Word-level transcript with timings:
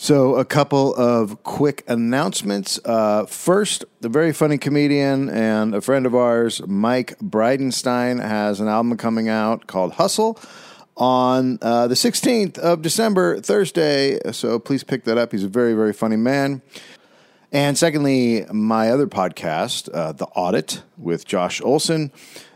So, 0.00 0.36
a 0.36 0.44
couple 0.44 0.94
of 0.94 1.42
quick 1.42 1.82
announcements. 1.88 2.78
Uh, 2.84 3.26
first, 3.26 3.84
the 4.00 4.08
very 4.08 4.32
funny 4.32 4.56
comedian 4.56 5.28
and 5.28 5.74
a 5.74 5.80
friend 5.80 6.06
of 6.06 6.14
ours, 6.14 6.64
Mike 6.68 7.18
Bridenstine, 7.18 8.20
has 8.20 8.60
an 8.60 8.68
album 8.68 8.96
coming 8.96 9.28
out 9.28 9.66
called 9.66 9.94
Hustle 9.94 10.38
on 10.96 11.58
uh, 11.62 11.88
the 11.88 11.96
16th 11.96 12.58
of 12.58 12.80
December, 12.80 13.40
Thursday. 13.40 14.20
So, 14.30 14.60
please 14.60 14.84
pick 14.84 15.02
that 15.02 15.18
up. 15.18 15.32
He's 15.32 15.42
a 15.42 15.48
very, 15.48 15.74
very 15.74 15.92
funny 15.92 16.16
man. 16.16 16.62
And 17.50 17.76
secondly, 17.76 18.46
my 18.52 18.92
other 18.92 19.08
podcast, 19.08 19.92
uh, 19.92 20.12
The 20.12 20.26
Audit 20.26 20.80
with 20.96 21.26
Josh 21.26 21.60
Olson. 21.60 22.12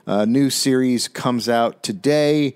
A 0.07 0.27
new 0.27 0.49
series 0.49 1.09
comes 1.09 1.49
out 1.49 1.83
today, 1.83 2.55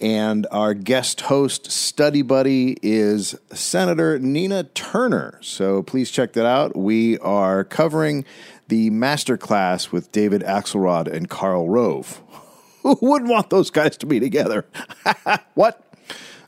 and 0.00 0.46
our 0.50 0.74
guest 0.74 1.22
host, 1.22 1.70
study 1.70 2.22
buddy, 2.22 2.76
is 2.82 3.34
Senator 3.52 4.18
Nina 4.18 4.64
Turner. 4.64 5.38
So 5.42 5.82
please 5.82 6.10
check 6.10 6.32
that 6.34 6.46
out. 6.46 6.76
We 6.76 7.18
are 7.18 7.64
covering 7.64 8.24
the 8.68 8.90
master 8.90 9.36
class 9.36 9.90
with 9.90 10.12
David 10.12 10.42
Axelrod 10.42 11.08
and 11.08 11.28
Karl 11.28 11.68
Rove. 11.68 12.20
Who 12.82 12.98
wouldn't 13.00 13.30
want 13.30 13.50
those 13.50 13.70
guys 13.70 13.96
to 13.98 14.06
be 14.06 14.20
together? 14.20 14.66
what? 15.54 15.82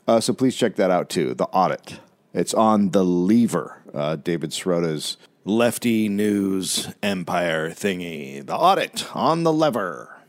Uh, 0.07 0.19
so 0.19 0.33
please 0.33 0.55
check 0.55 0.75
that 0.77 0.91
out 0.91 1.09
too. 1.09 1.33
The 1.33 1.45
Audit. 1.45 1.99
It's 2.33 2.53
on 2.53 2.91
the 2.91 3.03
Lever, 3.03 3.81
uh, 3.93 4.15
David 4.15 4.51
Sirota's 4.51 5.17
lefty 5.43 6.07
news 6.07 6.89
empire 7.03 7.69
thingy. 7.71 8.45
The 8.45 8.55
Audit 8.55 9.13
on 9.15 9.43
the 9.43 9.51
Lever. 9.51 10.20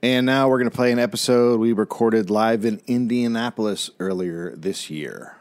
And 0.00 0.26
now 0.26 0.48
we're 0.48 0.58
going 0.58 0.70
to 0.70 0.76
play 0.76 0.92
an 0.92 1.00
episode 1.00 1.58
we 1.58 1.72
recorded 1.72 2.30
live 2.30 2.64
in 2.64 2.80
Indianapolis 2.86 3.90
earlier 3.98 4.54
this 4.54 4.90
year. 4.90 5.34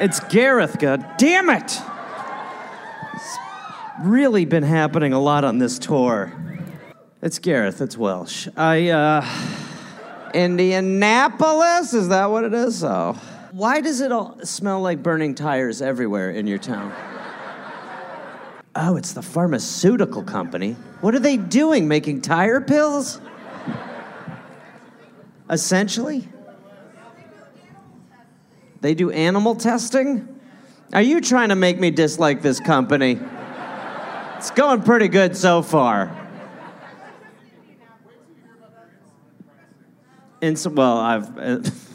It's 0.00 0.18
Gareth, 0.18 0.80
god 0.80 1.06
damn 1.16 1.48
it! 1.48 1.78
It's 3.14 3.38
really 4.00 4.44
been 4.44 4.64
happening 4.64 5.12
a 5.12 5.20
lot 5.20 5.44
on 5.44 5.58
this 5.58 5.78
tour. 5.78 6.32
It's 7.22 7.38
Gareth, 7.38 7.80
it's 7.80 7.96
Welsh. 7.96 8.48
I, 8.56 8.88
uh. 8.88 9.24
Indianapolis? 10.34 11.94
Is 11.94 12.08
that 12.08 12.30
what 12.30 12.42
it 12.42 12.52
is? 12.52 12.82
Oh. 12.82 13.16
Why 13.52 13.82
does 13.82 14.00
it 14.00 14.10
all 14.10 14.38
smell 14.44 14.80
like 14.80 15.02
burning 15.02 15.34
tires 15.34 15.82
everywhere 15.82 16.30
in 16.30 16.46
your 16.46 16.56
town? 16.56 16.90
Oh, 18.74 18.96
it's 18.96 19.12
the 19.12 19.20
pharmaceutical 19.20 20.22
company. 20.22 20.72
What 21.02 21.14
are 21.14 21.18
they 21.18 21.36
doing? 21.36 21.86
Making 21.86 22.22
tire 22.22 22.62
pills? 22.62 23.20
Essentially? 25.50 26.26
They 28.80 28.94
do 28.94 29.10
animal 29.10 29.54
testing? 29.54 30.40
Are 30.94 31.02
you 31.02 31.20
trying 31.20 31.50
to 31.50 31.54
make 31.54 31.78
me 31.78 31.90
dislike 31.90 32.40
this 32.40 32.58
company? 32.58 33.20
It's 34.38 34.50
going 34.50 34.80
pretty 34.80 35.08
good 35.08 35.36
so 35.36 35.60
far. 35.60 36.10
And 40.40 40.58
so, 40.58 40.70
well, 40.70 40.96
I've. 40.96 41.38
Uh, 41.38 41.60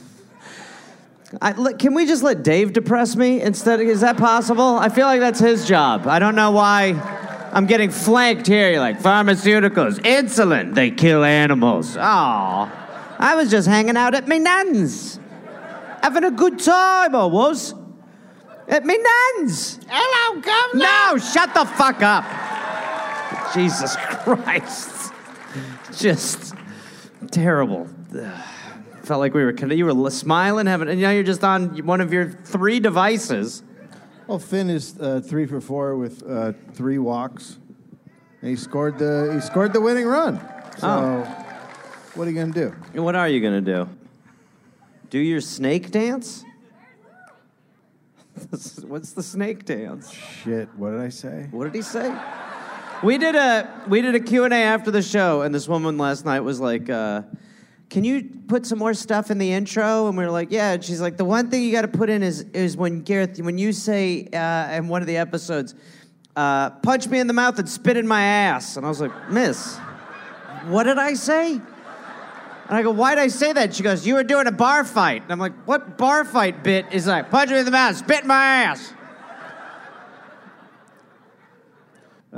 I, 1.41 1.51
look, 1.51 1.79
can 1.79 1.93
we 1.93 2.05
just 2.05 2.23
let 2.23 2.43
Dave 2.43 2.73
depress 2.73 3.15
me 3.15 3.41
instead? 3.41 3.81
Is 3.81 4.01
that 4.01 4.17
possible? 4.17 4.77
I 4.77 4.89
feel 4.89 5.07
like 5.07 5.19
that's 5.19 5.39
his 5.39 5.67
job. 5.67 6.07
I 6.07 6.19
don't 6.19 6.35
know 6.35 6.51
why 6.51 6.91
I'm 7.51 7.65
getting 7.65 7.91
flanked 7.91 8.47
here. 8.47 8.71
You're 8.71 8.79
like, 8.79 8.99
pharmaceuticals, 8.99 9.99
insulin, 9.99 10.73
they 10.73 10.89
kill 10.89 11.23
animals. 11.23 11.97
Oh, 11.97 12.01
I 13.19 13.33
was 13.35 13.51
just 13.51 13.67
hanging 13.67 13.97
out 13.97 14.15
at 14.15 14.27
my 14.27 14.37
nan's, 14.37 15.19
having 16.01 16.23
a 16.23 16.31
good 16.31 16.59
time, 16.59 17.15
I 17.15 17.25
was. 17.25 17.73
At 18.69 18.85
my 18.85 18.95
nan's. 19.37 19.79
Hello, 19.87 20.41
Governor. 20.41 20.83
No, 20.83 21.17
shut 21.17 21.53
the 21.53 21.65
fuck 21.65 22.01
up. 22.01 22.25
Jesus 23.53 23.95
Christ. 23.99 25.13
Just 25.97 26.53
terrible. 27.31 27.87
Ugh. 28.13 28.46
Felt 29.07 29.21
like 29.21 29.33
we 29.33 29.41
were 29.45 29.53
you 29.73 29.85
were 29.85 30.11
smiling, 30.11 30.65
having, 30.65 30.89
and 30.89 30.99
now 30.99 31.11
you're 31.11 31.23
just 31.23 31.41
on 31.41 31.85
one 31.85 32.01
of 32.01 32.11
your 32.11 32.29
three 32.29 32.81
devices. 32.81 33.63
Well, 34.27 34.37
Finn 34.37 34.69
is 34.69 34.99
uh, 34.99 35.21
three 35.23 35.45
for 35.45 35.61
four 35.61 35.95
with 35.95 36.29
uh, 36.29 36.51
three 36.73 36.97
walks, 36.97 37.57
and 38.41 38.49
he 38.49 38.57
scored 38.57 38.99
the 38.99 39.31
he 39.33 39.39
scored 39.39 39.71
the 39.71 39.79
winning 39.79 40.05
run. 40.07 40.41
So, 40.77 40.87
Oh. 40.89 41.21
what 42.15 42.27
are 42.27 42.31
you 42.31 42.37
gonna 42.37 42.51
do? 42.51 42.75
And 42.93 43.05
What 43.05 43.15
are 43.15 43.29
you 43.29 43.39
gonna 43.39 43.61
do? 43.61 43.87
Do 45.09 45.19
your 45.19 45.39
snake 45.39 45.89
dance? 45.89 46.43
What's 48.49 49.13
the 49.13 49.23
snake 49.23 49.63
dance? 49.63 50.11
Shit, 50.11 50.67
what 50.75 50.91
did 50.91 50.99
I 50.99 51.07
say? 51.07 51.47
What 51.51 51.63
did 51.63 51.75
he 51.75 51.81
say? 51.81 52.13
We 53.01 53.17
did 53.17 53.35
a 53.35 53.83
we 53.87 54.01
did 54.01 54.15
a 54.15 54.19
Q&A 54.19 54.49
after 54.53 54.91
the 54.91 55.01
show 55.01 55.43
and 55.43 55.55
this 55.55 55.69
woman 55.69 55.97
last 55.97 56.25
night 56.25 56.41
was 56.41 56.59
like 56.59 56.89
uh, 56.89 57.21
can 57.89 58.03
you 58.03 58.29
put 58.47 58.65
some 58.65 58.79
more 58.79 58.93
stuff 58.93 59.31
in 59.31 59.37
the 59.37 59.51
intro? 59.51 60.07
And 60.07 60.17
we 60.17 60.25
were 60.25 60.31
like, 60.31 60.51
yeah. 60.51 60.73
And 60.73 60.83
she's 60.83 60.99
like, 60.99 61.17
the 61.17 61.25
one 61.25 61.49
thing 61.49 61.63
you 61.63 61.71
got 61.71 61.83
to 61.83 61.87
put 61.87 62.09
in 62.09 62.21
is 62.21 62.41
is 62.53 62.75
when 62.75 63.01
Gareth, 63.01 63.39
when 63.41 63.57
you 63.57 63.71
say 63.71 64.27
uh, 64.33 64.73
in 64.73 64.87
one 64.87 65.01
of 65.01 65.07
the 65.07 65.17
episodes, 65.17 65.73
uh, 66.35 66.69
punch 66.69 67.07
me 67.07 67.19
in 67.19 67.27
the 67.27 67.33
mouth 67.33 67.57
and 67.59 67.69
spit 67.69 67.97
in 67.97 68.07
my 68.07 68.21
ass. 68.21 68.77
And 68.77 68.85
I 68.85 68.89
was 68.89 68.99
like, 68.99 69.31
Miss, 69.31 69.77
what 70.65 70.83
did 70.83 70.97
I 70.97 71.13
say? 71.13 71.53
And 71.53 72.75
I 72.75 72.83
go, 72.83 72.91
why 72.91 73.15
did 73.15 73.21
I 73.21 73.29
say 73.29 73.53
that? 73.53 73.73
She 73.73 73.81
goes, 73.81 74.05
you 74.05 74.15
were 74.15 74.25
doing 74.25 74.45
a 74.45 74.51
bar 74.51 74.83
fight. 74.83 75.23
And 75.23 75.31
I'm 75.31 75.39
like, 75.39 75.53
what 75.65 75.97
bar 75.97 76.25
fight 76.25 76.63
bit 76.63 76.85
is 76.91 77.07
like, 77.07 77.31
punch 77.31 77.49
me 77.49 77.59
in 77.59 77.65
the 77.65 77.71
mouth, 77.71 77.95
spit 77.95 78.23
in 78.23 78.27
my 78.27 78.35
ass? 78.35 78.93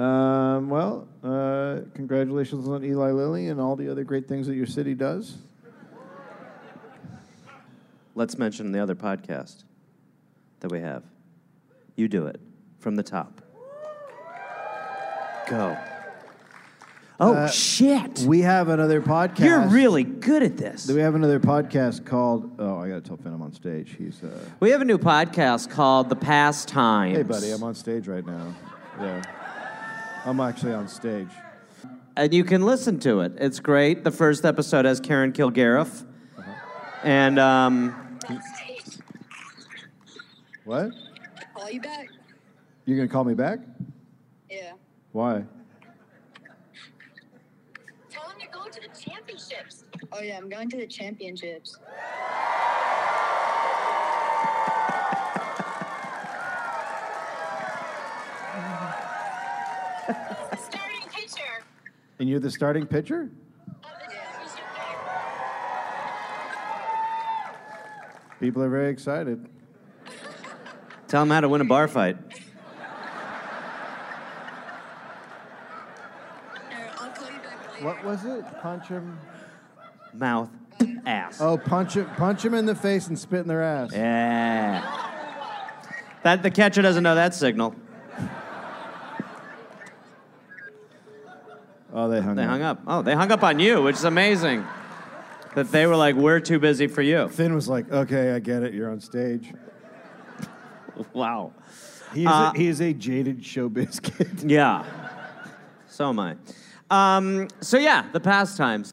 Um, 0.01 0.69
well, 0.69 1.07
uh, 1.23 1.79
congratulations 1.93 2.67
on 2.69 2.85
Eli 2.85 3.11
Lilly 3.11 3.49
and 3.49 3.59
all 3.59 3.75
the 3.75 3.89
other 3.91 4.03
great 4.05 4.27
things 4.29 4.47
that 4.47 4.55
your 4.55 4.65
city 4.65 4.93
does. 4.93 5.37
Let's 8.15 8.37
mention 8.37 8.71
the 8.71 8.81
other 8.81 8.95
podcast 8.95 9.63
that 10.61 10.71
we 10.71 10.79
have. 10.79 11.03
You 11.95 12.07
do 12.07 12.27
it 12.27 12.39
from 12.79 12.95
the 12.95 13.03
top. 13.03 13.41
Go. 15.49 15.77
Oh, 17.21 17.33
Uh, 17.33 17.47
shit. 17.49 18.19
We 18.19 18.39
have 18.41 18.69
another 18.69 19.01
podcast. 19.01 19.39
You're 19.39 19.67
really 19.67 20.05
good 20.05 20.43
at 20.43 20.55
this. 20.55 20.87
We 20.89 21.01
have 21.01 21.15
another 21.15 21.39
podcast 21.41 22.05
called. 22.05 22.51
Oh, 22.59 22.77
I 22.77 22.87
gotta 22.87 23.01
tell 23.01 23.17
Finn 23.17 23.33
I'm 23.33 23.41
on 23.41 23.51
stage. 23.51 23.95
He's. 23.97 24.23
Uh, 24.23 24.29
We 24.61 24.69
have 24.69 24.79
a 24.79 24.85
new 24.85 24.97
podcast 24.97 25.69
called 25.69 26.07
The 26.07 26.15
Pastimes. 26.15 27.17
hey, 27.17 27.23
buddy, 27.23 27.51
I'm 27.51 27.63
on 27.63 27.75
stage 27.75 28.07
right 28.07 28.25
now. 28.25 28.55
Yeah, 29.01 29.21
I'm 30.25 30.39
actually 30.39 30.73
on 30.73 30.87
stage. 30.87 31.29
And 32.15 32.33
you 32.33 32.43
can 32.43 32.65
listen 32.65 32.99
to 33.01 33.21
it. 33.21 33.33
It's 33.37 33.59
great. 33.59 34.03
The 34.03 34.11
first 34.11 34.43
episode 34.43 34.85
has 34.85 34.99
Karen 34.99 35.31
Kilgariff. 35.31 36.05
Uh-huh. 36.37 36.51
And 37.03 37.39
um, 37.39 38.19
What? 40.65 40.91
Call 41.55 41.69
you 41.71 41.81
back? 41.81 42.09
You're 42.85 42.97
gonna 42.97 43.07
call 43.07 43.23
me 43.23 43.33
back? 43.33 43.59
Yeah. 44.49 44.73
Why? 45.11 45.43
Tell 48.09 48.27
him 48.29 48.37
you're 48.41 48.51
going 48.51 48.71
to 48.71 48.81
the 48.81 48.99
championships. 48.99 49.85
Oh 50.11 50.21
yeah, 50.21 50.37
I'm 50.37 50.49
going 50.49 50.69
to 50.69 50.77
the 50.77 50.87
championships. 50.87 51.77
Starting 60.09 61.07
pitcher 61.11 61.63
And 62.19 62.29
you're 62.29 62.39
the 62.39 62.51
starting 62.51 62.85
pitcher? 62.85 63.21
of 63.23 63.29
the 63.83 64.13
championship 64.13 64.57
game. 64.75 64.97
People 68.39 68.63
are 68.63 68.69
very 68.69 68.89
excited. 68.91 69.47
tell 71.07 71.21
them 71.21 71.29
how 71.29 71.41
to 71.41 71.49
win 71.49 71.61
a 71.61 71.65
bar 71.65 71.87
fight. 71.87 72.17
Here, 76.69 76.91
I'll 76.99 77.09
call 77.11 77.27
you 77.29 77.37
back 77.39 77.73
later. 77.73 77.85
What 77.85 78.03
was 78.03 78.25
it? 78.25 78.43
Punch 78.61 78.87
him. 78.87 79.19
Mouth, 80.13 80.49
ass. 81.05 81.39
Oh, 81.39 81.57
punch 81.57 81.93
him! 81.95 82.09
Punch 82.17 82.43
him 82.43 82.53
in 82.55 82.65
the 82.65 82.75
face 82.75 83.07
and 83.07 83.17
spit 83.17 83.41
in 83.41 83.47
their 83.47 83.61
ass. 83.61 83.91
Yeah. 83.93 84.81
That 86.23 86.41
the 86.43 86.49
catcher 86.51 86.81
doesn't 86.81 87.03
know 87.03 87.15
that 87.15 87.33
signal. 87.35 87.75
Oh, 91.93 92.07
they 92.09 92.21
hung 92.21 92.35
They 92.35 92.43
up. 92.43 92.49
hung 92.49 92.61
up. 92.61 92.81
Oh, 92.87 93.01
they 93.01 93.15
hung 93.15 93.31
up 93.31 93.43
on 93.43 93.59
you, 93.59 93.81
which 93.81 93.95
is 93.95 94.03
amazing. 94.03 94.65
That 95.55 95.71
they 95.71 95.87
were 95.87 95.95
like, 95.95 96.15
"We're 96.15 96.39
too 96.39 96.59
busy 96.59 96.85
for 96.87 97.01
you." 97.01 97.27
Finn 97.29 97.55
was 97.55 97.67
like, 97.67 97.91
"Okay, 97.91 98.31
I 98.33 98.39
get 98.39 98.61
it. 98.63 98.73
You're 98.73 98.91
on 98.91 98.99
stage." 98.99 99.51
Wow. 101.13 101.53
He 102.13 102.21
is, 102.23 102.27
Uh, 102.27 102.51
a, 102.53 102.57
he 102.57 102.67
is 102.67 102.81
a 102.81 102.91
jaded 102.93 103.41
showbiz 103.41 104.01
kid. 104.01 104.43
Yeah. 104.51 104.83
So 105.87 106.09
am 106.09 106.19
I. 106.19 106.35
Um, 106.91 107.47
so 107.61 107.77
yeah, 107.77 108.05
the 108.11 108.19
pastimes. 108.19 108.91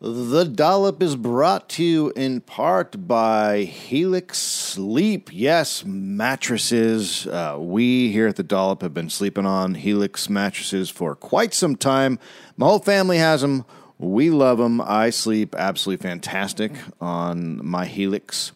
The 0.00 0.44
Dollop 0.44 1.02
is 1.02 1.16
brought 1.16 1.68
to 1.70 1.82
you 1.82 2.12
in 2.14 2.40
part 2.40 3.08
by 3.08 3.62
Helix 3.62 4.38
Sleep. 4.38 5.28
Yes, 5.32 5.84
mattresses. 5.84 7.26
Uh, 7.26 7.56
we 7.58 8.12
here 8.12 8.28
at 8.28 8.36
the 8.36 8.44
Dollop 8.44 8.82
have 8.82 8.94
been 8.94 9.10
sleeping 9.10 9.44
on 9.44 9.74
Helix 9.74 10.30
mattresses 10.30 10.88
for 10.88 11.16
quite 11.16 11.52
some 11.52 11.74
time. 11.74 12.20
My 12.56 12.66
whole 12.66 12.78
family 12.78 13.18
has 13.18 13.40
them. 13.40 13.64
We 13.98 14.30
love 14.30 14.58
them. 14.58 14.80
I 14.80 15.10
sleep 15.10 15.56
absolutely 15.56 16.00
fantastic 16.06 16.74
on 17.00 17.66
my 17.66 17.86
Helix. 17.86 18.52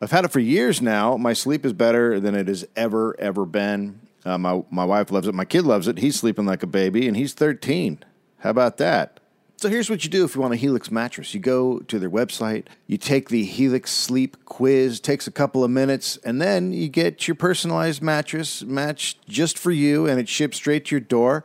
I've 0.00 0.12
had 0.12 0.24
it 0.24 0.30
for 0.30 0.38
years 0.38 0.80
now. 0.80 1.16
My 1.16 1.32
sleep 1.32 1.66
is 1.66 1.72
better 1.72 2.20
than 2.20 2.36
it 2.36 2.46
has 2.46 2.64
ever, 2.76 3.18
ever 3.18 3.44
been. 3.44 3.98
Uh, 4.24 4.38
my, 4.38 4.62
my 4.70 4.84
wife 4.84 5.10
loves 5.10 5.26
it. 5.26 5.34
My 5.34 5.44
kid 5.44 5.64
loves 5.64 5.88
it. 5.88 5.98
He's 5.98 6.14
sleeping 6.14 6.46
like 6.46 6.62
a 6.62 6.68
baby, 6.68 7.08
and 7.08 7.16
he's 7.16 7.34
13. 7.34 8.04
How 8.38 8.50
about 8.50 8.76
that? 8.76 9.18
So 9.62 9.68
here's 9.68 9.88
what 9.88 10.02
you 10.02 10.10
do 10.10 10.24
if 10.24 10.34
you 10.34 10.40
want 10.40 10.54
a 10.54 10.56
Helix 10.56 10.90
mattress. 10.90 11.34
You 11.34 11.38
go 11.38 11.78
to 11.78 12.00
their 12.00 12.10
website, 12.10 12.66
you 12.88 12.98
take 12.98 13.28
the 13.28 13.44
Helix 13.44 13.92
sleep 13.92 14.36
quiz, 14.44 14.98
takes 14.98 15.28
a 15.28 15.30
couple 15.30 15.62
of 15.62 15.70
minutes, 15.70 16.16
and 16.24 16.42
then 16.42 16.72
you 16.72 16.88
get 16.88 17.28
your 17.28 17.36
personalized 17.36 18.02
mattress 18.02 18.64
matched 18.64 19.24
just 19.28 19.56
for 19.56 19.70
you 19.70 20.08
and 20.08 20.18
it 20.18 20.28
ships 20.28 20.56
straight 20.56 20.86
to 20.86 20.96
your 20.96 21.00
door. 21.00 21.44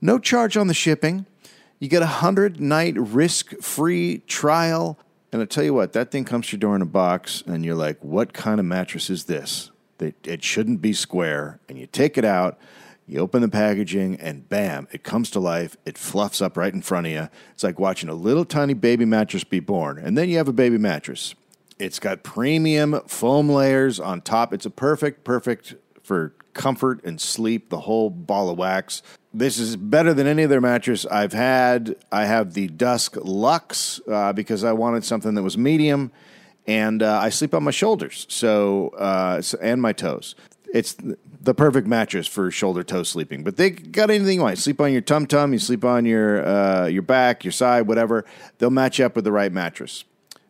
No 0.00 0.20
charge 0.20 0.56
on 0.56 0.68
the 0.68 0.74
shipping. 0.74 1.26
You 1.80 1.88
get 1.88 2.02
a 2.02 2.22
100 2.22 2.60
night 2.60 2.94
risk 2.96 3.60
free 3.60 4.18
trial. 4.28 4.96
And 5.32 5.42
I 5.42 5.44
tell 5.44 5.64
you 5.64 5.74
what, 5.74 5.92
that 5.92 6.12
thing 6.12 6.24
comes 6.24 6.46
to 6.46 6.52
your 6.52 6.60
door 6.60 6.76
in 6.76 6.82
a 6.82 6.86
box, 6.86 7.42
and 7.48 7.64
you're 7.64 7.74
like, 7.74 7.98
what 8.04 8.32
kind 8.32 8.60
of 8.60 8.66
mattress 8.66 9.10
is 9.10 9.24
this? 9.24 9.72
It, 9.98 10.14
it 10.22 10.44
shouldn't 10.44 10.80
be 10.80 10.92
square. 10.92 11.58
And 11.68 11.76
you 11.76 11.88
take 11.88 12.16
it 12.16 12.24
out, 12.24 12.60
you 13.10 13.18
open 13.18 13.42
the 13.42 13.48
packaging, 13.48 14.20
and 14.20 14.48
bam, 14.48 14.86
it 14.92 15.02
comes 15.02 15.30
to 15.30 15.40
life. 15.40 15.76
It 15.84 15.98
fluffs 15.98 16.40
up 16.40 16.56
right 16.56 16.72
in 16.72 16.80
front 16.80 17.08
of 17.08 17.12
you. 17.12 17.28
It's 17.52 17.64
like 17.64 17.80
watching 17.80 18.08
a 18.08 18.14
little 18.14 18.44
tiny 18.44 18.72
baby 18.72 19.04
mattress 19.04 19.42
be 19.42 19.58
born. 19.58 19.98
And 19.98 20.16
then 20.16 20.28
you 20.28 20.36
have 20.36 20.46
a 20.46 20.52
baby 20.52 20.78
mattress. 20.78 21.34
It's 21.80 21.98
got 21.98 22.22
premium 22.22 23.00
foam 23.08 23.48
layers 23.48 23.98
on 23.98 24.20
top. 24.20 24.52
It's 24.52 24.64
a 24.64 24.70
perfect, 24.70 25.24
perfect 25.24 25.74
for 26.04 26.34
comfort 26.54 27.04
and 27.04 27.20
sleep, 27.20 27.68
the 27.68 27.80
whole 27.80 28.10
ball 28.10 28.48
of 28.48 28.58
wax. 28.58 29.02
This 29.34 29.58
is 29.58 29.74
better 29.76 30.14
than 30.14 30.28
any 30.28 30.44
other 30.44 30.60
mattress 30.60 31.04
I've 31.06 31.32
had. 31.32 31.96
I 32.12 32.26
have 32.26 32.54
the 32.54 32.68
Dusk 32.68 33.16
Lux 33.20 34.00
uh, 34.08 34.32
because 34.32 34.62
I 34.62 34.72
wanted 34.72 35.04
something 35.04 35.34
that 35.34 35.42
was 35.42 35.58
medium, 35.58 36.12
and 36.66 37.02
uh, 37.02 37.18
I 37.18 37.30
sleep 37.30 37.54
on 37.54 37.64
my 37.64 37.70
shoulders, 37.70 38.26
so, 38.28 38.90
uh, 38.90 39.42
and 39.60 39.82
my 39.82 39.92
toes. 39.92 40.34
It's 40.72 40.96
the 41.40 41.54
perfect 41.54 41.86
mattress 41.86 42.26
for 42.26 42.50
shoulder 42.50 42.82
toe 42.82 43.02
sleeping. 43.02 43.42
But 43.42 43.56
they 43.56 43.70
got 43.70 44.10
anything 44.10 44.36
you 44.36 44.42
want. 44.42 44.52
You 44.52 44.62
sleep 44.62 44.80
on 44.80 44.92
your 44.92 45.00
tum 45.00 45.26
tum, 45.26 45.52
you 45.52 45.58
sleep 45.58 45.84
on 45.84 46.04
your 46.04 46.46
uh, 46.46 46.86
your 46.86 47.02
back, 47.02 47.44
your 47.44 47.52
side, 47.52 47.86
whatever. 47.86 48.24
They'll 48.58 48.70
match 48.70 49.00
up 49.00 49.16
with 49.16 49.24
the 49.24 49.32
right 49.32 49.52
mattress, 49.52 50.04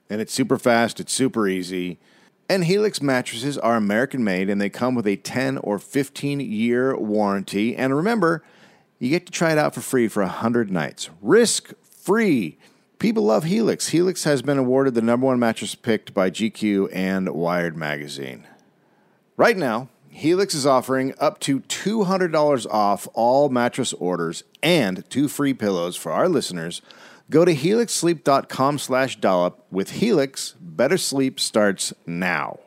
and 0.08 0.20
it's 0.20 0.32
super 0.32 0.58
fast. 0.58 1.00
It's 1.00 1.12
super 1.12 1.48
easy. 1.48 1.98
And 2.50 2.64
Helix 2.64 3.00
mattresses 3.00 3.56
are 3.58 3.76
American 3.76 4.24
made, 4.24 4.50
and 4.50 4.60
they 4.60 4.68
come 4.68 4.96
with 4.96 5.06
a 5.06 5.14
10 5.14 5.58
or 5.58 5.78
15 5.78 6.40
year 6.40 6.96
warranty. 6.96 7.76
And 7.76 7.94
remember, 7.94 8.42
you 8.98 9.08
get 9.08 9.24
to 9.26 9.32
try 9.32 9.52
it 9.52 9.58
out 9.58 9.72
for 9.72 9.80
free 9.80 10.08
for 10.08 10.24
100 10.24 10.68
nights. 10.68 11.10
Risk 11.22 11.72
free. 11.84 12.58
People 12.98 13.22
love 13.22 13.44
Helix. 13.44 13.90
Helix 13.90 14.24
has 14.24 14.42
been 14.42 14.58
awarded 14.58 14.94
the 14.94 15.00
number 15.00 15.26
one 15.26 15.38
mattress 15.38 15.76
picked 15.76 16.12
by 16.12 16.28
GQ 16.28 16.88
and 16.92 17.28
Wired 17.30 17.76
Magazine. 17.76 18.46
Right 19.36 19.56
now, 19.56 19.88
Helix 20.20 20.54
is 20.54 20.66
offering 20.66 21.14
up 21.18 21.40
to 21.40 21.60
$200 21.60 22.66
off 22.70 23.08
all 23.14 23.48
mattress 23.48 23.94
orders 23.94 24.44
and 24.62 25.08
two 25.08 25.28
free 25.28 25.54
pillows 25.54 25.96
for 25.96 26.12
our 26.12 26.28
listeners. 26.28 26.82
Go 27.30 27.46
to 27.46 27.54
helixsleep.com 27.54 28.78
slash 28.78 29.16
dollop. 29.16 29.64
With 29.70 29.92
Helix, 29.92 30.56
better 30.60 30.98
sleep 30.98 31.40
starts 31.40 31.94
now. 32.04 32.60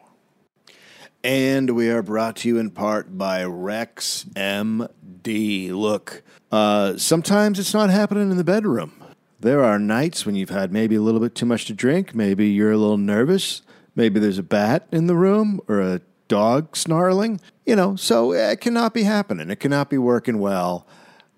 And 1.24 1.76
we 1.76 1.92
are 1.92 2.02
brought 2.02 2.38
to 2.38 2.48
you 2.48 2.58
in 2.58 2.72
part 2.72 3.20
by 3.20 3.44
Rex 3.44 4.26
MD. 4.34 5.72
Look, 5.72 6.24
uh, 6.52 6.98
sometimes 6.98 7.60
it's 7.60 7.76
not 7.76 7.92
happening 7.92 8.32
in 8.32 8.38
the 8.38 8.44
bedroom. 8.44 8.94
There 9.42 9.64
are 9.64 9.78
nights 9.78 10.26
when 10.26 10.34
you've 10.34 10.50
had 10.50 10.74
maybe 10.74 10.96
a 10.96 11.02
little 11.02 11.22
bit 11.22 11.36
too 11.36 11.46
much 11.46 11.66
to 11.66 11.76
drink, 11.76 12.16
maybe 12.16 12.50
you're 12.50 12.72
a 12.72 12.78
little 12.78 12.98
nervous, 12.98 13.62
maybe 13.96 14.20
there's 14.20 14.40
a 14.40 14.44
bat 14.44 14.88
in 14.92 15.06
the 15.06 15.16
room 15.16 15.62
or 15.68 15.82
a 15.82 16.02
dog 16.34 16.76
snarling, 16.76 17.40
you 17.64 17.76
know, 17.76 17.96
so 17.96 18.34
it 18.34 18.60
cannot 18.60 18.92
be 18.92 19.04
happening. 19.04 19.52
It 19.52 19.60
cannot 19.60 19.88
be 19.88 20.00
working 20.00 20.40
well. 20.40 20.88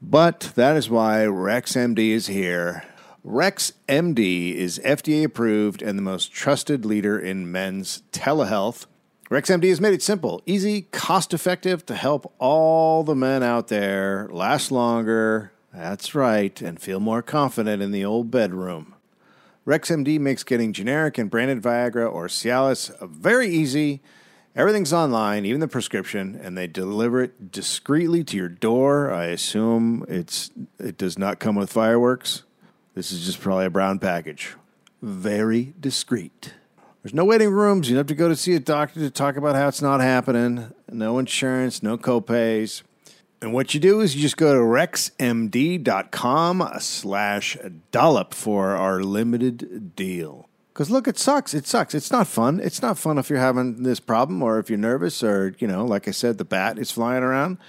But 0.01 0.53
that 0.55 0.77
is 0.77 0.89
why 0.89 1.25
RexMD 1.25 2.11
is 2.11 2.27
here. 2.27 2.85
RexMD 3.25 4.53
is 4.53 4.79
FDA 4.85 5.25
approved 5.25 5.81
and 5.81 5.99
the 5.99 6.01
most 6.01 6.31
trusted 6.31 6.85
leader 6.85 7.19
in 7.19 7.51
men's 7.51 8.03
telehealth. 8.13 8.85
RexMD 9.29 9.67
has 9.67 9.81
made 9.81 9.93
it 9.93 10.01
simple, 10.01 10.41
easy, 10.45 10.83
cost 10.83 11.33
effective 11.33 11.85
to 11.87 11.95
help 11.95 12.33
all 12.39 13.03
the 13.03 13.15
men 13.15 13.43
out 13.43 13.67
there 13.67 14.29
last 14.31 14.71
longer. 14.71 15.51
That's 15.73 16.15
right, 16.15 16.61
and 16.61 16.79
feel 16.79 17.01
more 17.01 17.21
confident 17.21 17.81
in 17.81 17.91
the 17.91 18.05
old 18.05 18.31
bedroom. 18.31 18.95
RexMD 19.67 20.19
makes 20.21 20.45
getting 20.45 20.71
generic 20.71 21.17
and 21.17 21.29
branded 21.29 21.61
Viagra 21.61 22.09
or 22.09 22.27
Cialis 22.27 22.95
very 23.05 23.49
easy. 23.49 24.01
Everything's 24.55 24.93
online, 24.93 25.45
even 25.45 25.59
the 25.59 25.67
prescription, 25.67 26.39
and 26.41 26.57
they 26.57 26.65
deliver 26.65 27.21
it 27.21 27.51
discreetly 27.51 28.23
to 28.23 28.37
your 28.37 28.47
door. 28.47 29.11
I 29.11 29.25
assume 29.25 30.05
it's 30.07 30.49
it 30.79 30.97
does 30.97 31.17
not 31.17 31.39
come 31.39 31.55
with 31.55 31.69
fireworks. 31.69 32.43
This 32.93 33.11
is 33.11 33.25
just 33.25 33.41
probably 33.41 33.65
a 33.65 33.69
brown 33.69 33.99
package. 33.99 34.55
Very 35.01 35.73
discreet. 35.77 36.53
There's 37.03 37.13
no 37.13 37.25
waiting 37.25 37.49
rooms. 37.49 37.89
You 37.89 37.95
don't 37.95 37.99
have 37.99 38.07
to 38.07 38.15
go 38.15 38.29
to 38.29 38.35
see 38.35 38.53
a 38.53 38.59
doctor 38.61 39.01
to 39.01 39.11
talk 39.11 39.35
about 39.35 39.55
how 39.55 39.67
it's 39.67 39.81
not 39.81 39.99
happening. 39.99 40.73
No 40.89 41.19
insurance, 41.19 41.83
no 41.83 41.97
copays. 41.97 42.81
And 43.41 43.53
what 43.53 43.73
you 43.73 43.81
do 43.81 43.99
is 43.99 44.15
you 44.15 44.21
just 44.21 44.37
go 44.37 44.53
to 44.53 44.59
rexmd.com 44.59 45.83
slash 46.79 47.57
dollop 47.91 48.33
for 48.33 48.69
our 48.69 49.03
limited 49.03 49.95
deal. 49.97 50.47
Because 50.75 50.91
look, 50.91 51.07
it 51.07 51.17
sucks. 51.17 51.53
It 51.53 51.65
sucks. 51.65 51.95
It's 51.95 52.11
not 52.11 52.27
fun. 52.27 52.59
It's 52.59 52.81
not 52.81 52.97
fun 52.97 53.17
if 53.17 53.29
you're 53.29 53.39
having 53.39 53.83
this 53.83 54.01
problem 54.01 54.43
or 54.43 54.59
if 54.59 54.69
you're 54.69 54.77
nervous 54.77 55.23
or, 55.23 55.55
you 55.57 55.69
know, 55.69 55.85
like 55.85 56.05
I 56.05 56.11
said, 56.11 56.37
the 56.37 56.43
bat 56.43 56.77
is 56.77 56.91
flying 56.91 57.23
around. 57.23 57.59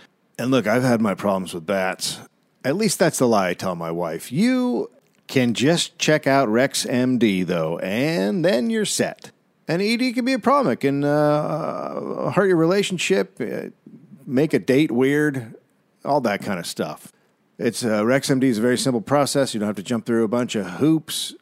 And 0.41 0.51
look, 0.51 0.67
I've 0.67 0.83
had 0.83 1.01
my 1.01 1.15
problems 1.15 1.55
with 1.55 1.65
bats. 1.65 2.19
At 2.65 2.75
least 2.75 2.99
that's 2.99 3.21
the 3.21 3.29
lie 3.29 3.51
I 3.51 3.55
tell 3.55 3.77
my 3.77 3.93
wife. 3.93 4.33
You 4.33 4.91
can 5.29 5.55
just 5.55 6.01
check 6.01 6.27
out 6.27 6.49
RexMD, 6.49 7.47
though, 7.47 7.79
and 7.79 8.45
then 8.45 8.71
you're 8.71 8.85
set. 8.85 9.31
And 9.69 9.81
ED 9.81 10.13
can 10.13 10.25
be 10.25 10.33
a 10.33 10.41
problem. 10.41 10.73
It 10.73 10.81
can 10.81 11.05
uh, 11.05 12.33
hurt 12.33 12.47
your 12.47 12.57
relationship, 12.57 13.41
uh, 13.41 13.71
make 14.27 14.53
a 14.53 14.59
date 14.59 14.91
weird, 14.91 15.55
all 16.05 16.21
that 16.23 16.43
kind 16.43 16.59
of 16.59 16.67
stuff. 16.67 17.13
It's 17.57 17.85
uh, 17.85 18.03
RexMD 18.03 18.43
is 18.43 18.59
a 18.59 18.63
very 18.63 18.79
simple 18.79 19.01
process. 19.01 19.55
You 19.55 19.61
don't 19.61 19.69
have 19.69 19.77
to 19.77 19.85
jump 19.85 20.07
through 20.07 20.25
a 20.25 20.29
bunch 20.29 20.57
of 20.57 20.67
hoops. 20.67 21.37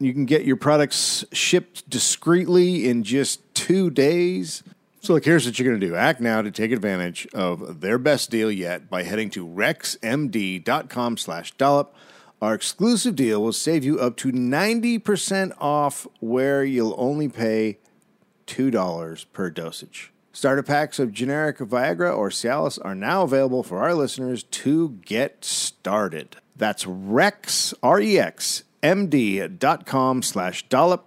You 0.00 0.14
can 0.14 0.24
get 0.24 0.44
your 0.44 0.56
products 0.56 1.26
shipped 1.30 1.88
discreetly 1.88 2.88
in 2.88 3.04
just 3.04 3.42
two 3.54 3.90
days. 3.90 4.62
So, 5.02 5.12
look, 5.12 5.26
here's 5.26 5.44
what 5.44 5.58
you're 5.58 5.68
going 5.68 5.80
to 5.80 5.86
do. 5.86 5.94
Act 5.94 6.20
now 6.20 6.40
to 6.40 6.50
take 6.50 6.72
advantage 6.72 7.28
of 7.34 7.82
their 7.82 7.98
best 7.98 8.30
deal 8.30 8.50
yet 8.50 8.88
by 8.88 9.02
heading 9.02 9.28
to 9.30 9.46
rexmd.com 9.46 11.18
slash 11.18 11.52
dollop. 11.52 11.94
Our 12.40 12.54
exclusive 12.54 13.14
deal 13.14 13.42
will 13.42 13.52
save 13.52 13.84
you 13.84 13.98
up 14.00 14.16
to 14.18 14.32
90% 14.32 15.52
off 15.60 16.06
where 16.20 16.64
you'll 16.64 16.94
only 16.96 17.28
pay 17.28 17.78
$2 18.46 19.26
per 19.34 19.50
dosage. 19.50 20.12
Starter 20.32 20.62
packs 20.62 20.98
of 20.98 21.12
generic 21.12 21.58
Viagra 21.58 22.16
or 22.16 22.30
Cialis 22.30 22.78
are 22.82 22.94
now 22.94 23.22
available 23.22 23.62
for 23.62 23.82
our 23.82 23.94
listeners 23.94 24.44
to 24.44 24.98
get 25.04 25.44
started. 25.44 26.36
That's 26.56 26.86
Rex, 26.86 27.74
R-E-X, 27.82 28.64
md.com 28.82 30.22
slash 30.22 30.68
dollop 30.68 31.06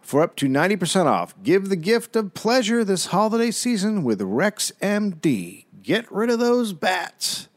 for 0.00 0.22
up 0.22 0.36
to 0.36 0.46
90% 0.46 1.06
off. 1.06 1.34
Give 1.42 1.68
the 1.68 1.76
gift 1.76 2.16
of 2.16 2.34
pleasure 2.34 2.84
this 2.84 3.06
holiday 3.06 3.50
season 3.50 4.02
with 4.02 4.20
Rex 4.20 4.72
MD. 4.82 5.66
Get 5.82 6.10
rid 6.10 6.30
of 6.30 6.38
those 6.38 6.72
bats. 6.72 7.48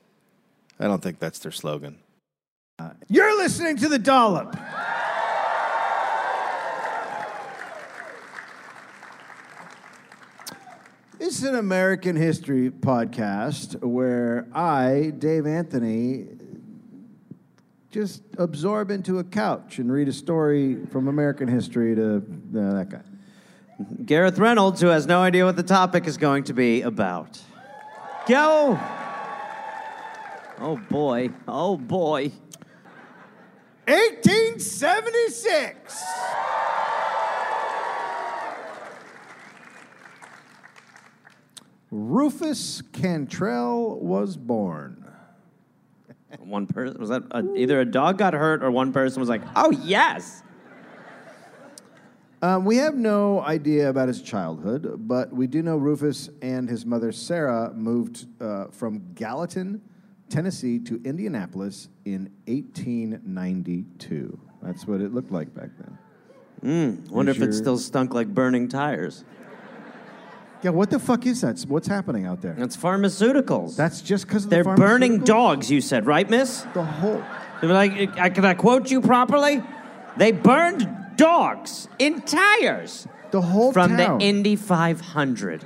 I 0.79 0.85
don't 0.85 1.01
think 1.01 1.19
that's 1.19 1.39
their 1.39 1.51
slogan. 1.51 1.99
Uh, 2.79 2.91
you're 3.07 3.35
listening 3.37 3.77
to 3.77 3.87
the 3.87 3.99
Dollop. 3.99 4.55
It's 11.19 11.41
an 11.43 11.55
American 11.55 12.15
history 12.15 12.69
podcast 12.69 13.81
where 13.81 14.45
I, 14.53 15.13
Dave 15.17 15.47
Anthony, 15.47 16.27
just 17.93 18.23
absorb 18.39 18.89
into 18.89 19.19
a 19.19 19.23
couch 19.23 19.77
and 19.77 19.91
read 19.91 20.07
a 20.07 20.13
story 20.13 20.83
from 20.87 21.07
American 21.07 21.47
history 21.47 21.93
to 21.93 22.17
uh, 22.17 22.21
that 22.73 22.89
guy. 22.89 23.01
Gareth 24.03 24.39
Reynolds, 24.39 24.81
who 24.81 24.87
has 24.87 25.05
no 25.05 25.19
idea 25.19 25.45
what 25.45 25.55
the 25.55 25.63
topic 25.63 26.07
is 26.07 26.17
going 26.17 26.43
to 26.45 26.53
be 26.53 26.81
about. 26.81 27.39
Go! 28.27 28.79
Oh 30.59 30.81
boy. 30.89 31.29
Oh 31.47 31.77
boy. 31.77 32.31
1876. 33.87 36.03
Rufus 41.91 42.81
Cantrell 42.91 43.99
was 43.99 44.35
born. 44.35 45.02
One 46.39 46.67
person 46.67 46.99
was 46.99 47.09
that 47.09 47.23
a, 47.31 47.43
either 47.55 47.79
a 47.79 47.85
dog 47.85 48.17
got 48.17 48.33
hurt 48.33 48.63
or 48.63 48.71
one 48.71 48.91
person 48.91 49.19
was 49.19 49.29
like, 49.29 49.41
"Oh 49.55 49.71
yes." 49.71 50.41
Um, 52.41 52.65
we 52.65 52.75
have 52.77 52.95
no 52.95 53.39
idea 53.41 53.89
about 53.89 54.09
his 54.09 54.21
childhood, 54.21 54.95
but 55.07 55.31
we 55.31 55.47
do 55.47 55.61
know 55.61 55.77
Rufus 55.77 56.29
and 56.41 56.69
his 56.69 56.85
mother 56.85 57.13
Sarah 57.13 57.71
moved 57.73 58.25
uh, 58.41 58.65
from 58.69 59.13
Gallatin, 59.15 59.81
Tennessee, 60.29 60.77
to 60.79 61.01
Indianapolis 61.05 61.87
in 62.03 62.29
1892. 62.47 64.37
That's 64.61 64.85
what 64.85 64.99
it 64.99 65.13
looked 65.13 65.31
like 65.31 65.53
back 65.53 65.69
then. 65.77 67.01
Wonder 67.09 67.31
if 67.31 67.37
Sure. 67.37 67.47
it 67.47 67.53
still 67.53 67.77
stunk 67.77 68.13
like 68.13 68.27
burning 68.33 68.67
tires. 68.67 69.23
Yeah, 70.63 70.69
what 70.69 70.89
the 70.89 70.99
fuck 70.99 71.25
is 71.25 71.41
that? 71.41 71.59
What's 71.67 71.87
happening 71.87 72.25
out 72.25 72.41
there? 72.41 72.55
It's 72.57 72.77
pharmaceuticals. 72.77 73.75
That's 73.75 74.01
just 74.01 74.25
because 74.27 74.47
They're 74.47 74.63
the 74.63 74.75
burning 74.75 75.19
dogs. 75.19 75.69
You 75.69 75.81
said 75.81 76.05
right, 76.05 76.29
Miss? 76.29 76.61
The 76.73 76.83
whole. 76.83 77.21
They 77.59 77.67
were 77.67 77.73
like, 77.73 78.17
I, 78.17 78.29
can 78.29 78.45
I 78.45 78.53
quote 78.53 78.89
you 78.89 79.01
properly? 79.01 79.61
They 80.15 80.31
burned 80.31 80.87
dogs 81.17 81.89
in 81.99 82.21
tires 82.21 83.07
The 83.31 83.41
whole 83.41 83.73
from 83.73 83.97
town. 83.97 84.19
the 84.19 84.25
Indy 84.25 84.55
500. 84.55 85.65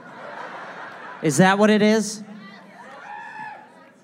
Is 1.22 1.38
that 1.38 1.60
what 1.60 1.70
it 1.70 1.82
is? 1.84 2.24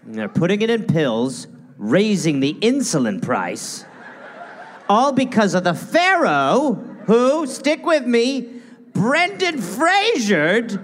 And 0.05 0.15
they're 0.15 0.29
putting 0.29 0.61
it 0.61 0.69
in 0.69 0.83
pills, 0.83 1.47
raising 1.77 2.39
the 2.39 2.53
insulin 2.55 3.21
price, 3.21 3.85
all 4.89 5.11
because 5.11 5.53
of 5.55 5.63
the 5.63 5.73
Pharaoh 5.73 6.73
who, 7.05 7.47
stick 7.47 7.85
with 7.85 8.05
me, 8.05 8.52
Brendan 8.93 9.59
Frasered 9.59 10.79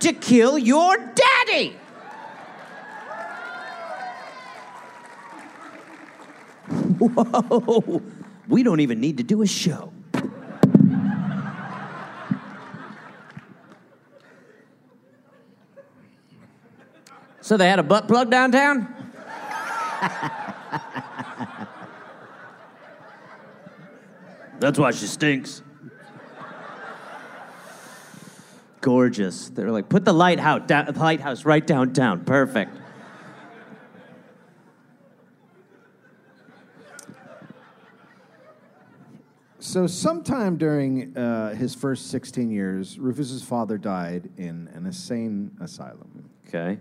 to 0.00 0.12
kill 0.12 0.58
your 0.58 0.96
daddy. 0.96 1.76
Whoa, 6.98 8.02
we 8.48 8.62
don't 8.62 8.80
even 8.80 9.00
need 9.00 9.16
to 9.18 9.22
do 9.22 9.42
a 9.42 9.46
show. 9.46 9.92
So 17.40 17.56
they 17.56 17.68
had 17.68 17.78
a 17.78 17.82
butt 17.82 18.06
plug 18.08 18.30
downtown? 18.30 18.94
That's 24.58 24.78
why 24.78 24.92
she 24.92 25.06
stinks. 25.06 25.62
Gorgeous. 28.82 29.48
They're 29.48 29.70
like, 29.70 29.88
put 29.88 30.04
the 30.04 30.12
lighthouse, 30.12 30.66
down, 30.66 30.92
the 30.92 30.98
lighthouse 30.98 31.44
right 31.44 31.64
downtown. 31.64 32.24
Perfect. 32.24 32.76
So, 39.60 39.86
sometime 39.86 40.56
during 40.56 41.16
uh, 41.16 41.54
his 41.54 41.76
first 41.76 42.10
16 42.10 42.50
years, 42.50 42.98
Rufus's 42.98 43.44
father 43.44 43.78
died 43.78 44.28
in 44.36 44.68
an 44.74 44.84
insane 44.84 45.56
asylum. 45.60 46.28
Okay. 46.48 46.78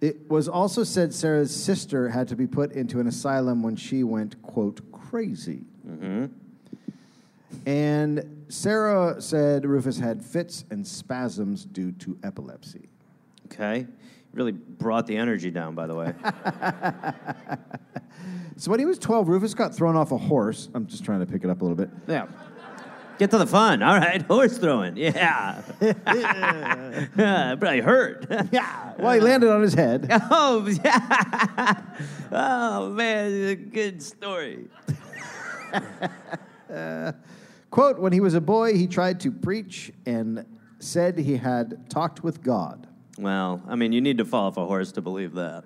It 0.00 0.30
was 0.30 0.48
also 0.48 0.84
said 0.84 1.12
Sarah's 1.12 1.54
sister 1.54 2.08
had 2.08 2.28
to 2.28 2.36
be 2.36 2.46
put 2.46 2.70
into 2.72 3.00
an 3.00 3.08
asylum 3.08 3.64
when 3.64 3.74
she 3.74 4.04
went, 4.04 4.40
quote, 4.42 4.80
crazy. 4.92 5.64
Mm-hmm. 5.84 6.26
And 7.66 8.41
Sarah 8.52 9.20
said 9.20 9.64
Rufus 9.64 9.98
had 9.98 10.22
fits 10.22 10.64
and 10.70 10.86
spasms 10.86 11.64
due 11.64 11.90
to 11.92 12.18
epilepsy. 12.22 12.90
Okay. 13.46 13.86
Really 14.34 14.52
brought 14.52 15.06
the 15.06 15.16
energy 15.16 15.50
down, 15.50 15.74
by 15.74 15.86
the 15.86 15.94
way. 15.94 16.12
So, 18.58 18.70
when 18.70 18.78
he 18.78 18.86
was 18.86 18.98
12, 18.98 19.28
Rufus 19.28 19.54
got 19.54 19.74
thrown 19.74 19.96
off 19.96 20.12
a 20.12 20.18
horse. 20.18 20.68
I'm 20.74 20.86
just 20.86 21.04
trying 21.04 21.20
to 21.20 21.26
pick 21.26 21.42
it 21.42 21.50
up 21.50 21.62
a 21.62 21.64
little 21.64 21.76
bit. 21.76 21.88
yeah. 22.06 22.26
Get 23.18 23.30
to 23.30 23.38
the 23.38 23.46
fun. 23.46 23.82
All 23.82 23.96
right. 23.96 24.22
Horse 24.28 24.58
throwing. 24.58 24.96
Yeah. 24.96 25.62
yeah. 25.80 27.56
Probably 27.58 27.80
hurt. 27.80 28.26
Yeah. 28.52 28.92
Well, 28.98 29.14
he 29.14 29.20
landed 29.20 29.50
on 29.50 29.62
his 29.62 29.74
head. 29.74 30.06
oh, 30.30 30.68
yeah. 30.68 31.82
Oh, 32.30 32.90
man. 32.90 33.48
A 33.48 33.54
good 33.56 34.02
story. 34.02 34.68
Quote, 37.72 37.98
when 37.98 38.12
he 38.12 38.20
was 38.20 38.34
a 38.34 38.40
boy, 38.40 38.76
he 38.76 38.86
tried 38.86 39.18
to 39.20 39.32
preach 39.32 39.90
and 40.04 40.44
said 40.78 41.16
he 41.16 41.38
had 41.38 41.88
talked 41.88 42.22
with 42.22 42.42
God. 42.42 42.86
Well, 43.16 43.62
I 43.66 43.76
mean, 43.76 43.92
you 43.92 44.02
need 44.02 44.18
to 44.18 44.26
fall 44.26 44.48
off 44.48 44.58
a 44.58 44.66
horse 44.66 44.92
to 44.92 45.00
believe 45.00 45.32
that. 45.32 45.64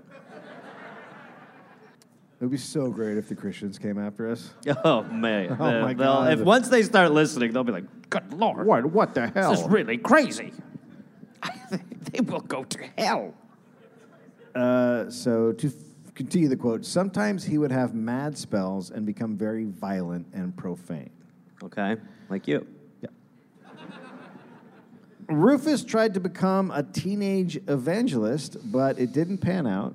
It 2.39 2.45
would 2.45 2.53
be 2.53 2.59
so 2.59 2.91
great 2.91 3.17
if 3.19 3.29
the 3.29 3.35
Christians 3.35 3.77
came 3.77 3.99
after 3.99 4.31
us. 4.31 4.55
Oh, 4.85 5.03
man. 5.03 5.57
Oh, 5.59 5.83
my 5.83 5.95
God. 5.95 6.33
If 6.33 6.41
once 6.43 6.69
they 6.69 6.85
start 6.85 7.11
listening, 7.11 7.53
they'll 7.53 7.65
be 7.65 7.73
like, 7.73 8.09
good 8.09 8.33
Lord. 8.33 8.65
What? 8.65 8.87
What 8.87 9.13
the 9.13 9.27
hell? 9.27 9.51
This 9.51 9.63
is 9.63 9.69
really 9.69 9.99
crazy. 9.99 10.53
they 12.13 12.21
will 12.21 12.39
go 12.39 12.63
to 12.63 12.79
hell. 12.97 13.35
Uh, 14.55 15.11
so 15.11 15.51
to 15.55 15.67
f- 15.67 15.75
continue 16.15 16.49
the 16.49 16.57
quote, 16.57 16.85
sometimes 16.85 17.43
he 17.43 17.59
would 17.59 17.73
have 17.73 17.95
mad 17.95 18.39
spells 18.39 18.93
and 18.93 19.05
become 19.05 19.37
very 19.37 19.65
violent 19.65 20.29
and 20.33 20.57
profane. 20.57 21.11
Okay. 21.63 21.97
Like 22.29 22.47
you. 22.49 22.67
Rufus 25.29 25.85
tried 25.85 26.15
to 26.15 26.21
become 26.21 26.71
a 26.71 26.83
teenage 26.83 27.57
evangelist, 27.69 28.59
but 28.71 28.99
it 28.99 29.13
didn't 29.13 29.39
pan 29.39 29.67
out. 29.67 29.95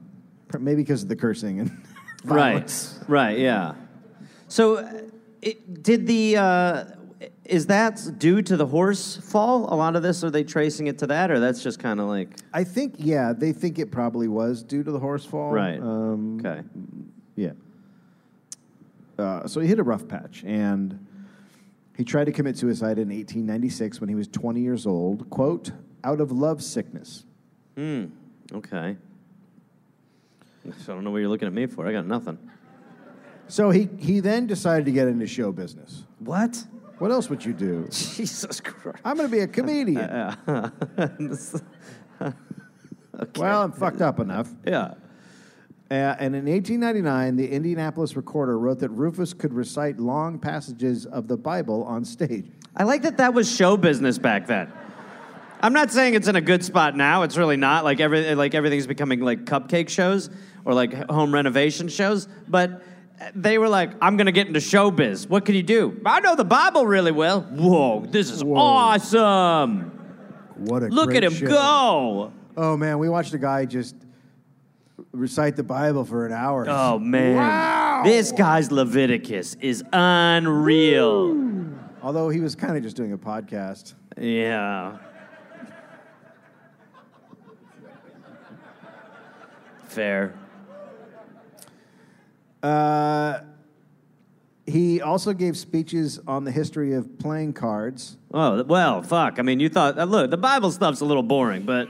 Maybe 0.59 0.81
because 0.81 1.03
of 1.03 1.09
the 1.09 1.15
cursing 1.15 1.61
and 1.61 1.71
violence. 2.25 2.99
Right. 3.07 3.29
Right. 3.29 3.39
Yeah. 3.39 3.75
So, 4.49 4.77
uh, 4.77 5.01
it, 5.41 5.81
did 5.81 6.05
the 6.05 6.35
uh, 6.35 6.83
is 7.45 7.67
that 7.67 8.01
due 8.17 8.41
to 8.41 8.57
the 8.57 8.65
horse 8.65 9.15
fall? 9.15 9.73
A 9.73 9.75
lot 9.75 9.95
of 9.95 10.03
this 10.03 10.23
are 10.23 10.29
they 10.29 10.43
tracing 10.43 10.87
it 10.87 10.97
to 10.99 11.07
that, 11.07 11.31
or 11.31 11.39
that's 11.39 11.63
just 11.63 11.79
kind 11.79 12.01
of 12.01 12.07
like 12.07 12.29
I 12.53 12.65
think, 12.65 12.95
yeah, 12.97 13.31
they 13.33 13.53
think 13.53 13.79
it 13.79 13.91
probably 13.91 14.27
was 14.27 14.61
due 14.61 14.83
to 14.83 14.91
the 14.91 14.99
horse 14.99 15.25
fall. 15.25 15.51
right? 15.51 15.79
Um, 15.79 16.39
okay. 16.39 16.63
Yeah. 17.37 17.51
Uh, 19.17 19.47
so 19.47 19.61
he 19.61 19.67
hit 19.67 19.79
a 19.79 19.83
rough 19.83 20.07
patch, 20.07 20.43
and 20.45 21.05
he 22.01 22.05
tried 22.05 22.25
to 22.25 22.31
commit 22.31 22.57
suicide 22.57 22.97
in 22.97 23.09
1896 23.09 24.01
when 24.01 24.09
he 24.09 24.15
was 24.15 24.27
20 24.27 24.59
years 24.59 24.87
old. 24.87 25.29
Quote, 25.29 25.71
out 26.03 26.19
of 26.19 26.31
love 26.31 26.63
sickness. 26.63 27.25
Hmm, 27.77 28.05
okay. 28.51 28.97
So 30.79 30.93
I 30.93 30.95
don't 30.95 31.03
know 31.03 31.11
what 31.11 31.19
you're 31.19 31.29
looking 31.29 31.47
at 31.47 31.53
me 31.53 31.67
for. 31.67 31.85
I 31.85 31.91
got 31.91 32.07
nothing. 32.07 32.39
So 33.47 33.69
he, 33.69 33.87
he 33.99 34.19
then 34.19 34.47
decided 34.47 34.85
to 34.85 34.91
get 34.91 35.09
into 35.09 35.27
show 35.27 35.51
business. 35.51 36.05
What? 36.17 36.65
What 36.97 37.11
else 37.11 37.29
would 37.29 37.45
you 37.45 37.53
do? 37.53 37.87
Jesus 37.91 38.59
Christ. 38.61 38.97
I'm 39.05 39.15
going 39.15 39.29
to 39.29 39.31
be 39.31 39.41
a 39.41 39.47
comedian. 39.47 40.09
okay. 40.49 40.71
Well, 43.37 43.61
I'm 43.61 43.73
fucked 43.73 44.01
up 44.01 44.19
enough. 44.19 44.49
yeah. 44.65 44.95
Uh, 45.91 46.15
and 46.19 46.33
in 46.33 46.45
1899, 46.45 47.35
the 47.35 47.51
Indianapolis 47.51 48.15
Recorder 48.15 48.57
wrote 48.57 48.79
that 48.79 48.87
Rufus 48.91 49.33
could 49.33 49.53
recite 49.53 49.99
long 49.99 50.39
passages 50.39 51.05
of 51.05 51.27
the 51.27 51.35
Bible 51.35 51.83
on 51.83 52.05
stage. 52.05 52.45
I 52.77 52.85
like 52.85 53.01
that 53.01 53.17
that 53.17 53.33
was 53.33 53.53
show 53.53 53.75
business 53.75 54.17
back 54.17 54.47
then. 54.47 54.71
I'm 55.59 55.73
not 55.73 55.91
saying 55.91 56.13
it's 56.13 56.29
in 56.29 56.37
a 56.37 56.41
good 56.41 56.63
spot 56.63 56.95
now. 56.95 57.23
It's 57.23 57.35
really 57.35 57.57
not. 57.57 57.83
Like 57.83 57.99
every 57.99 58.33
like 58.35 58.55
everything's 58.55 58.87
becoming 58.87 59.19
like 59.19 59.43
cupcake 59.43 59.89
shows 59.89 60.29
or 60.63 60.73
like 60.73 60.93
home 61.09 61.33
renovation 61.33 61.89
shows. 61.89 62.25
But 62.47 62.81
they 63.35 63.57
were 63.57 63.67
like, 63.67 63.91
"I'm 64.01 64.15
gonna 64.15 64.31
get 64.31 64.47
into 64.47 64.61
showbiz. 64.61 65.27
What 65.27 65.43
can 65.43 65.55
you 65.55 65.63
do? 65.63 65.99
I 66.05 66.21
know 66.21 66.37
the 66.37 66.45
Bible 66.45 66.87
really 66.87 67.11
well. 67.11 67.41
Whoa, 67.41 68.05
this 68.05 68.31
is 68.31 68.45
Whoa. 68.45 68.55
awesome. 68.55 69.91
What 70.55 70.83
a 70.83 70.87
Look 70.87 71.13
at 71.13 71.23
him 71.25 71.33
show. 71.33 71.47
go. 71.47 72.33
Oh 72.55 72.77
man, 72.77 72.97
we 72.97 73.09
watched 73.09 73.33
a 73.33 73.37
guy 73.37 73.65
just 73.65 73.95
recite 75.11 75.55
the 75.55 75.63
Bible 75.63 76.05
for 76.05 76.25
an 76.25 76.31
hour. 76.33 76.65
Oh 76.69 76.97
man, 76.99 77.35
Wow. 77.35 78.01
this 78.03 78.31
guy's 78.31 78.71
Leviticus 78.71 79.55
is 79.55 79.83
unreal. 79.93 81.37
Although 82.03 82.29
he 82.29 82.39
was 82.39 82.55
kind 82.55 82.75
of 82.77 82.83
just 82.83 82.95
doing 82.95 83.13
a 83.13 83.17
podcast. 83.17 83.93
Yeah. 84.17 84.97
Fair. 89.87 90.33
Uh, 92.63 93.39
he 94.65 95.01
also 95.01 95.33
gave 95.33 95.57
speeches 95.57 96.19
on 96.27 96.43
the 96.43 96.51
history 96.51 96.93
of 96.93 97.19
playing 97.19 97.53
cards. 97.53 98.17
Oh, 98.33 98.63
well, 98.63 99.01
fuck. 99.01 99.39
I 99.39 99.41
mean, 99.41 99.59
you 99.59 99.67
thought, 99.69 99.97
uh, 99.99 100.03
look, 100.05 100.31
the 100.31 100.37
Bible 100.37 100.71
stuff's 100.71 101.01
a 101.01 101.05
little 101.05 101.23
boring, 101.23 101.63
but 101.63 101.89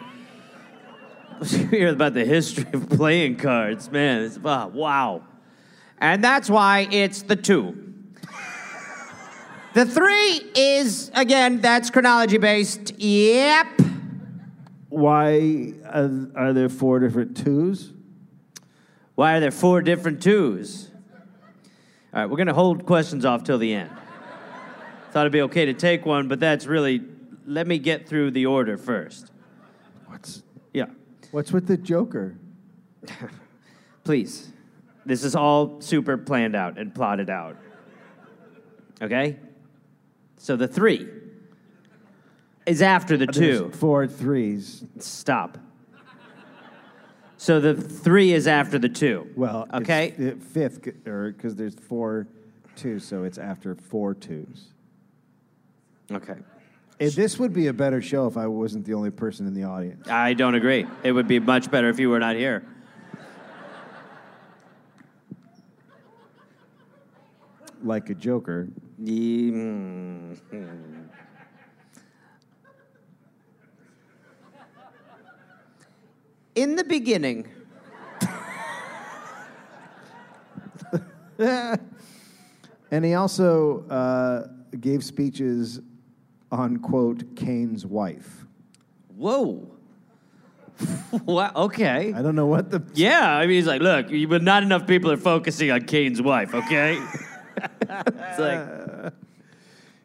hear 1.70 1.90
about 1.90 2.14
the 2.14 2.26
history 2.26 2.68
of 2.74 2.90
playing 2.90 3.38
cards, 3.38 3.92
man. 3.92 4.24
It's, 4.24 4.40
ah, 4.44 4.68
wow. 4.68 5.24
And 5.98 6.24
that's 6.24 6.50
why 6.50 6.88
it's 6.92 7.24
the 7.24 7.36
two. 7.36 7.94
the 9.74 9.86
three 9.86 10.42
is, 10.56 11.12
again, 11.16 11.62
that's 11.62 11.90
chronology 11.90 12.38
based. 12.38 12.94
Yep. 13.00 13.68
Why 14.90 15.74
are, 15.86 16.28
are 16.36 16.54
there 16.54 16.70
four 16.70 17.00
different 17.00 17.38
twos? 17.38 17.92
Why 19.16 19.38
are 19.38 19.40
there 19.40 19.52
four 19.52 19.82
different 19.82 20.22
twos? 20.22 20.90
All 22.14 22.22
right, 22.22 22.26
we're 22.26 22.38
going 22.38 22.48
to 22.48 22.54
hold 22.54 22.86
questions 22.86 23.26
off 23.26 23.44
till 23.44 23.58
the 23.58 23.74
end. 23.74 23.90
Thought 25.12 25.22
it'd 25.22 25.32
be 25.32 25.42
okay 25.44 25.66
to 25.66 25.74
take 25.74 26.06
one, 26.06 26.28
but 26.28 26.40
that's 26.40 26.66
really, 26.66 27.02
let 27.46 27.68
me 27.68 27.80
get 27.80 28.08
through 28.08 28.32
the 28.32 28.46
order 28.46 28.78
first. 28.78 29.32
What's 30.08 30.44
Yeah. 30.74 30.86
What's 31.32 31.52
with 31.52 31.68
the 31.68 31.78
Joker? 31.78 32.36
Please. 34.04 34.52
This 35.06 35.24
is 35.24 35.36
all 35.36 35.82
super 35.82 36.18
planned 36.18 36.56
out 36.56 36.78
and 36.78 36.94
plotted 36.94 37.30
out. 37.30 37.58
Okay? 39.02 39.40
So 40.38 40.56
the 40.56 40.68
three 40.68 41.08
is 42.66 42.82
after 42.82 43.18
the 43.18 43.26
There's 43.26 43.60
two. 43.60 43.72
four 43.72 44.08
threes. 44.08 44.84
Stop. 45.00 45.58
So 47.38 47.60
the 47.60 47.74
three 47.74 48.34
is 48.34 48.48
after 48.48 48.78
the 48.78 48.90
two. 48.90 49.28
Well, 49.36 49.68
okay. 49.74 50.14
fi- 50.16 50.36
fifth, 50.36 50.88
or 51.08 51.26
er, 51.26 51.32
because 51.32 51.56
there's 51.56 51.74
four 51.74 52.28
twos, 52.76 53.04
so 53.04 53.24
it's 53.24 53.40
after 53.40 53.74
four 53.74 54.14
twos. 54.14 54.68
Okay. 56.12 56.36
Eh, 57.00 57.10
this 57.16 57.40
would 57.40 57.54
be 57.54 57.68
a 57.68 57.74
better 57.74 58.02
show 58.02 58.28
if 58.28 58.38
I 58.38 58.48
wasn't 58.48 58.86
the 58.86 58.94
only 58.94 59.12
person 59.12 59.48
in 59.48 59.54
the 59.54 59.64
audience. 59.64 60.08
I 60.08 60.34
don't 60.34 60.56
agree. 60.56 60.86
It 61.04 61.12
would 61.12 61.28
be 61.28 61.40
much 61.40 61.72
better 61.72 61.90
if 61.90 62.00
you 62.00 62.10
were 62.10 62.20
not 62.20 62.36
here. 62.36 62.66
Like 67.84 68.10
a 68.12 68.16
Joker. 68.16 68.68
Mm. 69.02 70.38
In 76.54 76.76
the 76.76 76.84
beginning, 76.84 77.48
And 82.92 83.06
he 83.06 83.14
also 83.14 83.88
uh, 83.88 84.48
gave 84.80 85.04
speeches 85.04 85.80
on, 86.52 86.78
quote, 86.78 87.36
Kane's 87.36 87.86
wife. 87.86 88.46
whoa. 89.16 89.68
what? 91.26 91.56
Okay. 91.56 92.12
I 92.14 92.22
don't 92.22 92.36
know 92.36 92.48
what 92.48 92.72
the. 92.72 92.82
Yeah, 92.96 93.36
I 93.36 93.42
mean, 93.42 93.52
he's 93.58 93.68
like, 93.68 93.82
look, 93.82 94.10
you- 94.10 94.28
but 94.28 94.42
not 94.42 94.64
enough 94.64 94.88
people 94.88 95.12
are 95.12 95.18
focusing 95.18 95.70
on 95.72 95.82
Kane's 95.84 96.22
wife, 96.22 96.56
okay? 96.56 97.00
it's 97.82 98.40
like, 98.40 99.14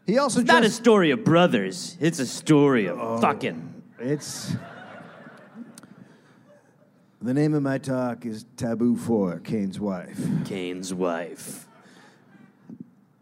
He 0.07 0.19
also 0.19 0.41
it's 0.41 0.49
not 0.49 0.65
a 0.65 0.71
story 0.71 1.11
of 1.13 1.25
brothers, 1.25 1.97
it's 2.01 2.19
a 2.19 2.27
story 2.27 2.87
of 2.87 2.99
oh, 3.01 3.19
fucking. 3.21 3.83
It's. 3.99 4.55
The 7.23 7.33
name 7.33 7.55
of 7.55 7.63
my 7.63 7.79
talk 7.79 8.27
is 8.27 8.45
Taboo 8.57 8.95
for 8.97 9.41
Kane's 9.41 9.81
wife. 9.81 10.21
Kane's 10.45 10.93
wife. 10.93 11.67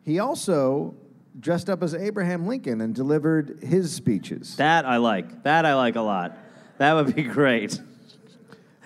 He 0.04 0.18
also 0.18 0.94
dressed 1.38 1.68
up 1.68 1.82
as 1.82 1.94
Abraham 1.94 2.46
Lincoln 2.46 2.80
and 2.80 2.94
delivered 2.94 3.58
his 3.62 3.92
speeches. 3.92 4.56
That 4.56 4.84
I 4.86 4.98
like. 4.98 5.42
That 5.44 5.66
I 5.66 5.74
like 5.74 5.96
a 5.96 6.00
lot. 6.02 6.36
That 6.78 6.92
would 6.94 7.14
be 7.14 7.22
great. 7.38 7.80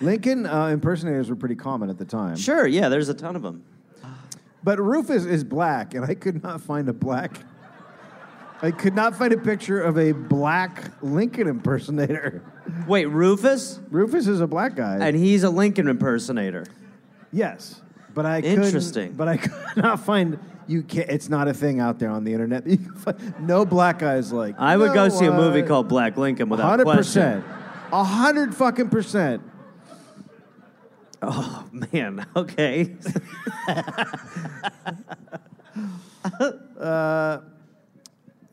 Lincoln 0.01 0.45
uh, 0.45 0.67
impersonators 0.67 1.29
were 1.29 1.35
pretty 1.35 1.55
common 1.55 1.89
at 1.89 1.97
the 1.97 2.05
time. 2.05 2.35
Sure, 2.37 2.65
yeah, 2.65 2.89
there's 2.89 3.09
a 3.09 3.13
ton 3.13 3.35
of 3.35 3.41
them. 3.41 3.63
But 4.63 4.79
Rufus 4.79 5.25
is 5.25 5.43
black, 5.43 5.93
and 5.93 6.03
I 6.05 6.13
could 6.15 6.43
not 6.43 6.61
find 6.61 6.87
a 6.89 6.93
black. 6.93 7.37
I 8.61 8.71
could 8.71 8.93
not 8.93 9.15
find 9.15 9.31
a 9.31 9.37
picture 9.37 9.81
of 9.81 9.97
a 9.97 10.11
black 10.11 10.91
Lincoln 11.01 11.47
impersonator. 11.47 12.41
Wait, 12.87 13.05
Rufus? 13.05 13.79
Rufus 13.89 14.27
is 14.27 14.41
a 14.41 14.47
black 14.47 14.75
guy. 14.75 14.97
And 14.99 15.15
he's 15.15 15.43
a 15.43 15.49
Lincoln 15.49 15.87
impersonator. 15.87 16.65
yes, 17.31 17.81
but 18.13 18.25
I 18.25 18.41
couldn't- 18.41 18.63
Interesting. 18.65 19.13
But 19.13 19.27
I 19.29 19.37
could 19.37 19.77
not 19.77 20.01
find. 20.01 20.39
You 20.69 20.83
can't. 20.83 21.09
It's 21.09 21.29
not 21.29 21.47
a 21.47 21.53
thing 21.53 21.79
out 21.79 21.97
there 21.97 22.11
on 22.11 22.23
the 22.23 22.31
internet. 22.31 22.67
You 22.67 22.77
can 22.77 22.93
find, 22.93 23.33
no 23.39 23.65
black 23.65 23.97
guys 23.99 24.31
like. 24.31 24.53
I 24.59 24.77
would 24.77 24.93
go 24.93 25.07
"No, 25.07 25.09
see 25.09 25.25
a 25.25 25.33
movie 25.33 25.63
uh, 25.63 25.67
called 25.67 25.87
Black 25.87 26.15
Lincoln 26.15 26.47
without 26.47 26.69
Hundred 26.69 26.83
question. 26.83 27.41
percent. 27.41 27.43
A 27.91 28.03
hundred 28.03 28.53
fucking 28.53 28.89
percent. 28.89 29.41
Oh 31.23 31.67
man, 31.73 32.23
okay. 32.35 32.95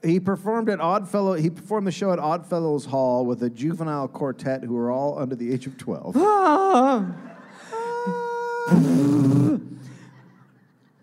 He 0.03 0.21
performed 0.21 0.69
at 0.71 0.81
Oddfellow. 0.81 1.35
He 1.35 1.51
performed 1.51 1.87
the 1.87 1.91
show 1.93 2.13
at 2.13 2.19
Oddfellows 2.21 2.85
Hall 2.87 3.27
with 3.27 3.43
a 3.43 3.51
juvenile 3.51 4.07
quartet 4.07 4.63
who 4.63 4.75
were 4.75 4.89
all 4.91 5.19
under 5.19 5.35
the 5.35 5.53
age 5.53 5.67
of 5.67 5.77
twelve. 5.77 6.15
well, 6.15 7.05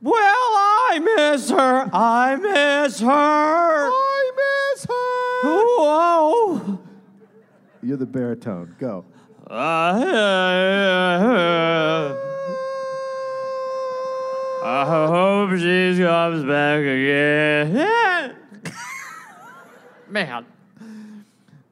I 0.02 0.72
miss 0.99 1.49
her. 1.49 1.89
I 1.93 2.36
miss 2.36 2.99
her. 2.99 3.89
I 3.91 4.32
miss 4.36 4.86
her. 4.86 4.93
Whoa. 5.43 6.79
You're 7.82 7.97
the 7.97 8.06
baritone. 8.06 8.75
Go. 8.79 9.03
I 9.49 9.99
hope 14.86 15.58
she 15.60 15.97
comes 15.97 16.45
back 16.45 16.79
again. 16.79 18.36
Man. 20.10 20.45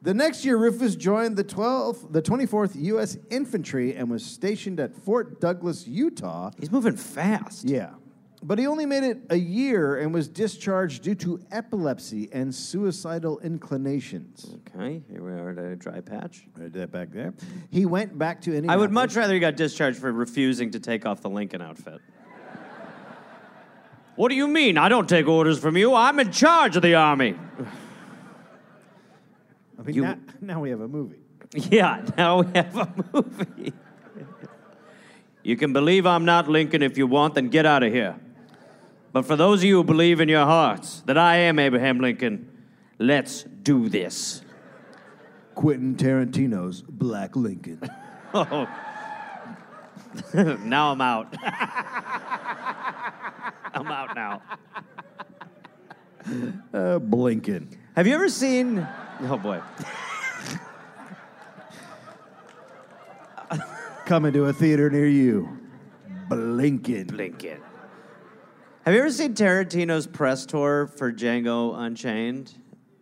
The 0.02 0.12
next 0.12 0.44
year, 0.44 0.56
Rufus 0.56 0.96
joined 0.96 1.36
the 1.36 1.44
12th, 1.44 2.12
the 2.12 2.20
24th 2.20 2.72
U.S. 2.74 3.16
Infantry 3.30 3.94
and 3.94 4.10
was 4.10 4.24
stationed 4.24 4.80
at 4.80 4.92
Fort 4.94 5.40
Douglas, 5.40 5.86
Utah. 5.86 6.50
He's 6.58 6.72
moving 6.72 6.96
fast. 6.96 7.64
Yeah. 7.64 7.90
But 8.44 8.58
he 8.58 8.66
only 8.66 8.86
made 8.86 9.04
it 9.04 9.18
a 9.30 9.36
year 9.36 9.98
and 9.98 10.12
was 10.12 10.26
discharged 10.26 11.04
due 11.04 11.14
to 11.16 11.40
epilepsy 11.52 12.28
and 12.32 12.52
suicidal 12.52 13.38
inclinations. 13.38 14.56
Okay, 14.74 15.00
here 15.08 15.22
we 15.22 15.30
are 15.30 15.50
at 15.50 15.58
a 15.58 15.76
dry 15.76 16.00
patch. 16.00 16.44
Right 16.58 16.72
that 16.72 16.90
back 16.90 17.12
there. 17.12 17.34
He 17.70 17.86
went 17.86 18.18
back 18.18 18.40
to 18.42 18.66
I 18.68 18.76
would 18.76 18.90
much 18.90 19.14
rather 19.14 19.32
he 19.32 19.38
got 19.38 19.56
discharged 19.56 19.98
for 19.98 20.10
refusing 20.10 20.72
to 20.72 20.80
take 20.80 21.06
off 21.06 21.20
the 21.20 21.30
Lincoln 21.30 21.62
outfit. 21.62 22.00
What 24.16 24.28
do 24.28 24.34
you 24.34 24.48
mean? 24.48 24.76
I 24.76 24.88
don't 24.88 25.08
take 25.08 25.28
orders 25.28 25.58
from 25.58 25.76
you. 25.76 25.94
I'm 25.94 26.18
in 26.18 26.32
charge 26.32 26.76
of 26.76 26.82
the 26.82 26.96
army. 26.96 27.36
I 29.78 29.82
mean, 29.82 29.94
you- 29.94 30.02
now, 30.02 30.18
now 30.40 30.60
we 30.60 30.70
have 30.70 30.80
a 30.80 30.88
movie. 30.88 31.18
Yeah, 31.54 32.02
now 32.16 32.42
we 32.42 32.46
have 32.54 32.76
a 32.76 32.92
movie. 33.12 33.72
you 35.42 35.56
can 35.56 35.74
believe 35.74 36.06
I'm 36.06 36.24
not 36.24 36.48
Lincoln 36.48 36.82
if 36.82 36.96
you 36.96 37.06
want, 37.06 37.34
then 37.34 37.50
get 37.50 37.66
out 37.66 37.82
of 37.82 37.92
here. 37.92 38.18
But 39.12 39.26
for 39.26 39.36
those 39.36 39.60
of 39.60 39.64
you 39.64 39.76
who 39.76 39.84
believe 39.84 40.20
in 40.20 40.28
your 40.28 40.46
hearts 40.46 41.02
that 41.06 41.18
I 41.18 41.36
am 41.36 41.58
Abraham 41.58 42.00
Lincoln, 42.00 42.48
let's 42.98 43.42
do 43.42 43.88
this. 43.88 44.42
Quentin 45.54 45.96
Tarantino's 45.96 46.82
Black 46.82 47.36
Lincoln. 47.36 47.80
Oh. 48.34 48.66
now 50.64 50.92
I'm 50.92 51.02
out. 51.02 51.36
I'm 53.74 53.86
out 53.88 54.16
now. 54.16 54.40
Uh, 56.72 56.98
Blinken. 56.98 57.76
Have 57.94 58.06
you 58.06 58.14
ever 58.14 58.30
seen? 58.30 58.88
Oh 59.20 59.36
boy. 59.36 59.60
Coming 64.06 64.32
to 64.32 64.46
a 64.46 64.52
theater 64.52 64.88
near 64.90 65.06
you. 65.06 65.58
Blinken. 66.28 67.14
Lincoln. 67.16 67.61
Have 68.84 68.94
you 68.94 69.00
ever 69.00 69.12
seen 69.12 69.34
Tarantino's 69.34 70.08
press 70.08 70.44
tour 70.44 70.88
for 70.88 71.12
Django 71.12 71.78
Unchained? 71.78 72.52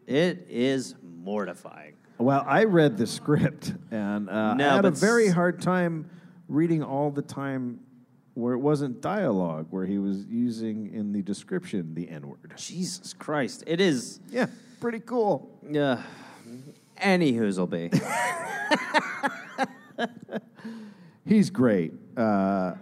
It 0.07 0.47
is 0.51 0.95
mortifying. 1.03 1.95
Well, 2.19 2.45
I 2.47 2.65
read 2.65 2.99
the 2.99 3.07
script 3.07 3.73
and 3.91 4.29
uh, 4.29 4.53
No, 4.53 4.69
I 4.69 4.75
had 4.77 4.85
a 4.85 4.91
very 4.91 5.29
hard 5.29 5.63
time 5.63 6.11
reading 6.49 6.83
all 6.83 7.11
the 7.11 7.23
time 7.23 7.81
where 8.35 8.53
it 8.53 8.59
wasn't 8.59 9.01
dialogue, 9.01 9.69
where 9.71 9.87
he 9.87 9.97
was 9.97 10.27
using 10.27 10.93
in 10.93 11.13
the 11.15 11.23
description 11.23 11.95
the 11.95 12.11
N 12.11 12.29
word. 12.29 12.53
Jesus 12.57 13.15
Christ. 13.15 13.65
It 13.67 13.81
is. 13.81 14.21
Yeah, 14.29 14.49
pretty 14.81 15.01
cool. 15.01 15.49
Uh, 15.75 15.97
any 16.99 17.33
be. 17.33 17.91
He's 21.25 21.49
great. 21.49 21.95
Uh, 22.19 22.75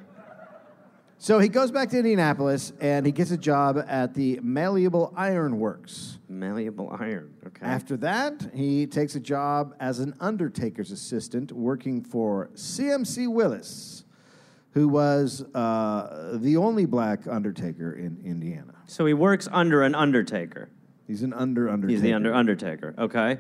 So 1.21 1.41
he 1.41 1.49
goes 1.49 1.73
back 1.73 1.89
to 1.91 1.99
Indianapolis 1.99 2.73
and 2.81 3.05
he 3.05 3.11
gets 3.11 3.33
a 3.33 3.37
job 3.37 3.85
at 3.89 4.15
the 4.15 4.39
Malleable 4.41 5.13
Iron 5.17 5.59
Works. 5.59 6.19
Malleable 6.29 6.97
iron. 7.01 7.35
Okay. 7.45 7.67
After 7.67 7.97
that, 7.99 8.51
he 8.55 8.87
takes 8.87 9.17
a 9.17 9.21
job 9.21 9.75
as 9.81 9.99
an 9.99 10.15
undertaker's 10.21 10.93
assistant 10.93 11.51
working 11.51 12.03
for 12.03 12.51
CMC 12.55 13.27
Willis, 13.29 14.05
who 14.73 14.87
was 14.89 15.43
uh, 15.55 16.39
the 16.41 16.57
only 16.57 16.87
black 16.87 17.27
undertaker 17.27 17.93
in 17.93 18.21
Indiana. 18.25 18.75
so 18.87 19.05
he 19.05 19.15
works 19.15 19.49
under 19.51 19.83
an 19.83 19.97
undertaker. 19.97 20.69
He's 21.09 21.23
an 21.25 21.33
under 21.33 21.69
undertaker. 21.69 21.93
He's 21.95 22.03
the 22.03 22.13
under 22.13 22.33
undertaker. 22.33 22.95
Okay. 22.97 23.39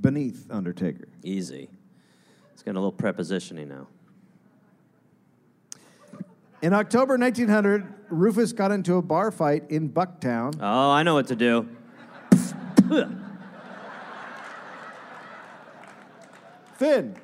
beneath 0.00 0.46
undertaker. 0.50 1.08
Easy. 1.24 1.70
It's 2.52 2.62
getting 2.62 2.76
a 2.76 2.80
little 2.80 2.92
prepositioning 2.92 3.66
now. 3.66 3.88
In 6.60 6.72
October 6.72 7.16
1900, 7.16 7.86
Rufus 8.10 8.52
got 8.52 8.72
into 8.72 8.96
a 8.96 9.02
bar 9.02 9.30
fight 9.30 9.70
in 9.70 9.90
Bucktown. 9.90 10.58
Oh, 10.60 10.90
I 10.90 11.02
know 11.04 11.14
what 11.14 11.28
to 11.28 11.36
do. 11.36 11.68
Finn, 16.74 17.16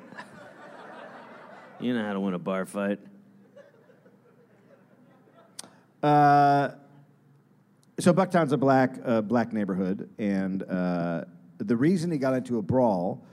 You 1.79 1.93
know 1.93 2.03
how 2.05 2.13
to 2.13 2.19
win 2.19 2.33
a 2.33 2.39
bar 2.39 2.65
fight. 2.65 2.99
Uh, 6.03 6.71
so 7.99 8.13
Bucktown's 8.13 8.51
a 8.51 8.57
black 8.57 8.97
uh, 9.03 9.21
black 9.21 9.53
neighborhood, 9.53 10.09
and 10.19 10.61
uh, 10.63 11.23
the 11.57 11.75
reason 11.75 12.11
he 12.11 12.17
got 12.17 12.33
into 12.33 12.57
a 12.57 12.61
brawl 12.61 13.25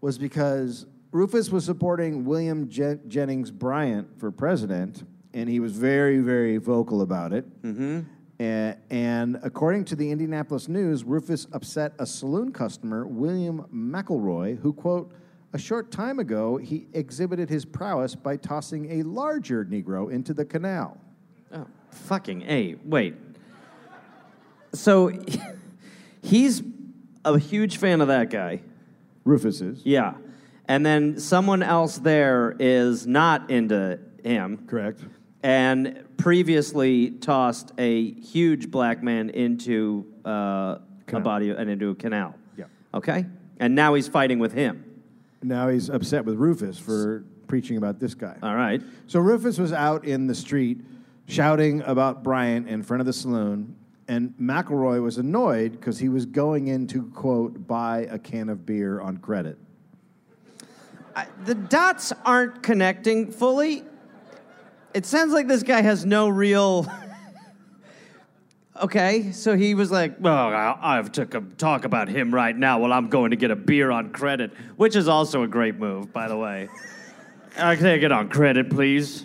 was 0.00 0.16
because 0.18 0.86
Rufus 1.12 1.50
was 1.50 1.64
supporting 1.64 2.24
William 2.24 2.68
Jen- 2.68 3.02
Jennings 3.06 3.50
Bryant 3.50 4.18
for 4.18 4.30
president, 4.30 5.04
and 5.34 5.48
he 5.48 5.60
was 5.60 5.72
very 5.72 6.18
very 6.20 6.56
vocal 6.56 7.02
about 7.02 7.32
it. 7.32 7.62
Mm-hmm. 7.62 8.00
And, 8.38 8.76
and 8.90 9.38
according 9.42 9.84
to 9.86 9.96
the 9.96 10.10
Indianapolis 10.10 10.68
News, 10.68 11.04
Rufus 11.04 11.46
upset 11.52 11.92
a 11.98 12.06
saloon 12.06 12.52
customer, 12.52 13.06
William 13.06 13.66
McElroy, 13.72 14.58
who 14.60 14.72
quote. 14.72 15.12
A 15.52 15.58
short 15.58 15.92
time 15.92 16.18
ago, 16.18 16.56
he 16.56 16.88
exhibited 16.94 17.48
his 17.48 17.64
prowess 17.64 18.16
by 18.16 18.36
tossing 18.36 18.90
a 18.90 19.04
larger 19.04 19.64
Negro 19.64 20.10
into 20.10 20.34
the 20.34 20.44
canal. 20.44 20.98
Oh, 21.52 21.64
fucking 21.90 22.42
A. 22.42 22.74
Wait. 22.84 23.14
So 24.72 25.12
he's 26.22 26.60
a 27.24 27.38
huge 27.38 27.76
fan 27.76 28.00
of 28.00 28.08
that 28.08 28.30
guy. 28.30 28.62
Rufus 29.22 29.60
is. 29.60 29.80
Yeah. 29.86 30.14
And 30.66 30.84
then 30.84 31.20
someone 31.20 31.62
else 31.62 31.98
there 31.98 32.56
is 32.58 33.06
not 33.06 33.48
into 33.48 34.00
him 34.24 34.66
Correct. 34.66 35.00
And 35.44 36.02
previously 36.16 37.10
tossed 37.10 37.72
a 37.76 38.12
huge 38.14 38.70
black 38.70 39.02
man 39.02 39.28
into 39.28 40.06
uh, 40.24 40.78
a 41.12 41.20
body 41.20 41.50
and 41.50 41.68
into 41.68 41.90
a 41.90 41.94
canal. 41.94 42.34
Yeah. 42.56 42.64
Okay? 42.94 43.26
And 43.60 43.74
now 43.74 43.92
he's 43.92 44.08
fighting 44.08 44.38
with 44.38 44.54
him. 44.54 45.02
Now 45.42 45.68
he's 45.68 45.90
upset 45.90 46.24
with 46.24 46.36
Rufus 46.36 46.78
for 46.78 47.24
preaching 47.46 47.76
about 47.76 48.00
this 48.00 48.14
guy. 48.14 48.38
All 48.42 48.56
right. 48.56 48.80
So 49.06 49.20
Rufus 49.20 49.58
was 49.58 49.74
out 49.74 50.06
in 50.06 50.26
the 50.26 50.34
street 50.34 50.80
shouting 51.26 51.82
about 51.82 52.22
Bryant 52.22 52.66
in 52.66 52.82
front 52.82 53.02
of 53.02 53.06
the 53.06 53.12
saloon, 53.12 53.76
and 54.08 54.34
McElroy 54.40 55.02
was 55.02 55.18
annoyed 55.18 55.72
because 55.72 55.98
he 55.98 56.08
was 56.08 56.24
going 56.24 56.68
in 56.68 56.86
to, 56.88 57.04
quote, 57.10 57.66
buy 57.66 58.08
a 58.10 58.18
can 58.18 58.48
of 58.48 58.64
beer 58.64 58.98
on 58.98 59.18
credit. 59.18 59.58
I, 61.14 61.26
the 61.44 61.54
dots 61.54 62.14
aren't 62.24 62.62
connecting 62.62 63.30
fully. 63.30 63.84
It 64.94 65.04
sounds 65.04 65.32
like 65.32 65.48
this 65.48 65.64
guy 65.64 65.82
has 65.82 66.06
no 66.06 66.28
real. 66.28 66.86
okay, 68.82 69.32
so 69.32 69.56
he 69.56 69.74
was 69.74 69.90
like, 69.90 70.14
"Well, 70.20 70.32
I, 70.32 70.78
I 70.80 70.96
have 70.96 71.10
to 71.12 71.26
com- 71.26 71.52
talk 71.58 71.84
about 71.84 72.08
him 72.08 72.32
right 72.32 72.56
now. 72.56 72.78
While 72.78 72.92
I'm 72.92 73.08
going 73.08 73.32
to 73.32 73.36
get 73.36 73.50
a 73.50 73.56
beer 73.56 73.90
on 73.90 74.12
credit, 74.12 74.52
which 74.76 74.94
is 74.94 75.08
also 75.08 75.42
a 75.42 75.48
great 75.48 75.80
move, 75.80 76.12
by 76.12 76.28
the 76.28 76.36
way. 76.36 76.68
Uh, 77.58 77.64
I 77.64 77.74
can 77.74 77.84
take 77.84 78.02
it 78.02 78.12
on 78.12 78.28
credit, 78.28 78.70
please. 78.70 79.24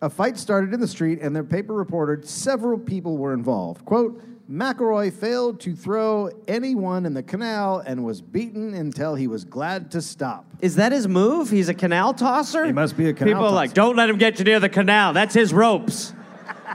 A 0.00 0.08
fight 0.08 0.38
started 0.38 0.72
in 0.72 0.80
the 0.80 0.88
street, 0.88 1.18
and 1.20 1.36
the 1.36 1.44
paper 1.44 1.74
reported 1.74 2.26
several 2.26 2.78
people 2.78 3.18
were 3.18 3.34
involved. 3.34 3.84
Quote, 3.84 4.22
McElroy 4.50 5.12
failed 5.12 5.58
to 5.60 5.74
throw 5.74 6.30
anyone 6.46 7.04
in 7.04 7.14
the 7.14 7.22
canal 7.22 7.82
and 7.84 8.04
was 8.04 8.20
beaten 8.20 8.74
until 8.74 9.16
he 9.16 9.26
was 9.26 9.44
glad 9.44 9.90
to 9.90 10.00
stop. 10.00 10.44
Is 10.60 10.76
that 10.76 10.92
his 10.92 11.08
move? 11.08 11.50
He's 11.50 11.68
a 11.68 11.74
canal 11.74 12.14
tosser. 12.14 12.64
He 12.64 12.70
must 12.70 12.96
be 12.96 13.08
a 13.08 13.12
canal 13.12 13.32
tosser. 13.32 13.34
People 13.34 13.46
are 13.46 13.54
like, 13.54 13.74
"Don't 13.74 13.96
let 13.96 14.08
him 14.08 14.18
get 14.18 14.38
you 14.38 14.44
near 14.44 14.60
the 14.60 14.68
canal. 14.68 15.12
That's 15.12 15.34
his 15.34 15.52
ropes." 15.52 16.14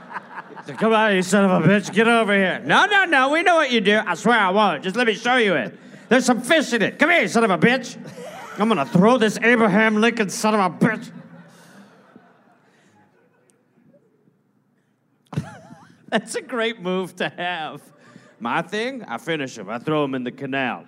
Come 0.77 0.93
on, 0.93 1.15
you 1.15 1.21
son 1.21 1.45
of 1.45 1.63
a 1.63 1.67
bitch, 1.67 1.93
get 1.93 2.07
over 2.07 2.33
here. 2.33 2.61
No, 2.65 2.85
no, 2.85 3.05
no, 3.05 3.29
we 3.29 3.41
know 3.41 3.55
what 3.55 3.71
you 3.71 3.79
do. 3.81 4.01
I 4.05 4.15
swear 4.15 4.37
I 4.37 4.49
won't. 4.49 4.83
Just 4.83 4.95
let 4.95 5.07
me 5.07 5.13
show 5.13 5.37
you 5.37 5.53
it. 5.55 5.77
There's 6.09 6.25
some 6.25 6.41
fish 6.41 6.73
in 6.73 6.81
it. 6.81 6.99
Come 6.99 7.09
here, 7.09 7.21
you 7.21 7.27
son 7.29 7.45
of 7.45 7.51
a 7.51 7.57
bitch. 7.57 7.97
I'm 8.59 8.67
gonna 8.67 8.85
throw 8.85 9.17
this 9.17 9.39
Abraham 9.41 10.01
Lincoln 10.01 10.29
son 10.29 10.55
of 10.55 10.59
a 10.59 10.69
bitch. 10.77 11.09
That's 16.19 16.35
a 16.35 16.41
great 16.41 16.81
move 16.81 17.15
to 17.15 17.29
have. 17.29 17.81
My 18.37 18.61
thing, 18.61 19.01
I 19.03 19.17
finish 19.17 19.57
him. 19.57 19.69
I 19.69 19.79
throw 19.79 20.03
him 20.03 20.13
in 20.13 20.25
the 20.25 20.31
canal. 20.31 20.83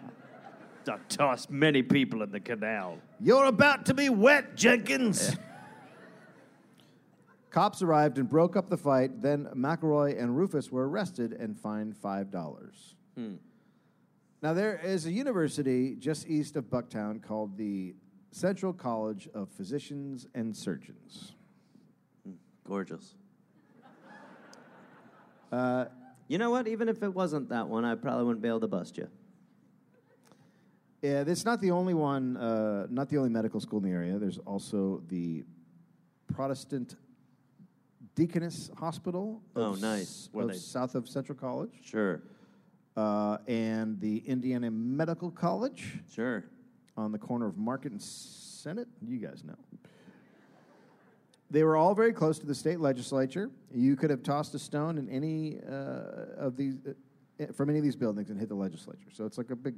I 0.85 0.97
toss 1.07 1.49
many 1.49 1.81
people 1.81 2.23
in 2.23 2.31
the 2.31 2.41
canal. 2.41 2.97
You're 3.21 3.45
about 3.45 3.85
to 3.85 3.93
be 3.93 4.09
wet, 4.09 4.57
Jenkins. 4.57 5.37
Cops 7.51 7.81
arrived 7.81 8.17
and 8.17 8.27
broke 8.27 8.57
up 8.57 8.69
the 8.69 8.75
fight. 8.75 9.21
Then 9.21 9.45
McElroy 9.55 10.21
and 10.21 10.35
Rufus 10.35 10.69
were 10.69 10.89
arrested 10.89 11.31
and 11.31 11.57
fined 11.57 11.95
$5. 11.95 12.71
Hmm. 13.15 13.35
Now, 14.41 14.53
there 14.53 14.77
is 14.83 15.05
a 15.05 15.11
university 15.11 15.95
just 15.95 16.27
east 16.27 16.57
of 16.57 16.65
Bucktown 16.65 17.23
called 17.23 17.55
the 17.55 17.95
Central 18.31 18.73
College 18.73 19.29
of 19.33 19.47
Physicians 19.47 20.27
and 20.35 20.53
Surgeons. 20.53 21.31
Hmm. 22.25 22.33
Gorgeous. 22.67 23.15
You 26.27 26.37
know 26.37 26.49
what? 26.51 26.67
Even 26.67 26.89
if 26.89 27.03
it 27.03 27.13
wasn't 27.13 27.49
that 27.49 27.67
one, 27.67 27.85
I 27.85 27.95
probably 27.95 28.25
wouldn't 28.25 28.41
be 28.41 28.47
able 28.47 28.61
to 28.61 28.67
bust 28.67 28.97
you. 28.97 29.07
Yeah, 31.01 31.23
it's 31.27 31.43
not 31.43 31.59
the 31.59 31.71
only 31.71 31.93
one, 31.93 32.37
uh, 32.37 32.87
not 32.89 33.09
the 33.09 33.17
only 33.17 33.29
medical 33.29 33.59
school 33.59 33.79
in 33.79 33.85
the 33.85 33.91
area. 33.91 34.17
There's 34.17 34.37
also 34.39 35.03
the 35.09 35.43
Protestant 36.33 36.95
Deaconess 38.15 38.71
Hospital. 38.77 39.41
Oh, 39.55 39.73
nice. 39.73 40.29
Where 40.31 40.45
of 40.45 40.51
they- 40.51 40.57
south 40.57 40.95
of 40.95 41.09
Central 41.09 41.37
College, 41.37 41.71
Sure, 41.83 42.21
uh, 42.95 43.37
and 43.47 43.99
the 43.99 44.19
Indiana 44.19 44.71
Medical 44.71 45.29
College 45.29 45.99
sure. 46.09 46.45
on 46.95 47.11
the 47.11 47.19
corner 47.19 47.47
of 47.47 47.57
Market 47.57 47.91
and 47.91 48.01
Senate. 48.01 48.87
You 49.05 49.17
guys 49.17 49.43
know. 49.43 49.55
They 51.53 51.63
were 51.63 51.77
all 51.77 51.93
very 51.93 52.13
close 52.13 52.39
to 52.39 52.47
the 52.47 52.55
state 52.55 52.79
legislature. 52.79 53.51
You 53.71 53.95
could 53.95 54.09
have 54.09 54.23
tossed 54.23 54.55
a 54.55 54.59
stone 54.59 54.97
in 54.97 55.07
any 55.07 55.59
uh, 55.59 56.35
of 56.35 56.57
these, 56.57 56.77
uh, 56.87 57.45
from 57.53 57.69
any 57.69 57.77
of 57.77 57.83
these 57.83 57.95
buildings 57.95 58.31
and 58.31 58.39
hit 58.39 58.49
the 58.49 58.55
legislature. 58.55 59.11
So 59.11 59.27
it's 59.27 59.37
like 59.37 59.51
a 59.51 59.55
big, 59.55 59.75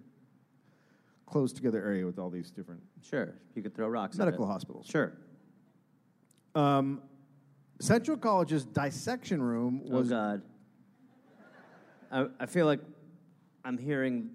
closed 1.26 1.58
together 1.58 1.84
area 1.84 2.06
with 2.06 2.18
all 2.18 2.30
these 2.30 2.50
different 2.50 2.82
Sure. 3.04 3.36
You 3.56 3.62
could 3.62 3.76
throw 3.76 3.90
rocks 3.90 4.18
medical 4.18 4.48
hospitals. 4.48 4.88
Sure. 4.88 5.18
Um, 6.56 7.02
Central 7.82 8.16
College's 8.16 8.64
dissection 8.64 9.44
room 9.44 9.82
was 9.84 9.92
Oh, 9.92 9.98
was 9.98 10.10
God. 10.10 10.42
I, 12.10 12.28
I 12.40 12.46
feel 12.46 12.68
like 12.68 12.80
I'm 13.66 13.78
hearing 13.78 14.30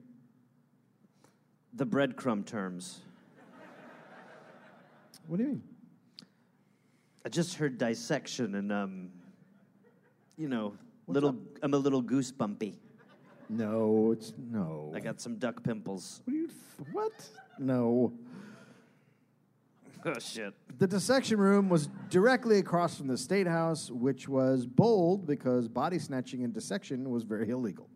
the 1.72 1.86
breadcrumb 1.86 2.44
terms. 2.44 3.00
What 5.26 5.38
do 5.38 5.44
you 5.44 5.48
mean? 5.48 5.62
I 7.24 7.28
just 7.28 7.54
heard 7.54 7.78
dissection 7.78 8.54
and, 8.54 8.72
um, 8.72 9.10
you 10.36 10.48
know, 10.48 10.74
little. 11.06 11.36
I'm 11.62 11.74
a 11.74 11.78
little 11.78 12.02
goosebumpy. 12.02 12.74
No, 13.48 14.12
it's 14.12 14.32
no. 14.50 14.92
I 14.94 15.00
got 15.00 15.20
some 15.20 15.36
duck 15.36 15.62
pimples. 15.62 16.22
What 16.24 16.32
do 16.32 16.38
you? 16.38 16.48
What? 16.92 17.28
No. 17.58 18.12
Oh, 20.02 20.18
shit. 20.18 20.54
The 20.78 20.86
dissection 20.86 21.38
room 21.38 21.68
was 21.68 21.90
directly 22.08 22.58
across 22.58 22.96
from 22.96 23.06
the 23.06 23.18
state 23.18 23.46
house, 23.46 23.90
which 23.90 24.28
was 24.28 24.64
bold 24.64 25.26
because 25.26 25.68
body 25.68 25.98
snatching 25.98 26.42
and 26.42 26.54
dissection 26.54 27.10
was 27.10 27.22
very 27.22 27.50
illegal. 27.50 27.86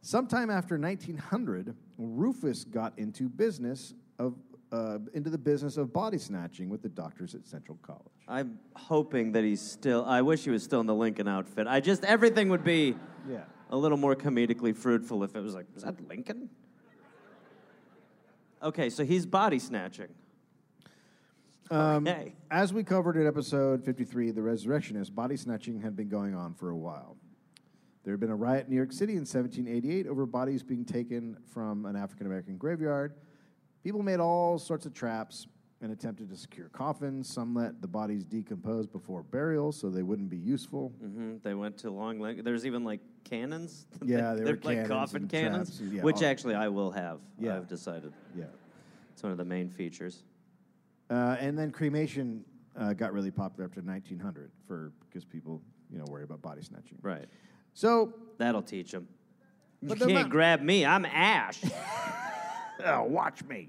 Sometime 0.00 0.48
after 0.48 0.78
1900, 0.78 1.74
Rufus 1.98 2.62
got 2.62 2.96
into 2.98 3.28
business 3.28 3.94
of 4.20 4.36
uh, 4.72 4.98
into 5.12 5.28
the 5.30 5.38
business 5.38 5.76
of 5.76 5.92
body 5.92 6.18
snatching 6.18 6.68
with 6.70 6.82
the 6.82 6.88
doctors 6.88 7.34
at 7.34 7.46
Central 7.46 7.78
College. 7.82 8.02
I'm 8.26 8.58
hoping 8.74 9.32
that 9.32 9.44
he's 9.44 9.60
still. 9.60 10.04
I 10.06 10.22
wish 10.22 10.44
he 10.44 10.50
was 10.50 10.62
still 10.62 10.80
in 10.80 10.86
the 10.86 10.94
Lincoln 10.94 11.28
outfit. 11.28 11.66
I 11.66 11.80
just 11.80 12.02
everything 12.04 12.48
would 12.48 12.64
be 12.64 12.96
Yeah. 13.28 13.44
a 13.70 13.76
little 13.76 13.98
more 13.98 14.16
comedically 14.16 14.74
fruitful 14.74 15.22
if 15.24 15.36
it 15.36 15.40
was 15.40 15.54
like, 15.54 15.66
was 15.74 15.84
that 15.84 16.00
Lincoln? 16.08 16.48
Okay, 18.62 18.90
so 18.90 19.04
he's 19.04 19.26
body 19.26 19.58
snatching. 19.58 20.08
okay. 21.70 22.34
As 22.50 22.72
we 22.72 22.84
covered 22.84 23.16
in 23.16 23.26
episode 23.26 23.84
53, 23.84 24.30
The 24.30 24.42
Resurrectionist, 24.42 25.14
body 25.14 25.36
snatching 25.36 25.80
had 25.80 25.96
been 25.96 26.08
going 26.08 26.34
on 26.34 26.54
for 26.54 26.70
a 26.70 26.76
while. 26.76 27.16
There 28.04 28.12
had 28.12 28.20
been 28.20 28.30
a 28.30 28.36
riot 28.36 28.64
in 28.66 28.70
New 28.70 28.76
York 28.76 28.92
City 28.92 29.12
in 29.12 29.20
1788 29.20 30.06
over 30.06 30.26
bodies 30.26 30.62
being 30.62 30.84
taken 30.84 31.36
from 31.52 31.86
an 31.86 31.96
African 31.96 32.26
American 32.26 32.56
graveyard. 32.56 33.14
People 33.82 34.02
made 34.02 34.20
all 34.20 34.58
sorts 34.58 34.86
of 34.86 34.94
traps 34.94 35.46
and 35.80 35.90
attempted 35.90 36.28
to 36.30 36.36
secure 36.36 36.68
coffins. 36.68 37.28
Some 37.28 37.54
let 37.54 37.82
the 37.82 37.88
bodies 37.88 38.24
decompose 38.24 38.86
before 38.86 39.22
burial 39.24 39.72
so 39.72 39.90
they 39.90 40.02
wouldn't 40.04 40.30
be 40.30 40.36
useful. 40.36 40.90
hmm 41.00 41.36
They 41.42 41.54
went 41.54 41.76
to 41.78 41.90
long 41.90 42.20
leg. 42.20 42.44
There's 42.44 42.64
even 42.64 42.84
like 42.84 43.00
cannons. 43.24 43.86
Yeah, 44.04 44.34
They're 44.34 44.44
were 44.46 44.52
like 44.62 44.62
cannons 44.62 44.88
coffin 44.88 45.28
cannons, 45.28 45.80
and- 45.80 45.92
yeah, 45.92 46.02
which 46.02 46.16
all- 46.22 46.24
actually 46.26 46.54
I 46.54 46.68
will 46.68 46.92
have. 46.92 47.18
Yeah. 47.38 47.56
I've 47.56 47.66
decided 47.66 48.12
Yeah. 48.36 48.44
it's 49.12 49.22
one 49.22 49.32
of 49.32 49.38
the 49.38 49.44
main 49.44 49.68
features. 49.70 50.22
Uh, 51.10 51.36
and 51.40 51.58
then 51.58 51.70
cremation 51.72 52.44
uh, 52.78 52.92
got 52.92 53.12
really 53.12 53.30
popular 53.32 53.64
after 53.68 53.82
1900 53.82 54.50
for 54.66 54.92
because 55.08 55.24
people, 55.24 55.60
you 55.90 55.98
know, 55.98 56.04
worry 56.08 56.22
about 56.22 56.40
body 56.40 56.62
snatching. 56.62 56.98
Right. 57.02 57.26
So, 57.74 58.14
That'll 58.38 58.62
teach 58.62 58.92
them. 58.92 59.08
You 59.82 59.94
can't 59.96 60.12
ma- 60.12 60.22
grab 60.28 60.62
me. 60.62 60.86
I'm 60.86 61.04
Ash. 61.04 61.60
oh, 62.84 63.04
watch 63.04 63.44
me. 63.44 63.68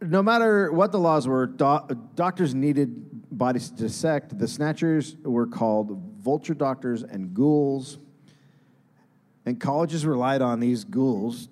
No 0.00 0.22
matter 0.22 0.72
what 0.72 0.92
the 0.92 0.98
laws 0.98 1.26
were, 1.26 1.46
do- 1.46 2.00
doctors 2.14 2.54
needed 2.54 3.28
bodies 3.36 3.70
to 3.70 3.82
dissect. 3.84 4.38
The 4.38 4.48
snatchers 4.48 5.16
were 5.22 5.46
called 5.46 5.90
vulture 6.20 6.54
doctors 6.54 7.02
and 7.02 7.34
ghouls. 7.34 7.98
And 9.44 9.60
colleges 9.60 10.04
relied 10.04 10.42
on 10.42 10.60
these 10.60 10.84
ghouls 10.84 11.48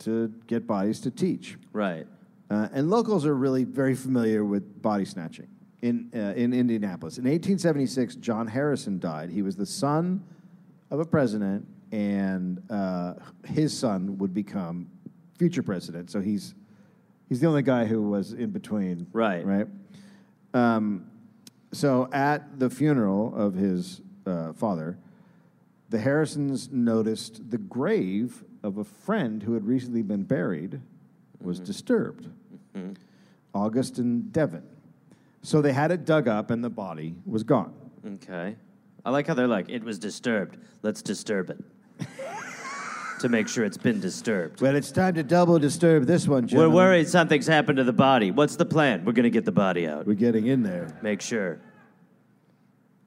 to 0.00 0.32
get 0.46 0.66
bodies 0.66 1.00
to 1.00 1.10
teach. 1.10 1.56
right. 1.72 2.06
Uh, 2.50 2.66
and 2.72 2.88
locals 2.88 3.26
are 3.26 3.34
really 3.34 3.64
very 3.64 3.94
familiar 3.94 4.42
with 4.42 4.80
body 4.80 5.04
snatching 5.04 5.48
in, 5.82 6.10
uh, 6.14 6.32
in 6.34 6.54
Indianapolis. 6.54 7.18
In 7.18 7.24
1876, 7.24 8.16
John 8.16 8.46
Harrison 8.46 8.98
died. 8.98 9.28
He 9.28 9.42
was 9.42 9.54
the 9.54 9.66
son 9.66 10.24
of 10.90 10.98
a 10.98 11.04
president, 11.04 11.66
and 11.92 12.62
uh, 12.70 13.14
his 13.44 13.76
son 13.76 14.16
would 14.16 14.32
become 14.32 14.90
future 15.38 15.62
president. 15.62 16.10
So 16.10 16.20
he's, 16.20 16.54
he's 17.28 17.40
the 17.40 17.46
only 17.46 17.62
guy 17.62 17.86
who 17.86 18.02
was 18.02 18.32
in 18.32 18.50
between. 18.50 19.06
Right. 19.12 19.44
Right. 19.44 19.66
Um, 20.52 21.10
so 21.72 22.08
at 22.12 22.58
the 22.58 22.68
funeral 22.68 23.34
of 23.36 23.54
his 23.54 24.00
uh, 24.26 24.52
father, 24.52 24.98
the 25.90 25.98
Harrisons 25.98 26.70
noticed 26.70 27.50
the 27.50 27.58
grave 27.58 28.44
of 28.62 28.76
a 28.78 28.84
friend 28.84 29.42
who 29.42 29.54
had 29.54 29.66
recently 29.66 30.02
been 30.02 30.24
buried 30.24 30.80
was 31.40 31.60
disturbed. 31.60 32.28
Augustin 33.54 34.28
Devin. 34.30 34.62
So 35.42 35.62
they 35.62 35.72
had 35.72 35.90
it 35.90 36.04
dug 36.04 36.28
up 36.28 36.50
and 36.50 36.62
the 36.62 36.70
body 36.70 37.14
was 37.24 37.42
gone. 37.42 37.74
Okay. 38.06 38.56
I 39.04 39.10
like 39.10 39.26
how 39.26 39.34
they're 39.34 39.48
like, 39.48 39.68
it 39.68 39.82
was 39.82 39.98
disturbed. 39.98 40.58
Let's 40.82 41.02
disturb 41.02 41.50
it. 41.50 41.58
To 43.18 43.28
make 43.28 43.48
sure 43.48 43.64
it's 43.64 43.76
been 43.76 44.00
disturbed. 44.00 44.60
Well, 44.60 44.74
it's 44.76 44.90
time 44.92 45.14
to 45.14 45.22
double 45.22 45.58
disturb 45.58 46.04
this 46.06 46.26
one, 46.28 46.46
Jim. 46.46 46.58
We're 46.58 46.64
gentlemen. 46.64 46.76
worried 46.76 47.08
something's 47.08 47.46
happened 47.46 47.76
to 47.76 47.84
the 47.84 47.92
body. 47.92 48.30
What's 48.30 48.56
the 48.56 48.64
plan? 48.66 49.04
We're 49.04 49.12
going 49.12 49.24
to 49.24 49.30
get 49.30 49.44
the 49.44 49.52
body 49.52 49.86
out. 49.88 50.06
We're 50.06 50.14
getting 50.14 50.46
in 50.46 50.62
there. 50.62 50.88
Make 51.02 51.20
sure. 51.20 51.60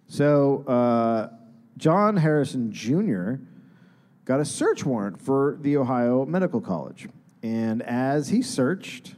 So 0.07 0.63
uh, 0.67 1.29
John 1.77 2.17
Harrison 2.17 2.71
Jr. 2.71 3.35
got 4.25 4.39
a 4.39 4.45
search 4.45 4.85
warrant 4.85 5.21
for 5.21 5.57
the 5.61 5.77
Ohio 5.77 6.25
Medical 6.25 6.61
College. 6.61 7.07
And 7.43 7.81
as 7.81 8.29
he 8.29 8.41
searched, 8.41 9.15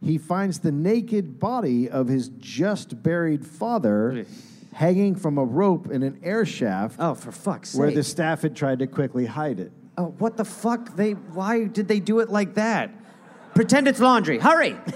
he 0.00 0.18
finds 0.18 0.60
the 0.60 0.72
naked 0.72 1.38
body 1.38 1.88
of 1.90 2.08
his 2.08 2.28
just 2.38 3.02
buried 3.02 3.44
father 3.46 4.24
hanging 4.72 5.14
from 5.16 5.36
a 5.38 5.44
rope 5.44 5.90
in 5.90 6.02
an 6.02 6.18
air 6.22 6.46
shaft 6.46 6.96
Oh, 6.98 7.14
for 7.14 7.30
fuck's 7.30 7.70
sake. 7.70 7.78
where 7.80 7.90
the 7.90 8.02
staff 8.02 8.40
had 8.42 8.56
tried 8.56 8.78
to 8.78 8.86
quickly 8.86 9.26
hide 9.26 9.60
it. 9.60 9.70
Oh, 9.98 10.14
what 10.18 10.36
the 10.36 10.44
fuck? 10.44 10.96
They 10.96 11.12
why 11.12 11.64
did 11.64 11.88
they 11.88 12.00
do 12.00 12.20
it 12.20 12.30
like 12.30 12.54
that? 12.54 12.90
Pretend 13.54 13.88
it's 13.88 14.00
laundry. 14.00 14.38
Hurry. 14.38 14.76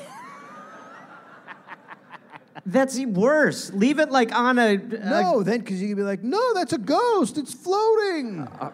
That's 2.66 2.98
worse. 2.98 3.72
Leave 3.72 4.00
it 4.00 4.10
like 4.10 4.34
on 4.34 4.58
a, 4.58 4.74
a 4.74 4.76
No, 4.76 5.42
then 5.42 5.60
because 5.60 5.80
you 5.80 5.88
could 5.88 5.98
be 5.98 6.02
like, 6.02 6.24
no, 6.24 6.52
that's 6.52 6.72
a 6.72 6.78
ghost. 6.78 7.38
It's 7.38 7.54
floating. 7.54 8.40
Uh, 8.40 8.48
uh, 8.60 8.70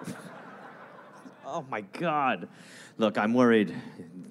oh 1.45 1.67
my 1.71 1.83
god. 1.83 2.49
Look, 2.97 3.19
I'm 3.19 3.35
worried 3.35 3.75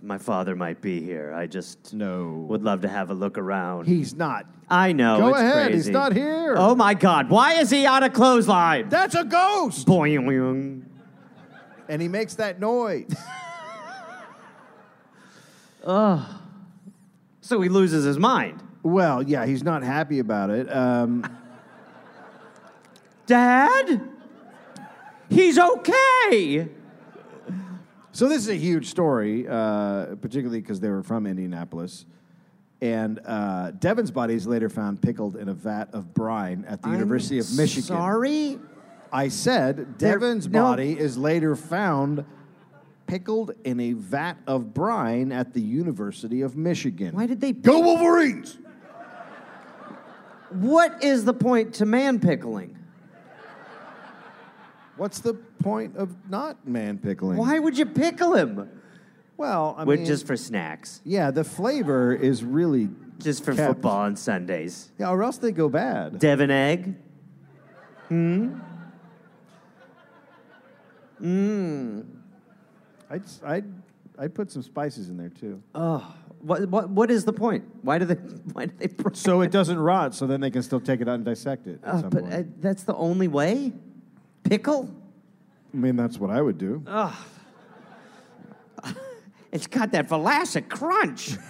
my 0.02 0.18
father 0.18 0.56
might 0.56 0.82
be 0.82 1.00
here. 1.00 1.34
I 1.34 1.46
just 1.46 1.94
No. 1.94 2.46
would 2.50 2.64
love 2.64 2.82
to 2.82 2.88
have 2.88 3.12
a 3.12 3.14
look 3.14 3.38
around. 3.38 3.86
He's 3.86 4.16
not. 4.16 4.48
I 4.70 4.94
know. 4.94 5.20
Go 5.20 5.28
it's 5.30 5.40
ahead, 5.40 5.74
he's 5.74 5.90
not 5.90 6.14
here. 6.14 6.56
Oh 6.58 6.74
my 6.74 6.94
god. 6.94 7.30
Why 7.30 7.54
is 7.56 7.70
he 7.70 7.86
on 7.86 8.02
a 8.04 8.10
clothesline? 8.10 8.90
That's 8.90 9.16
a 9.16 9.24
ghost. 9.24 9.86
Boing. 9.86 10.84
And 11.92 12.02
he 12.02 12.08
makes 12.08 12.36
that 12.36 12.58
noise. 12.58 13.14
So 17.42 17.60
he 17.60 17.68
loses 17.68 18.06
his 18.06 18.18
mind. 18.18 18.64
well, 18.82 19.22
yeah, 19.22 19.46
he's 19.46 19.64
not 19.64 19.84
happy 19.84 20.20
about 20.20 20.52
it. 20.52 20.74
Um, 20.74 21.26
Dad? 23.26 24.08
He's 25.28 25.58
okay. 25.58 26.70
so 28.14 28.30
this 28.30 28.38
is 28.38 28.50
a 28.50 28.56
huge 28.56 28.88
story, 28.88 29.48
uh, 29.50 30.16
particularly 30.22 30.62
because 30.62 30.80
they 30.80 30.90
were 30.90 31.04
from 31.04 31.26
Indianapolis. 31.26 32.06
And 32.80 33.20
uh, 33.26 33.72
Devin's 33.72 34.12
body 34.12 34.36
is 34.36 34.48
later 34.48 34.70
found 34.70 35.02
pickled 35.02 35.36
in 35.36 35.50
a 35.50 35.54
vat 35.54 35.90
of 35.94 36.14
brine 36.14 36.64
at 36.70 36.84
the 36.84 36.90
University 36.90 37.40
of 37.40 37.52
Michigan. 37.58 37.84
Sorry? 37.84 38.60
I 39.12 39.28
said 39.28 39.98
Devin's 39.98 40.48
no. 40.48 40.62
body 40.64 40.98
is 40.98 41.18
later 41.18 41.56
found 41.56 42.24
pickled 43.08 43.52
in 43.66 43.80
a 43.80 43.94
vat 43.94 44.38
of 44.48 44.74
brine 44.74 45.32
at 45.34 45.54
the 45.54 45.62
University 45.62 46.42
of 46.42 46.56
Michigan. 46.56 47.14
Why 47.16 47.26
did 47.28 47.42
they 47.42 47.52
Go 47.52 47.80
Wolverines! 47.82 48.58
What 50.52 51.04
is 51.04 51.26
the 51.26 51.34
point 51.34 51.74
to 51.76 51.86
man 51.86 52.20
pickling? 52.20 52.78
What's 54.98 55.20
the 55.20 55.34
point 55.34 55.96
of 55.98 56.14
not 56.30 56.68
man 56.68 56.98
pickling? 56.98 57.38
Why 57.38 57.58
would 57.60 57.78
you 57.78 57.86
pickle 57.86 58.36
him? 58.36 58.70
Well, 59.38 59.76
I 59.78 59.84
With 59.86 60.00
mean, 60.02 60.06
just 60.08 60.28
for 60.28 60.38
snacks. 60.38 61.02
yeah, 61.04 61.32
the 61.32 61.44
flavor 61.44 62.14
is 62.14 62.44
really 62.44 62.90
Just 63.18 63.44
for 63.44 63.56
kept. 63.56 63.68
football 63.76 63.98
on 64.02 64.16
Sundays. 64.16 64.92
Yeah, 65.00 65.10
or 65.10 65.24
else 65.24 65.38
they 65.38 65.52
go 65.52 65.68
bad. 65.70 66.20
Devon 66.20 66.52
egg? 66.52 66.96
Hmm? 68.10 68.60
I'd, 73.10 73.22
I'd, 73.46 73.66
I'd 74.18 74.34
put 74.36 74.52
some 74.52 74.62
spices 74.64 75.10
in 75.10 75.18
there 75.18 75.30
too, 75.30 75.62
Oh, 75.76 76.14
what, 76.40 76.68
what, 76.70 76.90
what 76.90 77.12
is 77.12 77.24
the 77.26 77.34
point? 77.34 77.64
Why 77.84 78.00
do 78.00 78.06
they, 78.06 78.16
why 78.54 78.66
do 78.66 78.74
they 78.78 78.88
br- 78.88 79.14
so 79.14 79.42
it 79.42 79.52
doesn't 79.52 79.78
rot. 79.80 80.16
So 80.16 80.26
then 80.28 80.42
they 80.42 80.50
can 80.50 80.64
still 80.64 80.80
take 80.80 81.02
it 81.02 81.08
out 81.08 81.16
and 81.16 81.26
dissect 81.26 81.68
it. 81.68 81.80
At 81.84 81.96
Oh, 81.96 82.02
some 82.02 82.10
but 82.10 82.22
point. 82.24 82.34
uh, 82.34 82.44
that's 82.60 82.84
the 82.84 82.96
only 82.96 83.28
way? 83.28 83.74
Pickle? 84.44 84.90
I 85.74 85.78
mean, 85.78 85.96
that's 85.96 86.18
what 86.18 86.30
I 86.32 86.42
would 86.42 86.58
do. 86.58 86.84
It's 89.54 89.68
got 89.68 89.92
that 89.92 90.08
Vlasic 90.08 90.70
crunch. 90.70 91.32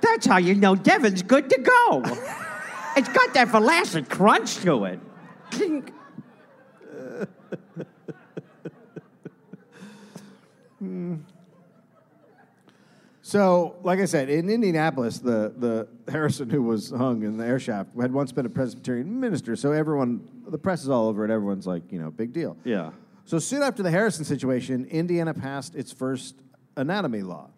That's 0.00 0.26
how 0.26 0.38
you 0.38 0.54
know 0.54 0.74
Devin's 0.74 1.22
good 1.22 1.50
to 1.50 1.58
go. 1.60 2.02
It's 2.96 3.08
got 3.08 3.34
that 3.34 3.48
Vlasic 3.48 4.08
crunch 4.08 4.56
to 4.58 4.84
it. 4.84 5.00
Clink. 5.50 5.92
So, 13.22 13.76
like 13.84 14.00
I 14.00 14.06
said, 14.06 14.28
in 14.28 14.50
Indianapolis, 14.50 15.18
the, 15.18 15.54
the 15.56 15.86
Harrison 16.10 16.50
who 16.50 16.62
was 16.62 16.90
hung 16.90 17.22
in 17.22 17.36
the 17.36 17.46
air 17.46 17.60
shaft 17.60 17.90
had 18.00 18.12
once 18.12 18.32
been 18.32 18.44
a 18.44 18.50
Presbyterian 18.50 19.20
minister. 19.20 19.54
So 19.54 19.70
everyone, 19.70 20.28
the 20.48 20.58
press 20.58 20.82
is 20.82 20.88
all 20.88 21.06
over 21.06 21.24
it. 21.24 21.30
Everyone's 21.30 21.64
like, 21.64 21.92
you 21.92 22.00
know, 22.00 22.10
big 22.10 22.32
deal. 22.32 22.56
Yeah. 22.64 22.90
So 23.26 23.38
soon 23.38 23.62
after 23.62 23.84
the 23.84 23.90
Harrison 23.90 24.24
situation, 24.24 24.84
Indiana 24.86 25.32
passed 25.32 25.76
its 25.76 25.92
first 25.92 26.34
anatomy 26.76 27.22
law. 27.22 27.50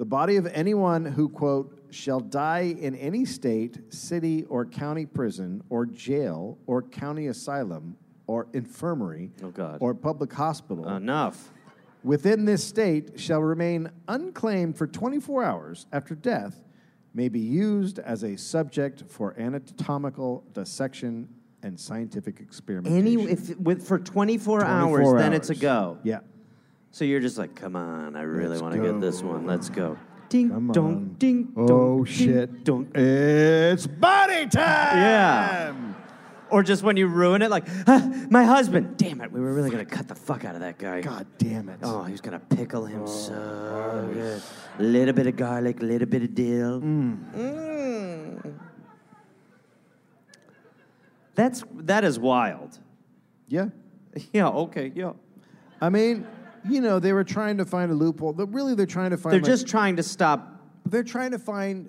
The 0.00 0.06
body 0.06 0.36
of 0.36 0.46
anyone 0.46 1.04
who, 1.04 1.28
quote, 1.28 1.78
shall 1.90 2.20
die 2.20 2.74
in 2.80 2.94
any 2.94 3.26
state, 3.26 3.92
city, 3.92 4.44
or 4.48 4.64
county 4.64 5.04
prison, 5.04 5.62
or 5.68 5.84
jail, 5.84 6.56
or 6.66 6.80
county 6.80 7.26
asylum, 7.26 7.98
or 8.26 8.46
infirmary, 8.54 9.30
Oh, 9.44 9.50
God. 9.50 9.76
or 9.82 9.92
public 9.92 10.32
hospital 10.32 10.88
Enough. 10.88 11.52
within 12.02 12.46
this 12.46 12.64
state 12.64 13.20
shall 13.20 13.42
remain 13.42 13.90
unclaimed 14.08 14.78
for 14.78 14.86
24 14.86 15.44
hours 15.44 15.86
after 15.92 16.14
death 16.14 16.64
may 17.12 17.28
be 17.28 17.40
used 17.40 17.98
as 17.98 18.24
a 18.24 18.36
subject 18.36 19.02
for 19.06 19.38
anatomical 19.38 20.44
dissection 20.54 21.28
and 21.62 21.78
scientific 21.78 22.40
experimentation. 22.40 23.06
Any 23.06 23.30
if 23.30 23.54
with 23.58 23.86
for 23.86 23.98
24, 23.98 24.60
24 24.60 24.64
hours, 24.64 25.20
then 25.20 25.34
it's 25.34 25.50
a 25.50 25.54
go. 25.54 25.98
Yeah. 26.04 26.20
So 26.92 27.04
you're 27.04 27.20
just 27.20 27.38
like, 27.38 27.54
come 27.54 27.76
on, 27.76 28.16
I 28.16 28.22
really 28.22 28.48
Let's 28.50 28.62
want 28.62 28.74
to 28.74 28.80
get 28.82 29.00
this 29.00 29.22
one. 29.22 29.46
Let's 29.46 29.68
go. 29.70 29.96
Ding 30.28 30.50
Come 30.50 30.68
dong, 30.68 30.86
on. 30.86 31.14
ding 31.18 31.52
Oh 31.56 31.66
dong, 31.66 32.04
shit! 32.04 32.52
ding 32.52 32.62
dong. 32.62 32.88
It's 32.94 33.86
body 33.86 34.46
time. 34.46 34.96
Yeah. 34.96 35.74
Or 36.50 36.62
just 36.64 36.82
when 36.82 36.96
you 36.96 37.06
ruin 37.08 37.42
it, 37.42 37.50
like, 37.50 37.64
ah, 37.86 38.08
my 38.28 38.44
husband. 38.44 38.96
Damn 38.96 39.20
it, 39.20 39.30
we 39.32 39.40
were 39.40 39.52
really 39.52 39.70
gonna 39.70 39.84
cut 39.84 40.08
the 40.08 40.14
fuck 40.14 40.44
out 40.44 40.54
of 40.54 40.60
that 40.62 40.78
guy. 40.78 41.00
God 41.00 41.26
damn 41.38 41.68
it. 41.68 41.78
Oh, 41.82 42.02
he 42.04 42.12
was 42.12 42.20
gonna 42.20 42.40
pickle 42.40 42.84
him 42.86 43.06
so 43.06 44.08
good. 44.12 44.42
Little 44.78 45.14
bit 45.14 45.26
of 45.28 45.36
garlic, 45.36 45.80
little 45.80 46.08
bit 46.08 46.22
of 46.22 46.34
dill. 46.34 46.80
Mm. 46.80 48.54
That's 51.34 51.64
that 51.74 52.04
is 52.04 52.18
wild. 52.18 52.78
Yeah. 53.48 53.68
Yeah. 54.32 54.48
Okay. 54.48 54.90
Yeah. 54.94 55.12
I 55.80 55.88
mean, 55.88 56.26
you 56.68 56.80
know, 56.80 56.98
they 56.98 57.12
were 57.12 57.24
trying 57.24 57.58
to 57.58 57.64
find 57.64 57.90
a 57.90 57.94
loophole. 57.94 58.32
But 58.32 58.46
really, 58.52 58.74
they're 58.74 58.86
trying 58.86 59.10
to 59.10 59.16
find. 59.16 59.32
They're 59.34 59.40
like- 59.40 59.50
just 59.50 59.66
trying 59.66 59.96
to 59.96 60.02
stop. 60.02 60.60
They're 60.86 61.02
trying 61.04 61.32
to 61.32 61.38
find. 61.38 61.88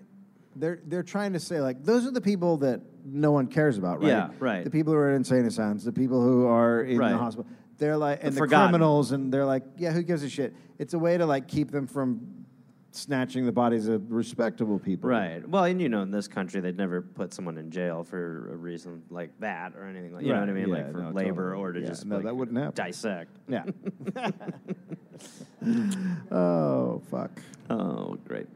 They're 0.55 0.79
they're 0.85 1.03
trying 1.03 1.33
to 1.33 1.39
say 1.39 1.61
like 1.61 1.83
those 1.83 2.05
are 2.05 2.11
the 2.11 2.19
people 2.21 2.57
that 2.57 2.81
no 3.05 3.31
one 3.31 3.47
cares 3.47 3.77
about, 3.77 3.99
right? 4.01 4.09
Yeah, 4.09 4.29
right. 4.39 4.63
The 4.63 4.69
people 4.69 4.91
who 4.93 4.99
are 4.99 5.09
in 5.09 5.15
insane 5.17 5.45
asylums, 5.45 5.85
the 5.85 5.93
people 5.93 6.21
who 6.21 6.45
are 6.45 6.81
in 6.83 6.97
Right. 6.97 7.11
the 7.11 7.17
hospital. 7.17 7.49
They're 7.77 7.97
like 7.97 8.19
and 8.23 8.35
the, 8.35 8.45
criminals, 8.47 9.11
and 9.11 9.33
they're 9.33 9.45
like, 9.45 9.63
yeah, 9.77 9.91
who 9.91 10.03
gives 10.03 10.21
a 10.23 10.29
shit? 10.29 10.53
It's 10.77 10.93
a 10.93 10.99
way 10.99 11.17
to 11.17 11.25
like 11.25 11.47
keep 11.47 11.71
them 11.71 11.87
from 11.87 12.40
snatching 12.91 13.45
the 13.45 13.51
bodies 13.51 13.87
of 13.87 14.11
respectable 14.11 14.77
people. 14.79 15.09
Right. 15.09 15.47
Well, 15.47 15.63
and 15.63 15.81
you 15.81 15.89
know, 15.89 16.01
in 16.01 16.11
this 16.11 16.27
country, 16.27 16.61
they'd 16.61 16.77
never 16.77 17.01
put 17.01 17.33
someone 17.33 17.57
in 17.57 17.71
jail 17.71 18.03
for 18.03 18.49
a 18.51 18.55
reason 18.55 19.01
like 19.09 19.31
that 19.39 19.73
or 19.75 19.85
anything 19.85 20.13
like. 20.13 20.21
That. 20.21 20.27
You 20.27 20.33
know 20.33 20.39
what 20.41 20.49
I 20.49 20.53
mean? 20.53 20.69
yeah, 20.69 20.75
like 20.75 20.91
for 20.91 20.97
no, 20.99 21.09
labor 21.11 21.51
totally. 21.51 21.69
or 21.69 21.73
to 21.73 21.79
Yeah, 21.81 21.87
just 21.87 22.05
no, 22.05 22.15
like, 22.17 22.25
that 22.25 22.35
wouldn't 22.35 22.57
happen. 22.57 22.73
dissect. 22.75 23.31
Yeah. 23.47 23.63
oh 26.31 27.01
fuck. 27.09 27.31
Oh, 27.69 28.17
great. 28.27 28.47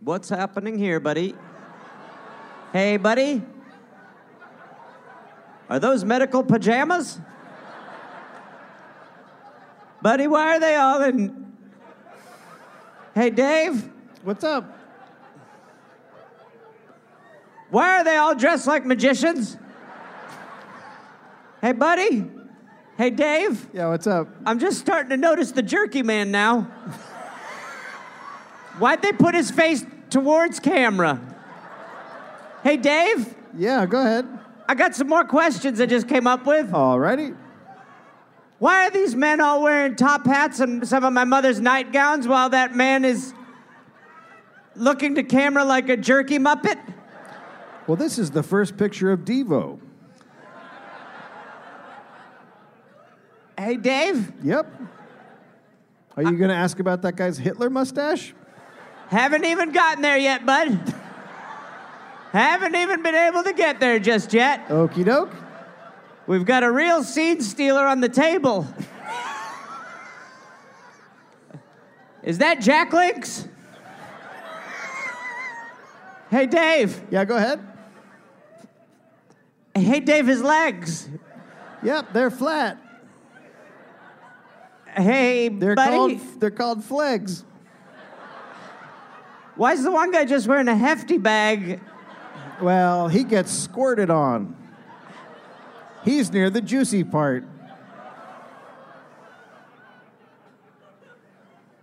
What's 0.00 0.30
happening 0.30 0.78
here, 0.78 0.98
buddy? 0.98 1.34
Hey, 2.72 2.96
buddy. 2.96 3.42
Are 5.68 5.78
those 5.78 6.04
medical 6.04 6.42
pajamas? 6.42 7.20
Buddy, 10.02 10.26
why 10.26 10.56
are 10.56 10.60
they 10.60 10.76
all 10.76 11.02
in. 11.02 11.52
Hey, 13.14 13.30
Dave, 13.30 13.88
What's 14.22 14.44
up? 14.44 14.64
why 17.70 18.00
are 18.00 18.04
they 18.04 18.16
all 18.16 18.34
dressed 18.34 18.66
like 18.66 18.84
magicians? 18.84 19.56
Hey, 21.60 21.72
buddy. 21.72 22.26
Hey, 22.96 23.10
Dave. 23.10 23.68
Yeah, 23.72 23.88
what's 23.88 24.06
up? 24.06 24.28
I'm 24.44 24.58
just 24.58 24.78
starting 24.78 25.10
to 25.10 25.16
notice 25.16 25.52
the 25.52 25.62
jerky 25.62 26.02
man 26.02 26.30
now. 26.30 26.62
Why'd 28.78 29.02
they 29.02 29.12
put 29.12 29.34
his 29.34 29.50
face 29.50 29.84
towards 30.10 30.58
camera? 30.60 31.20
Hey, 32.62 32.76
Dave, 32.76 33.34
Yeah, 33.56 33.86
go 33.86 34.00
ahead. 34.00 34.26
I 34.68 34.74
got 34.74 34.94
some 34.94 35.08
more 35.08 35.24
questions 35.24 35.80
I 35.80 35.86
just 35.86 36.08
came 36.08 36.26
up 36.26 36.46
with. 36.46 36.70
Alrighty. 36.70 37.36
Why 38.60 38.86
are 38.86 38.90
these 38.90 39.16
men 39.16 39.40
all 39.40 39.62
wearing 39.62 39.96
top 39.96 40.26
hats 40.26 40.60
and 40.60 40.86
some 40.86 41.02
of 41.02 41.14
my 41.14 41.24
mother's 41.24 41.60
nightgowns 41.60 42.28
while 42.28 42.50
that 42.50 42.76
man 42.76 43.06
is 43.06 43.32
looking 44.76 45.14
to 45.14 45.22
camera 45.22 45.64
like 45.64 45.88
a 45.88 45.96
jerky 45.96 46.38
muppet? 46.38 46.78
Well, 47.86 47.96
this 47.96 48.18
is 48.18 48.30
the 48.30 48.42
first 48.42 48.76
picture 48.76 49.10
of 49.10 49.20
Devo. 49.20 49.80
Hey, 53.58 53.76
Dave, 53.76 54.32
Yep. 54.42 54.66
Are 56.16 56.22
you 56.22 56.36
going 56.36 56.50
to 56.50 56.56
ask 56.56 56.80
about 56.80 57.00
that 57.02 57.16
guy's 57.16 57.38
Hitler 57.38 57.70
mustache? 57.70 58.34
haven't 59.08 59.46
even 59.46 59.72
gotten 59.72 60.02
there 60.02 60.18
yet, 60.18 60.44
bud. 60.44 60.78
haven't 62.32 62.74
even 62.76 63.02
been 63.02 63.14
able 63.14 63.42
to 63.42 63.54
get 63.54 63.80
there 63.80 63.98
just 63.98 64.34
yet. 64.34 64.68
Okie 64.68 65.04
doke. 65.04 65.32
We've 66.30 66.44
got 66.44 66.62
a 66.62 66.70
real 66.70 67.02
seed 67.02 67.42
stealer 67.42 67.84
on 67.84 68.00
the 68.00 68.08
table. 68.08 68.64
Is 72.22 72.38
that 72.38 72.60
Jack 72.60 72.92
Links? 72.92 73.48
Hey, 76.30 76.46
Dave. 76.46 77.02
Yeah, 77.10 77.24
go 77.24 77.34
ahead. 77.34 77.58
Hey, 79.74 79.98
Dave, 79.98 80.28
his 80.28 80.40
legs. 80.40 81.08
Yep, 81.82 82.12
they're 82.12 82.30
flat. 82.30 82.78
Hey, 84.86 85.48
They're 85.48 85.74
buddy. 85.74 85.90
called 85.90 86.40
they're 86.40 86.50
called 86.52 86.84
flags. 86.84 87.44
Why 89.56 89.72
is 89.72 89.82
the 89.82 89.90
one 89.90 90.12
guy 90.12 90.26
just 90.26 90.46
wearing 90.46 90.68
a 90.68 90.76
hefty 90.76 91.18
bag? 91.18 91.80
Well, 92.62 93.08
he 93.08 93.24
gets 93.24 93.50
squirted 93.50 94.10
on. 94.10 94.59
He's 96.04 96.32
near 96.32 96.50
the 96.50 96.60
juicy 96.60 97.04
part. 97.04 97.44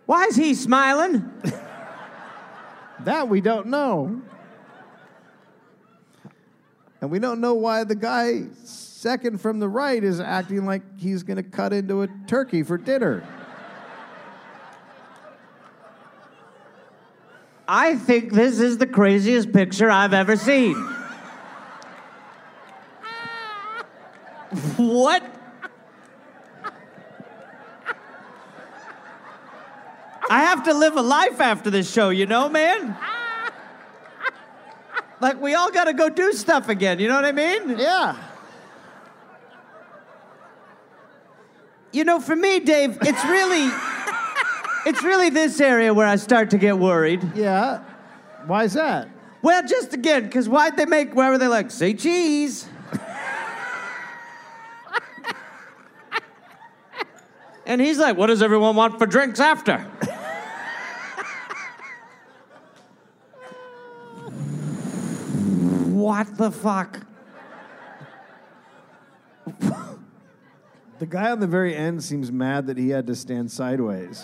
Why 0.05 0.25
is 0.25 0.35
he 0.35 0.53
smiling? 0.53 1.31
That 3.01 3.27
we 3.27 3.41
don't 3.41 3.67
know. 3.67 4.21
And 6.99 7.11
we 7.11 7.19
don't 7.19 7.39
know 7.39 7.53
why 7.53 7.83
the 7.83 7.95
guy 7.95 8.45
second 8.63 9.39
from 9.39 9.59
the 9.59 9.69
right 9.69 10.03
is 10.03 10.19
acting 10.19 10.65
like 10.65 10.81
he's 10.97 11.21
going 11.21 11.37
to 11.37 11.43
cut 11.43 11.71
into 11.73 12.01
a 12.01 12.07
turkey 12.25 12.63
for 12.63 12.77
dinner. 12.77 13.23
I 17.67 17.97
think 17.97 18.31
this 18.31 18.59
is 18.59 18.77
the 18.77 18.87
craziest 18.87 19.51
picture 19.51 19.91
I've 19.91 20.13
ever 20.13 20.37
seen. 20.37 20.75
What? 24.77 25.23
I 30.29 30.41
have 30.41 30.63
to 30.63 30.73
live 30.73 30.95
a 30.97 31.01
life 31.01 31.39
after 31.39 31.69
this 31.69 31.91
show, 31.91 32.09
you 32.09 32.25
know, 32.25 32.49
man? 32.49 32.97
Like, 35.19 35.41
we 35.41 35.55
all 35.55 35.71
gotta 35.71 35.93
go 35.93 36.09
do 36.09 36.33
stuff 36.33 36.69
again, 36.69 36.99
you 36.99 37.07
know 37.07 37.15
what 37.15 37.25
I 37.25 37.31
mean? 37.31 37.77
Yeah. 37.79 38.15
You 41.91 42.03
know, 42.03 42.19
for 42.19 42.35
me, 42.35 42.59
Dave, 42.59 42.97
it's 43.01 43.25
really. 43.25 43.71
It's 44.85 45.03
really 45.03 45.29
this 45.29 45.59
area 45.59 45.93
where 45.93 46.07
I 46.07 46.15
start 46.15 46.51
to 46.51 46.57
get 46.57 46.77
worried. 46.77 47.21
Yeah. 47.35 47.83
Why 48.45 48.63
is 48.63 48.73
that? 48.73 49.09
Well, 49.41 49.61
just 49.67 49.93
again, 49.93 50.23
because 50.23 50.47
why'd 50.47 50.77
they 50.77 50.85
make, 50.85 51.13
why 51.13 51.29
were 51.29 51.37
they 51.37 51.49
like, 51.49 51.71
say 51.71 51.93
cheese? 51.93 52.69
And 57.67 57.79
he's 57.81 57.99
like, 57.99 58.17
what 58.17 58.27
does 58.27 58.41
everyone 58.41 58.75
want 58.77 58.97
for 58.97 59.05
drinks 59.05 59.41
after? 59.41 59.77
what 65.93 66.37
the 66.37 66.49
fuck? 66.49 67.01
The 70.99 71.05
guy 71.05 71.29
on 71.29 71.41
the 71.41 71.47
very 71.47 71.75
end 71.75 72.03
seems 72.03 72.31
mad 72.31 72.67
that 72.67 72.77
he 72.77 72.89
had 72.89 73.05
to 73.07 73.15
stand 73.15 73.51
sideways. 73.51 74.23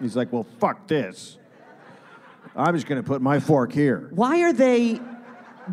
He's 0.00 0.16
like, 0.16 0.32
well, 0.32 0.46
fuck 0.58 0.86
this. 0.88 1.38
I'm 2.56 2.74
just 2.74 2.86
going 2.86 3.00
to 3.00 3.06
put 3.06 3.22
my 3.22 3.38
fork 3.38 3.72
here. 3.72 4.08
Why 4.10 4.42
are 4.42 4.52
they, 4.52 5.00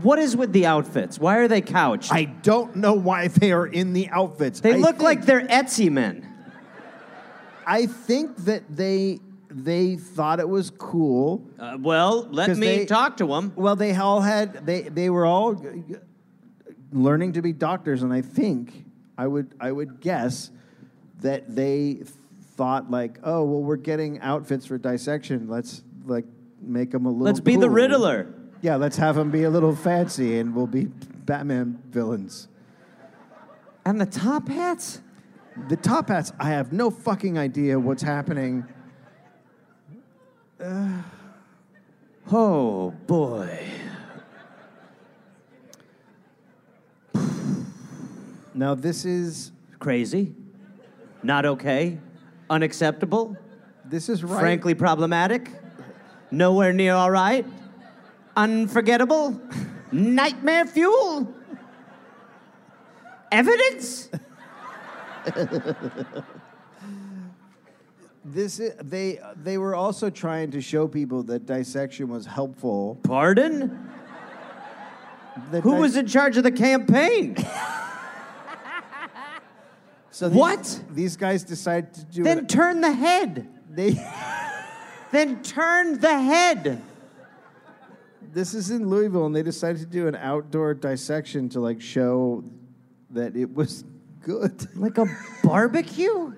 what 0.02 0.20
is 0.20 0.36
with 0.36 0.52
the 0.54 0.66
outfits? 0.66 1.20
Why 1.20 1.38
are 1.38 1.48
they 1.48 1.62
couched? 1.62 2.12
I 2.12 2.26
don't 2.26 2.76
know 2.78 2.94
why 2.94 3.28
they 3.28 3.52
are 3.52 3.68
in 3.68 3.94
the 3.94 4.10
outfits. 4.10 4.60
they 4.60 4.74
I 4.74 4.78
look 4.78 4.92
think- 4.98 5.02
like 5.02 5.26
they're 5.26 5.48
Etsy 5.48 5.92
men. 5.92 6.28
I 7.66 7.86
think 7.88 8.38
that 8.46 8.64
they 8.70 9.20
they 9.50 9.96
thought 9.96 10.40
it 10.40 10.50
was 10.50 10.70
cool. 10.70 11.48
Uh, 11.58 11.78
well, 11.80 12.28
let 12.30 12.50
me 12.58 12.68
they- 12.80 12.86
talk 12.86 13.18
to 13.18 13.28
them. 13.28 13.54
Well, 13.56 13.76
they 13.76 13.96
all 13.96 14.22
had 14.22 14.66
they 14.66 14.84
they 14.84 15.10
were 15.10 15.26
all 15.26 15.62
learning 16.92 17.34
to 17.34 17.42
be 17.42 17.54
doctors, 17.54 18.04
and 18.04 18.14
I 18.14 18.22
think 18.22 18.86
I 19.18 19.28
would 19.28 19.54
I 19.60 19.72
would 19.72 20.00
guess 20.02 20.52
that 21.22 21.56
they 21.56 22.02
thought 22.56 22.92
like, 22.92 23.20
oh 23.24 23.44
well, 23.44 23.62
we're 23.64 23.76
getting 23.78 24.20
outfits 24.20 24.66
for 24.66 24.78
dissection. 24.78 25.48
Let's 25.48 25.84
like 26.06 26.26
make 26.62 26.92
them 26.92 27.06
a 27.06 27.10
little. 27.10 27.26
Let's 27.26 27.40
be 27.40 27.56
the. 27.56 27.70
Riddler. 27.70 28.34
Yeah, 28.62 28.76
let's 28.76 28.98
have 28.98 29.16
them 29.16 29.32
be 29.32 29.44
a 29.44 29.50
little 29.50 29.76
fancy, 29.76 30.40
and 30.40 30.56
we'll 30.56 30.68
be 30.68 30.86
Batman 30.86 31.82
villains. 31.90 32.48
And 33.86 34.02
the 34.02 34.06
top 34.06 34.48
hats? 34.48 35.02
The 35.70 35.76
top 35.76 36.10
hats, 36.10 36.34
I 36.40 36.50
have 36.50 36.74
no 36.74 36.90
fucking 36.90 37.38
idea 37.38 37.80
what's 37.80 38.04
happening. 38.04 38.66
Oh 42.32 42.90
boy. 43.06 43.64
Now 48.56 48.74
this 48.74 49.06
is 49.06 49.52
Crazy. 49.86 50.34
Not 51.22 51.46
okay. 51.46 52.00
Unacceptable. 52.50 53.38
this 53.86 54.10
is 54.10 54.24
right. 54.24 54.40
Frankly 54.40 54.74
problematic. 54.74 55.52
Nowhere 56.32 56.74
near 56.74 56.94
all 56.96 57.12
right. 57.12 57.46
Unforgettable. 58.36 59.40
Nightmare 59.92 60.66
fuel. 60.66 61.34
Evidence? 63.32 64.10
this 68.24 68.60
is, 68.60 68.74
they 68.82 69.20
they 69.36 69.58
were 69.58 69.76
also 69.76 70.10
trying 70.10 70.52
to 70.52 70.62
show 70.62 70.88
people 70.88 71.24
that 71.24 71.46
dissection 71.46 72.10
was 72.10 72.26
helpful. 72.26 72.98
Pardon? 73.04 73.90
That 75.52 75.62
Who 75.64 75.74
di- 75.74 75.80
was 75.80 75.96
in 75.96 76.08
charge 76.08 76.38
of 76.38 76.44
the 76.44 76.52
campaign? 76.52 77.36
so 80.12 80.30
these- 80.30 80.38
What? 80.38 80.82
These 80.92 81.18
guys 81.18 81.44
decided 81.44 81.94
to 81.94 82.04
do 82.06 82.24
then 82.24 82.48
turn 82.48 82.82
the 82.82 82.92
head. 82.92 83.48
They 83.70 83.92
Then 85.12 85.44
turn 85.44 86.00
the 86.00 86.20
head. 86.22 86.82
This 88.36 88.54
is 88.54 88.70
in 88.70 88.90
Louisville, 88.90 89.26
and 89.26 89.34
they 89.34 89.44
decided 89.44 89.80
to 89.80 89.86
do 89.86 90.10
an 90.10 90.16
outdoor 90.16 90.74
dissection 90.74 91.48
to 91.50 91.62
like 91.62 91.82
show 91.82 92.44
that 93.12 93.36
it 93.38 93.56
was 93.56 93.86
good. 94.22 94.68
Like 94.76 94.98
a 94.98 95.06
barbecue? 95.42 96.34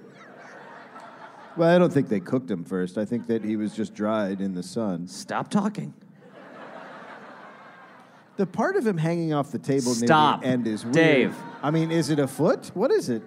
Well, 1.58 1.76
I 1.76 1.80
don't 1.80 1.92
think 1.92 2.08
they 2.08 2.20
cooked 2.20 2.52
him 2.52 2.64
first. 2.64 3.00
I 3.00 3.06
think 3.06 3.26
that 3.28 3.44
he 3.44 3.56
was 3.56 3.76
just 3.76 3.96
dried 3.96 4.42
in 4.42 4.54
the 4.54 4.62
sun. 4.62 5.08
Stop 5.08 5.50
talking. 5.50 5.92
The 8.36 8.46
part 8.46 8.76
of 8.76 8.86
him 8.86 9.00
hanging 9.00 9.34
off 9.34 9.52
the 9.52 9.58
table 9.58 9.96
Stop. 9.96 10.42
near 10.42 10.48
the 10.52 10.54
end 10.54 10.68
is 10.68 10.84
weird. 10.84 10.94
Dave. 10.94 11.36
I 11.64 11.72
mean, 11.72 11.90
is 11.90 12.12
it 12.12 12.20
a 12.20 12.28
foot? 12.28 12.70
What 12.76 12.92
is 12.92 13.10
it? 13.10 13.24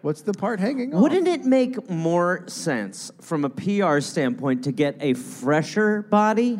What's 0.00 0.22
the 0.22 0.32
part 0.32 0.60
hanging 0.60 0.94
off? 0.94 1.02
Wouldn't 1.02 1.28
it 1.28 1.44
make 1.44 1.90
more 1.90 2.44
sense 2.46 3.12
from 3.20 3.44
a 3.44 3.50
PR 3.50 4.00
standpoint 4.00 4.64
to 4.64 4.72
get 4.72 4.96
a 5.00 5.12
fresher 5.12 6.00
body? 6.00 6.58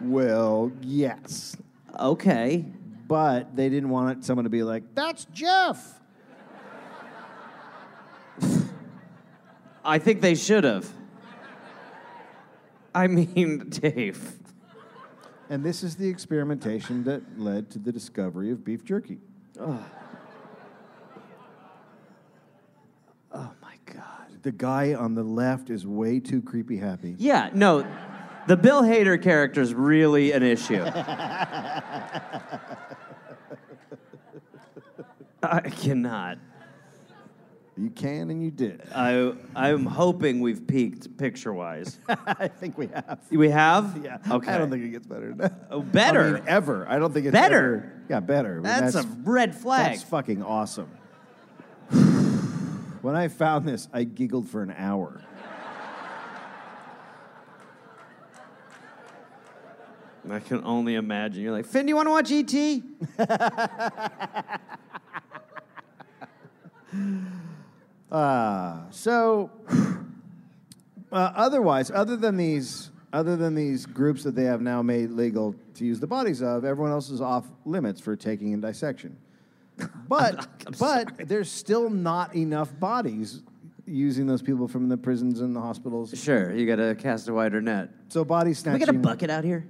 Well, 0.00 0.72
yes. 0.80 1.56
Okay. 1.98 2.64
But 3.06 3.54
they 3.54 3.68
didn't 3.68 3.90
want 3.90 4.24
someone 4.24 4.44
to 4.44 4.50
be 4.50 4.62
like, 4.62 4.94
that's 4.94 5.26
Jeff. 5.26 6.00
I 9.84 9.98
think 9.98 10.20
they 10.22 10.34
should 10.34 10.64
have. 10.64 10.88
I 12.94 13.06
mean, 13.06 13.68
Dave. 13.68 14.38
And 15.50 15.62
this 15.62 15.82
is 15.82 15.96
the 15.96 16.08
experimentation 16.08 17.04
that 17.04 17.38
led 17.38 17.70
to 17.72 17.78
the 17.78 17.92
discovery 17.92 18.50
of 18.50 18.64
beef 18.64 18.84
jerky. 18.84 19.18
Oh 19.60 19.84
my 23.32 23.74
God. 23.84 24.42
The 24.42 24.52
guy 24.52 24.94
on 24.94 25.14
the 25.14 25.22
left 25.22 25.68
is 25.68 25.86
way 25.86 26.18
too 26.20 26.40
creepy 26.40 26.78
happy. 26.78 27.16
Yeah, 27.18 27.50
no, 27.52 27.86
the 28.46 28.56
Bill 28.56 28.82
Hader 28.82 29.22
character 29.22 29.60
is 29.60 29.74
really 29.74 30.32
an 30.32 30.42
issue. 30.42 30.84
I 35.42 35.60
cannot. 35.60 36.38
You 37.76 37.90
can 37.90 38.30
and 38.30 38.42
you 38.42 38.52
did. 38.52 38.82
I, 38.94 39.32
I'm 39.56 39.84
hoping 39.84 40.40
we've 40.40 40.64
peaked 40.64 41.16
picture 41.18 41.52
wise. 41.52 41.98
I 42.08 42.46
think 42.46 42.78
we 42.78 42.86
have. 42.86 43.18
We 43.30 43.50
have? 43.50 44.00
Yeah. 44.02 44.18
Okay. 44.30 44.52
I 44.52 44.58
don't 44.58 44.70
think 44.70 44.84
it 44.84 44.90
gets 44.90 45.06
better 45.06 45.30
than 45.30 45.38
that. 45.38 45.66
Oh, 45.70 45.82
better. 45.82 46.20
I 46.20 46.32
mean, 46.32 46.44
ever. 46.46 46.86
I 46.88 47.00
don't 47.00 47.12
think 47.12 47.26
it's 47.26 47.32
Better? 47.32 47.56
ever- 47.56 47.90
yeah, 48.08 48.20
better. 48.20 48.54
Mean, 48.54 48.62
that's, 48.62 48.94
a 48.94 49.02
red 49.24 49.56
flag. 49.56 49.92
That's 49.92 50.02
fucking 50.04 50.42
awesome. 50.42 50.88
when 53.02 53.16
I 53.16 53.28
found 53.28 53.66
this, 53.66 53.88
I 53.92 54.04
giggled 54.04 54.48
for 54.48 54.62
an 54.62 54.74
hour. 54.76 55.24
I 60.30 60.40
can 60.40 60.64
only 60.64 60.94
imagine. 60.94 61.42
You're 61.42 61.52
like, 61.52 61.66
Finn, 61.66 61.86
do 61.86 61.90
you 61.90 61.96
want 61.96 62.06
to 62.06 62.10
watch 62.10 62.30
E.T.? 62.30 62.82
Uh, 68.10 68.80
so, 68.90 69.50
uh, 71.12 71.32
otherwise, 71.34 71.90
other 71.90 72.16
than 72.16 72.36
these, 72.36 72.90
other 73.12 73.36
than 73.36 73.54
these 73.54 73.86
groups 73.86 74.22
that 74.22 74.34
they 74.34 74.44
have 74.44 74.60
now 74.60 74.82
made 74.82 75.10
legal 75.10 75.54
to 75.74 75.84
use 75.84 76.00
the 76.00 76.06
bodies 76.06 76.42
of, 76.42 76.64
everyone 76.64 76.92
else 76.92 77.10
is 77.10 77.20
off 77.20 77.46
limits 77.64 78.00
for 78.00 78.16
taking 78.16 78.52
in 78.52 78.60
dissection. 78.60 79.16
But, 80.06 80.46
but 80.78 81.28
there's 81.28 81.50
still 81.50 81.90
not 81.90 82.36
enough 82.36 82.78
bodies 82.78 83.42
using 83.86 84.26
those 84.26 84.42
people 84.42 84.68
from 84.68 84.88
the 84.88 84.96
prisons 84.96 85.40
and 85.40 85.56
the 85.56 85.60
hospitals. 85.60 86.14
Sure, 86.16 86.54
you 86.54 86.66
got 86.66 86.76
to 86.76 86.94
cast 86.94 87.28
a 87.28 87.34
wider 87.34 87.60
net. 87.60 87.88
So 88.08 88.24
body 88.24 88.54
snatching. 88.54 88.80
we 88.80 88.84
snatching. 88.84 89.02
got 89.02 89.10
a 89.10 89.14
bucket 89.14 89.30
out 89.30 89.42
here? 89.42 89.66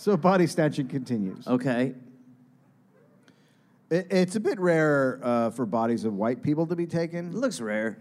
So 0.00 0.16
body 0.16 0.46
snatching 0.46 0.88
continues. 0.88 1.46
Okay. 1.46 1.92
It, 3.90 4.06
it's 4.10 4.34
a 4.34 4.40
bit 4.40 4.58
rare 4.58 5.20
uh, 5.22 5.50
for 5.50 5.66
bodies 5.66 6.06
of 6.06 6.14
white 6.14 6.42
people 6.42 6.66
to 6.68 6.74
be 6.74 6.84
It 6.84 6.90
taken. 6.90 7.38
looks 7.38 7.60
rare. 7.60 8.00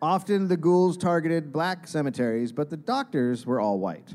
Often 0.00 0.46
the 0.46 0.56
ghouls 0.56 0.96
targeted 0.96 1.52
black 1.52 1.88
cemeteries, 1.88 2.52
but 2.52 2.70
the 2.70 2.76
doctors 2.76 3.44
were 3.44 3.58
all 3.58 3.80
white. 3.80 4.14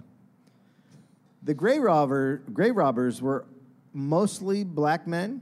The 1.43 1.53
grave, 1.53 1.81
robber, 1.81 2.37
grave 2.53 2.77
robbers 2.77 3.21
were 3.21 3.47
mostly 3.91 4.63
black 4.63 5.07
men, 5.07 5.41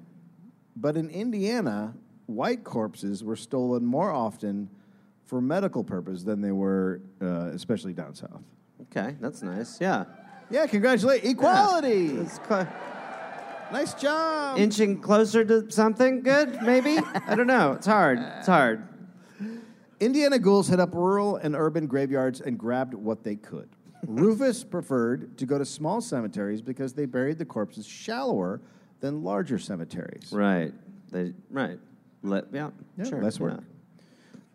but 0.79 0.95
in 0.97 1.09
Indiana, 1.09 1.93
white 2.27 2.63
corpses 2.63 3.23
were 3.23 3.35
stolen 3.35 3.85
more 3.85 4.11
often 4.11 4.69
for 5.25 5.41
medical 5.41 5.83
purpose 5.83 6.23
than 6.23 6.41
they 6.41 6.51
were, 6.51 7.01
uh, 7.21 7.49
especially 7.53 7.93
down 7.93 8.13
south. 8.15 8.41
Okay, 8.83 9.15
that's 9.19 9.41
nice. 9.41 9.81
Yeah. 9.81 10.05
Yeah, 10.49 10.65
congratulate 10.67 11.25
equality. 11.25 12.07
It's 12.07 12.39
cl- 12.47 12.67
Nice 13.69 13.93
job. 13.95 14.57
inching 14.57 15.01
closer 15.01 15.43
to 15.43 15.69
something 15.69 16.21
good, 16.21 16.61
maybe? 16.61 16.99
I 17.27 17.35
don't 17.35 17.47
know. 17.47 17.73
It's 17.73 17.85
hard. 17.85 18.17
It's 18.37 18.47
hard. 18.47 18.87
Indiana 19.99 20.39
ghouls 20.39 20.69
hit 20.69 20.79
up 20.79 20.93
rural 20.93 21.35
and 21.37 21.53
urban 21.53 21.85
graveyards 21.87 22.39
and 22.39 22.57
grabbed 22.57 22.93
what 22.93 23.23
they 23.25 23.35
could. 23.35 23.67
Rufus 24.07 24.63
preferred 24.63 25.37
to 25.39 25.45
go 25.45 25.57
to 25.57 25.65
small 25.65 25.99
cemeteries 25.99 26.61
because 26.61 26.93
they 26.93 27.05
buried 27.05 27.39
the 27.39 27.45
corpses 27.45 27.85
shallower 27.85 28.61
than 28.99 29.23
larger 29.23 29.59
cemeteries. 29.59 30.31
Right. 30.31 30.73
They, 31.11 31.33
right. 31.49 31.79
Let, 32.23 32.45
yeah, 32.51 32.71
Yeah, 32.97 33.05
sure. 33.05 33.21
less 33.21 33.39
work. 33.39 33.53
yeah. 33.57 33.63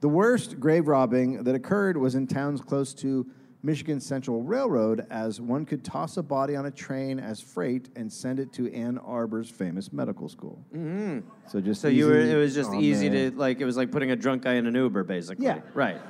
The 0.01 0.09
worst 0.09 0.59
grave 0.59 0.88
robbing 0.88 1.45
that 1.45 1.55
occurred 1.55 1.97
was 1.97 2.14
in 2.16 2.26
towns 2.26 2.61
close 2.61 2.93
to 2.95 3.26
Michigan 3.64 4.01
Central 4.01 4.43
Railroad, 4.43 5.07
as 5.09 5.40
one 5.40 5.64
could 5.64 5.84
toss 5.84 6.16
a 6.16 6.22
body 6.22 6.57
on 6.57 6.66
a 6.66 6.70
train 6.72 7.20
as 7.20 7.40
freight 7.40 7.88
and 7.95 8.12
send 8.12 8.40
it 8.40 8.53
to 8.55 8.68
Ann 8.74 8.99
Arbor's 8.99 9.49
famous 9.49 9.93
medical 9.93 10.28
school. 10.28 10.64
Mm-hmm. 10.74 11.20
So 11.47 11.61
just 11.61 11.80
So 11.80 11.86
you 11.86 12.07
were, 12.07 12.18
it 12.18 12.34
was 12.34 12.57
just 12.57 12.72
easy 12.74 13.09
to, 13.09 13.30
like, 13.36 13.61
it 13.61 13.64
was 13.64 13.76
like 13.76 13.93
putting 13.93 14.11
a 14.11 14.16
drunk 14.16 14.43
guy 14.43 14.55
in 14.55 14.66
an 14.66 14.74
Uber, 14.74 15.05
basically. 15.05 15.45
Yeah. 15.47 15.61
Right. 15.74 16.01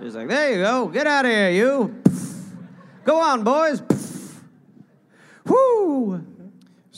It 0.00 0.04
was 0.04 0.16
like, 0.16 0.26
there 0.26 0.50
you 0.56 0.62
go. 0.62 0.88
Get 0.88 1.06
out 1.06 1.24
of 1.24 1.30
here, 1.30 1.50
you. 1.50 2.02
Go 3.04 3.20
on, 3.20 3.44
boys. 3.44 3.80
Whoo. 5.46 6.24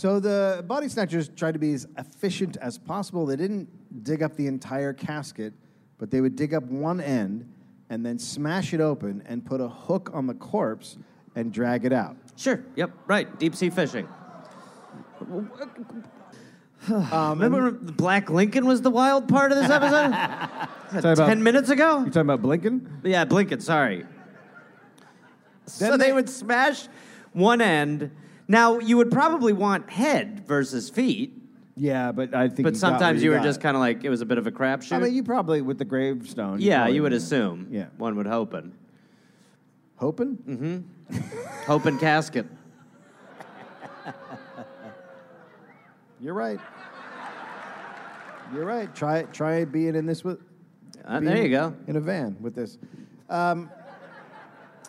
So 0.01 0.19
the 0.19 0.65
body 0.67 0.89
snatchers 0.89 1.29
tried 1.29 1.53
to 1.53 1.59
be 1.59 1.75
as 1.75 1.87
efficient 1.99 2.57
as 2.63 2.79
possible. 2.79 3.27
They 3.27 3.37
didn't 3.37 3.69
dig 4.03 4.23
up 4.23 4.35
the 4.35 4.47
entire 4.47 4.95
casket, 4.95 5.53
but 5.99 6.11
they 6.11 6.23
would 6.23 6.37
dig 6.37 6.55
up 6.55 6.63
one 6.65 7.03
end 7.03 7.47
and 7.91 8.07
then 8.07 8.19
smash 8.19 8.73
it 8.73 8.81
open 8.81 9.23
and 9.27 9.45
put 9.45 9.61
a 9.61 9.69
hook 9.69 10.09
on 10.15 10.27
the 10.27 10.33
corpse 10.33 10.97
and 11.37 11.53
drag 11.53 11.85
it 11.85 11.93
out. 11.93 12.17
Sure. 12.35 12.65
Yep. 12.77 12.93
Right. 13.09 13.39
Deep 13.39 13.55
sea 13.55 13.69
fishing. 13.69 14.09
Um, 16.91 17.39
Remember 17.39 17.65
when 17.65 17.93
Black 17.93 18.31
Lincoln 18.31 18.65
was 18.65 18.81
the 18.81 18.91
wild 18.91 19.29
part 19.29 19.53
of 19.53 19.59
this 19.59 19.71
episode? 19.71 20.13
Talking 20.93 21.11
about- 21.13 21.27
Ten 21.29 21.43
minutes 21.43 21.69
ago? 21.69 21.99
You 21.99 22.07
talking 22.07 22.23
about 22.23 22.41
Blinken? 22.41 23.01
Yeah, 23.05 23.27
Blinken, 23.27 23.61
sorry. 23.61 24.07
so 25.67 25.99
they, 25.99 26.07
they- 26.07 26.13
would 26.15 26.31
smash 26.31 26.89
one 27.35 27.61
end. 27.61 28.13
Now, 28.51 28.81
you 28.81 28.97
would 28.97 29.13
probably 29.13 29.53
want 29.53 29.89
head 29.91 30.45
versus 30.45 30.91
feet, 30.91 31.33
Yeah, 31.77 32.11
but 32.11 32.35
I 32.35 32.49
think. 32.49 32.65
but 32.65 32.75
you 32.75 32.81
got 32.81 32.91
what 32.93 32.99
sometimes 32.99 33.23
you, 33.23 33.31
were 33.31 33.37
got. 33.37 33.45
just 33.45 33.61
kind 33.61 33.77
of 33.77 33.81
like, 33.81 34.03
it 34.03 34.11
was 34.11 34.23
a 34.23 34.27
bit 34.27 34.39
of 34.39 34.49
a 34.49 34.51
crapshoot. 34.51 34.91
I 34.97 34.99
mean, 34.99 35.15
you 35.15 35.23
probably 35.23 35.63
with 35.63 35.79
the 35.79 35.85
gravestone. 35.85 36.61
yeah, 36.61 36.79
probably 36.79 36.97
you 36.97 37.03
would 37.03 37.13
assume. 37.13 37.69
Yeah. 37.71 37.87
One 37.97 38.17
would 38.17 38.27
hoping. 38.27 38.73
Hoping. 39.95 40.37
Mm-hmm. 40.39 41.19
Hoping 41.69 41.97
casket. 42.01 42.47
You're 46.21 46.35
right. 46.35 46.59
You're 48.53 48.65
right. 48.65 48.93
Try 48.97 49.23
try 49.25 49.65
being 49.65 49.95
in 49.95 50.07
this 50.07 50.25
with 50.25 50.41
Uh, 51.05 51.21
there 51.21 51.37
you 51.41 51.51
go. 51.51 51.73
In 51.87 51.95
a 51.95 52.01
van 52.01 52.37
with 52.41 52.57
this. 52.57 52.79
Um, 53.29 53.71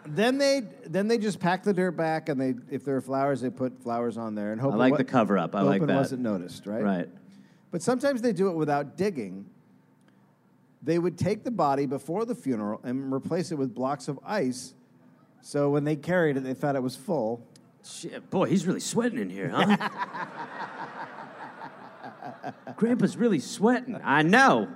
then 0.05 0.37
they 0.37 0.61
then 0.85 1.07
they 1.07 1.17
just 1.17 1.39
pack 1.39 1.63
the 1.63 1.73
dirt 1.73 1.91
back, 1.91 2.29
and 2.29 2.39
they 2.39 2.55
if 2.69 2.83
there 2.85 2.95
are 2.95 3.01
flowers, 3.01 3.41
they 3.41 3.49
put 3.49 3.81
flowers 3.81 4.17
on 4.17 4.35
there 4.35 4.51
and 4.51 4.59
hope 4.61 4.73
I 4.73 4.75
it 4.75 4.79
like 4.79 4.91
wa- 4.91 4.97
the 4.97 5.03
cover 5.03 5.37
up. 5.37 5.55
I 5.55 5.59
hope 5.59 5.67
like 5.67 5.81
it 5.83 5.87
that. 5.87 5.95
wasn't 5.95 6.21
noticed, 6.21 6.65
right? 6.65 6.83
Right. 6.83 7.09
But 7.71 7.81
sometimes 7.81 8.21
they 8.21 8.33
do 8.33 8.49
it 8.49 8.55
without 8.55 8.97
digging. 8.97 9.45
They 10.83 10.97
would 10.97 11.17
take 11.17 11.43
the 11.43 11.51
body 11.51 11.85
before 11.85 12.25
the 12.25 12.35
funeral 12.35 12.81
and 12.83 13.13
replace 13.13 13.51
it 13.51 13.55
with 13.55 13.73
blocks 13.73 14.07
of 14.07 14.19
ice. 14.25 14.73
So 15.41 15.69
when 15.69 15.83
they 15.83 15.95
carried 15.95 16.37
it, 16.37 16.41
they 16.43 16.53
thought 16.53 16.75
it 16.75 16.83
was 16.83 16.95
full. 16.95 17.45
Shit, 17.83 18.29
boy, 18.29 18.45
he's 18.45 18.65
really 18.67 18.79
sweating 18.79 19.19
in 19.19 19.29
here, 19.29 19.49
huh? 19.49 19.77
Grandpa's 22.75 23.17
really 23.17 23.39
sweating. 23.39 23.99
I 24.03 24.21
know. 24.23 24.67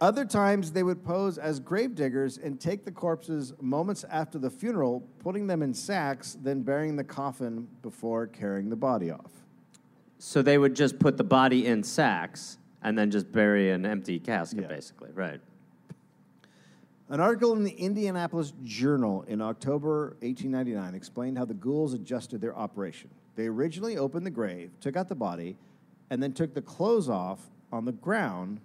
Other 0.00 0.24
times, 0.24 0.72
they 0.72 0.82
would 0.82 1.04
pose 1.04 1.36
as 1.36 1.60
gravediggers 1.60 2.38
and 2.38 2.58
take 2.58 2.84
the 2.84 2.90
corpses 2.90 3.52
moments 3.60 4.04
after 4.10 4.38
the 4.38 4.48
funeral, 4.48 5.06
putting 5.18 5.46
them 5.46 5.62
in 5.62 5.74
sacks, 5.74 6.38
then 6.42 6.62
burying 6.62 6.96
the 6.96 7.04
coffin 7.04 7.68
before 7.82 8.26
carrying 8.26 8.70
the 8.70 8.76
body 8.76 9.10
off. 9.10 9.30
So 10.18 10.40
they 10.40 10.56
would 10.56 10.74
just 10.74 10.98
put 10.98 11.18
the 11.18 11.24
body 11.24 11.66
in 11.66 11.82
sacks 11.82 12.56
and 12.82 12.96
then 12.96 13.10
just 13.10 13.30
bury 13.30 13.70
an 13.70 13.84
empty 13.84 14.18
casket, 14.18 14.62
Yeah. 14.62 14.68
basically. 14.68 15.10
Right. 15.12 15.40
An 17.10 17.20
article 17.20 17.52
in 17.54 17.64
the 17.64 17.72
Indianapolis 17.72 18.54
Journal 18.62 19.22
in 19.22 19.42
October 19.42 20.16
1899 20.22 20.94
explained 20.94 21.36
how 21.36 21.44
the 21.44 21.54
ghouls 21.54 21.92
adjusted 21.92 22.40
their 22.40 22.56
operation. 22.56 23.10
They 23.34 23.48
originally 23.48 23.98
opened 23.98 24.24
the 24.24 24.30
grave, 24.30 24.70
took 24.80 24.96
out 24.96 25.08
the 25.08 25.14
body, 25.14 25.56
and 26.08 26.22
then 26.22 26.32
took 26.32 26.54
the 26.54 26.62
clothes 26.62 27.08
off 27.08 27.50
on 27.72 27.84
the 27.84 27.92
ground. 27.92 28.60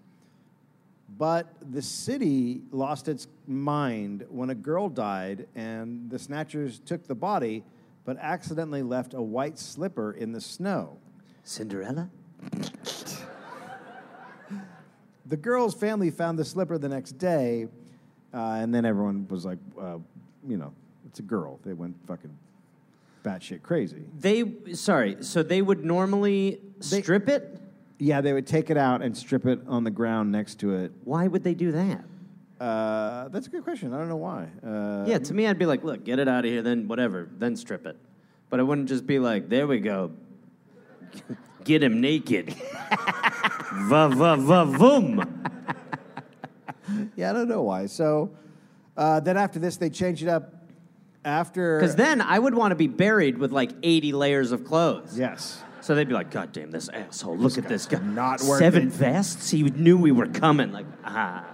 But 1.07 1.47
the 1.71 1.81
city 1.81 2.61
lost 2.71 3.07
its 3.07 3.27
mind 3.47 4.25
when 4.29 4.49
a 4.49 4.55
girl 4.55 4.89
died, 4.89 5.47
and 5.55 6.09
the 6.09 6.19
snatchers 6.19 6.79
took 6.79 7.05
the 7.07 7.15
body, 7.15 7.63
but 8.05 8.17
accidentally 8.19 8.81
left 8.83 9.13
a 9.13 9.21
white 9.21 9.57
slipper 9.59 10.11
in 10.11 10.31
the 10.31 10.41
snow. 10.41 10.97
Cinderella? 11.43 12.09
The 15.27 15.37
girl's 15.37 15.73
family 15.73 16.11
found 16.11 16.37
the 16.37 16.45
slipper 16.45 16.77
the 16.77 16.89
next 16.89 17.13
day, 17.13 17.67
uh, 18.33 18.37
and 18.59 18.73
then 18.73 18.85
everyone 18.85 19.27
was 19.27 19.43
like, 19.45 19.57
uh, 19.79 19.97
you 20.47 20.57
know, 20.57 20.71
it's 21.07 21.19
a 21.19 21.23
girl. 21.23 21.59
They 21.65 21.73
went 21.73 21.95
fucking 22.07 22.35
batshit 23.23 23.63
crazy. 23.63 24.03
They, 24.19 24.43
sorry, 24.73 25.17
so 25.21 25.41
they 25.41 25.61
would 25.63 25.83
normally 25.83 26.61
They- 26.91 27.01
strip 27.01 27.27
it? 27.27 27.59
Yeah, 27.97 28.21
they 28.21 28.33
would 28.33 28.45
take 28.47 28.69
it 28.69 28.77
out 28.77 29.01
and 29.01 29.15
strip 29.15 29.45
it 29.45 29.59
on 29.67 29.83
the 29.83 29.91
ground 29.91 30.31
next 30.31 30.55
to 30.59 30.75
it. 30.75 30.91
Why 31.03 31.27
would 31.27 31.43
they 31.43 31.53
do 31.53 31.71
that? 31.71 32.03
Uh, 32.59 33.27
that's 33.29 33.47
a 33.47 33.49
good 33.49 33.63
question. 33.63 33.93
I 33.93 33.97
don't 33.97 34.09
know 34.09 34.15
why. 34.17 34.47
Uh, 34.65 35.05
Yeah, 35.07 35.17
to 35.19 35.33
me, 35.33 35.47
I'd 35.47 35.59
be 35.59 35.65
like, 35.65 35.83
look, 35.83 36.03
get 36.03 36.19
it 36.19 36.27
out 36.27 36.45
of 36.45 36.51
here, 36.51 36.61
then 36.61 36.87
whatever, 36.87 37.29
then 37.37 37.55
strip 37.55 37.85
it. 37.85 37.97
But 38.49 38.59
I 38.59 38.63
wouldn't 38.63 38.87
just 38.89 39.05
be 39.05 39.19
like, 39.19 39.49
there 39.49 39.67
we 39.67 39.79
go. 39.79 40.11
Get 41.63 41.81
him 41.81 41.99
naked. 41.99 42.49
va 43.89 44.07
va 44.09 44.35
va 44.37 44.65
voom. 44.67 45.25
yeah, 47.15 47.31
I 47.31 47.33
don't 47.33 47.47
know 47.47 47.63
why. 47.63 47.87
So 47.87 48.31
uh, 48.95 49.19
then 49.19 49.35
after 49.35 49.57
this, 49.59 49.77
they 49.77 49.89
changed 49.89 50.21
it 50.21 50.27
up. 50.29 50.51
After 51.23 51.79
Because 51.79 51.95
then 51.95 52.21
I 52.21 52.37
would 52.37 52.53
want 52.53 52.71
to 52.71 52.75
be 52.75 52.85
buried 52.87 53.39
with 53.39 53.51
like 53.51 53.71
80 53.81 54.13
layers 54.13 54.51
of 54.51 54.63
clothes. 54.63 55.17
yes, 55.17 55.59
So 55.85 55.93
they'd 55.93 56.07
be 56.07 56.15
like, 56.15 56.31
God 56.31 56.51
damn, 56.51 56.71
this 56.71 56.89
asshole, 56.89 57.37
look 57.37 57.59
at 57.59 57.67
this 57.67 57.85
guy. 57.85 57.99
not 57.99 58.41
worth 58.41 58.57
Seven 58.57 58.87
it." 58.87 58.89
vests? 58.93 59.51
He 59.51 59.61
knew 59.61 59.99
we 59.99 60.11
were 60.11 60.25
coming. 60.25 60.71
Like, 60.71 60.87
ah. 61.03 61.45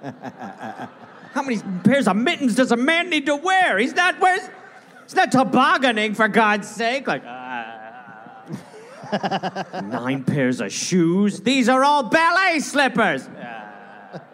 How 1.32 1.42
many 1.42 1.58
pairs 1.82 2.06
of 2.06 2.14
mittens 2.14 2.54
does 2.54 2.70
a 2.70 2.76
man 2.76 3.10
need 3.10 3.26
to 3.26 3.34
wear? 3.34 3.78
He's 3.78 3.92
not 3.92 4.20
wearing. 4.20 4.48
He's 5.02 5.16
not 5.16 5.32
tobogganing 5.32 6.14
for 6.14 6.28
God's 6.28 6.70
sake. 6.70 7.08
Like, 7.08 7.24
ah. 7.26 8.44
nine 9.84 10.22
pairs 10.22 10.60
of 10.60 10.72
shoes. 10.72 11.40
These 11.40 11.68
are 11.68 11.82
all 11.82 12.04
ballet 12.04 12.60
slippers. 12.60 13.28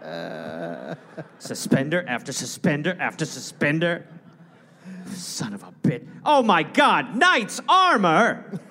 Ah. 0.04 0.94
suspender 1.38 2.04
after 2.06 2.32
suspender 2.32 2.98
after 3.00 3.24
suspender. 3.24 4.04
Son 5.06 5.54
of 5.54 5.62
a 5.62 5.72
bitch. 5.82 6.06
Oh 6.22 6.42
my 6.42 6.64
God, 6.64 7.16
knight's 7.16 7.62
armor. 7.66 8.44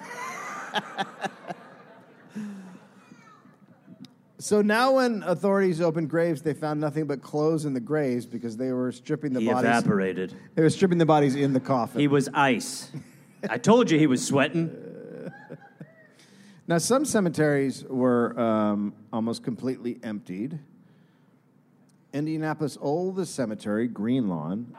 So 4.40 4.62
now, 4.62 4.94
when 4.94 5.24
authorities 5.24 5.82
opened 5.82 6.10
graves, 6.12 6.44
they 6.44 6.54
found 6.54 6.80
nothing 6.80 7.06
but 7.06 7.22
clothes 7.24 7.66
in 7.66 7.74
the 7.74 7.80
graves 7.80 8.26
because 8.28 8.56
they 8.56 8.72
were 8.72 8.92
stripping 8.92 9.34
the 9.34 9.40
He 9.40 9.48
bodies. 9.48 9.68
evaporated. 9.70 10.34
They 10.54 10.62
were 10.62 10.70
stripping 10.70 11.00
the 11.00 11.08
bodies 11.08 11.36
in 11.36 11.54
the 11.54 11.60
coffin. 11.60 12.00
He 12.00 12.08
was 12.08 12.30
ice. 12.34 12.92
I 13.50 13.58
told 13.58 13.90
you 13.90 13.98
he 13.98 14.06
was 14.06 14.26
sweating. 14.26 14.72
Now, 16.68 16.78
some 16.78 17.04
cemeteries 17.04 17.84
were 17.86 18.40
um, 18.40 18.94
almost 19.12 19.44
completely 19.44 20.00
emptied. 20.04 20.60
Indianapolis' 22.14 22.78
oldest 22.80 23.34
cemetery, 23.34 23.88
Green 23.88 24.28
Lawn. 24.28 24.76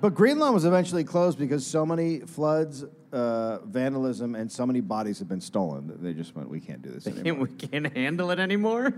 But 0.00 0.14
Green 0.14 0.38
Lawn 0.38 0.54
was 0.54 0.64
eventually 0.64 1.04
closed 1.04 1.38
because 1.38 1.66
so 1.66 1.84
many 1.84 2.20
floods, 2.20 2.84
uh, 3.12 3.58
vandalism, 3.64 4.34
and 4.34 4.50
so 4.50 4.66
many 4.66 4.80
bodies 4.80 5.18
have 5.18 5.28
been 5.28 5.40
stolen 5.40 5.86
that 5.88 6.02
they 6.02 6.12
just 6.12 6.34
went, 6.34 6.48
we 6.48 6.60
can't 6.60 6.82
do 6.82 6.90
this 6.90 7.06
anymore. 7.18 7.46
we 7.46 7.54
can't 7.54 7.96
handle 7.96 8.30
it 8.30 8.38
anymore. 8.38 8.94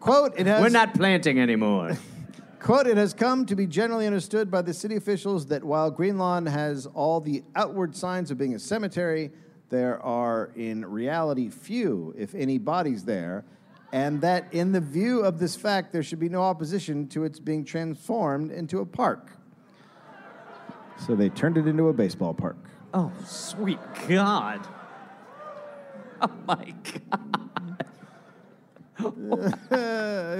Quote, 0.00 0.34
it 0.38 0.46
has, 0.46 0.62
We're 0.62 0.68
not 0.68 0.94
planting 0.94 1.38
anymore. 1.40 1.96
Quote, 2.60 2.88
it 2.88 2.96
has 2.96 3.14
come 3.14 3.46
to 3.46 3.54
be 3.54 3.66
generally 3.66 4.06
understood 4.06 4.50
by 4.50 4.62
the 4.62 4.74
city 4.74 4.96
officials 4.96 5.46
that 5.46 5.62
while 5.62 5.90
Green 5.90 6.18
Lawn 6.18 6.44
has 6.46 6.86
all 6.86 7.20
the 7.20 7.44
outward 7.54 7.94
signs 7.94 8.32
of 8.32 8.38
being 8.38 8.54
a 8.54 8.58
cemetery, 8.58 9.30
there 9.70 10.02
are 10.02 10.50
in 10.56 10.84
reality 10.84 11.48
few, 11.50 12.14
if 12.18 12.34
any, 12.34 12.58
bodies 12.58 13.04
there, 13.04 13.44
and 13.92 14.20
that 14.20 14.52
in 14.52 14.72
the 14.72 14.80
view 14.80 15.20
of 15.20 15.38
this 15.38 15.54
fact, 15.54 15.92
there 15.92 16.02
should 16.02 16.18
be 16.18 16.28
no 16.28 16.42
opposition 16.42 17.06
to 17.08 17.24
its 17.24 17.38
being 17.38 17.64
transformed 17.64 18.50
into 18.50 18.80
a 18.80 18.86
park. 18.86 19.30
So 21.06 21.14
they 21.14 21.28
turned 21.28 21.56
it 21.56 21.66
into 21.68 21.88
a 21.88 21.92
baseball 21.92 22.34
park. 22.34 22.56
Oh, 22.94 23.12
sweet 23.26 23.78
God. 24.08 24.66
Oh 26.20 26.30
my 26.46 26.74
God. 26.84 27.34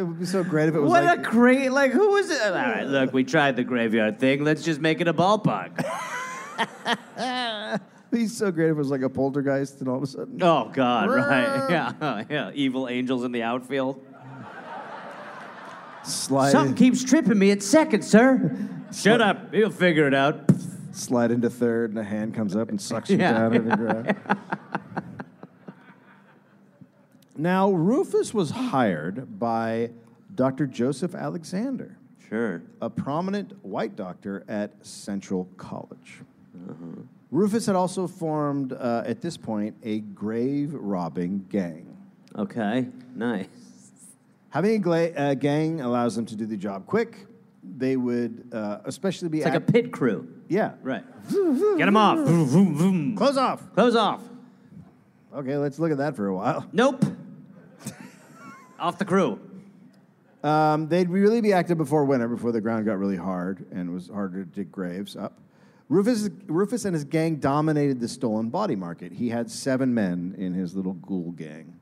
It 0.01 0.03
would 0.05 0.19
be 0.19 0.27
so 0.27 0.43
great 0.43 0.69
if 0.69 0.75
it 0.75 0.81
was 0.81 0.91
What 0.91 1.05
like 1.05 1.19
a 1.21 1.23
great, 1.23 1.71
like, 1.71 1.93
who 1.93 2.11
was 2.11 2.29
it? 2.31 2.43
All 2.43 2.51
right, 2.53 2.87
look, 2.87 3.13
we 3.13 3.23
tried 3.25 3.55
the 3.57 3.63
graveyard 3.65 4.19
thing. 4.19 4.43
Let's 4.45 4.63
just 4.63 4.81
make 4.81 5.01
it 5.01 5.07
a 5.09 5.15
ballpark. 5.15 5.79
it'd 7.17 7.81
be 8.11 8.27
so 8.27 8.51
great 8.51 8.67
if 8.67 8.71
it 8.73 8.75
was 8.77 8.91
like 8.91 9.03
a 9.03 9.09
poltergeist 9.09 9.81
and 9.81 9.89
all 9.89 9.97
of 9.97 10.03
a 10.03 10.07
sudden 10.07 10.43
Oh, 10.43 10.71
God, 10.73 11.09
right. 11.11 11.67
Yeah, 11.71 12.25
yeah. 12.29 12.51
Evil 12.55 12.89
angels 12.89 13.23
in 13.25 13.31
the 13.33 13.43
outfield. 13.45 14.05
slide, 16.03 16.51
Something 16.51 16.75
keeps 16.75 17.05
tripping 17.05 17.39
me 17.39 17.51
at 17.53 17.63
second, 17.63 18.03
sir. 18.03 18.57
Shut 18.93 19.21
up. 19.21 19.53
He'll 19.55 19.71
figure 19.71 20.07
it 20.09 20.15
out. 20.15 20.49
Slide 20.99 21.31
into 21.31 21.49
third 21.51 21.91
and 21.91 21.99
a 21.99 22.05
hand 22.05 22.35
comes 22.35 22.55
up 22.57 22.69
and 22.69 22.81
sucks 22.81 23.11
you 23.11 23.19
Yeah. 23.19 23.33
down 23.33 23.53
to 23.53 23.59
the 23.61 23.77
ground. 23.77 24.17
now, 27.37 27.71
Rufus 27.71 28.35
was 28.35 28.51
hired 28.51 29.39
by 29.39 29.91
Dr. 30.35 30.67
Joseph 30.67 31.15
Alexander, 31.15 31.97
Sure. 32.29 32.63
a 32.83 32.91
prominent 32.91 33.53
white 33.65 33.97
doctor 33.97 34.45
at 34.49 34.73
Central 34.85 35.49
College. 35.57 36.21
Uh-huh. 36.69 37.03
Rufus 37.31 37.67
had 37.67 37.77
also 37.77 38.07
formed, 38.07 38.73
uh, 38.73 39.03
at 39.07 39.21
this 39.21 39.37
point, 39.37 39.77
a 39.83 40.01
grave 40.01 40.73
robbing 40.75 41.45
gang. 41.51 41.97
Okay, 42.37 42.89
nice. 43.15 43.47
Having 44.51 44.75
a 44.77 44.79
gla- 44.79 45.11
uh, 45.11 45.35
gang 45.35 45.81
allows 45.83 46.17
them 46.17 46.25
to 46.27 46.37
do 46.37 46.47
the 46.47 46.57
job 46.57 46.87
quick. 46.87 47.27
They 47.77 47.97
would 47.97 48.49
uh, 48.53 48.79
especially 48.87 49.29
be 49.29 49.39
It's 49.39 49.45
like 49.47 49.55
a 49.55 49.61
pit 49.61 49.93
crew. 49.93 50.27
Yeah. 50.49 50.73
Right. 50.83 51.05
Get 51.31 51.87
them 51.87 51.97
off. 51.97 52.19
Vroom, 52.19 52.47
vroom, 52.47 52.77
vroom. 52.77 53.17
Close 53.17 53.37
off. 53.37 53.63
Close 53.75 53.95
off. 53.95 54.23
Okay, 55.35 55.57
let's 55.57 55.79
look 55.79 55.93
at 55.93 55.99
that 55.99 56.17
for 56.17 56.27
a 56.27 56.35
while. 56.35 56.67
Nope. 56.73 57.05
off 58.79 58.99
the 58.99 59.05
crew. 59.05 59.41
Um, 60.43 60.89
they'd 60.89 61.11
really 61.11 61.41
be 61.41 61.53
active 61.53 61.77
before 61.79 62.05
winter, 62.05 62.29
before 62.29 62.53
the 62.53 62.61
ground 62.61 62.87
got 62.87 62.99
really 62.99 63.17
hard 63.17 63.67
and 63.73 63.91
it 63.91 63.93
was 63.93 64.09
harder 64.09 64.45
to 64.45 64.51
dig 64.51 64.71
graves 64.71 65.17
up. 65.17 65.39
Rufus, 65.89 66.29
Rufus 66.47 66.85
and 66.85 66.95
his 66.95 67.05
gang 67.05 67.37
dominated 67.37 67.99
the 67.99 68.09
stolen 68.09 68.51
body 68.51 68.77
market. 68.77 69.11
He 69.13 69.31
had 69.31 69.51
seven 69.51 69.95
men 69.95 70.35
in 70.39 70.55
his 70.55 70.77
little 70.77 70.93
ghoul 70.95 71.33
gang. 71.33 71.75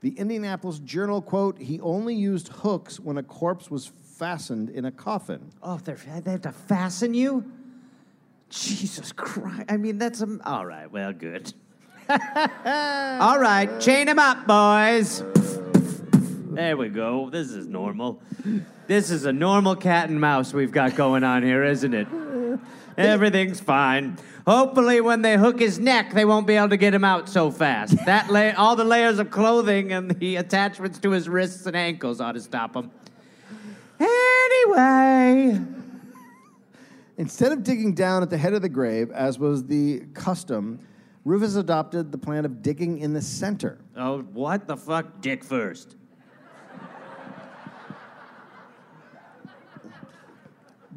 The 0.00 0.10
Indianapolis 0.10 0.78
Journal 0.78 1.20
quote: 1.20 1.58
He 1.58 1.80
only 1.80 2.14
used 2.14 2.48
hooks 2.48 2.98
when 2.98 3.18
a 3.18 3.22
corpse 3.22 3.70
was 3.70 3.90
fastened 4.16 4.70
in 4.70 4.84
a 4.84 4.92
coffin. 4.92 5.50
Oh, 5.62 5.78
they're, 5.78 5.98
they 6.24 6.30
have 6.30 6.42
to 6.42 6.52
fasten 6.52 7.12
you? 7.12 7.44
Jesus 8.50 9.12
Christ. 9.12 9.64
I 9.68 9.76
mean, 9.76 9.98
that's 9.98 10.20
a. 10.20 10.38
All 10.44 10.66
right, 10.66 10.90
well, 10.90 11.12
good. 11.12 11.52
All 12.08 13.38
right, 13.38 13.68
chain 13.80 14.08
him 14.08 14.18
up, 14.18 14.46
boys. 14.46 15.24
There 16.52 16.76
we 16.76 16.88
go. 16.88 17.30
This 17.30 17.52
is 17.52 17.66
normal. 17.66 18.20
This 18.88 19.10
is 19.12 19.24
a 19.24 19.32
normal 19.32 19.76
cat 19.76 20.10
and 20.10 20.20
mouse 20.20 20.52
we've 20.52 20.72
got 20.72 20.96
going 20.96 21.22
on 21.22 21.44
here, 21.44 21.64
isn't 21.64 21.94
it? 21.94 22.08
Everything's 22.98 23.60
fine. 23.60 24.18
Hopefully, 24.46 25.00
when 25.00 25.22
they 25.22 25.36
hook 25.36 25.60
his 25.60 25.78
neck, 25.78 26.12
they 26.12 26.24
won't 26.24 26.46
be 26.46 26.54
able 26.54 26.70
to 26.70 26.76
get 26.76 26.92
him 26.92 27.04
out 27.04 27.28
so 27.28 27.52
fast. 27.52 27.94
That 28.04 28.30
la- 28.30 28.52
all 28.56 28.74
the 28.74 28.84
layers 28.84 29.20
of 29.20 29.30
clothing 29.30 29.92
and 29.92 30.10
the 30.10 30.36
attachments 30.36 30.98
to 31.00 31.10
his 31.12 31.28
wrists 31.28 31.66
and 31.66 31.76
ankles 31.76 32.20
ought 32.20 32.32
to 32.32 32.40
stop 32.40 32.74
him. 32.74 32.90
Anyway, 34.00 35.60
Instead 37.20 37.52
of 37.52 37.62
digging 37.62 37.92
down 37.92 38.22
at 38.22 38.30
the 38.30 38.38
head 38.38 38.54
of 38.54 38.62
the 38.62 38.68
grave, 38.70 39.10
as 39.10 39.38
was 39.38 39.66
the 39.66 40.00
custom, 40.14 40.80
Rufus 41.26 41.54
adopted 41.54 42.10
the 42.12 42.16
plan 42.16 42.46
of 42.46 42.62
digging 42.62 42.96
in 43.00 43.12
the 43.12 43.20
center. 43.20 43.78
oh, 43.94 44.22
what 44.32 44.66
the 44.66 44.74
fuck? 44.74 45.20
Dick 45.20 45.44
first. 45.44 45.96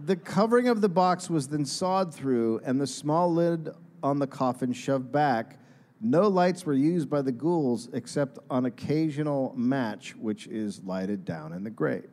The 0.05 0.15
covering 0.15 0.69
of 0.69 0.79
the 0.79 0.87
box 0.87 1.29
was 1.29 1.49
then 1.49 1.65
sawed 1.65 2.13
through 2.13 2.61
and 2.63 2.79
the 2.79 2.87
small 2.87 3.33
lid 3.33 3.67
on 4.01 4.19
the 4.19 4.27
coffin 4.27 4.71
shoved 4.71 5.11
back. 5.11 5.59
No 5.99 6.29
lights 6.29 6.65
were 6.65 6.73
used 6.73 7.09
by 7.09 7.21
the 7.21 7.33
ghouls 7.33 7.89
except 7.91 8.39
on 8.49 8.65
occasional 8.65 9.53
match, 9.57 10.15
which 10.15 10.47
is 10.47 10.81
lighted 10.85 11.25
down 11.25 11.51
in 11.51 11.65
the 11.65 11.69
grave. 11.69 12.09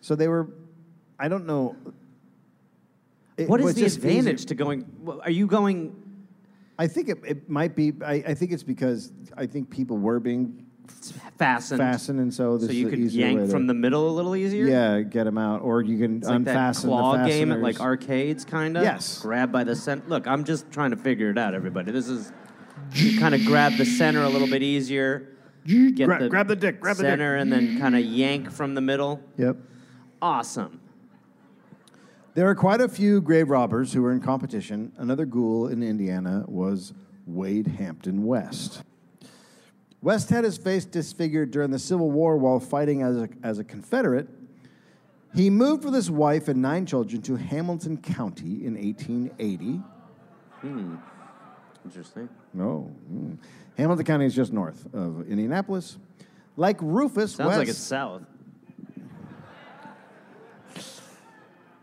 So 0.00 0.16
they 0.16 0.26
were, 0.26 0.48
I 1.20 1.28
don't 1.28 1.46
know. 1.46 1.76
It 3.36 3.48
What 3.48 3.60
is 3.60 3.74
the 3.74 3.84
easier- 3.84 3.98
advantage 4.08 4.46
to 4.46 4.54
going? 4.54 4.86
Are 5.22 5.30
you 5.30 5.46
going? 5.46 5.94
I 6.78 6.86
think 6.86 7.08
it, 7.08 7.18
it 7.26 7.48
might 7.48 7.74
be, 7.74 7.92
I, 8.04 8.14
I 8.28 8.34
think 8.34 8.52
it's 8.52 8.62
because 8.62 9.10
I 9.36 9.46
think 9.46 9.70
people 9.70 9.96
were 9.98 10.20
being 10.20 10.66
fastened. 11.38 11.78
fastened, 11.80 12.20
and 12.20 12.32
so 12.32 12.58
this 12.58 12.68
so 12.68 12.72
you 12.74 12.88
could 12.88 12.98
yank 12.98 13.40
to- 13.40 13.46
from 13.48 13.66
the 13.66 13.74
middle 13.74 14.08
a 14.10 14.12
little 14.14 14.36
easier. 14.36 14.66
Yeah, 14.66 15.00
get 15.00 15.24
them 15.24 15.38
out, 15.38 15.62
or 15.62 15.82
you 15.82 15.98
can 15.98 16.18
It's 16.18 16.26
like 16.28 16.44
that 16.44 16.50
unfasten 16.56 16.90
claw 16.90 17.16
the 17.18 17.28
game 17.28 17.50
at 17.52 17.60
like 17.60 17.80
arcades, 17.80 18.44
kind 18.44 18.76
of. 18.76 18.82
Yes. 18.84 19.20
Grab 19.20 19.50
by 19.52 19.64
the 19.64 19.74
center. 19.76 20.04
Look, 20.08 20.26
I'm 20.26 20.44
just 20.44 20.70
trying 20.70 20.90
to 20.90 20.96
figure 20.96 21.30
it 21.30 21.38
out, 21.38 21.54
everybody. 21.54 21.92
This 21.92 22.08
is 22.08 22.32
you 22.92 23.18
kind 23.18 23.34
of 23.34 23.44
grab 23.44 23.72
the 23.76 23.84
center 23.86 24.22
a 24.22 24.28
little 24.28 24.48
bit 24.48 24.62
easier. 24.62 25.28
Get 25.66 26.06
Gra- 26.06 26.28
grab 26.28 26.46
the 26.46 26.54
dick, 26.56 26.78
grab 26.80 26.96
the 26.96 27.02
dick. 27.02 27.10
center, 27.12 27.36
and 27.36 27.50
then 27.52 27.78
kind 27.80 27.96
of 27.96 28.02
yank 28.04 28.50
from 28.52 28.74
the 28.74 28.80
middle. 28.80 29.20
Yep. 29.36 29.56
Awesome. 30.22 30.80
There 32.36 32.46
are 32.50 32.54
quite 32.54 32.82
a 32.82 32.88
few 32.88 33.22
grave 33.22 33.48
robbers 33.48 33.94
who 33.94 34.04
are 34.04 34.12
in 34.12 34.20
competition. 34.20 34.92
Another 34.98 35.24
ghoul 35.24 35.68
in 35.68 35.82
Indiana 35.82 36.44
was 36.46 36.92
Wade 37.26 37.66
Hampton 37.66 38.26
West. 38.26 38.82
West 40.02 40.28
had 40.28 40.44
his 40.44 40.58
face 40.58 40.84
disfigured 40.84 41.50
during 41.50 41.70
the 41.70 41.78
Civil 41.78 42.10
War 42.10 42.36
while 42.36 42.60
fighting 42.60 43.00
as 43.00 43.16
a, 43.16 43.28
as 43.42 43.58
a 43.58 43.64
Confederate. 43.64 44.28
He 45.34 45.48
moved 45.48 45.86
with 45.86 45.94
his 45.94 46.10
wife 46.10 46.46
and 46.48 46.60
nine 46.60 46.84
children 46.84 47.22
to 47.22 47.36
Hamilton 47.36 47.96
County 47.96 48.66
in 48.66 48.74
1880. 48.74 49.80
Hmm. 50.60 50.96
Interesting. 51.86 52.28
No. 52.52 52.94
mm. 53.10 53.38
Hamilton 53.78 54.04
County 54.04 54.26
is 54.26 54.34
just 54.34 54.52
north 54.52 54.84
of 54.92 55.26
Indianapolis. 55.26 55.96
Like 56.58 56.76
Rufus 56.82 57.34
Sounds 57.34 57.48
West, 57.48 57.58
like 57.60 57.68
it's 57.68 57.78
south. 57.78 58.24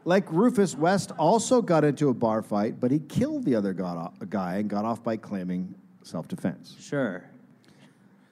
Like 0.06 0.30
Rufus, 0.32 0.76
West 0.76 1.12
also 1.18 1.62
got 1.62 1.84
into 1.84 2.10
a 2.10 2.14
bar 2.14 2.42
fight, 2.42 2.80
but 2.80 2.92
he 2.92 3.00
killed 3.00 3.46
the 3.46 3.56
other 3.56 3.74
guy 3.74 4.56
and 4.56 4.70
got 4.70 4.84
off 4.86 5.02
by 5.04 5.16
claiming 5.18 5.74
self 6.04 6.28
defense. 6.28 6.76
Sure. 6.80 7.24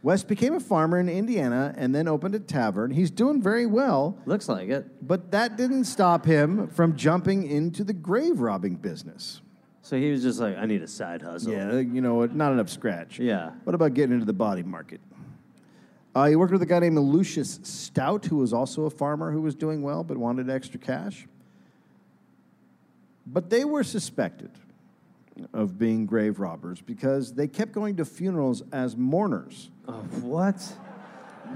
West 0.04 0.28
became 0.28 0.56
a 0.56 0.60
farmer 0.60 1.00
in 1.00 1.08
Indiana 1.08 1.74
and 1.78 1.94
then 1.94 2.08
opened 2.08 2.34
a 2.34 2.40
tavern. 2.40 2.90
He's 2.90 3.12
doing 3.12 3.40
very 3.42 3.68
well, 3.68 4.18
Looks 4.26 4.50
like 4.50 4.70
it. 4.70 5.08
but 5.08 5.30
that 5.32 5.58
didn't 5.58 5.84
stop 5.84 6.26
him 6.26 6.68
from 6.70 6.96
jumping 6.96 7.44
into 7.48 7.84
the 7.84 7.94
grave 7.94 8.40
robbing 8.40 8.76
business. 8.76 9.42
So 9.84 9.98
he 9.98 10.10
was 10.12 10.24
just 10.24 10.40
like, 10.40 10.58
I 10.58 10.66
need 10.66 10.82
a 10.82 10.88
side 10.88 11.22
hustle. 11.22 11.52
Yeah, 11.54 11.80
you 11.80 12.02
know 12.02 12.16
what? 12.16 12.36
Not 12.36 12.52
enough 12.52 12.70
scratch. 12.70 13.20
Yeah. 13.20 13.52
What 13.64 13.76
about 13.76 13.94
getting 13.94 14.14
into 14.14 14.26
the 14.26 14.34
body 14.34 14.64
market? 14.64 15.02
Uh, 16.16 16.26
he 16.28 16.36
worked 16.36 16.52
with 16.52 16.62
a 16.64 16.66
guy 16.66 16.80
named 16.80 16.98
Lucius 16.98 17.60
Stout, 17.64 18.26
who 18.26 18.38
was 18.38 18.54
also 18.54 18.86
a 18.86 18.90
farmer 18.90 19.32
who 19.32 19.42
was 19.42 19.56
doing 19.56 19.82
well 19.84 20.04
but 20.04 20.18
wanted 20.18 20.50
extra 20.50 20.80
cash. 20.80 21.28
But 23.32 23.50
they 23.50 23.64
were 23.66 23.84
suspected 23.84 24.52
of 25.54 25.80
being 25.80 26.06
grave 26.06 26.40
robbers 26.40 26.82
because 26.82 27.34
they 27.34 27.48
kept 27.48 27.72
going 27.72 27.96
to 27.98 28.06
funerals 28.06 28.62
as 28.74 28.98
mourners. 28.98 29.70
Oh, 29.88 29.94
what? 30.22 30.62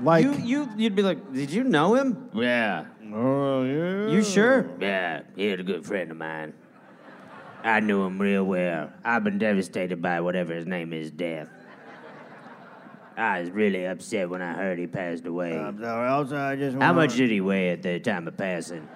Like, 0.01 0.23
you, 0.23 0.33
you, 0.33 0.69
you'd 0.77 0.95
be 0.95 1.03
like, 1.03 1.33
did 1.33 1.51
you 1.51 1.63
know 1.63 1.95
him? 1.95 2.29
Yeah. 2.33 2.85
oh, 3.13 3.63
yeah. 3.63 4.07
You 4.07 4.23
sure? 4.23 4.69
Yeah, 4.79 5.21
he 5.35 5.51
was 5.51 5.59
a 5.59 5.63
good 5.63 5.85
friend 5.85 6.11
of 6.11 6.17
mine. 6.17 6.53
I 7.63 7.79
knew 7.79 8.03
him 8.03 8.21
real 8.21 8.43
well. 8.43 8.91
I've 9.03 9.23
been 9.23 9.37
devastated 9.37 10.01
by 10.01 10.21
whatever 10.21 10.53
his 10.53 10.65
name 10.65 10.93
is, 10.93 11.11
death. 11.11 11.49
I 13.17 13.41
was 13.41 13.49
really 13.51 13.85
upset 13.85 14.29
when 14.29 14.41
I 14.41 14.53
heard 14.53 14.77
he 14.77 14.87
passed 14.87 15.25
away. 15.25 15.57
I'm 15.57 15.79
sorry, 15.79 16.09
also, 16.09 16.37
I 16.37 16.55
just 16.57 16.73
How 16.75 16.79
wanna- 16.79 16.93
much 16.93 17.15
did 17.15 17.29
he 17.31 17.39
weigh 17.41 17.69
at 17.69 17.81
the 17.81 17.99
time 17.99 18.27
of 18.27 18.35
passing? 18.37 18.87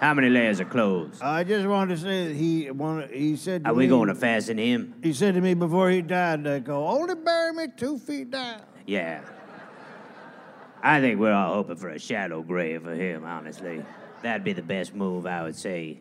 How 0.00 0.12
many 0.14 0.28
layers 0.28 0.60
of 0.60 0.68
clothes? 0.68 1.20
I 1.22 1.42
just 1.44 1.66
wanted 1.66 1.96
to 1.96 2.02
say 2.02 2.28
that 2.28 2.34
he 2.34 2.70
wanted, 2.70 3.10
he 3.10 3.36
said 3.36 3.64
to 3.64 3.70
Are 3.70 3.74
we 3.74 3.84
me- 3.84 3.88
going 3.88 4.08
to 4.08 4.14
fasten 4.14 4.58
him? 4.58 4.94
He 5.02 5.12
said 5.12 5.34
to 5.34 5.40
me 5.40 5.54
before 5.54 5.90
he 5.90 6.02
died, 6.02 6.44
they 6.44 6.60
go, 6.60 6.86
only 6.86 7.14
bury 7.14 7.52
me 7.52 7.66
two 7.76 7.98
feet 7.98 8.30
down. 8.30 8.60
Yeah. 8.86 9.22
I 10.82 11.00
think 11.00 11.18
we're 11.18 11.32
all 11.32 11.54
hoping 11.54 11.76
for 11.76 11.88
a 11.88 11.98
shallow 11.98 12.42
grave 12.42 12.82
for 12.82 12.94
him, 12.94 13.24
honestly. 13.24 13.82
That'd 14.22 14.44
be 14.44 14.52
the 14.52 14.62
best 14.62 14.94
move, 14.94 15.26
I 15.26 15.42
would 15.42 15.56
say. 15.56 16.00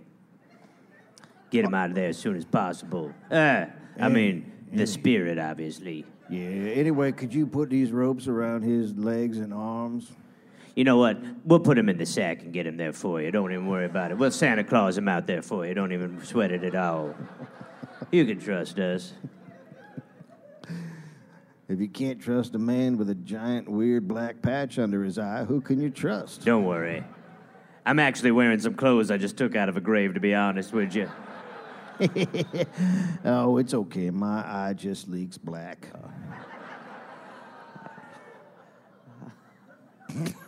Get 1.50 1.64
him 1.66 1.74
out 1.74 1.90
of 1.90 1.96
there 1.96 2.10
as 2.10 2.18
soon 2.18 2.36
as 2.36 2.44
possible. 2.46 3.14
Uh, 3.32 3.66
I 4.00 4.10
mean, 4.10 4.52
the 4.74 4.86
spirit, 4.86 5.40
obviously. 5.40 6.06
Yeah. 6.30 6.40
Anyway, 6.40 7.12
could 7.14 7.34
you 7.34 7.48
put 7.48 7.70
these 7.70 7.92
ropes 7.92 8.28
around 8.28 8.64
his 8.64 8.94
legs 8.96 9.38
and 9.38 9.54
arms? 9.54 10.12
You 10.76 10.84
know 10.84 10.98
what? 10.98 11.18
We'll 11.46 11.62
put 11.62 11.78
him 11.78 11.88
in 11.88 11.98
the 11.98 12.06
sack 12.06 12.42
and 12.42 12.52
get 12.52 12.68
him 12.68 12.76
there 12.76 12.92
for 12.92 13.22
you. 13.22 13.32
Don't 13.32 13.52
even 13.52 13.68
worry 13.68 13.86
about 13.86 14.12
it. 14.12 14.18
We'll 14.18 14.32
Santa 14.32 14.64
Claus 14.64 14.98
him 14.98 15.08
out 15.08 15.26
there 15.26 15.42
for 15.42 15.66
you. 15.66 15.74
Don't 15.74 15.94
even 15.94 16.24
sweat 16.24 16.52
it 16.52 16.64
at 16.64 16.76
all. 16.76 17.16
You 18.12 18.26
can 18.26 18.40
trust 18.40 18.78
us. 18.78 19.14
If 21.68 21.80
you 21.80 21.88
can't 21.88 22.20
trust 22.22 22.54
a 22.54 22.60
man 22.60 22.98
with 22.98 23.10
a 23.10 23.16
giant, 23.16 23.68
weird 23.70 24.08
black 24.08 24.42
patch 24.42 24.78
under 24.78 25.04
his 25.04 25.18
eye, 25.18 25.46
who 25.46 25.62
can 25.62 25.80
you 25.82 25.90
trust? 25.90 26.46
Don't 26.46 26.66
worry. 26.66 27.04
I'm 27.86 27.98
actually 27.98 28.32
wearing 28.32 28.60
some 28.60 28.76
clothes 28.76 29.10
I 29.10 29.18
just 29.18 29.38
took 29.38 29.56
out 29.56 29.70
of 29.70 29.78
a 29.78 29.82
grave, 29.82 30.14
to 30.16 30.20
be 30.20 30.36
honest 30.36 30.74
with 30.74 30.94
you. 30.96 31.10
Oh, 33.24 33.58
it's 33.58 33.74
okay. 33.74 34.10
My 34.10 34.44
eye 34.46 34.74
just 34.74 35.08
leaks 35.08 35.38
black. 35.38 35.88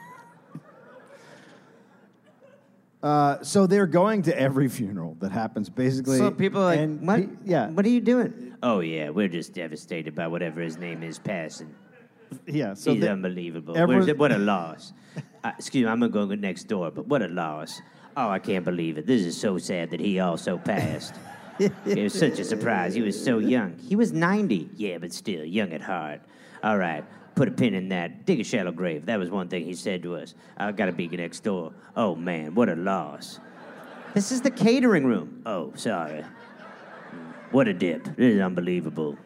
Uh, 3.08 3.41
so 3.41 3.66
they're 3.66 3.88
going 3.88 4.22
to 4.22 4.38
every 4.38 4.68
funeral 4.68 5.16
that 5.22 5.32
happens, 5.32 5.70
basically. 5.70 6.18
So 6.18 6.30
people 6.30 6.62
are 6.62 6.66
like, 6.66 6.80
and 6.80 7.08
what? 7.08 7.20
he- 7.20 7.30
yeah, 7.45 7.70
What 7.70 7.86
are 7.86 7.89
you 7.89 8.01
doing? 8.01 8.53
Oh, 8.62 8.82
yeah, 8.82 9.12
we're 9.12 9.30
just 9.30 9.53
devastated 9.53 10.14
by 10.14 10.28
whatever 10.28 10.60
his 10.60 10.78
name 10.78 11.03
is 11.03 11.18
passing. 11.18 11.74
yeah. 12.45 12.74
So 12.74 12.91
He's 12.91 13.01
they- 13.01 13.08
unbelievable. 13.08 13.78
everyone- 13.78 14.10
what 14.18 14.34
a 14.34 14.38
loss. 14.38 14.91
Uh, 15.41 15.51
excuse 15.58 15.86
me, 15.86 15.89
I'm 15.89 16.01
going 16.01 16.12
to 16.12 16.36
go 16.36 16.36
next 16.36 16.66
door, 16.66 16.91
but 16.91 17.08
what 17.08 17.22
a 17.22 17.30
loss. 17.30 17.82
Oh, 18.18 18.28
I 18.28 18.39
can't 18.39 18.66
believe 18.66 18.97
it. 18.97 19.05
This 19.08 19.22
is 19.22 19.39
so 19.39 19.58
sad 19.58 19.91
that 19.91 20.01
he 20.01 20.20
also 20.20 20.58
passed. 20.58 21.16
it 21.60 21.72
was 22.03 22.14
such 22.14 22.39
a 22.39 22.43
surprise. 22.43 22.93
He 22.93 23.01
was 23.01 23.16
so 23.24 23.38
young. 23.39 23.78
He 23.78 23.95
was 23.95 24.12
90. 24.12 24.72
Yeah, 24.76 24.97
but 24.97 25.14
still, 25.14 25.45
young 25.45 25.72
at 25.72 25.82
heart. 25.82 26.20
All 26.62 26.78
right, 26.78 27.05
put 27.38 27.48
a 27.48 27.52
pin 27.52 27.74
in 27.76 27.90
that. 27.90 28.26
Dig 28.26 28.40
a 28.40 28.44
shallow 28.44 28.72
grave. 28.72 29.06
That 29.06 29.20
was 29.20 29.30
one 29.30 29.48
thing 29.48 29.64
he 29.64 29.76
said 29.76 30.02
to 30.04 30.16
us. 30.16 30.34
I 30.58 30.72
got 30.72 30.88
to 30.88 30.92
be 30.92 31.08
next 31.08 31.42
door. 31.42 31.72
Oh, 31.96 32.16
man, 32.16 32.56
what 32.56 32.68
a 32.68 32.76
loss. 32.76 33.40
This 34.14 34.32
is 34.32 34.42
the 34.42 34.52
catering 34.52 35.06
room. 35.06 35.44
Oh, 35.46 35.72
sorry. 35.76 36.26
What 37.52 37.68
a 37.68 37.74
dip. 37.74 38.04
This 38.04 38.36
is 38.36 38.42
unbelievable. 38.42 39.18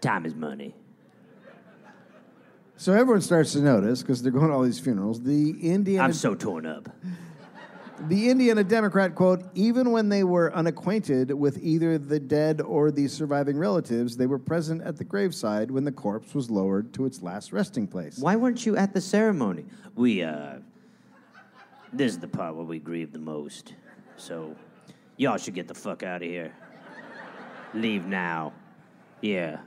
Time 0.00 0.24
is 0.24 0.34
money. 0.34 0.74
so 2.76 2.92
everyone 2.92 3.20
starts 3.20 3.52
to 3.52 3.60
notice 3.60 4.02
because 4.02 4.22
they're 4.22 4.32
going 4.32 4.48
to 4.48 4.54
all 4.54 4.62
these 4.62 4.80
funerals. 4.80 5.20
The 5.22 5.50
Indiana, 5.60 6.04
I'm 6.04 6.12
so 6.12 6.34
torn 6.34 6.64
up. 6.64 6.88
The 8.08 8.30
Indiana 8.30 8.64
Democrat 8.64 9.14
quote: 9.14 9.42
Even 9.54 9.90
when 9.90 10.08
they 10.08 10.24
were 10.24 10.54
unacquainted 10.54 11.32
with 11.32 11.58
either 11.62 11.98
the 11.98 12.20
dead 12.20 12.60
or 12.60 12.90
the 12.90 13.08
surviving 13.08 13.58
relatives, 13.58 14.16
they 14.16 14.26
were 14.26 14.38
present 14.38 14.82
at 14.82 14.96
the 14.96 15.04
graveside 15.04 15.70
when 15.70 15.84
the 15.84 15.92
corpse 15.92 16.34
was 16.34 16.50
lowered 16.50 16.92
to 16.94 17.06
its 17.06 17.22
last 17.22 17.52
resting 17.52 17.86
place. 17.86 18.18
Why 18.18 18.36
weren't 18.36 18.64
you 18.66 18.76
at 18.76 18.92
the 18.92 19.00
ceremony? 19.00 19.64
We, 19.94 20.22
uh, 20.22 20.56
this 21.92 22.12
is 22.12 22.18
the 22.18 22.28
part 22.28 22.54
where 22.54 22.64
we 22.64 22.78
grieve 22.78 23.12
the 23.12 23.18
most. 23.18 23.74
So, 24.16 24.56
y'all 25.16 25.36
should 25.36 25.54
get 25.54 25.68
the 25.68 25.74
fuck 25.74 26.02
out 26.02 26.22
of 26.22 26.28
here. 26.28 26.52
Leave 27.74 28.06
now. 28.06 28.52
Yeah. 29.20 29.58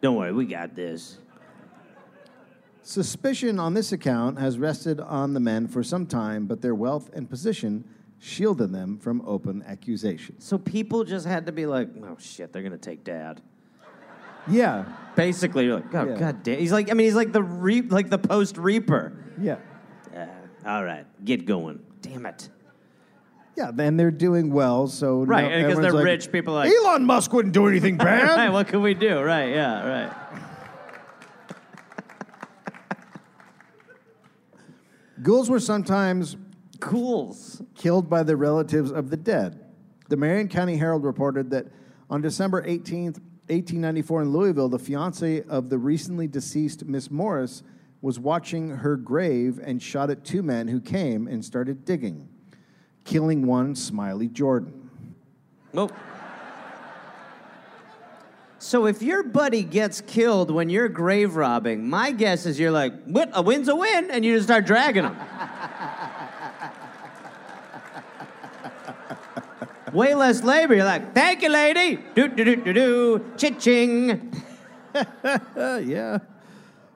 Don't 0.00 0.16
worry, 0.16 0.32
we 0.32 0.44
got 0.44 0.74
this. 0.74 1.18
Suspicion 2.86 3.58
on 3.58 3.72
this 3.72 3.92
account 3.92 4.38
has 4.38 4.58
rested 4.58 5.00
on 5.00 5.32
the 5.32 5.40
men 5.40 5.66
for 5.66 5.82
some 5.82 6.04
time, 6.06 6.44
but 6.44 6.60
their 6.60 6.74
wealth 6.74 7.10
and 7.14 7.28
position 7.28 7.82
shielded 8.18 8.72
them 8.72 8.98
from 8.98 9.22
open 9.26 9.62
accusation. 9.66 10.38
So 10.38 10.58
people 10.58 11.02
just 11.02 11.26
had 11.26 11.46
to 11.46 11.52
be 11.52 11.64
like, 11.64 11.88
oh 12.04 12.16
shit, 12.20 12.52
they're 12.52 12.62
gonna 12.62 12.76
take 12.76 13.02
dad. 13.02 13.40
Yeah, 14.46 14.84
Basically, 15.16 15.64
you're 15.64 15.76
like, 15.76 15.94
oh 15.94 16.08
Yeah. 16.10 16.18
god 16.18 16.42
damn. 16.42 16.58
He's 16.58 16.72
like, 16.72 16.90
I 16.90 16.94
mean, 16.94 17.06
he's 17.06 17.14
like 17.14 17.32
the 17.32 17.42
re- 17.42 17.80
like 17.80 18.10
the 18.10 18.18
post 18.18 18.58
reaper. 18.58 19.12
yeah. 19.40 19.56
Uh, 20.14 20.26
all 20.66 20.84
right, 20.84 21.06
get 21.24 21.46
going. 21.46 21.80
Damn 22.02 22.26
it. 22.26 22.50
Yeah, 23.56 23.70
then 23.72 23.96
they're 23.96 24.10
doing 24.10 24.52
well, 24.52 24.88
so 24.88 25.22
Right, 25.24 25.50
no- 25.50 25.62
because 25.68 25.80
they're 25.80 25.92
like, 25.92 26.04
rich, 26.04 26.30
people 26.30 26.54
are 26.54 26.66
like, 26.66 26.72
Elon 26.72 27.06
Musk 27.06 27.32
wouldn't 27.32 27.54
do 27.54 27.66
anything 27.66 27.96
right, 27.98 28.20
bad. 28.22 28.52
what 28.52 28.68
can 28.68 28.82
we 28.82 28.92
do? 28.92 29.20
Right, 29.22 29.48
yeah, 29.50 29.88
right. 29.88 30.12
Ghouls 35.24 35.48
were 35.48 35.58
sometimes 35.58 36.36
Cools. 36.80 37.62
killed 37.74 38.10
by 38.10 38.22
the 38.22 38.36
relatives 38.36 38.92
of 38.92 39.08
the 39.08 39.16
dead. 39.16 39.58
The 40.10 40.18
Marion 40.18 40.48
County 40.48 40.76
Herald 40.76 41.02
reported 41.02 41.48
that 41.48 41.66
on 42.10 42.20
December 42.20 42.62
18th, 42.62 43.20
1894, 43.48 44.22
in 44.22 44.32
Louisville, 44.32 44.68
the 44.68 44.78
fiance 44.78 45.42
of 45.48 45.70
the 45.70 45.78
recently 45.78 46.26
deceased 46.26 46.84
Miss 46.84 47.10
Morris 47.10 47.62
was 48.02 48.18
watching 48.20 48.68
her 48.68 48.98
grave 48.98 49.58
and 49.64 49.82
shot 49.82 50.10
at 50.10 50.24
two 50.24 50.42
men 50.42 50.68
who 50.68 50.78
came 50.78 51.26
and 51.26 51.42
started 51.42 51.86
digging, 51.86 52.28
killing 53.04 53.46
one 53.46 53.74
Smiley 53.74 54.28
Jordan. 54.28 54.90
Nope. 55.72 55.94
So 58.64 58.86
if 58.86 59.02
your 59.02 59.22
buddy 59.22 59.62
gets 59.62 60.00
killed 60.00 60.50
when 60.50 60.70
you're 60.70 60.88
grave 60.88 61.36
robbing, 61.36 61.86
my 61.86 62.12
guess 62.12 62.46
is 62.46 62.58
you're 62.58 62.70
like, 62.70 62.94
"What? 63.04 63.28
A 63.34 63.42
win's 63.42 63.68
a 63.68 63.76
win," 63.76 64.10
and 64.10 64.24
you 64.24 64.34
just 64.34 64.46
start 64.46 64.64
dragging 64.64 65.04
him. 65.04 65.14
Way 69.92 70.14
less 70.14 70.42
labor. 70.42 70.74
You're 70.74 70.86
like, 70.86 71.12
"Thank 71.12 71.42
you, 71.42 71.50
lady." 71.50 71.98
Do 72.14 72.26
do 72.26 72.42
do 72.42 72.56
do 72.56 72.72
do. 72.72 73.22
Ching. 73.36 74.32
Yeah. 75.54 76.20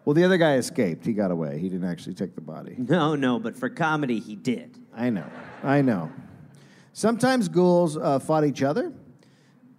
Well, 0.06 0.14
the 0.14 0.24
other 0.24 0.38
guy 0.38 0.54
escaped. 0.54 1.04
He 1.04 1.12
got 1.12 1.30
away. 1.30 1.58
He 1.58 1.68
didn't 1.68 1.86
actually 1.86 2.14
take 2.14 2.34
the 2.34 2.40
body. 2.40 2.76
No, 2.78 3.14
no, 3.14 3.38
but 3.38 3.54
for 3.54 3.68
comedy, 3.68 4.20
he 4.20 4.36
did. 4.36 4.78
I 4.96 5.10
know. 5.10 5.26
I 5.62 5.82
know. 5.82 6.10
Sometimes 6.94 7.46
ghouls 7.46 7.98
uh, 7.98 8.20
fought 8.20 8.46
each 8.46 8.62
other. 8.62 8.90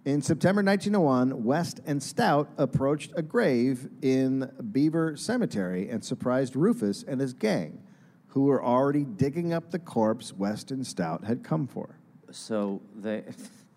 In 0.06 0.22
September 0.22 0.62
1901, 0.62 1.44
West 1.44 1.80
and 1.84 2.02
Stout 2.02 2.48
approached 2.56 3.12
a 3.16 3.22
grave 3.22 3.88
in 4.00 4.50
Beaver 4.72 5.14
Cemetery 5.16 5.90
and 5.90 6.02
surprised 6.02 6.56
Rufus 6.56 7.02
and 7.06 7.20
his 7.20 7.34
gang, 7.34 7.82
who 8.28 8.44
were 8.44 8.64
already 8.64 9.04
digging 9.04 9.52
up 9.52 9.70
the 9.70 9.78
corpse 9.78 10.32
West 10.32 10.70
and 10.70 10.86
Stout 10.86 11.24
had 11.24 11.44
come 11.44 11.66
for. 11.66 11.98
So 12.30 12.80
they 12.96 13.24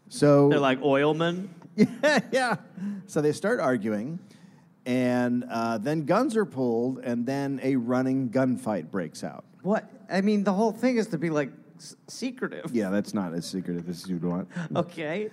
So 0.08 0.48
they're 0.50 0.60
like 0.60 0.80
oilmen. 0.82 1.50
yeah, 1.76 2.20
yeah. 2.32 2.56
So 3.06 3.20
they 3.20 3.34
start 3.34 3.60
arguing, 3.60 4.18
and 4.86 5.44
uh, 5.50 5.78
then 5.78 6.06
guns 6.06 6.38
are 6.38 6.46
pulled, 6.46 7.00
and 7.00 7.26
then 7.26 7.60
a 7.64 7.76
running 7.76 8.30
gunfight 8.30 8.90
breaks 8.90 9.26
out. 9.26 9.44
What? 9.62 9.90
I 10.10 10.22
mean, 10.22 10.46
the 10.46 10.54
whole 10.54 10.72
thing 10.72 10.96
is 10.96 11.08
to 11.08 11.18
be 11.18 11.30
like 11.30 11.52
s- 11.78 11.98
secretive. 12.08 12.72
Yeah, 12.74 12.92
that's 12.92 13.14
not 13.14 13.34
as 13.34 13.46
secretive 13.46 13.90
as 13.90 14.08
you'd 14.08 14.24
want. 14.24 14.48
Okay. 14.76 15.30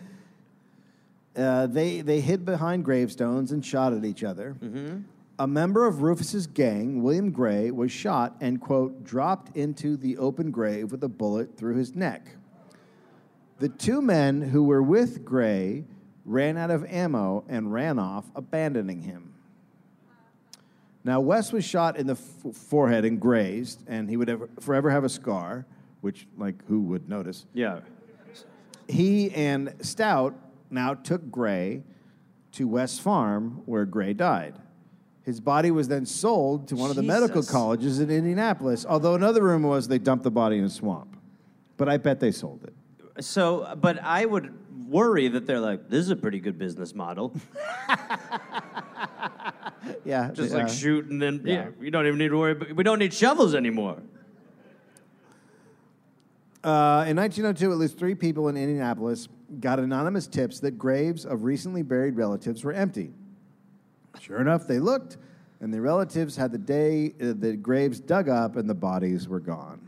Uh, 1.37 1.67
they 1.67 2.01
they 2.01 2.21
hid 2.21 2.45
behind 2.45 2.85
gravestones 2.85 3.53
and 3.53 3.65
shot 3.65 3.93
at 3.93 4.05
each 4.05 4.25
other. 4.25 4.57
A 5.39 5.47
member 5.47 5.87
of 5.87 6.03
Rufus's 6.03 6.47
gang, 6.47 7.03
William 7.03 7.31
Gray, 7.31 7.71
was 7.71 7.91
shot 7.91 8.37
and 8.41 8.61
quote 8.61 9.05
dropped 9.05 9.57
into 9.57 9.97
the 9.97 10.19
open 10.19 10.51
grave 10.51 10.91
with 10.93 11.03
a 11.05 11.09
bullet 11.09 11.57
through 11.57 11.77
his 11.77 11.95
neck. 11.95 12.29
The 13.59 13.69
two 13.71 14.03
men 14.03 14.43
who 14.43 14.65
were 14.65 14.83
with 14.83 15.25
Gray 15.25 15.85
ran 16.27 16.57
out 16.59 16.71
of 16.71 16.85
ammo 16.85 17.45
and 17.49 17.73
ran 17.73 17.99
off, 17.99 18.27
abandoning 18.35 19.01
him. 19.03 19.33
Now 21.05 21.21
West 21.21 21.53
was 21.53 21.65
shot 21.65 21.97
in 21.97 22.07
the 22.07 22.15
f- 22.45 22.55
forehead 22.55 23.05
and 23.07 23.19
grazed, 23.21 23.83
and 23.87 24.11
he 24.11 24.17
would 24.19 24.29
ever, 24.29 24.49
forever 24.61 24.91
have 24.91 25.05
a 25.05 25.09
scar, 25.09 25.65
which 26.03 26.27
like 26.37 26.63
who 26.69 26.81
would 26.83 27.09
notice? 27.09 27.47
Yeah. 27.55 27.81
he 28.89 29.31
and 29.33 29.75
Stout 29.81 30.35
now 30.71 30.95
took 30.95 31.31
Gray 31.31 31.83
to 32.53 32.67
West 32.67 33.01
Farm, 33.01 33.63
where 33.67 33.85
Gray 33.85 34.13
died. 34.13 34.55
His 35.23 35.41
body 35.41 35.71
was 35.71 35.89
then 35.89 36.07
sold 36.07 36.69
to 36.69 36.77
one 36.77 36.91
of 36.91 36.97
the 36.97 37.03
medical 37.03 37.43
Jesus. 37.43 37.51
colleges 37.53 38.01
in 38.01 38.11
Indianapolis, 38.11 38.87
although 38.89 39.15
another 39.15 39.43
rumor 39.43 39.69
was 39.69 39.87
they 39.87 39.99
dumped 39.99 40.25
the 40.25 40.31
body 40.31 40.59
in 40.59 40.65
a 40.65 40.71
swamp. 40.71 41.17
But 41.77 41.89
I 41.89 41.99
bet 41.99 42.21
they 42.21 42.33
sold 42.33 42.65
it. 42.65 43.23
So, 43.23 43.77
but 43.81 44.03
I 44.03 44.25
would 44.25 44.53
worry 44.89 45.29
that 45.29 45.47
they're 45.47 45.61
like, 45.61 45.89
this 45.89 46.01
is 46.01 46.11
a 46.11 46.17
pretty 46.17 46.41
good 46.41 46.59
business 46.59 46.95
model. 46.95 47.35
Yeah, 50.05 50.31
Just 50.33 50.53
like 50.53 50.69
shoot 50.69 51.07
and 51.07 51.21
then, 51.21 51.43
yeah. 51.45 51.55
yeah. 51.55 51.69
we 51.79 51.91
don't 51.91 52.07
even 52.07 52.19
need 52.19 52.29
to 52.29 52.39
worry. 52.39 52.55
But 52.55 52.73
we 52.73 52.85
don't 52.85 52.99
need 52.99 53.13
shovels 53.15 53.55
anymore. 53.55 54.03
Uh, 56.63 57.05
in 57.09 57.17
1902, 57.17 57.73
at 57.73 57.79
least 57.79 57.99
three 57.99 58.15
people 58.15 58.49
in 58.49 58.57
Indianapolis 58.57 59.29
got 59.59 59.81
anonymous 59.81 60.27
tips 60.27 60.61
that 60.61 60.73
graves 60.73 61.25
of 61.25 61.45
recently 61.45 61.83
buried 61.83 62.17
relatives 62.17 62.63
were 62.63 62.73
empty. 62.73 63.13
Sure 64.21 64.41
enough, 64.41 64.67
they 64.67 64.79
looked, 64.79 65.17
and 65.61 65.75
the 65.75 65.81
relatives 65.81 66.37
had 66.37 66.53
the 66.53 66.59
day 66.59 67.15
uh, 67.21 67.35
the 67.37 67.57
graves 67.57 68.01
dug 68.01 68.29
up 68.29 68.57
and 68.57 68.69
the 68.69 68.75
bodies 68.75 69.29
were 69.29 69.41
gone. 69.41 69.81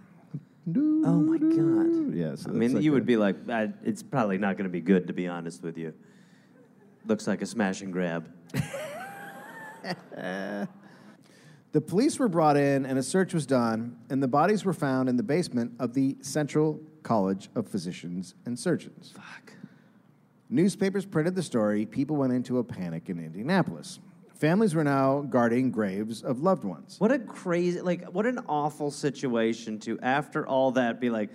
Oh 0.69 1.21
my 1.21 1.39
God. 1.39 2.15
Yes, 2.15 2.47
I 2.47 2.51
mean, 2.51 2.81
you 2.81 2.93
would 2.93 3.07
be 3.07 3.17
like, 3.17 3.37
I, 3.49 3.71
it's 3.85 4.03
probably 4.03 4.39
not 4.39 4.57
going 4.57 4.65
to 4.65 4.73
be 4.73 4.81
good, 4.81 5.09
to 5.09 5.13
be 5.13 5.27
honest 5.27 5.63
with 5.63 5.77
you. 5.77 5.93
Looks 7.07 7.27
like 7.27 7.43
a 7.43 7.47
smash 7.47 7.83
and 7.83 7.93
grab. 7.93 8.29
The 11.73 11.81
police 11.81 12.19
were 12.19 12.29
brought 12.29 12.59
in, 12.59 12.85
and 12.85 12.99
a 12.99 13.03
search 13.03 13.33
was 13.33 13.47
done, 13.47 13.97
and 14.11 14.23
the 14.23 14.29
bodies 14.29 14.63
were 14.63 14.75
found 14.75 15.09
in 15.09 15.17
the 15.17 15.23
basement 15.23 15.73
of 15.79 15.95
the 15.95 16.19
Central 16.21 16.79
College 17.03 17.51
of 17.55 17.69
Physicians 17.69 18.35
and 18.47 18.59
Surgeons. 18.59 19.13
Fuck. 19.15 19.53
Newspapers 20.49 21.07
printed 21.07 21.35
the 21.35 21.43
story. 21.43 21.87
People 21.87 22.17
went 22.17 22.33
into 22.33 22.59
a 22.59 22.65
panic 22.65 23.09
in 23.09 23.19
Indianapolis. 23.19 24.01
Families 24.35 24.75
were 24.75 24.85
now 24.85 25.21
guarding 25.23 25.71
graves 25.71 26.23
of 26.23 26.41
loved 26.41 26.65
ones. 26.65 26.97
What 26.99 27.13
a 27.13 27.19
crazy, 27.19 27.81
like, 27.81 28.05
what 28.11 28.27
an 28.27 28.41
awful 28.49 28.91
situation 28.91 29.79
to, 29.81 29.99
after 30.01 30.47
all 30.47 30.73
that, 30.73 31.01
be 31.01 31.11
like, 31.11 31.31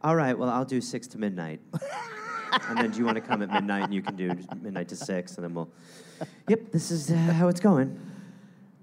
all 0.00 0.16
right, 0.16 0.38
well, 0.38 0.48
I'll 0.48 0.64
do 0.64 0.80
six 0.80 1.06
to 1.08 1.18
midnight. 1.18 1.60
and 2.68 2.78
then 2.78 2.90
do 2.90 2.98
you 2.98 3.04
want 3.04 3.16
to 3.16 3.20
come 3.20 3.42
at 3.42 3.50
midnight 3.50 3.84
and 3.84 3.94
you 3.94 4.00
can 4.00 4.16
do 4.16 4.30
midnight 4.60 4.88
to 4.88 4.96
six 4.96 5.36
and 5.36 5.44
then 5.44 5.54
we'll, 5.54 5.70
yep, 6.48 6.70
this 6.70 6.90
is 6.90 7.10
uh, 7.10 7.14
how 7.14 7.48
it's 7.48 7.60
going. 7.60 8.00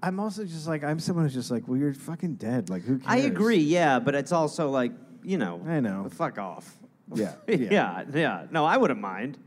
I'm 0.02 0.20
also 0.20 0.44
just 0.44 0.66
like, 0.68 0.84
I'm 0.84 0.98
someone 0.98 1.24
who's 1.24 1.34
just 1.34 1.50
like, 1.50 1.66
well, 1.66 1.76
you're 1.76 1.94
fucking 1.94 2.36
dead. 2.36 2.70
Like, 2.70 2.82
who 2.82 2.98
cares? 2.98 3.10
I 3.10 3.26
agree, 3.26 3.58
yeah, 3.58 3.98
but 3.98 4.14
it's 4.14 4.32
also 4.32 4.70
like, 4.70 4.92
you 5.22 5.38
know, 5.38 5.62
I 5.66 5.80
know. 5.80 6.08
fuck 6.10 6.38
off. 6.38 6.76
Yeah, 7.14 7.34
yeah, 7.48 7.56
yeah. 7.56 8.04
yeah, 8.12 8.46
No, 8.50 8.64
I 8.64 8.76
wouldn't 8.76 9.00
mind. 9.00 9.38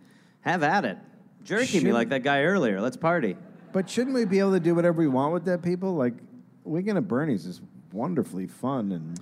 Have 0.42 0.64
at 0.64 0.86
it. 0.86 0.98
Jerky 1.44 1.80
me 1.80 1.92
like 1.94 2.10
that 2.10 2.24
guy 2.24 2.44
earlier. 2.44 2.82
Let's 2.82 2.98
party. 2.98 3.38
But 3.72 3.90
shouldn't 3.90 4.14
we 4.14 4.26
be 4.26 4.40
able 4.40 4.52
to 4.52 4.60
do 4.60 4.76
whatever 4.76 5.00
we 5.00 5.08
want 5.08 5.34
with 5.34 5.46
dead 5.46 5.64
people? 5.64 5.96
Like, 5.96 6.14
Weekend 6.64 6.98
at 6.98 7.08
Bernie's 7.08 7.46
is 7.46 7.62
wonderfully 7.92 8.48
fun 8.48 8.92
and 8.92 9.20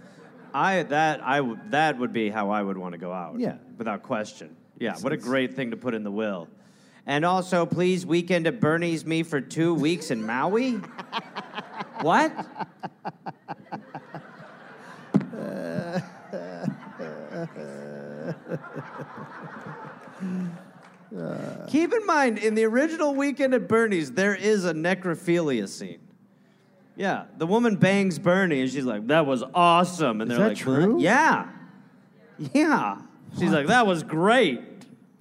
I 0.54 0.84
that 0.84 1.22
I 1.24 1.56
that 1.70 1.98
would 1.98 2.14
be 2.14 2.30
how 2.30 2.50
I 2.50 2.62
would 2.62 2.78
want 2.78 2.94
to 2.94 2.98
go 2.98 3.12
out. 3.12 3.40
Yeah. 3.40 3.56
without 3.78 4.04
question. 4.04 4.56
Yeah, 4.80 4.98
what 5.00 5.14
a 5.14 5.18
great 5.18 5.56
thing 5.56 5.72
to 5.72 5.78
put 5.78 5.94
in 5.94 6.04
the 6.04 6.12
will. 6.12 6.48
And 7.06 7.24
also, 7.26 7.66
please, 7.66 8.06
weekend 8.06 8.48
at 8.48 8.60
Bernie's 8.60 9.06
me 9.06 9.24
for 9.24 9.42
two 9.42 9.74
weeks 9.74 10.12
in 10.12 10.26
Maui. 10.26 10.74
what? 12.02 12.32
Keep 21.70 21.94
in 21.94 22.06
mind, 22.06 22.38
in 22.38 22.56
the 22.56 22.66
original 22.66 23.16
Weekend 23.16 23.54
at 23.54 23.68
Bernie's, 23.68 24.12
there 24.12 24.36
is 24.36 24.66
a 24.66 24.74
necrophilia 24.74 25.68
scene. 25.68 26.00
Yeah, 26.96 27.26
the 27.38 27.48
woman 27.48 27.76
bangs 27.76 28.20
Bernie, 28.20 28.62
and 28.62 28.70
she's 28.70 28.86
like, 28.86 29.08
"That 29.08 29.26
was 29.26 29.44
awesome." 29.54 30.22
And 30.22 30.32
Is 30.32 30.38
they're 30.38 30.50
like, 30.50 30.58
true? 30.58 30.96
"What?" 30.96 31.02
Yeah, 31.02 31.50
yeah. 32.54 33.02
She's 33.40 33.52
like, 33.52 33.68
"That 33.68 33.88
was 33.88 34.04
great." 34.04 34.62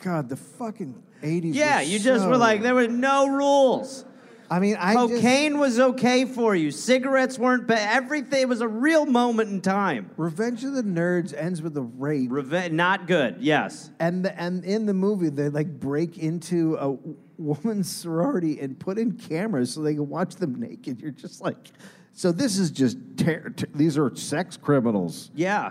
God, 0.00 0.28
the 0.28 0.36
fucking 0.36 1.02
80s. 1.22 1.54
Yeah, 1.54 1.80
you 1.80 1.98
just 1.98 2.26
were 2.26 2.36
like, 2.36 2.62
there 2.62 2.74
were 2.74 2.88
no 2.88 3.28
rules. 3.28 4.04
I 4.50 4.58
mean, 4.58 4.76
I 4.80 4.94
just- 4.94 5.14
Cocaine 5.14 5.58
was 5.58 5.78
okay 5.78 6.24
for 6.24 6.56
you. 6.56 6.72
Cigarettes 6.72 7.38
weren't 7.38 7.68
bad. 7.68 7.96
Everything 7.96 8.42
it 8.42 8.48
was 8.48 8.60
a 8.60 8.66
real 8.68 9.06
moment 9.06 9.50
in 9.50 9.60
time. 9.60 10.10
Revenge 10.16 10.64
of 10.64 10.72
the 10.74 10.82
Nerds 10.82 11.32
ends 11.36 11.62
with 11.62 11.76
a 11.76 11.82
rape. 11.82 12.32
Reve- 12.32 12.72
not 12.72 13.06
good. 13.06 13.36
Yes. 13.40 13.90
and 14.00 14.24
the, 14.24 14.38
and 14.40 14.64
in 14.64 14.86
the 14.86 14.94
movie 14.94 15.28
they 15.28 15.48
like 15.50 15.78
break 15.78 16.18
into 16.18 16.76
a 16.80 16.96
woman's 17.38 17.88
sorority 17.90 18.58
and 18.60 18.78
put 18.78 18.98
in 18.98 19.12
cameras 19.12 19.72
so 19.72 19.82
they 19.82 19.94
can 19.94 20.08
watch 20.08 20.34
them 20.34 20.58
naked. 20.60 21.00
You're 21.00 21.12
just 21.12 21.40
like, 21.40 21.70
So 22.12 22.32
this 22.32 22.58
is 22.58 22.70
just 22.72 22.98
ter- 23.16 23.50
ter- 23.50 23.68
these 23.74 23.96
are 23.96 24.14
sex 24.16 24.56
criminals. 24.56 25.30
Yeah. 25.34 25.70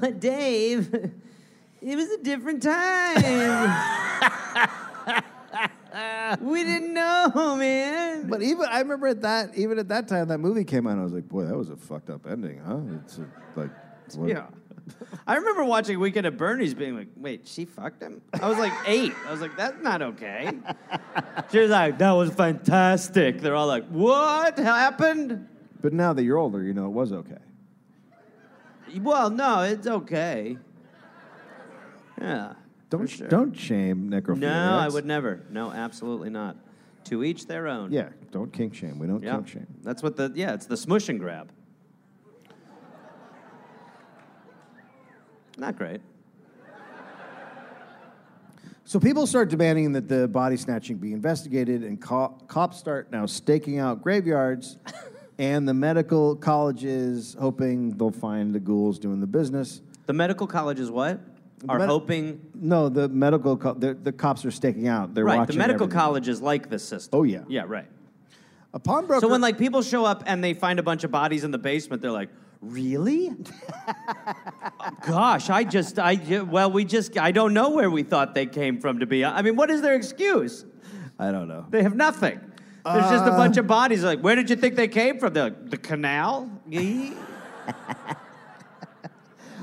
But 0.00 0.20
Dave, 0.20 0.92
it 1.82 1.96
was 1.96 2.08
a 2.10 2.22
different 2.22 2.62
time. 2.62 3.22
we 6.40 6.64
didn't 6.64 6.94
know, 6.94 7.56
man. 7.56 8.28
But 8.28 8.42
even 8.42 8.66
I 8.66 8.78
remember 8.80 9.08
at 9.08 9.22
that 9.22 9.56
even 9.56 9.78
at 9.78 9.88
that 9.88 10.08
time 10.08 10.28
that 10.28 10.38
movie 10.38 10.64
came 10.64 10.86
out, 10.86 10.98
I 10.98 11.02
was 11.02 11.12
like, 11.12 11.28
boy, 11.28 11.44
that 11.44 11.56
was 11.56 11.70
a 11.70 11.76
fucked 11.76 12.10
up 12.10 12.26
ending, 12.26 12.60
huh? 12.64 12.78
It's 13.04 13.18
uh, 13.18 13.24
like, 13.56 13.70
what- 14.16 14.28
Yeah. 14.28 14.46
I 15.26 15.36
remember 15.36 15.64
watching 15.64 16.00
Weekend 16.00 16.26
at 16.26 16.36
Bernie's 16.36 16.74
being 16.74 16.96
like, 16.96 17.08
wait, 17.16 17.46
she 17.46 17.64
fucked 17.64 18.02
him? 18.02 18.22
I 18.40 18.48
was 18.48 18.58
like 18.58 18.72
eight. 18.86 19.12
I 19.26 19.30
was 19.30 19.40
like, 19.40 19.56
that's 19.56 19.80
not 19.82 20.02
okay. 20.02 20.50
She 21.52 21.60
was 21.60 21.70
like, 21.70 21.98
that 21.98 22.10
was 22.12 22.30
fantastic. 22.32 23.40
They're 23.40 23.54
all 23.54 23.68
like, 23.68 23.86
what 23.88 24.58
happened? 24.58 25.46
But 25.80 25.92
now 25.92 26.12
that 26.12 26.24
you're 26.24 26.38
older, 26.38 26.62
you 26.62 26.74
know 26.74 26.86
it 26.86 26.92
was 26.92 27.12
okay. 27.12 27.38
Well, 29.00 29.30
no, 29.30 29.60
it's 29.62 29.86
okay. 29.86 30.56
Yeah. 32.20 32.54
Don't 32.90 33.06
sure. 33.06 33.28
don't 33.28 33.56
shame 33.56 34.10
necrophiliacs. 34.10 34.38
No, 34.40 34.78
I 34.78 34.88
would 34.88 35.06
never. 35.06 35.40
No, 35.50 35.70
absolutely 35.70 36.28
not. 36.30 36.56
To 37.04 37.24
each 37.24 37.46
their 37.46 37.66
own. 37.68 37.92
Yeah, 37.92 38.10
don't 38.30 38.52
kink 38.52 38.74
shame. 38.74 38.98
We 38.98 39.06
don't 39.06 39.22
Yeah. 39.22 39.36
kink 39.36 39.48
shame. 39.48 39.66
That's 39.82 40.02
what 40.02 40.16
the, 40.16 40.30
yeah, 40.34 40.52
it's 40.52 40.66
the 40.66 40.76
smush 40.76 41.08
and 41.08 41.18
grab. 41.18 41.50
Not 45.56 45.76
great. 45.76 46.00
So 48.84 48.98
people 48.98 49.26
start 49.26 49.50
demanding 49.50 49.92
that 49.92 50.08
the 50.08 50.26
body 50.26 50.56
snatching 50.56 50.96
be 50.96 51.12
investigated, 51.12 51.84
and 51.84 52.00
co- 52.00 52.36
cops 52.48 52.76
start 52.78 53.12
now 53.12 53.24
staking 53.24 53.78
out 53.78 54.02
graveyards, 54.02 54.78
and 55.38 55.68
the 55.68 55.74
medical 55.74 56.34
colleges 56.34 57.36
hoping 57.38 57.96
they'll 57.96 58.10
find 58.10 58.52
the 58.52 58.58
ghouls 58.58 58.98
doing 58.98 59.20
the 59.20 59.28
business. 59.28 59.80
The 60.06 60.12
medical 60.12 60.46
colleges 60.48 60.90
what? 60.90 61.20
Are 61.68 61.78
med- 61.78 61.88
hoping 61.88 62.40
No, 62.54 62.88
the 62.88 63.08
medical 63.08 63.56
co- 63.56 63.74
the, 63.74 63.94
the 63.94 64.12
cops 64.12 64.44
are 64.44 64.50
staking 64.50 64.88
out. 64.88 65.14
They're 65.14 65.24
right. 65.24 65.34
The 65.34 65.38
watching 65.40 65.58
medical 65.58 65.84
everything. 65.84 65.98
colleges 66.00 66.40
like 66.40 66.70
this 66.70 66.82
system. 66.86 67.18
Oh, 67.18 67.22
yeah. 67.22 67.42
Yeah, 67.48 67.64
right. 67.66 67.86
A 68.72 68.78
pawnbroker. 68.78 69.20
So 69.20 69.28
when 69.28 69.40
like 69.40 69.58
people 69.58 69.82
show 69.82 70.04
up 70.04 70.22
and 70.26 70.42
they 70.42 70.54
find 70.54 70.78
a 70.78 70.82
bunch 70.82 71.04
of 71.04 71.10
bodies 71.10 71.44
in 71.44 71.50
the 71.50 71.58
basement, 71.58 72.00
they're 72.02 72.12
like, 72.12 72.30
"Really? 72.60 73.32
Gosh, 75.06 75.50
I 75.50 75.64
just 75.64 75.98
I 75.98 76.14
ju- 76.16 76.44
well, 76.44 76.70
we 76.70 76.84
just 76.84 77.18
I 77.18 77.32
don't 77.32 77.52
know 77.52 77.70
where 77.70 77.90
we 77.90 78.04
thought 78.04 78.34
they 78.34 78.46
came 78.46 78.80
from 78.80 79.00
to 79.00 79.06
be. 79.06 79.24
I 79.24 79.42
mean, 79.42 79.56
what 79.56 79.70
is 79.70 79.82
their 79.82 79.94
excuse? 79.96 80.64
I 81.18 81.32
don't 81.32 81.48
know. 81.48 81.66
They 81.68 81.82
have 81.82 81.96
nothing. 81.96 82.40
There's 82.84 83.10
just 83.10 83.26
a 83.26 83.32
uh, 83.32 83.36
bunch 83.36 83.56
of 83.58 83.66
bodies. 83.66 84.02
Like, 84.04 84.20
where 84.20 84.34
did 84.36 84.48
you 84.48 84.56
think 84.56 84.74
they 84.76 84.88
came 84.88 85.18
from? 85.18 85.34
They're 85.34 85.44
like, 85.44 85.68
the 85.70 85.76
canal. 85.76 86.50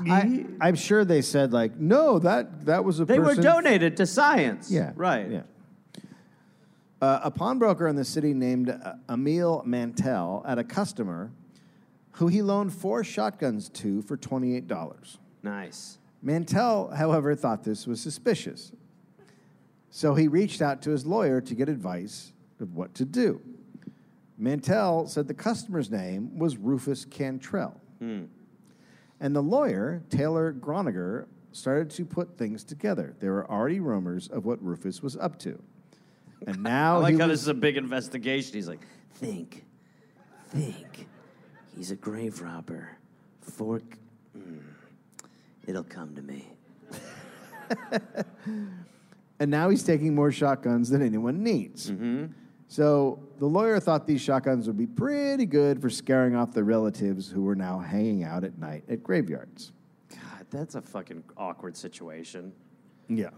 Yee." 0.04 0.10
I, 0.12 0.68
I'm 0.68 0.74
sure 0.74 1.04
they 1.04 1.22
said 1.22 1.52
like, 1.52 1.76
no, 1.76 2.18
that 2.18 2.66
that 2.66 2.84
was 2.84 3.00
a. 3.00 3.04
They 3.04 3.18
were 3.18 3.26
person 3.26 3.44
donated 3.44 3.96
to 3.98 4.06
science. 4.06 4.70
Yeah. 4.70 4.92
Right. 4.94 5.30
Yeah. 5.30 5.42
Uh, 7.00 7.20
a 7.24 7.30
pawnbroker 7.30 7.86
in 7.86 7.94
the 7.94 8.04
city 8.04 8.34
named 8.34 8.70
uh, 8.70 8.94
Emil 9.08 9.62
Mantel 9.64 10.44
had 10.46 10.58
a 10.58 10.64
customer 10.64 11.30
who 12.12 12.26
he 12.26 12.42
loaned 12.42 12.72
four 12.72 13.04
shotguns 13.04 13.68
to 13.68 14.02
for 14.02 14.16
$28. 14.16 15.16
Nice. 15.44 15.98
Mantel, 16.20 16.90
however, 16.90 17.36
thought 17.36 17.62
this 17.62 17.86
was 17.86 18.00
suspicious. 18.00 18.72
So 19.90 20.16
he 20.16 20.26
reached 20.26 20.60
out 20.60 20.82
to 20.82 20.90
his 20.90 21.06
lawyer 21.06 21.40
to 21.40 21.54
get 21.54 21.68
advice 21.68 22.32
of 22.60 22.74
what 22.74 22.94
to 22.94 23.04
do. 23.04 23.40
Mantel 24.36 25.06
said 25.06 25.28
the 25.28 25.34
customer's 25.34 25.90
name 25.90 26.36
was 26.36 26.56
Rufus 26.56 27.04
Cantrell. 27.04 27.80
And 29.20 29.34
the 29.34 29.42
lawyer, 29.42 30.02
Taylor 30.10 30.52
Groninger, 30.52 31.26
started 31.52 31.90
to 31.90 32.04
put 32.04 32.38
things 32.38 32.62
together. 32.62 33.14
There 33.20 33.32
were 33.32 33.50
already 33.50 33.80
rumors 33.80 34.28
of 34.28 34.44
what 34.44 34.62
Rufus 34.62 35.02
was 35.02 35.16
up 35.16 35.38
to. 35.40 35.60
And 36.46 36.56
I 36.66 36.70
now 36.70 37.00
like 37.00 37.18
how 37.18 37.26
was, 37.26 37.40
this 37.40 37.42
is 37.42 37.48
a 37.48 37.54
big 37.54 37.76
investigation. 37.76 38.54
He's 38.54 38.68
like, 38.68 38.86
think, 39.14 39.64
think. 40.48 41.06
He's 41.76 41.90
a 41.90 41.96
grave 41.96 42.40
robber. 42.40 42.96
Fork. 43.40 43.96
Mm, 44.36 44.60
it'll 45.66 45.84
come 45.84 46.14
to 46.14 46.22
me. 46.22 46.44
and 49.40 49.50
now 49.50 49.68
he's 49.68 49.82
taking 49.82 50.14
more 50.14 50.32
shotguns 50.32 50.90
than 50.90 51.02
anyone 51.02 51.42
needs. 51.42 51.90
So 52.68 53.18
the 53.38 53.46
lawyer 53.46 53.80
thought 53.80 54.06
these 54.06 54.20
shotguns 54.20 54.66
would 54.66 54.76
be 54.76 54.86
pretty 54.86 55.46
good 55.46 55.80
for 55.80 55.88
scaring 55.88 56.36
off 56.36 56.52
the 56.52 56.62
relatives 56.62 57.30
who 57.30 57.42
were 57.42 57.56
now 57.56 57.78
hanging 57.78 58.24
out 58.24 58.44
at 58.44 58.58
night 58.58 58.84
at 58.88 59.02
graveyards. 59.02 59.72
God, 60.10 60.46
that's 60.50 60.74
a 60.74 60.82
fucking 60.82 61.24
awkward 61.38 61.76
situation. 61.76 62.52
Yeah. 63.08 63.30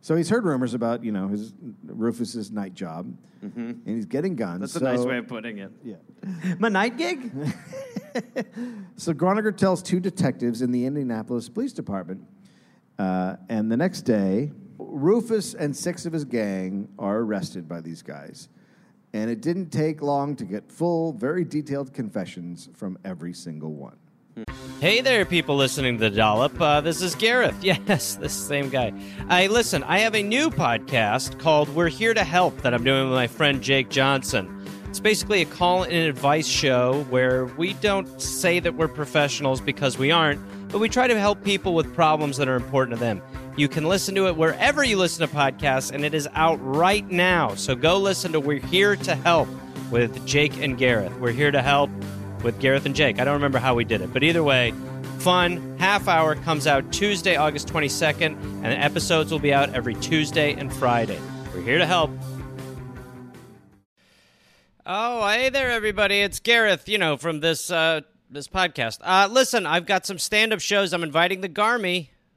So 0.00 0.14
he's 0.16 0.28
heard 0.28 0.44
rumors 0.44 0.74
about 0.74 1.04
you 1.04 1.12
know 1.12 1.28
his 1.28 1.52
Rufus's 1.84 2.50
night 2.50 2.74
job, 2.74 3.16
and 3.40 3.80
he's 3.84 4.06
getting 4.06 4.36
guns. 4.36 4.60
That's 4.60 4.76
a 4.76 4.84
nice 4.84 5.00
way 5.00 5.18
of 5.18 5.28
putting 5.28 5.58
it. 5.58 5.70
Yeah. 5.84 5.96
My 6.58 6.68
night 6.68 6.96
gig? 6.96 7.32
So 8.96 9.12
Groninger 9.12 9.54
tells 9.54 9.82
two 9.82 10.00
detectives 10.00 10.62
in 10.62 10.72
the 10.72 10.86
Indianapolis 10.86 11.50
Police 11.50 11.74
Department, 11.74 12.22
uh, 12.98 13.36
and 13.50 13.70
the 13.70 13.76
next 13.76 14.02
day, 14.02 14.52
Rufus 14.78 15.52
and 15.52 15.76
six 15.76 16.06
of 16.06 16.14
his 16.14 16.24
gang 16.24 16.88
are 16.98 17.18
arrested 17.18 17.68
by 17.68 17.82
these 17.82 18.00
guys. 18.00 18.48
And 19.16 19.30
it 19.30 19.40
didn't 19.40 19.70
take 19.70 20.02
long 20.02 20.36
to 20.36 20.44
get 20.44 20.70
full, 20.70 21.14
very 21.14 21.42
detailed 21.42 21.94
confessions 21.94 22.68
from 22.74 22.98
every 23.02 23.32
single 23.32 23.72
one. 23.72 23.96
Hey 24.78 25.00
there, 25.00 25.24
people 25.24 25.56
listening 25.56 25.96
to 25.96 26.10
the 26.10 26.14
Dollop. 26.14 26.60
Uh, 26.60 26.82
this 26.82 27.00
is 27.00 27.14
Gareth. 27.14 27.56
Yes, 27.64 28.16
this 28.16 28.34
same 28.34 28.68
guy. 28.68 28.92
I 29.30 29.46
listen. 29.46 29.82
I 29.84 30.00
have 30.00 30.14
a 30.14 30.22
new 30.22 30.50
podcast 30.50 31.38
called 31.38 31.70
"We're 31.70 31.88
Here 31.88 32.12
to 32.12 32.24
Help" 32.24 32.60
that 32.60 32.74
I'm 32.74 32.84
doing 32.84 33.08
with 33.08 33.14
my 33.14 33.26
friend 33.26 33.62
Jake 33.62 33.88
Johnson. 33.88 34.62
It's 34.90 35.00
basically 35.00 35.40
a 35.40 35.46
call 35.46 35.84
and 35.84 35.94
advice 35.94 36.46
show 36.46 37.04
where 37.08 37.46
we 37.46 37.72
don't 37.72 38.20
say 38.20 38.60
that 38.60 38.74
we're 38.74 38.86
professionals 38.86 39.62
because 39.62 39.96
we 39.96 40.10
aren't, 40.10 40.42
but 40.68 40.78
we 40.78 40.90
try 40.90 41.06
to 41.06 41.18
help 41.18 41.42
people 41.42 41.74
with 41.74 41.94
problems 41.94 42.36
that 42.36 42.48
are 42.48 42.56
important 42.56 42.98
to 42.98 43.00
them. 43.00 43.22
You 43.56 43.68
can 43.68 43.84
listen 43.84 44.14
to 44.16 44.26
it 44.28 44.36
wherever 44.36 44.84
you 44.84 44.98
listen 44.98 45.26
to 45.26 45.34
podcasts, 45.34 45.90
and 45.90 46.04
it 46.04 46.12
is 46.12 46.28
out 46.34 46.56
right 46.62 47.08
now. 47.10 47.54
So 47.54 47.74
go 47.74 47.98
listen 47.98 48.32
to 48.32 48.40
"We're 48.40 48.58
Here 48.58 48.96
to 48.96 49.14
Help" 49.14 49.48
with 49.90 50.26
Jake 50.26 50.58
and 50.58 50.76
Gareth. 50.76 51.18
We're 51.18 51.32
here 51.32 51.50
to 51.50 51.62
help 51.62 51.90
with 52.42 52.60
Gareth 52.60 52.84
and 52.84 52.94
Jake. 52.94 53.18
I 53.18 53.24
don't 53.24 53.32
remember 53.32 53.58
how 53.58 53.74
we 53.74 53.84
did 53.84 54.02
it, 54.02 54.12
but 54.12 54.22
either 54.22 54.42
way, 54.42 54.74
fun. 55.20 55.78
Half 55.78 56.06
hour 56.06 56.34
comes 56.34 56.66
out 56.66 56.92
Tuesday, 56.92 57.36
August 57.36 57.66
22nd, 57.68 58.36
and 58.36 58.64
the 58.64 58.78
episodes 58.78 59.32
will 59.32 59.38
be 59.38 59.54
out 59.54 59.72
every 59.74 59.94
Tuesday 59.94 60.52
and 60.52 60.70
Friday. 60.70 61.18
We're 61.54 61.62
here 61.62 61.78
to 61.78 61.86
help. 61.86 62.10
Oh, 64.84 65.26
hey 65.28 65.48
there, 65.48 65.70
everybody! 65.70 66.20
It's 66.20 66.40
Gareth. 66.40 66.90
You 66.90 66.98
know 66.98 67.16
from 67.16 67.40
this 67.40 67.70
uh, 67.70 68.02
this 68.30 68.48
podcast. 68.48 68.98
Uh, 69.00 69.28
listen, 69.30 69.64
I've 69.64 69.86
got 69.86 70.04
some 70.04 70.18
stand 70.18 70.52
up 70.52 70.60
shows. 70.60 70.92
I'm 70.92 71.02
inviting 71.02 71.40
the 71.40 71.48
Garmy, 71.48 72.08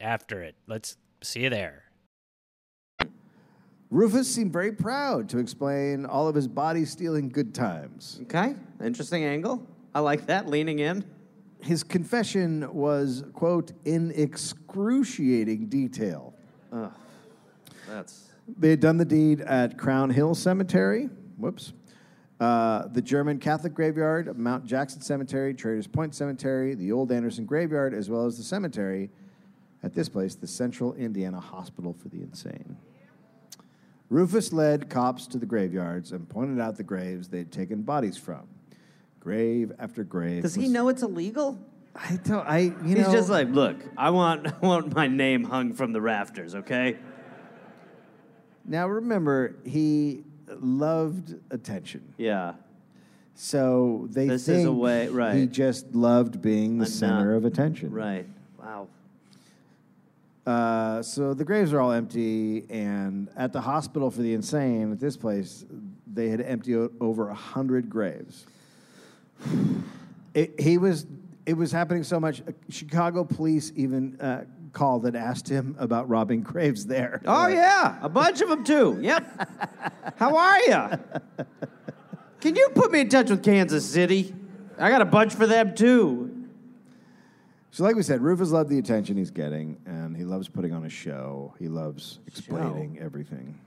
after 0.00 0.42
it. 0.42 0.54
Let's 0.66 0.96
see 1.22 1.40
you 1.44 1.50
there. 1.50 1.84
Rufus 3.90 4.32
seemed 4.32 4.52
very 4.52 4.72
proud 4.72 5.28
to 5.30 5.38
explain 5.38 6.06
all 6.06 6.28
of 6.28 6.34
his 6.34 6.46
body 6.46 6.84
stealing 6.84 7.28
good 7.28 7.52
times. 7.54 8.20
Okay, 8.22 8.54
interesting 8.82 9.24
angle. 9.24 9.66
I 9.94 10.00
like 10.00 10.26
that, 10.26 10.46
leaning 10.48 10.78
in. 10.78 11.04
his 11.60 11.82
confession 11.82 12.72
was, 12.72 13.24
quote, 13.34 13.72
in 13.84 14.12
excruciating 14.12 15.66
detail. 15.66 16.32
Ugh, 16.72 16.92
That's 17.88 18.28
They 18.58 18.70
had 18.70 18.78
done 18.80 18.96
the 18.96 19.04
deed 19.04 19.40
at 19.40 19.76
Crown 19.76 20.10
Hill 20.10 20.36
Cemetery. 20.36 21.10
Whoops. 21.36 21.72
Uh, 22.38 22.86
the 22.92 23.02
German 23.02 23.38
Catholic 23.38 23.74
Graveyard, 23.74 24.38
Mount 24.38 24.64
Jackson 24.64 25.02
Cemetery, 25.02 25.52
Traders 25.52 25.86
Point 25.86 26.14
Cemetery, 26.14 26.74
the 26.74 26.92
Old 26.92 27.10
Anderson 27.12 27.44
Graveyard, 27.44 27.92
as 27.92 28.08
well 28.08 28.24
as 28.24 28.38
the 28.38 28.44
cemetery 28.44 29.10
at 29.82 29.94
this 29.94 30.08
place, 30.08 30.34
the 30.34 30.46
Central 30.46 30.94
Indiana 30.94 31.40
Hospital 31.40 31.92
for 31.92 32.08
the 32.08 32.20
Insane. 32.22 32.76
Rufus 34.08 34.52
led 34.52 34.90
cops 34.90 35.26
to 35.28 35.38
the 35.38 35.46
graveyards 35.46 36.12
and 36.12 36.28
pointed 36.28 36.60
out 36.60 36.76
the 36.76 36.82
graves 36.82 37.28
they'd 37.28 37.50
taken 37.52 37.82
bodies 37.82 38.16
from. 38.16 38.42
Grave 39.20 39.72
after 39.78 40.02
grave. 40.02 40.42
Does 40.42 40.54
he 40.54 40.62
was- 40.62 40.70
know 40.72 40.88
it's 40.88 41.02
illegal? 41.02 41.58
I 41.94 42.16
don't. 42.22 42.46
I. 42.46 42.58
You 42.58 42.74
He's 42.84 43.06
know. 43.06 43.12
just 43.12 43.28
like, 43.28 43.48
look, 43.50 43.76
I 43.96 44.10
want, 44.10 44.46
I 44.62 44.66
want 44.66 44.94
my 44.94 45.08
name 45.08 45.42
hung 45.44 45.72
from 45.74 45.92
the 45.92 46.00
rafters, 46.00 46.54
okay? 46.54 46.96
Now 48.64 48.86
remember, 48.86 49.56
he 49.64 50.22
loved 50.48 51.34
attention. 51.50 52.14
Yeah. 52.16 52.54
So 53.34 54.06
they 54.10 54.28
This 54.28 54.42
is 54.48 54.64
a 54.64 54.66
think 54.68 54.78
way- 54.80 55.08
right. 55.08 55.34
he 55.36 55.46
just 55.46 55.94
loved 55.94 56.40
being 56.42 56.72
the 56.78 56.84
Enough. 56.84 56.88
center 56.88 57.34
of 57.34 57.44
attention. 57.44 57.90
Right. 57.90 58.26
Wow. 58.62 58.86
Uh, 60.46 61.02
so 61.02 61.34
the 61.34 61.44
graves 61.44 61.72
are 61.72 61.80
all 61.80 61.92
empty, 61.92 62.64
and 62.70 63.28
at 63.36 63.52
the 63.52 63.60
hospital 63.60 64.10
for 64.10 64.22
the 64.22 64.32
insane, 64.34 64.90
at 64.92 64.98
this 64.98 65.16
place, 65.16 65.64
they 66.12 66.28
had 66.28 66.40
emptied 66.40 66.76
o- 66.76 66.90
over 67.00 67.28
a 67.28 67.34
hundred 67.34 67.88
graves. 67.90 68.46
It, 70.34 70.60
he 70.60 70.78
was. 70.78 71.06
It 71.46 71.54
was 71.54 71.72
happening 71.72 72.04
so 72.04 72.20
much. 72.20 72.42
uh, 72.42 72.52
Chicago 72.68 73.24
police 73.24 73.72
even 73.74 74.20
uh, 74.20 74.44
called 74.72 75.04
and 75.06 75.16
asked 75.16 75.48
him 75.48 75.74
about 75.78 76.08
robbing 76.08 76.42
graves 76.52 76.86
there. 76.86 77.20
Oh, 77.26 77.48
yeah. 77.48 77.98
A 78.02 78.08
bunch 78.08 78.40
of 78.40 78.48
them, 78.50 78.62
too. 78.62 78.98
Yep. 79.00 79.50
How 80.16 80.36
are 80.36 80.60
you? 80.60 81.44
Can 82.40 82.54
you 82.54 82.68
put 82.74 82.92
me 82.92 83.00
in 83.00 83.08
touch 83.08 83.30
with 83.30 83.42
Kansas 83.42 83.84
City? 83.84 84.34
I 84.78 84.90
got 84.90 85.00
a 85.02 85.06
bunch 85.06 85.34
for 85.34 85.46
them, 85.46 85.74
too. 85.74 86.29
So, 87.72 87.84
like 87.84 87.94
we 87.94 88.02
said, 88.02 88.20
Rufus 88.20 88.50
loved 88.50 88.68
the 88.68 88.78
attention 88.78 89.16
he's 89.16 89.30
getting, 89.30 89.80
and 89.86 90.16
he 90.16 90.24
loves 90.24 90.48
putting 90.48 90.72
on 90.72 90.84
a 90.84 90.88
show. 90.88 91.54
He 91.58 91.68
loves 91.68 92.18
explaining 92.26 92.98
everything. 93.00 93.58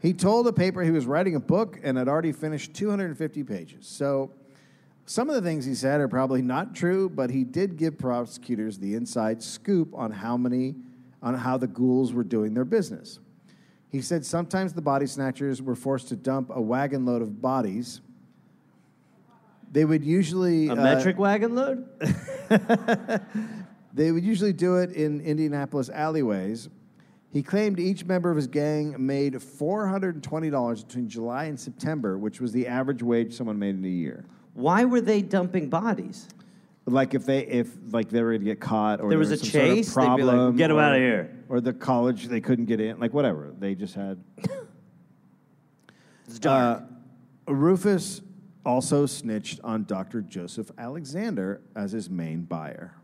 He 0.00 0.12
told 0.12 0.46
a 0.46 0.52
paper 0.52 0.82
he 0.82 0.92
was 0.92 1.06
writing 1.06 1.34
a 1.34 1.40
book 1.40 1.80
and 1.82 1.98
had 1.98 2.06
already 2.06 2.30
finished 2.30 2.74
250 2.74 3.42
pages. 3.42 3.86
So, 3.86 4.30
some 5.06 5.28
of 5.28 5.34
the 5.34 5.42
things 5.42 5.64
he 5.64 5.74
said 5.74 6.00
are 6.00 6.06
probably 6.08 6.42
not 6.42 6.74
true, 6.74 7.08
but 7.08 7.30
he 7.30 7.42
did 7.42 7.76
give 7.76 7.98
prosecutors 7.98 8.78
the 8.78 8.94
inside 8.94 9.42
scoop 9.42 9.92
on 9.94 10.12
how 10.12 10.36
many, 10.36 10.76
on 11.20 11.34
how 11.34 11.56
the 11.56 11.66
ghouls 11.66 12.12
were 12.12 12.24
doing 12.24 12.54
their 12.54 12.66
business. 12.66 13.18
He 13.88 14.02
said 14.02 14.24
sometimes 14.24 14.74
the 14.74 14.82
body 14.82 15.06
snatchers 15.06 15.62
were 15.62 15.74
forced 15.74 16.08
to 16.08 16.16
dump 16.16 16.50
a 16.54 16.60
wagon 16.60 17.06
load 17.06 17.22
of 17.22 17.40
bodies. 17.40 18.02
They 19.70 19.84
would 19.84 20.04
usually 20.04 20.68
A 20.68 20.72
uh, 20.72 20.76
metric 20.76 21.18
wagon 21.18 21.54
load? 21.54 21.86
They 23.98 24.12
would 24.12 24.24
usually 24.24 24.52
do 24.52 24.76
it 24.76 24.92
in 24.92 25.20
Indianapolis 25.22 25.88
alleyways. 25.88 26.68
He 27.32 27.42
claimed 27.42 27.80
each 27.80 28.04
member 28.04 28.30
of 28.30 28.36
his 28.36 28.46
gang 28.46 28.94
made 29.04 29.34
$420 29.34 30.86
between 30.86 31.08
July 31.08 31.44
and 31.46 31.58
September, 31.58 32.16
which 32.16 32.40
was 32.40 32.52
the 32.52 32.68
average 32.68 33.02
wage 33.02 33.34
someone 33.34 33.58
made 33.58 33.74
in 33.74 33.84
a 33.84 33.88
year. 33.88 34.24
Why 34.54 34.84
were 34.84 35.00
they 35.00 35.20
dumping 35.20 35.68
bodies? 35.68 36.28
Like 36.86 37.12
if 37.12 37.26
they 37.26 37.40
if 37.40 37.70
like 37.90 38.08
they 38.08 38.22
were 38.22 38.30
going 38.30 38.42
to 38.42 38.46
get 38.46 38.60
caught 38.60 39.00
or 39.00 39.08
There 39.10 39.18
was 39.18 39.32
a 39.32 39.36
some 39.36 39.48
sort 39.50 39.64
of 39.64 39.74
chase, 39.76 39.94
they'd 39.94 40.16
be 40.16 40.22
like, 40.22 40.36
problem, 40.36 40.56
"Get 40.56 40.70
'em 40.70 40.76
or- 40.76 40.80
outta 40.80 40.96
here." 40.96 41.44
or 41.48 41.60
the 41.60 41.72
college 41.74 42.28
they 42.28 42.40
couldn't 42.40 42.64
get 42.64 42.80
in, 42.80 42.98
like 42.98 43.12
whatever. 43.12 43.52
They 43.58 43.74
just 43.74 43.94
had 43.94 44.22
It's 46.26 46.38
dark. 46.38 46.82
Uh, 47.46 47.52
Rufus 47.52 48.22
also 48.68 49.06
snitched 49.06 49.58
on 49.64 49.84
Dr. 49.84 50.20
Joseph 50.20 50.70
Alexander 50.76 51.62
as 51.74 51.92
his 51.92 52.10
main 52.10 52.42
buyer. 52.42 52.94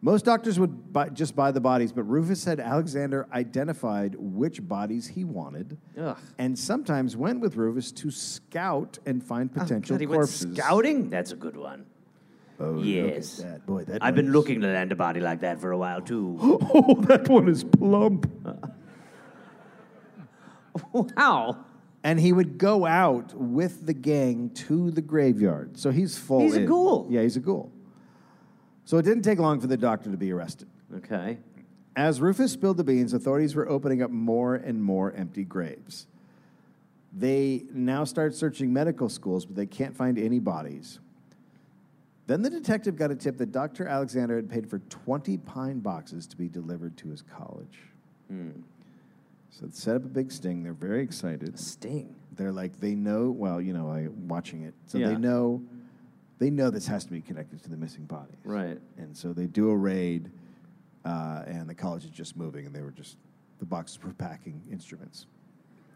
Most 0.00 0.24
doctors 0.24 0.58
would 0.58 0.92
buy, 0.92 1.08
just 1.08 1.34
buy 1.34 1.50
the 1.50 1.60
bodies, 1.60 1.90
but 1.92 2.02
Rufus 2.02 2.40
said 2.40 2.60
Alexander 2.60 3.26
identified 3.32 4.14
which 4.18 4.66
bodies 4.66 5.06
he 5.06 5.24
wanted 5.24 5.78
Ugh. 5.98 6.18
and 6.38 6.58
sometimes 6.58 7.16
went 7.16 7.40
with 7.40 7.56
Rufus 7.56 7.90
to 7.92 8.10
scout 8.10 8.98
and 9.06 9.22
find 9.22 9.50
oh, 9.56 9.60
potential 9.60 9.96
God, 9.96 10.00
he 10.00 10.06
went 10.06 10.28
scouting? 10.28 11.08
That's 11.08 11.32
a 11.32 11.36
good 11.36 11.56
one. 11.56 11.86
Oh, 12.60 12.82
Yes. 12.82 13.38
that. 13.38 13.64
Boy, 13.66 13.84
that 13.84 14.02
I've 14.02 14.14
been 14.14 14.32
looking 14.32 14.60
to 14.60 14.66
land 14.66 14.92
a 14.92 14.96
body 14.96 15.20
like 15.20 15.40
that 15.40 15.60
for 15.60 15.72
a 15.72 15.78
while, 15.78 16.00
too. 16.00 16.38
Oh, 16.74 17.00
that 17.08 17.28
one 17.28 17.48
is 17.48 17.64
plump. 17.64 18.30
wow. 20.92 21.64
And 22.04 22.20
he 22.20 22.32
would 22.32 22.58
go 22.58 22.86
out 22.86 23.34
with 23.34 23.86
the 23.86 23.94
gang 23.94 24.50
to 24.50 24.90
the 24.90 25.00
graveyard. 25.00 25.78
So 25.78 25.90
he's 25.90 26.16
full. 26.16 26.40
He's 26.40 26.54
a 26.54 26.66
ghoul. 26.66 27.06
Yeah, 27.08 27.22
he's 27.22 27.36
a 27.36 27.40
ghoul. 27.40 27.72
So 28.84 28.98
it 28.98 29.02
didn't 29.02 29.22
take 29.22 29.38
long 29.38 29.58
for 29.58 29.66
the 29.66 29.78
doctor 29.78 30.10
to 30.10 30.16
be 30.16 30.30
arrested. 30.30 30.68
Okay. 30.94 31.38
As 31.96 32.20
Rufus 32.20 32.52
spilled 32.52 32.76
the 32.76 32.84
beans, 32.84 33.14
authorities 33.14 33.54
were 33.54 33.68
opening 33.68 34.02
up 34.02 34.10
more 34.10 34.54
and 34.54 34.82
more 34.82 35.12
empty 35.12 35.44
graves. 35.44 36.06
They 37.16 37.64
now 37.72 38.04
start 38.04 38.34
searching 38.34 38.72
medical 38.72 39.08
schools, 39.08 39.46
but 39.46 39.56
they 39.56 39.66
can't 39.66 39.96
find 39.96 40.18
any 40.18 40.40
bodies. 40.40 40.98
Then 42.26 42.42
the 42.42 42.50
detective 42.50 42.96
got 42.96 43.10
a 43.10 43.14
tip 43.14 43.38
that 43.38 43.52
Dr. 43.52 43.86
Alexander 43.86 44.36
had 44.36 44.50
paid 44.50 44.68
for 44.68 44.78
20 44.78 45.36
pine 45.38 45.80
boxes 45.80 46.26
to 46.26 46.36
be 46.36 46.48
delivered 46.48 46.96
to 46.98 47.08
his 47.08 47.22
college. 47.22 47.78
Hmm. 48.28 48.50
So 49.54 49.66
they 49.66 49.72
set 49.72 49.94
up 49.94 50.04
a 50.04 50.08
big 50.08 50.32
sting. 50.32 50.64
They're 50.64 50.72
very 50.72 51.00
excited. 51.02 51.56
Sting. 51.58 52.16
They're 52.32 52.50
like, 52.50 52.80
they 52.80 52.96
know, 52.96 53.30
well, 53.30 53.60
you 53.60 53.72
know, 53.72 53.88
I, 53.88 54.08
watching 54.26 54.62
it. 54.62 54.74
So 54.86 54.98
Yeah. 54.98 55.08
they 55.10 55.16
know, 55.16 55.62
they 56.40 56.50
know 56.50 56.70
this 56.70 56.88
has 56.88 57.04
to 57.04 57.12
be 57.12 57.20
connected 57.20 57.62
to 57.62 57.70
the 57.70 57.76
missing 57.76 58.04
bodies. 58.04 58.40
Right. 58.44 58.80
And 58.96 59.16
so 59.16 59.32
they 59.32 59.46
do 59.46 59.70
a 59.70 59.76
raid, 59.76 60.32
uh, 61.04 61.44
and 61.46 61.68
the 61.68 61.74
college 61.74 62.04
is 62.04 62.10
just 62.10 62.36
moving, 62.36 62.66
and 62.66 62.74
they 62.74 62.82
were 62.82 62.90
just, 62.90 63.16
the 63.60 63.64
boxes 63.64 64.02
were 64.02 64.12
packing 64.14 64.60
instruments. 64.72 65.26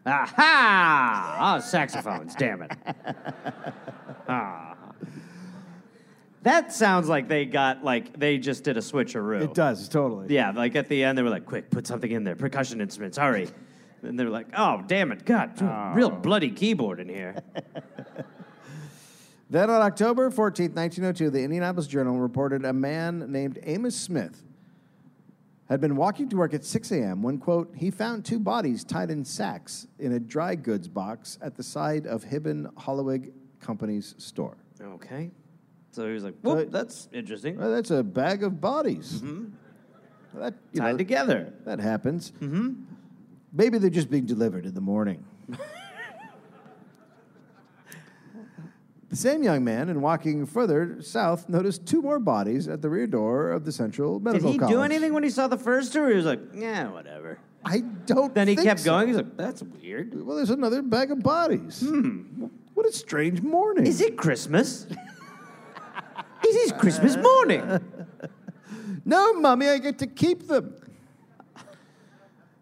Aha! 0.07 1.57
Oh, 1.57 1.61
saxophones, 1.61 2.35
damn 2.37 2.63
it. 2.63 2.73
Ah. 4.31 4.77
That 6.43 6.73
sounds 6.73 7.09
like 7.09 7.29
they 7.29 7.45
got, 7.45 7.83
like, 7.83 8.19
they 8.19 8.39
just 8.39 8.65
did 8.65 8.77
a 8.77 8.81
switcheroo. 8.81 9.43
It 9.43 9.55
does, 9.55 9.89
totally. 9.89 10.35
Yeah, 10.35 10.53
like 10.53 10.77
at 10.77 10.89
the 10.89 11.03
end, 11.03 11.19
they 11.19 11.23
were 11.23 11.31
like, 11.31 11.47
quick, 11.47 11.71
put 11.71 11.87
something 11.87 12.11
in 12.11 12.25
there. 12.25 12.37
Percussion 12.37 12.81
instruments, 12.81 13.19
hurry. 13.19 13.49
And 14.03 14.19
they 14.19 14.25
were 14.25 14.31
like, 14.31 14.47
oh, 14.57 14.83
damn 14.87 15.11
it, 15.11 15.25
God, 15.25 15.61
oh. 15.61 15.93
real 15.95 16.11
bloody 16.11 16.51
keyboard 16.51 17.01
in 17.01 17.09
here. 17.09 17.37
Then 19.51 19.71
on 19.71 19.81
October 19.81 20.31
14th, 20.31 20.75
1902, 20.75 21.31
the 21.31 21.43
Indianapolis 21.43 21.87
Journal 21.87 22.19
reported 22.19 22.67
a 22.67 22.73
man 22.73 23.33
named 23.33 23.59
Amos 23.63 23.97
Smith 23.97 24.45
had 25.71 25.81
been 25.81 25.97
walking 25.97 26.29
to 26.29 26.37
work 26.37 26.53
at 26.53 26.65
6 26.65 26.93
a.m. 26.93 27.23
when, 27.23 27.39
quote, 27.39 27.73
he 27.75 27.91
found 27.91 28.25
two 28.25 28.39
bodies 28.39 28.85
tied 28.85 29.11
in 29.11 29.25
sacks 29.25 29.87
in 29.99 30.13
a 30.13 30.21
dry 30.21 30.55
goods 30.55 30.89
box 30.89 31.39
at 31.41 31.57
the 31.57 31.63
side 31.63 32.07
of 32.07 32.25
Hibben 32.25 32.73
Hollweg 32.75 33.33
Company's 33.61 34.15
store. 34.19 34.57
Okay. 34.81 35.31
So 35.91 36.07
he 36.07 36.13
was 36.13 36.25
like, 36.25 36.35
whoop, 36.43 36.59
it- 36.59 36.71
that's 36.73 37.09
interesting. 37.13 37.57
Well, 37.59 37.71
that's 37.73 37.91
a 37.91 38.03
bag 38.03 38.43
of 38.43 38.61
bodies. 38.61 39.23
That, 40.35 40.55
you 40.73 40.81
Tied 40.81 40.93
know, 40.93 40.97
together. 40.99 41.53
that 41.65 41.81
happens. 41.81 42.33
Mm-hmm. 42.41 42.75
Maybe 43.53 43.79
they're 43.79 43.89
just 43.91 44.11
being 44.11 44.27
delivered 44.27 44.67
in 44.67 44.75
the 44.75 44.81
morning. 44.81 45.25
the 49.09 49.17
same 49.17 49.43
young 49.43 49.65
man, 49.65 49.89
in 49.89 50.01
walking 50.03 50.45
further 50.45 51.01
south, 51.01 51.49
noticed 51.49 51.87
two 51.87 52.03
more 52.03 52.19
bodies 52.21 52.69
at 52.69 52.83
the 52.83 52.91
rear 52.91 53.07
door 53.07 53.51
of 53.51 53.65
the 53.65 53.73
Central 53.73 54.21
medical. 54.21 54.53
Did 54.53 54.59
Medical 54.59 54.69
he 54.69 54.75
College. 54.75 54.75
do 54.91 54.95
anything 54.95 55.15
when 55.15 55.23
he 55.25 55.31
saw 55.31 55.49
the 55.49 55.57
first 55.57 55.95
two? 55.95 56.03
Or 56.03 56.11
he 56.11 56.17
was 56.17 56.27
like, 56.27 56.41
yeah, 56.55 56.89
whatever. 56.91 57.39
I 57.65 57.81
don't. 57.81 58.35
Then 58.35 58.49
he 58.49 58.55
think 58.55 58.69
kept 58.69 58.81
so. 58.81 58.91
going. 58.91 59.09
He's 59.09 59.17
like, 59.17 59.37
that's 59.37 59.63
weird. 59.63 60.15
Well, 60.27 60.37
there's 60.37 60.51
another 60.51 60.83
bag 60.83 61.11
of 61.11 61.23
bodies. 61.23 61.81
Hmm. 61.81 62.47
What 62.75 62.87
a 62.87 62.93
strange 62.93 63.41
morning. 63.43 63.87
Is 63.87 64.01
it 64.03 64.17
Christmas? 64.17 64.87
it 66.55 66.59
is 66.59 66.73
Christmas 66.73 67.17
morning. 67.17 67.81
No, 69.05 69.33
mummy, 69.33 69.67
I 69.71 69.79
get 69.79 70.01
to 70.01 70.07
keep 70.07 70.49
them. 70.49 70.75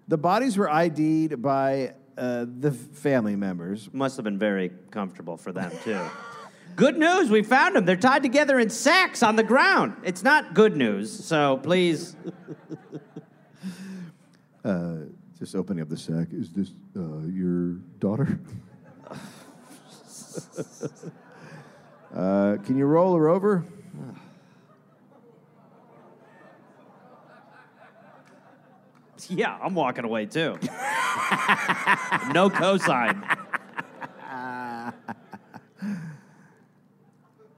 The 0.06 0.16
bodies 0.16 0.56
were 0.56 0.70
ID'd 0.70 1.42
by 1.42 1.94
uh, 2.16 2.46
the 2.60 2.70
family 2.70 3.34
members. 3.34 3.92
Must 3.92 4.16
have 4.16 4.22
been 4.22 4.38
very 4.38 4.70
comfortable 4.92 5.36
for 5.36 5.50
them, 5.50 5.72
too. 5.82 6.00
Good 6.76 6.98
news, 6.98 7.30
we 7.30 7.42
found 7.42 7.74
them. 7.74 7.84
They're 7.84 7.96
tied 7.96 8.22
together 8.22 8.60
in 8.60 8.70
sacks 8.70 9.24
on 9.24 9.34
the 9.34 9.42
ground. 9.42 9.96
It's 10.04 10.22
not 10.22 10.54
good 10.54 10.76
news, 10.76 11.12
so 11.12 11.56
please. 11.56 12.14
Uh, 14.64 14.96
just 15.38 15.54
opening 15.54 15.82
up 15.82 15.88
the 15.88 15.96
sack. 15.96 16.28
Is 16.32 16.50
this 16.50 16.70
uh, 16.96 17.26
your 17.26 17.74
daughter? 17.98 18.38
uh, 22.14 22.56
can 22.64 22.76
you 22.76 22.84
roll 22.86 23.16
her 23.16 23.28
over? 23.28 23.64
Yeah, 29.30 29.58
I'm 29.62 29.74
walking 29.74 30.04
away 30.04 30.26
too. 30.26 30.52
no 32.32 32.48
cosign. 32.50 33.22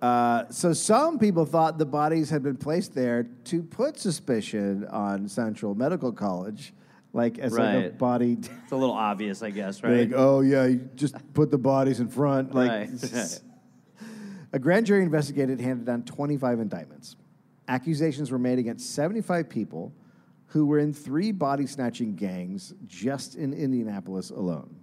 Uh, 0.01 0.45
so 0.51 0.73
some 0.73 1.19
people 1.19 1.45
thought 1.45 1.77
the 1.77 1.85
bodies 1.85 2.31
had 2.31 2.41
been 2.43 2.57
placed 2.57 2.95
there 2.95 3.25
to 3.45 3.63
put 3.65 3.99
suspicion 3.99 4.87
on 4.93 5.29
Central 5.29 5.75
Medical 5.75 6.13
College, 6.13 6.73
like 7.13 7.39
as 7.41 7.53
like 7.59 7.75
a 7.75 7.79
Right. 7.81 7.99
body. 7.99 8.35
It's 8.35 8.71
a 8.71 8.77
little 8.77 8.95
obvious, 8.95 9.43
I 9.43 9.51
guess, 9.51 9.83
right? 9.83 10.09
Like, 10.09 10.13
oh 10.15 10.41
yeah, 10.41 10.67
you 10.67 10.89
just 10.95 11.17
put 11.35 11.51
the 11.51 11.59
bodies 11.59 11.99
in 11.99 12.07
front. 12.09 12.55
Like, 12.55 12.71
Right. 12.71 13.41
a 14.53 14.59
grand 14.61 14.87
jury 14.87 15.03
investigated, 15.03 15.61
handed 15.61 15.87
down 15.87 16.05
25 16.05 16.61
indictments. 16.61 17.17
Accusations 17.67 18.31
were 18.31 18.39
made 18.39 18.61
against 18.61 18.95
75 18.95 19.49
people 19.49 19.93
who 20.49 20.67
were 20.67 20.79
in 20.79 20.93
three 20.93 21.31
body 21.33 21.67
snatching 21.67 22.15
gangs 22.15 22.75
just 22.87 23.35
in 23.37 23.53
Indianapolis 23.53 24.31
alone. 24.31 24.75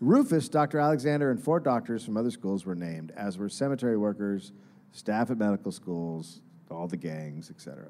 Rufus, 0.00 0.48
Dr. 0.48 0.78
Alexander, 0.78 1.30
and 1.30 1.40
four 1.42 1.60
doctors 1.60 2.04
from 2.04 2.16
other 2.16 2.30
schools 2.30 2.64
were 2.64 2.74
named, 2.74 3.12
as 3.16 3.38
were 3.38 3.48
cemetery 3.48 3.96
workers, 3.96 4.52
staff 4.92 5.30
at 5.30 5.38
medical 5.38 5.70
schools, 5.70 6.40
all 6.70 6.88
the 6.88 6.96
gangs, 6.96 7.50
etc. 7.50 7.86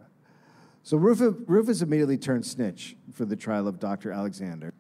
So 0.83 0.97
Rufus, 0.97 1.35
Rufus 1.47 1.81
immediately 1.83 2.19
turned 2.19 2.45
snitch 2.45 2.97
for 3.13 3.25
the 3.25 3.37
trial 3.37 3.69
of 3.69 3.79
Dr. 3.79 4.13
Alexander. 4.13 4.73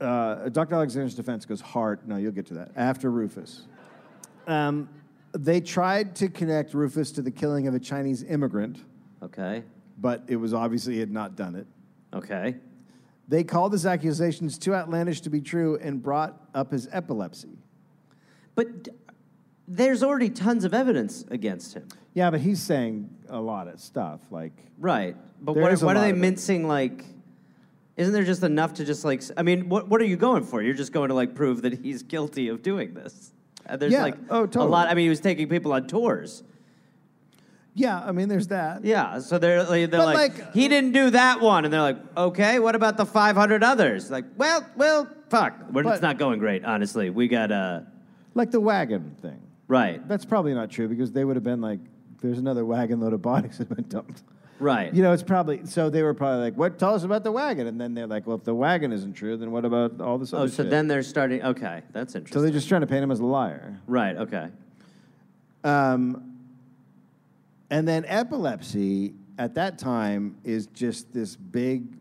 Uh, 0.00 0.48
Dr. 0.48 0.74
Alexander's 0.74 1.14
defense 1.14 1.44
goes 1.44 1.60
hard. 1.60 2.06
No, 2.06 2.16
you'll 2.16 2.32
get 2.32 2.46
to 2.46 2.54
that 2.54 2.70
after 2.76 3.10
Rufus. 3.10 3.66
Um, 4.46 4.88
they 5.32 5.60
tried 5.60 6.14
to 6.16 6.28
connect 6.28 6.72
Rufus 6.74 7.12
to 7.12 7.22
the 7.22 7.30
killing 7.30 7.66
of 7.66 7.74
a 7.74 7.80
Chinese 7.80 8.22
immigrant, 8.22 8.78
Okay. 9.22 9.64
But 10.00 10.22
it 10.28 10.36
was 10.36 10.54
obviously 10.54 10.94
he 10.94 11.00
had 11.00 11.10
not 11.10 11.36
done 11.36 11.54
it. 11.54 11.66
Okay. 12.14 12.56
They 13.28 13.44
called 13.44 13.72
his 13.72 13.84
accusations 13.84 14.56
too 14.58 14.74
outlandish 14.74 15.20
to 15.22 15.30
be 15.30 15.40
true 15.40 15.76
and 15.82 16.02
brought 16.02 16.40
up 16.54 16.72
his 16.72 16.88
epilepsy. 16.92 17.58
But 18.54 18.84
d- 18.84 18.90
there's 19.66 20.02
already 20.02 20.30
tons 20.30 20.64
of 20.64 20.72
evidence 20.72 21.24
against 21.30 21.74
him. 21.74 21.86
Yeah, 22.14 22.30
but 22.30 22.40
he's 22.40 22.60
saying 22.62 23.10
a 23.28 23.38
lot 23.40 23.68
of 23.68 23.80
stuff. 23.80 24.20
Like, 24.30 24.52
Right. 24.78 25.16
But 25.40 25.54
There 25.54 25.62
what, 25.64 25.72
is 25.72 25.82
a 25.82 25.86
what 25.86 25.96
are 25.96 25.98
lot 25.98 26.04
they 26.04 26.10
of 26.10 26.16
it. 26.16 26.20
mincing 26.20 26.66
like 26.66 27.04
isn't 27.96 28.12
there 28.12 28.22
just 28.24 28.44
enough 28.44 28.74
to 28.74 28.84
just 28.84 29.04
like 29.04 29.18
s- 29.18 29.32
I 29.36 29.42
mean, 29.42 29.68
what 29.68 29.88
what 29.88 30.00
are 30.00 30.04
you 30.04 30.16
going 30.16 30.44
for? 30.44 30.62
You're 30.62 30.72
just 30.74 30.92
going 30.92 31.08
to 31.08 31.14
like 31.14 31.34
prove 31.34 31.62
that 31.62 31.80
he's 31.82 32.02
guilty 32.04 32.46
of 32.48 32.62
doing 32.62 32.94
this. 32.94 33.32
Uh, 33.68 33.76
there's 33.76 33.92
Yeah. 33.92 34.02
like 34.04 34.16
Oh, 34.30 34.44
a 34.44 34.46
totally. 34.46 34.70
lot 34.70 34.88
I 34.88 34.94
mean, 34.94 35.04
he 35.04 35.08
was 35.10 35.20
taking 35.20 35.48
people 35.48 35.72
on 35.72 35.86
tours. 35.88 36.44
Yeah, 37.78 38.02
I 38.04 38.12
mean, 38.12 38.28
there's 38.28 38.48
that. 38.48 38.84
Yeah, 38.84 39.20
so 39.20 39.38
they're 39.38 39.62
like, 39.62 39.90
they're 39.90 40.00
But, 40.00 40.14
like, 40.14 40.38
like- 40.38 40.52
he 40.54 40.68
didn't 40.68 40.92
do 40.92 41.10
that 41.10 41.40
one, 41.40 41.64
and 41.64 41.72
they're 41.72 41.80
like, 41.80 41.98
okay, 42.16 42.58
what 42.58 42.74
about 42.74 42.96
the 42.96 43.06
500 43.06 43.62
others? 43.62 44.10
Like, 44.10 44.24
well, 44.36 44.66
well, 44.76 45.08
fuck, 45.30 45.54
We're, 45.72 45.84
But- 45.84 45.94
it's 45.94 46.02
not 46.02 46.18
going 46.18 46.38
great, 46.40 46.64
honestly. 46.64 47.10
We 47.10 47.28
got 47.28 47.52
uh, 47.52 47.80
Like 48.34 48.50
the 48.50 48.60
wagon 48.60 49.16
thing. 49.22 49.40
right, 49.68 50.06
That's 50.08 50.24
probably 50.24 50.54
not 50.54 50.70
true 50.70 50.88
because 50.88 51.12
they 51.12 51.24
would 51.24 51.36
have 51.36 51.44
been 51.44 51.60
like, 51.60 51.80
there's 52.20 52.38
another 52.38 52.64
wagon 52.64 53.00
load 53.00 53.12
of 53.12 53.22
bodies 53.22 53.58
that 53.58 53.68
have 53.68 53.76
been 53.76 53.88
dumped. 53.88 54.22
right. 54.58 54.92
You 54.92 55.02
know, 55.04 55.12
it's 55.12 55.22
probably 55.22 55.64
so 55.66 55.88
they 55.88 56.02
were 56.02 56.14
probably 56.14 56.42
like, 56.42 56.54
"What? 56.54 56.80
Tell 56.80 56.92
us 56.96 57.04
about 57.04 57.22
the 57.22 57.30
wagon." 57.30 57.68
And 57.68 57.80
then 57.80 57.94
they're 57.94 58.08
like, 58.08 58.26
"Well, 58.26 58.36
if 58.38 58.42
the 58.42 58.56
wagon 58.56 58.92
isn't 58.92 59.12
true, 59.12 59.36
then 59.36 59.52
what 59.52 59.64
about 59.64 60.00
all 60.00 60.18
this?" 60.18 60.32
Other 60.32 60.42
oh, 60.42 60.46
so 60.48 60.64
shit?" 60.64 60.70
then 60.70 60.88
they're 60.88 61.04
starting. 61.04 61.40
Okay, 61.44 61.82
that's 61.92 62.16
interesting. 62.16 62.34
so 62.36 62.42
they're 62.42 62.50
just 62.50 62.68
trying 62.68 62.80
to 62.80 62.88
paint 62.88 63.04
him 63.04 63.12
as 63.12 63.20
a 63.20 63.24
liar. 63.24 63.78
right. 63.86 64.16
Okay. 64.16 64.48
Um, 65.62 66.27
and 67.70 67.86
then 67.86 68.04
epilepsy 68.06 69.14
at 69.38 69.54
that 69.54 69.78
time 69.78 70.36
is 70.44 70.66
just 70.68 71.12
this 71.12 71.36
big 71.36 71.96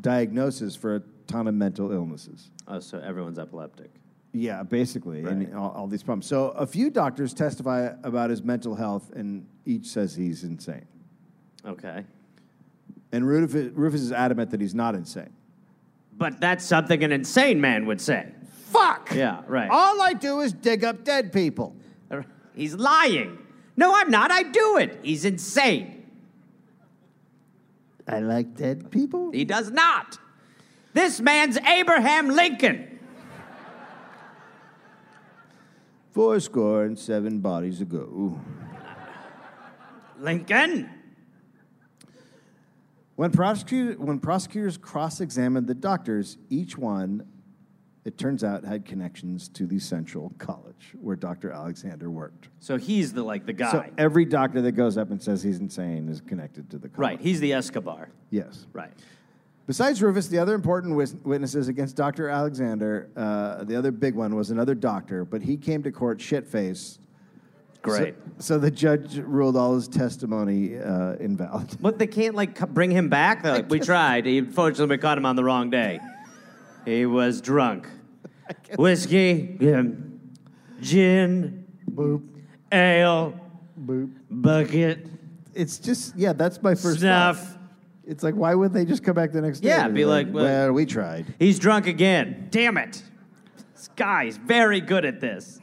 diagnosis 0.00 0.76
for 0.76 0.96
a 0.96 1.02
ton 1.26 1.46
of 1.48 1.54
mental 1.54 1.90
illnesses. 1.92 2.50
Oh, 2.68 2.80
so 2.80 2.98
everyone's 2.98 3.38
epileptic. 3.38 3.90
Yeah, 4.32 4.62
basically, 4.62 5.22
Right. 5.22 5.32
and 5.32 5.54
all, 5.54 5.70
all 5.70 5.86
these 5.86 6.02
problems. 6.02 6.26
So 6.26 6.48
a 6.50 6.66
few 6.66 6.90
doctors 6.90 7.32
testify 7.32 7.90
about 8.02 8.28
his 8.30 8.42
mental 8.42 8.74
health, 8.74 9.10
and 9.16 9.46
each 9.64 9.86
says 9.86 10.14
he's 10.14 10.44
insane. 10.44 10.84
Okay. 11.64 12.04
And 13.12 13.26
Rufus, 13.26 13.72
Rufus 13.74 14.02
is 14.02 14.12
adamant 14.12 14.50
that 14.50 14.60
he's 14.60 14.74
not 14.74 14.94
insane. 14.94 15.30
But 16.18 16.40
that's 16.40 16.64
something 16.64 17.02
an 17.02 17.12
insane 17.12 17.60
man 17.60 17.86
would 17.86 18.00
say. 18.00 18.32
Fuck. 18.66 19.14
Yeah, 19.14 19.42
right. 19.46 19.70
All 19.70 20.02
I 20.02 20.12
do 20.12 20.40
is 20.40 20.52
dig 20.52 20.84
up 20.84 21.04
dead 21.04 21.32
people. 21.32 21.74
He's 22.54 22.74
lying. 22.74 23.38
No, 23.76 23.94
I'm 23.94 24.10
not. 24.10 24.30
I 24.30 24.42
do 24.42 24.78
it. 24.78 25.00
He's 25.02 25.24
insane. 25.24 26.06
I 28.08 28.20
like 28.20 28.56
dead 28.56 28.90
people. 28.90 29.30
He 29.32 29.44
does 29.44 29.70
not. 29.70 30.18
This 30.92 31.20
man's 31.20 31.58
Abraham 31.58 32.30
Lincoln. 32.30 32.98
Four 36.12 36.40
score 36.40 36.84
and 36.84 36.98
seven 36.98 37.40
bodies 37.40 37.82
ago. 37.82 38.40
Lincoln? 40.18 40.88
When, 43.16 43.30
prosecutor, 43.30 44.00
when 44.00 44.18
prosecutors 44.20 44.78
cross 44.78 45.20
examined 45.20 45.66
the 45.66 45.74
doctors, 45.74 46.38
each 46.48 46.78
one, 46.78 47.26
it 48.06 48.16
turns 48.18 48.44
out, 48.44 48.64
had 48.64 48.84
connections 48.84 49.48
to 49.48 49.66
the 49.66 49.80
Central 49.80 50.32
College 50.38 50.94
where 51.00 51.16
Dr. 51.16 51.50
Alexander 51.50 52.08
worked. 52.08 52.48
So 52.60 52.76
he's 52.76 53.12
the 53.12 53.24
like 53.24 53.46
the 53.46 53.52
guy. 53.52 53.72
So 53.72 53.84
every 53.98 54.24
doctor 54.24 54.62
that 54.62 54.72
goes 54.72 54.96
up 54.96 55.10
and 55.10 55.20
says 55.20 55.42
he's 55.42 55.58
insane 55.58 56.08
is 56.08 56.20
connected 56.20 56.70
to 56.70 56.78
the 56.78 56.88
college. 56.88 56.98
right. 56.98 57.20
He's 57.20 57.40
the 57.40 57.52
Escobar. 57.52 58.10
Yes. 58.30 58.68
Right. 58.72 58.92
Besides 59.66 60.00
Rufus, 60.00 60.28
the 60.28 60.38
other 60.38 60.54
important 60.54 60.94
wis- 60.94 61.16
witnesses 61.24 61.66
against 61.66 61.96
Dr. 61.96 62.28
Alexander, 62.28 63.10
uh, 63.16 63.64
the 63.64 63.74
other 63.74 63.90
big 63.90 64.14
one 64.14 64.36
was 64.36 64.52
another 64.52 64.76
doctor, 64.76 65.24
but 65.24 65.42
he 65.42 65.56
came 65.56 65.82
to 65.82 65.90
court 65.90 66.20
shit 66.20 66.46
faced. 66.46 67.00
Great. 67.82 68.14
So, 68.38 68.54
so 68.54 68.58
the 68.58 68.70
judge 68.70 69.18
ruled 69.18 69.56
all 69.56 69.74
his 69.74 69.88
testimony 69.88 70.78
uh, 70.78 71.14
invalid. 71.14 71.76
But 71.80 71.98
they 71.98 72.06
can't 72.06 72.36
like 72.36 72.56
bring 72.72 72.92
him 72.92 73.08
back. 73.08 73.42
They're 73.42 73.52
like, 73.52 73.68
we 73.68 73.80
tried. 73.80 74.26
He, 74.26 74.38
unfortunately, 74.38 74.94
we 74.94 74.98
caught 75.00 75.18
him 75.18 75.26
on 75.26 75.34
the 75.34 75.42
wrong 75.42 75.70
day. 75.70 75.98
He 76.84 77.04
was 77.04 77.40
drunk. 77.40 77.88
Whiskey, 78.78 79.56
yeah, 79.60 79.82
gin, 80.80 81.66
Boop, 81.90 82.22
ale, 82.72 83.38
boop. 83.80 84.10
bucket, 84.30 85.06
It's 85.54 85.78
just, 85.78 86.16
yeah, 86.16 86.32
that's 86.32 86.62
my 86.62 86.74
first 86.74 87.00
snuff. 87.00 87.38
thought. 87.38 87.52
It's 88.06 88.22
like, 88.22 88.34
why 88.34 88.54
would 88.54 88.72
they 88.72 88.84
just 88.84 89.02
come 89.02 89.14
back 89.14 89.32
the 89.32 89.40
next 89.40 89.60
day? 89.60 89.70
Yeah, 89.70 89.86
and 89.86 89.94
be 89.94 90.04
like, 90.04 90.28
well- 90.32 90.44
well, 90.44 90.72
we 90.72 90.86
tried. 90.86 91.26
He's 91.38 91.58
drunk 91.58 91.86
again. 91.86 92.48
Damn 92.50 92.76
it. 92.78 93.02
This 93.74 93.88
guy's 93.96 94.36
very 94.36 94.80
good 94.80 95.04
at 95.04 95.20
this. 95.20 95.58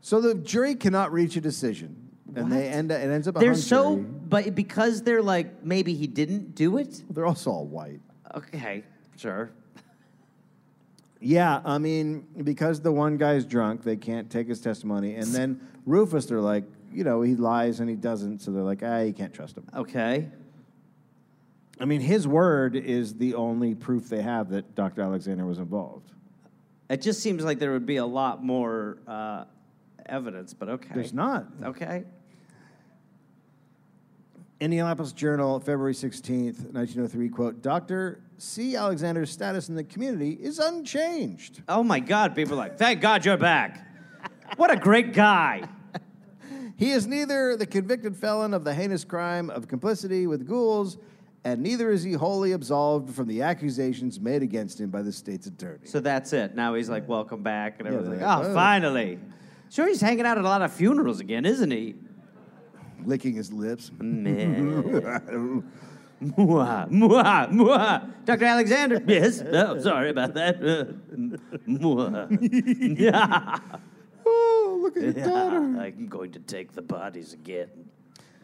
So 0.00 0.20
the 0.20 0.34
jury 0.34 0.74
cannot 0.74 1.12
reach 1.12 1.36
a 1.36 1.40
decision, 1.40 2.10
and 2.34 2.50
they 2.50 2.68
end. 2.68 2.90
It 2.90 3.10
ends 3.10 3.28
up. 3.28 3.36
A 3.36 3.38
They're 3.40 3.50
hung 3.52 3.60
so, 3.60 3.94
jury. 3.96 4.06
but 4.28 4.54
because 4.54 5.02
they're 5.02 5.22
like, 5.22 5.64
maybe 5.64 5.94
he 5.94 6.06
didn't 6.06 6.54
do 6.54 6.78
it. 6.78 7.04
They're 7.10 7.26
also 7.26 7.50
all 7.50 7.66
white. 7.66 8.00
Okay, 8.34 8.82
sure. 9.16 9.50
Yeah, 11.20 11.60
I 11.64 11.78
mean, 11.78 12.26
because 12.42 12.80
the 12.80 12.92
one 12.92 13.18
guy's 13.18 13.44
drunk, 13.44 13.82
they 13.82 13.96
can't 13.96 14.30
take 14.30 14.48
his 14.48 14.60
testimony, 14.60 15.16
and 15.16 15.26
then 15.26 15.60
Rufus, 15.84 16.26
they're 16.26 16.40
like, 16.40 16.64
you 16.92 17.04
know, 17.04 17.20
he 17.20 17.36
lies 17.36 17.80
and 17.80 17.88
he 17.88 17.96
doesn't, 17.96 18.40
so 18.40 18.50
they're 18.50 18.62
like, 18.62 18.80
ah, 18.82 19.00
you 19.00 19.12
can't 19.12 19.32
trust 19.32 19.56
him. 19.56 19.66
Okay. 19.76 20.28
I 21.78 21.84
mean, 21.84 22.00
his 22.00 22.26
word 22.26 22.74
is 22.74 23.14
the 23.14 23.34
only 23.34 23.74
proof 23.74 24.08
they 24.08 24.22
have 24.22 24.50
that 24.50 24.74
Dr. 24.74 25.02
Alexander 25.02 25.46
was 25.46 25.58
involved. 25.58 26.10
It 26.88 27.02
just 27.02 27.22
seems 27.22 27.44
like 27.44 27.58
there 27.58 27.72
would 27.72 27.86
be 27.86 27.96
a 27.96 28.06
lot 28.06 28.42
more 28.42 28.98
uh, 29.06 29.44
evidence, 30.06 30.52
but 30.54 30.68
okay. 30.68 30.90
There's 30.94 31.14
not. 31.14 31.46
Okay. 31.62 32.04
Indianapolis 34.58 35.12
Journal, 35.12 35.58
February 35.60 35.94
16th, 35.94 36.72
1903, 36.72 37.28
quote, 37.30 37.62
Dr. 37.62 38.20
C. 38.40 38.74
Alexander's 38.74 39.30
status 39.30 39.68
in 39.68 39.74
the 39.74 39.84
community 39.84 40.30
is 40.32 40.58
unchanged. 40.58 41.62
Oh 41.68 41.82
my 41.82 42.00
God, 42.00 42.34
people 42.34 42.54
are 42.54 42.56
like, 42.56 42.78
thank 42.78 43.00
God 43.00 43.24
you're 43.24 43.36
back. 43.36 43.86
What 44.56 44.70
a 44.70 44.76
great 44.76 45.12
guy. 45.12 45.68
He 46.76 46.92
is 46.92 47.06
neither 47.06 47.56
the 47.56 47.66
convicted 47.66 48.16
felon 48.16 48.54
of 48.54 48.64
the 48.64 48.72
heinous 48.72 49.04
crime 49.04 49.50
of 49.50 49.68
complicity 49.68 50.26
with 50.26 50.48
ghouls, 50.48 50.96
and 51.44 51.62
neither 51.62 51.90
is 51.90 52.02
he 52.02 52.14
wholly 52.14 52.52
absolved 52.52 53.14
from 53.14 53.28
the 53.28 53.42
accusations 53.42 54.18
made 54.18 54.42
against 54.42 54.80
him 54.80 54.88
by 54.88 55.02
the 55.02 55.12
state's 55.12 55.46
attorney. 55.46 55.84
So 55.84 56.00
that's 56.00 56.32
it. 56.32 56.54
Now 56.54 56.72
he's 56.72 56.88
like, 56.88 57.06
welcome 57.06 57.42
back. 57.42 57.78
And 57.78 57.88
everyone's 57.88 58.08
like, 58.08 58.22
oh, 58.22 58.48
"Oh." 58.48 58.54
finally. 58.54 59.18
Sure, 59.68 59.86
he's 59.86 60.00
hanging 60.00 60.24
out 60.24 60.38
at 60.38 60.44
a 60.44 60.48
lot 60.48 60.62
of 60.62 60.72
funerals 60.72 61.20
again, 61.20 61.44
isn't 61.44 61.70
he? 61.70 61.96
Licking 63.04 63.34
his 63.34 63.52
lips. 63.52 63.90
Man. 63.98 65.62
Mwah, 66.22 66.88
mwah, 66.90 67.50
mwah. 67.50 68.24
Dr. 68.26 68.44
Alexander? 68.44 69.02
Yes. 69.06 69.42
Oh, 69.42 69.78
sorry 69.78 70.10
about 70.10 70.34
that. 70.34 70.60
Mwah. 71.66 72.98
Yeah. 72.98 73.58
oh, 74.26 74.80
look 74.82 74.96
at 74.96 75.02
your 75.02 75.12
daughter. 75.12 75.56
I'm 75.56 76.08
going 76.08 76.32
to 76.32 76.38
take 76.40 76.72
the 76.72 76.82
bodies 76.82 77.32
again. 77.32 77.70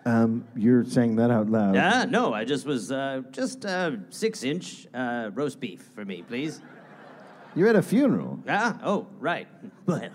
Um, 0.07 0.47
you're 0.55 0.85
saying 0.85 1.16
that 1.16 1.31
out 1.31 1.51
loud. 1.51 1.74
Yeah, 1.74 2.07
no, 2.09 2.32
I 2.32 2.44
just 2.44 2.65
was 2.65 2.93
uh, 2.93 3.23
just 3.32 3.66
uh, 3.66 3.90
six 4.09 4.44
inch 4.44 4.86
uh, 4.94 5.31
roast 5.35 5.59
beef 5.59 5.90
for 5.94 6.05
me, 6.05 6.23
please. 6.23 6.62
You're 7.57 7.69
at 7.69 7.77
a 7.77 7.82
funeral. 7.82 8.39
Ah, 8.48 8.78
oh, 8.85 9.09
right. 9.19 9.48
Well, 9.85 10.11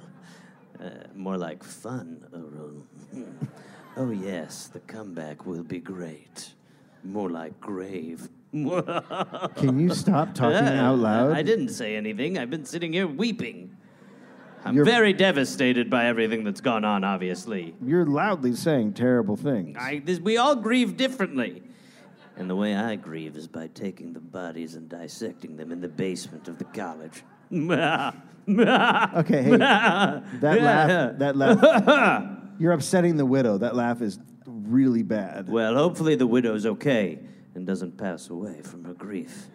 uh, 0.80 0.90
more 1.14 1.38
like 1.38 1.64
fun. 1.64 2.26
Oh, 2.34 3.20
oh, 3.98 4.12
yes, 4.12 4.68
the 4.68 4.80
comeback 4.80 5.46
will 5.46 5.64
be 5.64 5.80
great. 5.80 6.54
More 7.04 7.30
like 7.30 7.60
grave. 7.60 8.30
Can 8.52 9.80
you 9.80 9.94
stop 9.94 10.34
talking 10.36 10.68
out 10.68 10.98
loud? 11.00 11.32
I 11.32 11.42
didn't 11.42 11.70
say 11.70 11.96
anything. 11.96 12.38
I've 12.38 12.50
been 12.50 12.66
sitting 12.66 12.94
here 12.94 13.08
weeping. 13.08 13.76
I'm 14.64 14.76
You're- 14.76 14.90
very 14.90 15.14
devastated 15.14 15.90
by 15.90 16.06
everything 16.06 16.44
that's 16.44 16.62
gone 16.62 16.86
on, 16.86 17.04
obviously. 17.04 17.74
You're 17.84 18.06
loudly 18.06 18.54
saying 18.54 18.94
terrible 18.94 19.36
things. 19.36 19.78
I, 19.80 20.02
this, 20.06 20.20
we 20.20 20.38
all 20.38 20.56
grieve 20.56 20.98
differently. 20.98 21.64
And 22.38 22.50
the 22.50 22.56
way 22.56 22.76
I 22.76 22.96
grieve 22.96 23.36
is 23.36 23.48
by 23.48 23.68
taking 23.68 24.14
the 24.14 24.20
bodies 24.20 24.76
and 24.76 24.88
dissecting 24.88 25.58
them 25.58 25.72
in 25.72 25.82
the 25.82 25.88
basement 25.90 26.48
of 26.48 26.58
the 26.58 26.64
college. 26.66 27.24
Okay, 27.52 29.44
hey, 29.44 29.58
that 29.58 30.24
laugh, 30.42 31.18
that 31.20 31.36
laugh. 31.36 32.38
You're 32.60 32.72
upsetting 32.74 33.18
the 33.18 33.26
widow. 33.26 33.58
That 33.58 33.76
laugh 33.76 34.02
is 34.02 34.20
really 34.52 35.04
bad. 35.04 35.50
Well, 35.50 35.76
hopefully 35.76 36.16
the 36.16 36.28
widow's 36.28 36.66
okay 36.66 37.20
and 37.56 37.66
doesn't 37.66 37.98
pass 37.98 38.30
away 38.30 38.62
from 38.62 38.84
her 38.86 38.94
grief. 38.94 39.48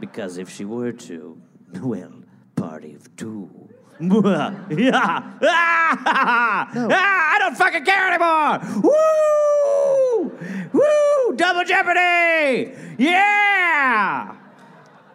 Because 0.00 0.38
if 0.38 0.48
she 0.48 0.64
were 0.64 0.92
to, 0.92 1.40
well, 1.80 2.12
party 2.56 2.94
of 2.94 3.14
two. 3.16 3.50
yeah. 4.00 5.32
Ah! 5.42 6.70
Ah, 6.72 7.34
I 7.34 7.36
don't 7.40 7.56
fucking 7.56 7.84
care 7.84 8.08
anymore. 8.08 8.60
Woo! 8.82 10.32
Woo! 10.72 11.36
Double 11.36 11.64
Jeopardy! 11.64 12.74
Yeah! 12.96 14.36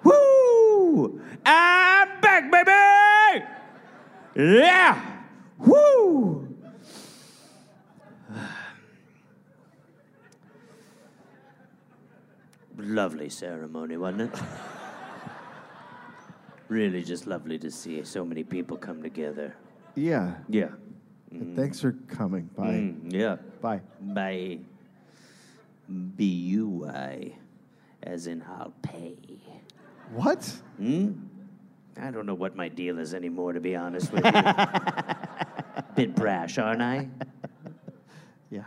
Woo! 0.04 1.22
I'm 1.46 2.22
back, 2.22 2.52
baby! 2.52 3.46
Yeah! 4.36 5.22
Woo! 5.60 6.53
Lovely 12.84 13.30
ceremony, 13.30 13.96
wasn't 13.96 14.34
it? 14.34 14.42
really 16.68 17.04
just 17.04 17.28
lovely 17.28 17.58
to 17.60 17.72
see 17.72 18.04
so 18.04 18.26
many 18.26 18.44
people 18.44 18.76
come 18.76 19.02
together. 19.02 19.56
Yeah. 19.96 20.34
Yeah. 20.50 20.70
Thanks 21.56 21.80
for 21.80 21.94
coming. 22.08 22.50
Bye. 22.56 22.64
Mm, 22.64 23.14
yeah. 23.14 23.38
Bye. 23.62 23.82
Bye. 24.02 24.60
B 26.16 26.26
U 26.26 26.86
I, 26.88 27.34
as 28.04 28.28
in 28.28 28.44
I'll 28.44 28.74
pay. 28.82 29.16
What? 30.12 30.44
Hmm? 30.78 31.14
I 31.98 32.12
don't 32.12 32.26
know 32.26 32.34
what 32.34 32.56
my 32.56 32.70
deal 32.70 33.00
is 33.00 33.14
anymore, 33.14 33.54
to 33.54 33.60
be 33.60 33.76
honest 33.76 34.12
with 34.12 34.26
you. 34.26 34.32
Bit 35.96 36.16
brash, 36.16 36.58
aren't 36.58 36.82
I? 36.82 37.08
Yeah. 38.50 38.66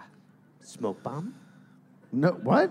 Smoke 0.61 1.03
bomb? 1.03 1.35
No. 2.17 2.31
What? 2.31 2.71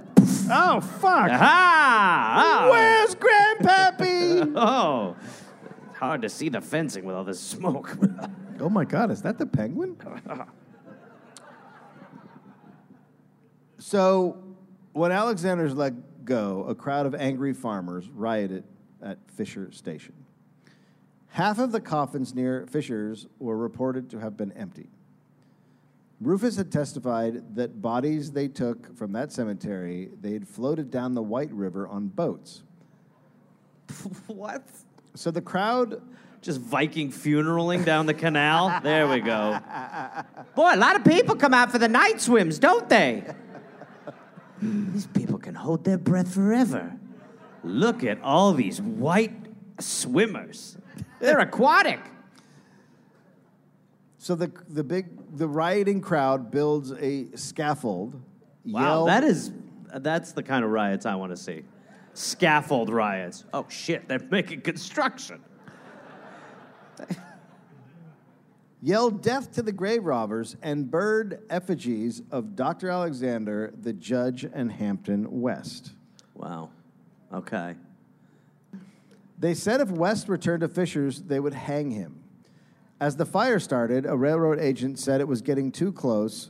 oh 0.50 0.82
fuck! 0.82 1.30
Aha! 1.30 2.68
Ah. 2.68 2.70
Where's 2.72 3.16
Grandpappy? 3.16 4.54
Oh, 4.58 5.16
it's 5.90 5.98
hard 6.00 6.24
to 6.24 6.30
see 6.30 6.50
the 6.50 6.62
fencing 6.62 7.06
with 7.06 7.16
all 7.16 7.24
this 7.24 7.40
smoke. 7.40 7.96
oh 8.60 8.70
my 8.70 8.86
God! 8.86 9.12
Is 9.12 9.22
that 9.22 9.38
the 9.38 9.46
penguin? 9.46 9.98
so, 13.78 14.44
when 14.94 15.12
Alexander's 15.12 15.76
let 15.76 16.26
go, 16.26 16.66
a 16.68 16.74
crowd 16.74 17.06
of 17.06 17.14
angry 17.14 17.54
farmers 17.54 18.10
rioted 18.10 18.64
at 19.00 19.20
Fisher 19.30 19.72
Station. 19.72 20.16
Half 21.28 21.60
of 21.60 21.72
the 21.72 21.82
coffins 21.82 22.34
near 22.34 22.66
Fisher's 22.66 23.28
were 23.38 23.58
reported 23.58 24.10
to 24.10 24.20
have 24.20 24.36
been 24.38 24.54
empty. 24.54 24.90
Rufus 26.26 26.58
had 26.58 26.72
testified 26.72 27.56
that 27.56 27.84
bodies 27.84 28.32
they 28.32 28.48
took 28.48 28.98
from 28.98 29.12
that 29.12 29.32
cemetery 29.32 30.10
they 30.22 30.34
had 30.34 30.48
floated 30.48 30.90
down 30.90 31.14
the 31.14 31.22
White 31.22 31.52
River 31.52 31.88
on 31.88 32.08
boats. 32.08 32.64
what? 34.28 34.68
So 35.14 35.30
the 35.30 35.42
crowd 35.42 36.02
Just 36.42 36.60
Viking 36.62 37.12
funeraling 37.12 37.86
down 37.86 38.08
the 38.08 38.14
canal? 38.16 38.80
There 38.84 39.08
we 39.08 39.20
go. 39.20 39.60
Boy, 40.56 40.72
a 40.74 40.78
lot 40.78 40.96
of 40.96 41.04
people 41.04 41.36
come 41.36 41.54
out 41.54 41.72
for 41.72 41.78
the 41.78 41.88
night 41.88 42.20
swims, 42.20 42.58
don't 42.58 42.90
they? 42.90 43.24
These 44.62 45.06
people 45.08 45.38
can 45.38 45.54
hold 45.54 45.84
their 45.84 46.00
breath 46.00 46.34
forever. 46.34 46.98
Look 47.64 48.04
at 48.04 48.20
all 48.22 48.54
these 48.54 48.82
white 48.82 49.36
swimmers. 49.80 50.78
They're 51.20 51.40
aquatic. 51.50 52.00
So 54.26 54.34
the 54.34 54.52
the 54.70 54.84
big 54.84 55.38
the 55.38 55.48
rioting 55.48 56.02
crowd 56.02 56.50
builds 56.50 56.92
a 56.94 57.28
scaffold. 57.36 58.20
Wow, 58.66 58.82
yell- 58.82 59.06
that 59.06 59.24
is 59.24 59.52
that's 59.98 60.32
the 60.32 60.42
kind 60.42 60.66
of 60.66 60.72
riots 60.72 61.06
I 61.06 61.14
want 61.14 61.32
to 61.32 61.38
see. 61.38 61.62
Scaffold 62.16 62.90
riots. 62.90 63.46
Oh 63.54 63.68
shit, 63.70 64.08
they're 64.08 64.18
making 64.32 64.62
construction. 64.62 65.44
yell 68.82 69.12
death 69.12 69.52
to 69.52 69.62
the 69.62 69.72
grave 69.72 70.04
robbers 70.06 70.56
and 70.64 70.90
bird 70.90 71.44
effigies 71.52 72.24
of 72.32 72.56
Dr. 72.56 72.90
Alexander, 72.90 73.76
the 73.80 73.94
judge, 73.94 74.44
and 74.44 74.72
Hampton 74.72 75.40
West. 75.40 75.92
Wow. 76.34 76.72
Okay. 77.32 77.76
They 79.38 79.54
said 79.54 79.82
if 79.82 79.92
West 79.92 80.28
returned 80.30 80.62
to 80.62 80.68
Fisher's, 80.68 81.22
they 81.22 81.40
would 81.40 81.54
hang 81.54 81.92
him. 81.92 82.24
As 83.06 83.16
the 83.18 83.26
fire 83.28 83.60
started, 83.60 84.08
a 84.08 84.18
railroad 84.18 84.60
agent 84.60 84.98
said 84.98 85.22
it 85.22 85.28
was 85.28 85.44
getting 85.44 85.72
too 85.72 85.92
close 85.92 86.50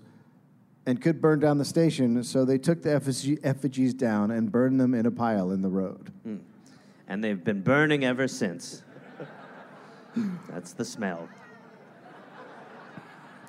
and 0.86 1.02
could 1.02 1.20
burn 1.20 1.42
down 1.42 1.58
the 1.58 1.66
station, 1.66 2.24
so 2.24 2.46
they 2.46 2.58
took 2.58 2.82
the 2.82 2.94
effigy- 2.94 3.38
effigies 3.44 3.94
down 3.94 4.32
and 4.32 4.50
burned 4.50 4.80
them 4.80 4.94
in 4.94 5.06
a 5.06 5.12
pile 5.12 5.52
in 5.52 5.62
the 5.62 5.68
road. 5.68 6.14
Hmm. 6.24 6.38
And 7.10 7.22
they've 7.22 7.44
been 7.44 7.62
burning 7.62 8.06
ever 8.06 8.30
since. 8.30 8.84
That's 10.50 10.72
the 10.72 10.86
smell. 10.86 11.28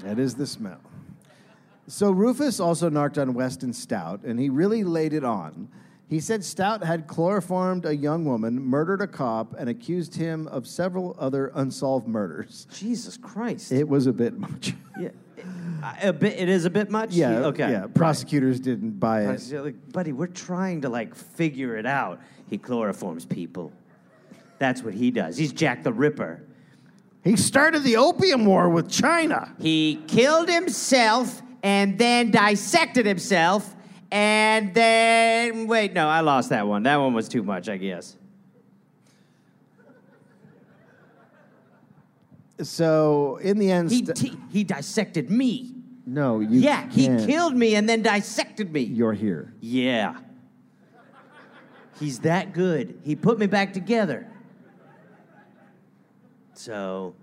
That 0.00 0.18
is 0.18 0.34
the 0.34 0.48
smell. 0.48 0.80
So 1.86 2.10
Rufus 2.10 2.58
also 2.58 2.88
narked 2.88 3.18
on 3.18 3.34
Weston 3.34 3.72
Stout, 3.72 4.24
and 4.24 4.40
he 4.40 4.50
really 4.50 4.82
laid 4.82 5.12
it 5.12 5.22
on. 5.22 5.68
He 6.08 6.20
said 6.20 6.44
Stout 6.44 6.84
had 6.84 7.08
chloroformed 7.08 7.84
a 7.84 7.94
young 7.94 8.24
woman, 8.24 8.62
murdered 8.62 9.00
a 9.00 9.08
cop, 9.08 9.54
and 9.58 9.68
accused 9.68 10.14
him 10.14 10.46
of 10.48 10.66
several 10.66 11.16
other 11.18 11.50
unsolved 11.54 12.06
murders. 12.06 12.66
Jesus 12.72 13.16
Christ. 13.16 13.72
It 13.72 13.88
was 13.88 14.06
a 14.06 14.12
bit 14.12 14.38
much. 14.38 14.74
yeah. 15.00 15.08
A 16.02 16.12
bit, 16.12 16.38
it 16.38 16.48
is 16.48 16.64
a 16.64 16.70
bit 16.70 16.90
much? 16.90 17.12
yeah, 17.12 17.46
Okay. 17.46 17.70
Yeah, 17.70 17.86
prosecutors 17.92 18.58
didn't 18.60 18.98
buy 18.98 19.22
it. 19.22 19.52
like, 19.52 19.92
buddy, 19.92 20.12
we're 20.12 20.26
trying 20.26 20.80
to 20.82 20.88
like 20.88 21.14
figure 21.14 21.76
it 21.76 21.86
out. 21.86 22.20
He 22.48 22.58
chloroforms 22.58 23.28
people. 23.28 23.72
That's 24.58 24.82
what 24.82 24.94
he 24.94 25.10
does. 25.10 25.36
He's 25.36 25.52
Jack 25.52 25.82
the 25.82 25.92
Ripper. 25.92 26.42
He 27.22 27.36
started 27.36 27.82
the 27.82 27.96
opium 27.96 28.46
war 28.46 28.68
with 28.68 28.88
China. 28.90 29.52
He 29.60 30.00
killed 30.06 30.48
himself 30.48 31.42
and 31.62 31.98
then 31.98 32.30
dissected 32.30 33.04
himself 33.04 33.75
and 34.10 34.72
then 34.74 35.66
wait, 35.66 35.92
no, 35.92 36.08
I 36.08 36.20
lost 36.20 36.50
that 36.50 36.66
one. 36.66 36.82
That 36.84 36.96
one 36.96 37.14
was 37.14 37.28
too 37.28 37.42
much, 37.42 37.68
I 37.68 37.76
guess. 37.76 38.16
So 42.62 43.36
in 43.42 43.58
the 43.58 43.70
end, 43.70 43.90
He 43.90 44.04
St- 44.04 44.18
he, 44.18 44.36
he 44.50 44.64
dissected 44.64 45.30
me. 45.30 45.74
no, 46.06 46.40
you 46.40 46.60
yeah, 46.60 46.88
he 46.90 47.06
can't. 47.06 47.26
killed 47.28 47.54
me 47.54 47.74
and 47.74 47.88
then 47.88 48.02
dissected 48.02 48.72
me. 48.72 48.80
You're 48.80 49.12
here. 49.12 49.52
Yeah. 49.60 50.16
He's 52.00 52.20
that 52.20 52.52
good. 52.52 52.98
He 53.04 53.14
put 53.16 53.38
me 53.38 53.46
back 53.46 53.72
together. 53.72 54.26
So, 56.54 57.14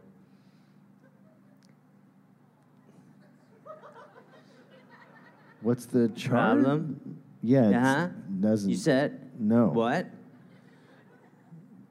What's 5.63 5.85
the 5.85 6.09
charge? 6.09 6.29
problem? 6.61 7.17
Yeah, 7.41 7.67
Uh-huh. 7.69 8.07
doesn't. 8.39 8.69
You 8.69 8.75
said? 8.77 9.19
no. 9.39 9.67
What? 9.67 10.07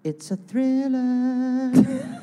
It's 0.05 0.31
a 0.31 0.37
thriller. 0.37 1.73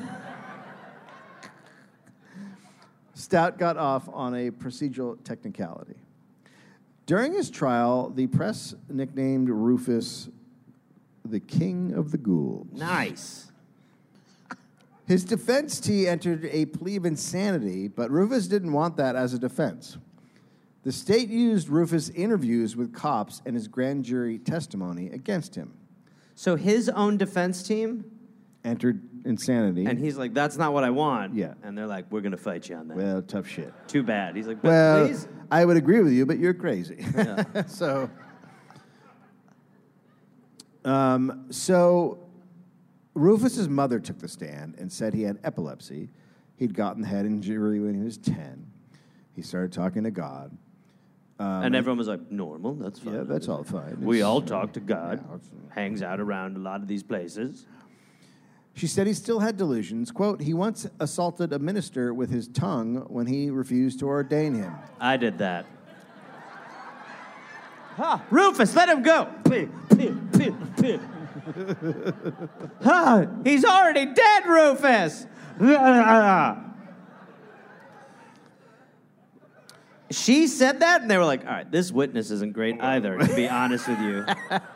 Stout 3.14 3.58
got 3.58 3.76
off 3.76 4.08
on 4.12 4.34
a 4.34 4.50
procedural 4.50 5.22
technicality. 5.24 5.96
During 7.06 7.32
his 7.32 7.50
trial, 7.50 8.10
the 8.10 8.26
press 8.28 8.74
nicknamed 8.88 9.48
Rufus 9.50 10.28
the 11.24 11.40
King 11.40 11.92
of 11.94 12.10
the 12.12 12.18
Ghouls. 12.18 12.66
nice. 12.72 13.46
His 15.06 15.24
defense 15.24 15.80
team 15.80 16.06
entered 16.06 16.44
a 16.52 16.66
plea 16.66 16.94
of 16.96 17.04
insanity, 17.04 17.88
but 17.88 18.10
Rufus 18.12 18.46
didn't 18.46 18.72
want 18.72 18.96
that 18.98 19.16
as 19.16 19.34
a 19.34 19.38
defense. 19.40 19.98
The 20.82 20.92
state 20.92 21.28
used 21.28 21.68
Rufus' 21.68 22.08
interviews 22.10 22.74
with 22.74 22.92
cops 22.94 23.42
and 23.44 23.54
his 23.54 23.68
grand 23.68 24.04
jury 24.04 24.38
testimony 24.38 25.10
against 25.10 25.54
him. 25.54 25.74
So 26.34 26.56
his 26.56 26.88
own 26.88 27.18
defense 27.18 27.62
team, 27.62 28.04
Entered 28.64 29.02
insanity. 29.24 29.86
and 29.86 29.98
he's 29.98 30.16
like, 30.18 30.34
"That's 30.34 30.56
not 30.56 30.72
what 30.72 30.84
I 30.84 30.90
want." 30.90 31.34
Yeah. 31.34 31.54
And 31.62 31.76
they're 31.76 31.86
like, 31.86 32.10
"We're 32.10 32.20
gonna 32.20 32.36
fight 32.36 32.68
you 32.68 32.76
on 32.76 32.88
that." 32.88 32.96
well, 32.96 33.22
tough 33.22 33.46
shit. 33.46 33.72
Too 33.88 34.02
bad. 34.02 34.36
He's 34.36 34.46
like, 34.46 34.60
"But 34.60 34.68
Well, 34.68 35.06
please." 35.06 35.28
I 35.50 35.64
would 35.64 35.76
agree 35.76 36.00
with 36.00 36.12
you, 36.12 36.24
but 36.26 36.38
you're 36.38 36.54
crazy. 36.54 37.04
so, 37.66 38.10
um, 40.84 41.46
so 41.50 42.18
Rufus's 43.14 43.68
mother 43.68 43.98
took 43.98 44.18
the 44.18 44.28
stand 44.28 44.76
and 44.78 44.90
said 44.90 45.14
he 45.14 45.22
had 45.22 45.38
epilepsy. 45.44 46.10
He'd 46.56 46.74
gotten 46.74 47.02
head 47.02 47.26
injury 47.26 47.80
when 47.80 47.94
he 47.94 48.02
was 48.02 48.18
ten. 48.18 48.66
He 49.34 49.42
started 49.42 49.72
talking 49.72 50.04
to 50.04 50.10
God. 50.10 50.56
Um, 51.40 51.62
and 51.64 51.74
everyone 51.74 51.96
was 51.96 52.06
like, 52.06 52.30
"Normal. 52.30 52.74
That's 52.74 52.98
fine." 52.98 53.14
Yeah, 53.14 53.22
that's 53.22 53.48
all 53.48 53.64
fine. 53.64 53.96
We 54.02 54.18
It's- 54.18 54.28
all 54.28 54.42
talk 54.42 54.72
to 54.74 54.80
God. 54.80 55.24
Yeah, 55.26 55.36
it's- 55.36 55.50
hangs 55.70 56.02
out 56.02 56.20
around 56.20 56.56
a 56.56 56.60
lot 56.60 56.82
of 56.82 56.86
these 56.88 57.02
places. 57.02 57.64
She 58.74 58.86
said 58.86 59.06
he 59.06 59.14
still 59.14 59.40
had 59.40 59.56
delusions. 59.56 60.10
Quote, 60.12 60.40
he 60.42 60.52
once 60.54 60.86
assaulted 61.00 61.52
a 61.52 61.58
minister 61.58 62.12
with 62.14 62.30
his 62.30 62.46
tongue 62.46 63.04
when 63.08 63.26
he 63.26 63.50
refused 63.50 63.98
to 64.00 64.06
ordain 64.06 64.54
him. 64.54 64.72
I 65.00 65.16
did 65.16 65.38
that. 65.38 65.64
Ha! 67.96 68.22
Rufus, 68.30 68.74
let 68.76 68.88
him 68.88 69.02
go. 69.02 69.28
Ha! 72.82 73.26
He's 73.44 73.64
already 73.64 74.06
dead, 74.06 74.46
Rufus. 74.46 75.26
She 80.10 80.48
said 80.48 80.80
that, 80.80 81.02
and 81.02 81.10
they 81.10 81.16
were 81.16 81.24
like, 81.24 81.44
"All 81.46 81.52
right, 81.52 81.70
this 81.70 81.92
witness 81.92 82.32
isn't 82.32 82.52
great 82.52 82.80
either." 82.80 83.16
To 83.18 83.34
be 83.34 83.48
honest 83.48 83.86
with 83.86 84.00
you, 84.00 84.26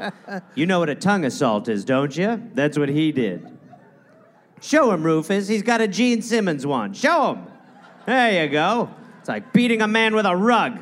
you 0.55 0.67
know 0.67 0.79
what 0.79 0.89
a 0.89 0.95
tongue 0.95 1.25
assault 1.25 1.69
is, 1.69 1.85
don't 1.85 2.17
you? 2.17 2.41
That's 2.55 2.79
what 2.79 2.89
he 2.89 3.11
did. 3.11 3.51
Show 4.61 4.93
him, 4.93 5.03
Rufus. 5.03 5.49
He's 5.49 5.63
got 5.63 5.81
a 5.81 5.89
Gene 5.89 6.23
Simmons 6.23 6.65
one. 6.65 6.95
Show 6.95 7.35
him. 7.35 7.47
There 8.07 8.45
you 8.45 8.51
go. 8.51 8.89
It's 9.19 9.29
like 9.29 9.53
beating 9.53 9.83
a 9.83 9.89
man 9.89 10.15
with 10.15 10.27
a 10.27 10.37
rug. 10.37 10.79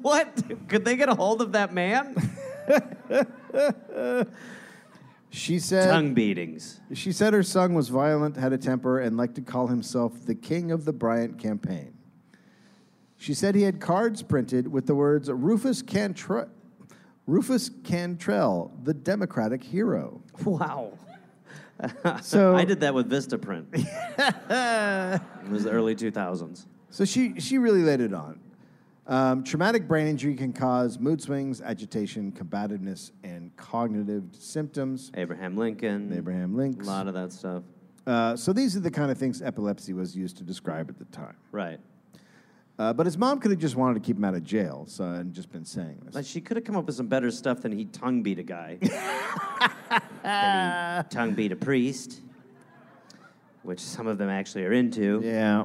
what? 0.00 0.42
Could 0.68 0.84
they 0.84 0.96
get 0.96 1.08
a 1.08 1.14
hold 1.14 1.42
of 1.42 1.52
that 1.52 1.74
man? 1.74 2.16
She 5.30 5.58
said 5.58 5.90
Tongue 5.90 6.14
beatings. 6.14 6.80
she 6.94 7.12
said 7.12 7.34
her 7.34 7.42
son 7.42 7.74
was 7.74 7.88
violent, 7.88 8.36
had 8.36 8.52
a 8.52 8.58
temper, 8.58 8.98
and 8.98 9.16
liked 9.16 9.34
to 9.34 9.42
call 9.42 9.66
himself 9.66 10.24
the 10.24 10.34
king 10.34 10.70
of 10.70 10.84
the 10.84 10.92
Bryant 10.92 11.38
campaign. 11.38 11.94
She 13.18 13.34
said 13.34 13.54
he 13.54 13.62
had 13.62 13.80
cards 13.80 14.22
printed 14.22 14.68
with 14.68 14.86
the 14.86 14.94
words 14.94 15.28
Rufus 15.30 15.82
Cantrell, 15.82 16.48
Rufus 17.26 17.70
Cantrell, 17.84 18.72
the 18.84 18.94
Democratic 18.94 19.62
hero. 19.62 20.22
Wow. 20.44 20.92
So 22.22 22.56
I 22.56 22.64
did 22.64 22.80
that 22.80 22.92
with 22.92 23.08
Vistaprint. 23.08 23.66
it 23.72 25.48
was 25.48 25.62
the 25.62 25.70
early 25.70 25.94
2000s. 25.94 26.66
So 26.90 27.04
she, 27.04 27.38
she 27.38 27.58
really 27.58 27.82
laid 27.82 28.00
it 28.00 28.12
on. 28.12 28.40
Um, 29.08 29.42
traumatic 29.42 29.88
brain 29.88 30.06
injury 30.06 30.34
can 30.34 30.52
cause 30.52 30.98
mood 30.98 31.22
swings, 31.22 31.62
agitation, 31.62 32.30
combativeness, 32.30 33.12
and 33.24 33.56
cognitive 33.56 34.24
symptoms. 34.32 35.10
Abraham 35.16 35.56
Lincoln. 35.56 36.12
Abraham 36.14 36.54
Lincoln. 36.54 36.82
A 36.82 36.86
lot 36.86 37.08
of 37.08 37.14
that 37.14 37.32
stuff. 37.32 37.62
Uh, 38.06 38.36
so 38.36 38.52
these 38.52 38.76
are 38.76 38.80
the 38.80 38.90
kind 38.90 39.10
of 39.10 39.16
things 39.16 39.40
epilepsy 39.40 39.94
was 39.94 40.14
used 40.14 40.36
to 40.36 40.44
describe 40.44 40.90
at 40.90 40.98
the 40.98 41.06
time. 41.06 41.36
Right. 41.52 41.80
Uh, 42.78 42.92
but 42.92 43.06
his 43.06 43.16
mom 43.16 43.40
could 43.40 43.50
have 43.50 43.58
just 43.58 43.76
wanted 43.76 43.94
to 43.94 44.00
keep 44.00 44.16
him 44.16 44.24
out 44.24 44.34
of 44.34 44.44
jail, 44.44 44.84
so 44.86 45.04
and 45.04 45.34
just 45.34 45.50
been 45.50 45.64
saying 45.64 46.00
this. 46.04 46.14
Like 46.14 46.26
she 46.26 46.40
could 46.40 46.56
have 46.56 46.64
come 46.64 46.76
up 46.76 46.86
with 46.86 46.94
some 46.94 47.08
better 47.08 47.30
stuff 47.30 47.62
than 47.62 47.72
he 47.72 47.86
tongue 47.86 48.22
beat 48.22 48.38
a 48.38 48.42
guy. 48.42 48.78
he 48.80 48.88
tongue 51.14 51.34
beat 51.34 51.50
a 51.50 51.56
priest, 51.56 52.20
which 53.62 53.80
some 53.80 54.06
of 54.06 54.16
them 54.16 54.28
actually 54.28 54.64
are 54.64 54.72
into. 54.72 55.20
yeah. 55.24 55.64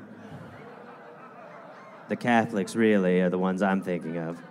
The 2.09 2.15
Catholics 2.15 2.75
really 2.75 3.21
are 3.21 3.29
the 3.29 3.39
ones 3.39 3.61
I'm 3.61 3.81
thinking 3.81 4.17
of. 4.17 4.41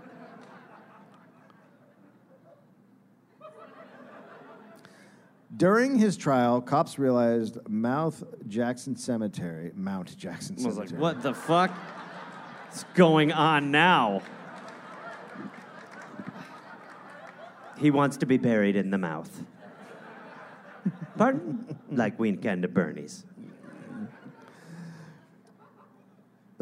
During 5.55 5.99
his 5.99 6.17
trial, 6.17 6.63
cops 6.63 6.99
realized 6.99 7.59
Mount 7.69 8.49
Jackson 8.49 8.97
Cemetery, 8.97 9.71
Mount 9.75 10.17
Jackson 10.17 10.57
I 10.59 10.65
was 10.67 10.77
Cemetery. 10.77 11.01
like, 11.01 11.01
what 11.01 11.23
the 11.23 11.35
fuck 11.35 11.71
is 12.73 12.85
going 12.95 13.33
on 13.33 13.71
now? 13.71 14.23
He 17.79 17.91
wants 17.91 18.17
to 18.19 18.27
be 18.27 18.39
buried 18.39 18.77
in 18.77 18.91
the 18.91 18.99
mouth. 18.99 19.45
Pardon? 21.19 21.77
like 21.91 22.19
Weekend 22.19 22.65
at 22.65 22.73
Bernie's. 22.73 23.25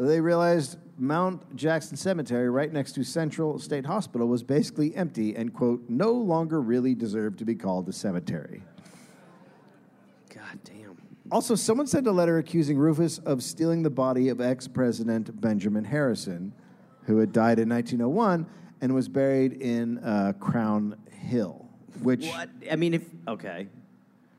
They 0.07 0.19
realized 0.19 0.77
Mount 0.97 1.55
Jackson 1.55 1.95
Cemetery, 1.95 2.49
right 2.49 2.73
next 2.73 2.93
to 2.93 3.03
Central 3.03 3.59
State 3.59 3.85
Hospital, 3.85 4.27
was 4.27 4.41
basically 4.41 4.95
empty 4.95 5.35
and, 5.35 5.53
quote, 5.53 5.83
no 5.89 6.11
longer 6.11 6.59
really 6.59 6.95
deserved 6.95 7.37
to 7.39 7.45
be 7.45 7.53
called 7.53 7.87
a 7.87 7.93
cemetery. 7.93 8.63
God 10.33 10.59
damn. 10.63 10.97
Also, 11.31 11.53
someone 11.53 11.85
sent 11.85 12.07
a 12.07 12.11
letter 12.11 12.39
accusing 12.39 12.79
Rufus 12.79 13.19
of 13.19 13.43
stealing 13.43 13.83
the 13.83 13.91
body 13.91 14.29
of 14.29 14.41
ex 14.41 14.67
President 14.67 15.39
Benjamin 15.39 15.83
Harrison, 15.83 16.51
who 17.03 17.19
had 17.19 17.31
died 17.31 17.59
in 17.59 17.69
1901 17.69 18.47
and 18.81 18.95
was 18.95 19.07
buried 19.07 19.53
in 19.61 19.99
uh, 19.99 20.33
Crown 20.39 20.95
Hill, 21.11 21.69
which. 22.01 22.25
What? 22.25 22.49
I 22.71 22.75
mean, 22.75 22.95
if 22.95 23.05
okay, 23.27 23.67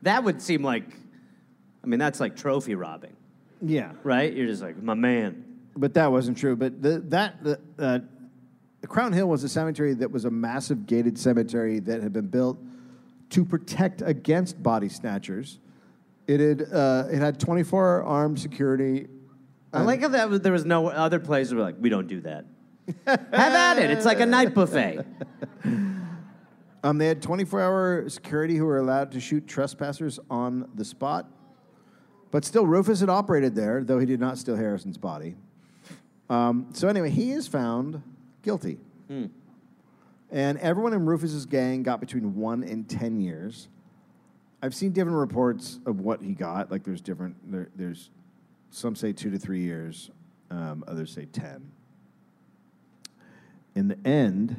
that 0.01 0.25
would 0.25 0.41
seem 0.41 0.61
like, 0.61 0.83
I 1.83 1.87
mean, 1.87 1.99
that's 1.99 2.19
like 2.19 2.35
trophy 2.35 2.75
robbing, 2.75 3.15
Yeah, 3.61 3.93
right? 4.03 4.33
You're 4.33 4.47
just 4.47 4.61
like, 4.61 4.81
my 4.83 4.93
man. 4.93 5.45
But 5.75 5.93
that 5.95 6.11
wasn't 6.11 6.37
true. 6.37 6.55
But 6.55 6.81
the, 6.81 6.99
that 7.07 7.43
the, 7.43 7.59
uh, 7.79 7.99
Crown 8.87 9.13
Hill 9.13 9.27
was 9.27 9.43
a 9.43 9.49
cemetery 9.49 9.93
that 9.95 10.11
was 10.11 10.25
a 10.25 10.31
massive 10.31 10.85
gated 10.85 11.17
cemetery 11.17 11.79
that 11.79 12.01
had 12.01 12.13
been 12.13 12.27
built 12.27 12.57
to 13.31 13.45
protect 13.45 14.01
against 14.01 14.61
body 14.61 14.89
snatchers. 14.89 15.59
It 16.27 16.39
had 16.39 16.73
uh, 16.73 17.07
it 17.11 17.19
had 17.19 17.39
24 17.39 18.03
armed 18.03 18.39
security. 18.39 19.07
I 19.73 19.81
like 19.81 20.01
how 20.01 20.09
that 20.09 20.29
was, 20.29 20.41
there 20.41 20.51
was 20.51 20.65
no 20.65 20.87
other 20.87 21.19
place 21.19 21.51
where 21.51 21.63
like, 21.63 21.75
we 21.79 21.89
don't 21.89 22.07
do 22.07 22.21
that. 22.21 22.45
Have 23.07 23.31
at 23.33 23.79
it. 23.79 23.89
It's 23.89 24.05
like 24.05 24.19
a 24.19 24.25
night 24.25 24.53
buffet. 24.53 25.05
Um, 26.83 26.97
they 26.97 27.07
had 27.07 27.21
24 27.21 27.61
hour 27.61 28.09
security 28.09 28.57
who 28.57 28.65
were 28.65 28.77
allowed 28.77 29.13
to 29.13 29.19
shoot 29.21 29.47
trespassers 29.47 30.19
on 30.29 30.69
the 30.75 30.83
spot. 30.83 31.31
But 32.29 32.43
still, 32.43 32.67
Rufus 32.67 32.99
had 32.99 33.09
operated 33.09 33.55
there, 33.55 33.83
though 33.83 33.99
he 33.99 34.05
did 34.05 34.19
not 34.19 34.37
steal 34.37 34.57
Harrison's 34.57 34.97
body. 34.97 35.35
Um, 36.29 36.67
so, 36.73 36.87
anyway, 36.87 37.09
he 37.09 37.31
is 37.31 37.47
found 37.47 38.01
guilty. 38.41 38.79
And 40.31 40.57
everyone 40.57 40.93
in 40.93 41.05
Rufus's 41.05 41.45
gang 41.45 41.83
got 41.83 41.99
between 41.99 42.35
one 42.35 42.63
and 42.63 42.89
10 42.89 43.19
years. 43.21 43.67
I've 44.63 44.73
seen 44.73 44.91
different 44.91 45.17
reports 45.19 45.79
of 45.85 45.99
what 45.99 46.21
he 46.23 46.33
got. 46.33 46.71
Like, 46.71 46.83
there's 46.83 47.01
different, 47.01 47.35
there, 47.51 47.69
there's 47.75 48.09
some 48.71 48.95
say 48.95 49.13
two 49.13 49.29
to 49.29 49.37
three 49.37 49.61
years, 49.61 50.09
um, 50.49 50.83
others 50.87 51.11
say 51.11 51.25
10. 51.25 51.69
In 53.75 53.87
the 53.87 53.97
end, 54.07 54.55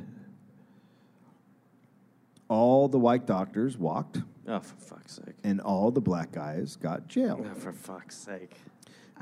all 2.48 2.86
the 2.88 2.98
white 2.98 3.26
doctors 3.26 3.76
walked, 3.76 4.18
Oh, 4.46 4.60
for 4.60 4.76
fuck's 4.76 5.14
sake. 5.14 5.34
and 5.42 5.60
all 5.60 5.90
the 5.90 6.00
black 6.00 6.30
guys 6.32 6.76
got 6.76 7.08
jail. 7.08 7.44
Oh, 7.50 7.54
for 7.54 7.72
fuck's 7.72 8.16
sake. 8.16 8.56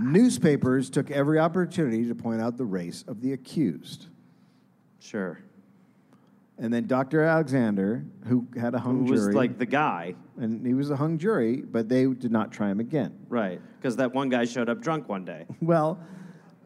Newspapers 0.00 0.90
took 0.90 1.10
every 1.10 1.38
opportunity 1.38 2.06
to 2.08 2.14
point 2.14 2.40
out 2.40 2.56
the 2.56 2.64
race 2.64 3.04
of 3.06 3.20
the 3.20 3.32
accused. 3.32 4.06
Sure. 5.00 5.38
And 6.58 6.72
then 6.72 6.86
Dr. 6.86 7.22
Alexander, 7.22 8.04
who 8.26 8.46
had 8.58 8.74
a 8.74 8.78
hung 8.78 9.06
jury. 9.06 9.06
Who 9.06 9.12
was 9.12 9.20
jury, 9.24 9.34
like 9.34 9.58
the 9.58 9.66
guy, 9.66 10.14
and 10.38 10.64
he 10.66 10.74
was 10.74 10.90
a 10.90 10.96
hung 10.96 11.18
jury, 11.18 11.56
but 11.62 11.88
they 11.88 12.06
did 12.06 12.30
not 12.30 12.52
try 12.52 12.70
him 12.70 12.80
again. 12.80 13.18
right? 13.28 13.60
Because 13.78 13.96
that 13.96 14.12
one 14.14 14.28
guy 14.28 14.44
showed 14.44 14.68
up 14.68 14.80
drunk 14.80 15.08
one 15.08 15.24
day. 15.24 15.46
Well, 15.60 15.98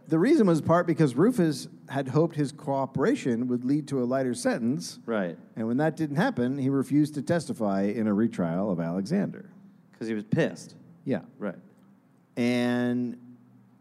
the 0.08 0.18
reason 0.18 0.46
was 0.46 0.60
part 0.60 0.86
because 0.86 1.16
Rufus 1.16 1.66
had 1.88 2.06
hoped 2.08 2.36
his 2.36 2.52
cooperation 2.52 3.48
would 3.48 3.64
lead 3.64 3.88
to 3.88 4.02
a 4.02 4.04
lighter 4.04 4.34
sentence, 4.34 4.98
Right. 5.06 5.36
and 5.56 5.66
when 5.66 5.78
that 5.78 5.96
didn't 5.96 6.16
happen, 6.16 6.58
he 6.58 6.68
refused 6.68 7.14
to 7.14 7.22
testify 7.22 7.82
in 7.82 8.06
a 8.06 8.14
retrial 8.14 8.70
of 8.70 8.78
Alexander. 8.80 9.50
Because 9.92 10.06
he 10.08 10.14
was 10.14 10.24
pissed. 10.24 10.74
Yeah. 11.04 11.20
Right. 11.38 11.56
And 12.36 13.16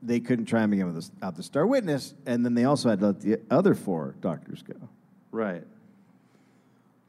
they 0.01 0.19
couldn't 0.19 0.45
try 0.45 0.63
him 0.63 0.73
again 0.73 0.93
without 0.93 1.35
the 1.35 1.43
star 1.43 1.65
witness, 1.65 2.13
and 2.25 2.45
then 2.45 2.53
they 2.53 2.65
also 2.65 2.89
had 2.89 2.99
to 2.99 3.07
let 3.07 3.21
the 3.21 3.39
other 3.49 3.73
four 3.73 4.15
doctors 4.21 4.61
go. 4.61 4.75
Right. 5.31 5.63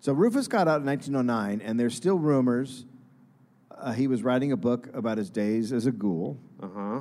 So 0.00 0.12
Rufus 0.12 0.48
got 0.48 0.68
out 0.68 0.80
in 0.80 0.86
1909, 0.86 1.60
and 1.66 1.78
there's 1.78 1.94
still 1.94 2.18
rumors 2.18 2.84
uh, 3.78 3.92
he 3.92 4.06
was 4.06 4.22
writing 4.22 4.52
a 4.52 4.56
book 4.56 4.88
about 4.94 5.18
his 5.18 5.30
days 5.30 5.72
as 5.72 5.86
a 5.86 5.92
ghoul. 5.92 6.38
Uh 6.62 6.68
huh. 6.74 7.00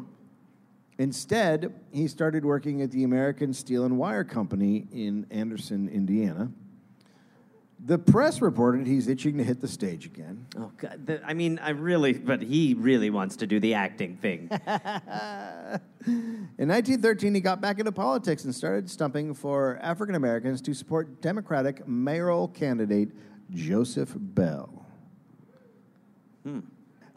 Instead, 0.98 1.74
he 1.92 2.08
started 2.08 2.46
working 2.46 2.82
at 2.82 2.92
the 2.92 3.04
American 3.04 3.54
Steel 3.54 3.84
and 3.84 3.98
Wire 3.98 4.24
Company 4.24 4.88
in 4.94 5.26
Anderson, 5.30 5.90
Indiana. 5.90 6.52
The 7.88 8.00
press 8.00 8.42
reported 8.42 8.88
he's 8.88 9.08
itching 9.08 9.38
to 9.38 9.44
hit 9.44 9.62
the 9.62 9.68
stage 9.68 10.08
again. 10.08 10.48
Oh 10.58 10.72
God! 10.76 11.06
The- 11.06 11.24
I 11.24 11.36
mean, 11.36 11.60
I 11.60 11.70
really, 11.70 12.14
but 12.14 12.42
he 12.42 12.74
really 12.74 13.12
wants 13.12 13.36
to 13.38 13.48
do 13.48 13.60
the 13.60 13.76
acting 13.76 14.18
thing. 14.18 14.50
In 16.08 16.68
1913, 16.70 17.36
he 17.36 17.42
got 17.42 17.62
back 17.62 17.78
into 17.78 17.92
politics 17.92 18.44
and 18.44 18.56
started 18.56 18.90
stumping 18.90 19.36
for 19.36 19.78
African 19.84 20.16
Americans 20.16 20.62
to 20.64 20.74
support 20.74 21.22
Democratic 21.22 21.88
mayoral 21.88 22.48
candidate 22.48 23.10
Joseph 23.52 24.14
Bell. 24.16 24.86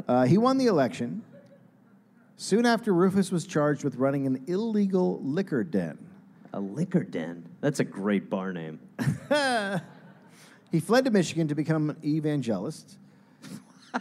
Uh, 0.07 0.25
he 0.25 0.37
won 0.39 0.59
the 0.59 0.67
election. 0.67 1.23
Soon 2.37 2.65
after, 2.67 2.93
Rufus 2.95 3.33
was 3.33 3.47
charged 3.47 3.85
with 3.85 3.97
running 3.97 4.27
an 4.27 4.45
illegal 4.47 5.21
liquor 5.23 5.65
den. 5.65 5.99
a 6.53 6.61
liquor 6.61 7.05
den. 7.05 7.45
That's 7.61 7.81
a 7.81 7.85
great 7.85 8.29
bar 8.31 8.53
name. 8.53 8.81
He 10.71 10.81
fled 10.81 11.05
to 11.07 11.11
Michigan 11.11 11.49
to 11.49 11.55
become 11.55 11.91
an 11.91 11.97
evangelist. 12.05 12.99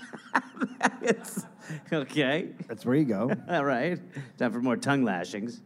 It's 1.02 1.46
okay. 1.92 2.50
That's 2.68 2.86
where 2.86 2.96
you 2.96 3.06
go. 3.06 3.32
All 3.50 3.64
right. 3.64 4.00
Time 4.38 4.52
for 4.52 4.62
more 4.62 4.76
tongue 4.76 5.04
lashings. 5.04 5.62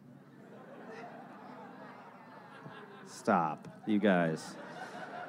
Stop, 3.07 3.67
you 3.87 3.99
guys. 3.99 4.55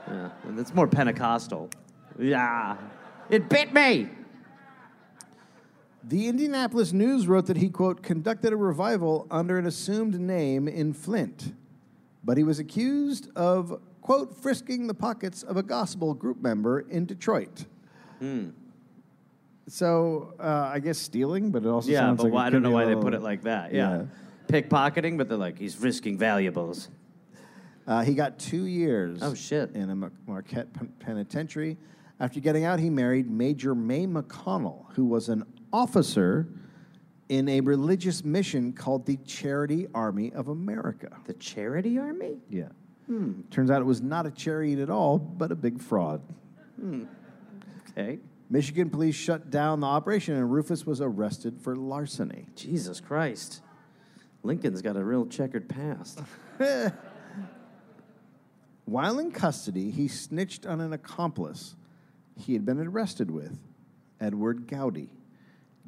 Yeah, 0.08 0.30
and 0.44 0.58
it's 0.58 0.74
more 0.74 0.86
Pentecostal. 0.86 1.70
Yeah, 2.18 2.76
it 3.30 3.48
bit 3.48 3.72
me. 3.72 4.08
The 6.04 6.28
Indianapolis 6.28 6.92
News 6.92 7.26
wrote 7.26 7.46
that 7.46 7.56
he, 7.56 7.68
quote, 7.68 8.02
conducted 8.02 8.52
a 8.52 8.56
revival 8.56 9.26
under 9.30 9.58
an 9.58 9.66
assumed 9.66 10.18
name 10.18 10.66
in 10.68 10.92
Flint, 10.92 11.54
but 12.24 12.36
he 12.36 12.42
was 12.42 12.58
accused 12.58 13.30
of, 13.36 13.80
quote, 14.02 14.36
frisking 14.36 14.86
the 14.86 14.94
pockets 14.94 15.42
of 15.42 15.56
a 15.56 15.62
gospel 15.62 16.12
group 16.12 16.42
member 16.42 16.80
in 16.80 17.06
Detroit. 17.06 17.64
So 19.68 20.34
uh, 20.38 20.70
I 20.74 20.78
guess 20.80 20.98
stealing, 20.98 21.50
but 21.50 21.62
it 21.64 21.68
also 21.68 21.90
Yeah, 21.90 22.00
sounds 22.00 22.18
but 22.18 22.24
like 22.24 22.32
why, 22.32 22.46
I 22.46 22.50
don't 22.50 22.62
know 22.62 22.70
why 22.70 22.84
they 22.84 22.94
put 22.94 23.14
it 23.14 23.22
like 23.22 23.42
that. 23.42 23.72
Yeah. 23.72 23.98
Yeah. 23.98 24.04
pickpocketing, 24.48 25.16
but 25.16 25.28
they're 25.28 25.38
like 25.38 25.58
he's 25.58 25.78
risking 25.78 26.18
valuables. 26.18 26.88
Uh, 27.86 28.02
he 28.02 28.14
got 28.14 28.38
two 28.38 28.66
years. 28.66 29.18
Oh, 29.22 29.34
shit. 29.34 29.74
In 29.74 29.90
a 29.90 30.10
Marquette 30.26 30.68
penitentiary. 31.00 31.76
After 32.20 32.38
getting 32.38 32.64
out, 32.64 32.78
he 32.78 32.90
married 32.90 33.28
Major 33.28 33.74
May 33.74 34.06
McConnell, 34.06 34.84
who 34.94 35.04
was 35.04 35.28
an 35.28 35.44
officer 35.72 36.46
in 37.28 37.48
a 37.48 37.60
religious 37.60 38.24
mission 38.24 38.72
called 38.72 39.04
the 39.06 39.16
Charity 39.26 39.88
Army 39.94 40.32
of 40.32 40.46
America. 40.48 41.08
The 41.26 41.34
charity 41.34 41.98
army? 41.98 42.36
Yeah. 42.48 42.68
Turns 43.50 43.70
out 43.70 43.80
it 43.80 43.84
was 43.84 44.00
not 44.00 44.26
a 44.26 44.30
chariot 44.30 44.78
at 44.78 44.90
all, 44.90 45.18
but 45.18 45.52
a 45.52 45.56
big 45.56 45.80
fraud. 45.80 46.22
Okay. 47.90 48.18
Michigan 48.48 48.90
police 48.90 49.14
shut 49.14 49.50
down 49.50 49.80
the 49.80 49.86
operation, 49.86 50.34
and 50.36 50.52
Rufus 50.52 50.86
was 50.86 51.00
arrested 51.00 51.60
for 51.60 51.74
larceny. 51.74 52.46
Jesus 52.54 53.00
Christ. 53.00 53.62
Lincoln's 54.42 54.82
got 54.82 54.96
a 54.96 55.04
real 55.04 55.26
checkered 55.26 55.68
past. 55.68 56.20
While 58.84 59.18
in 59.18 59.30
custody, 59.30 59.90
he 59.90 60.08
snitched 60.08 60.66
on 60.66 60.80
an 60.80 60.92
accomplice 60.92 61.76
he 62.36 62.52
had 62.54 62.64
been 62.64 62.78
arrested 62.78 63.30
with, 63.30 63.58
Edward 64.20 64.66
Gowdy. 64.66 65.10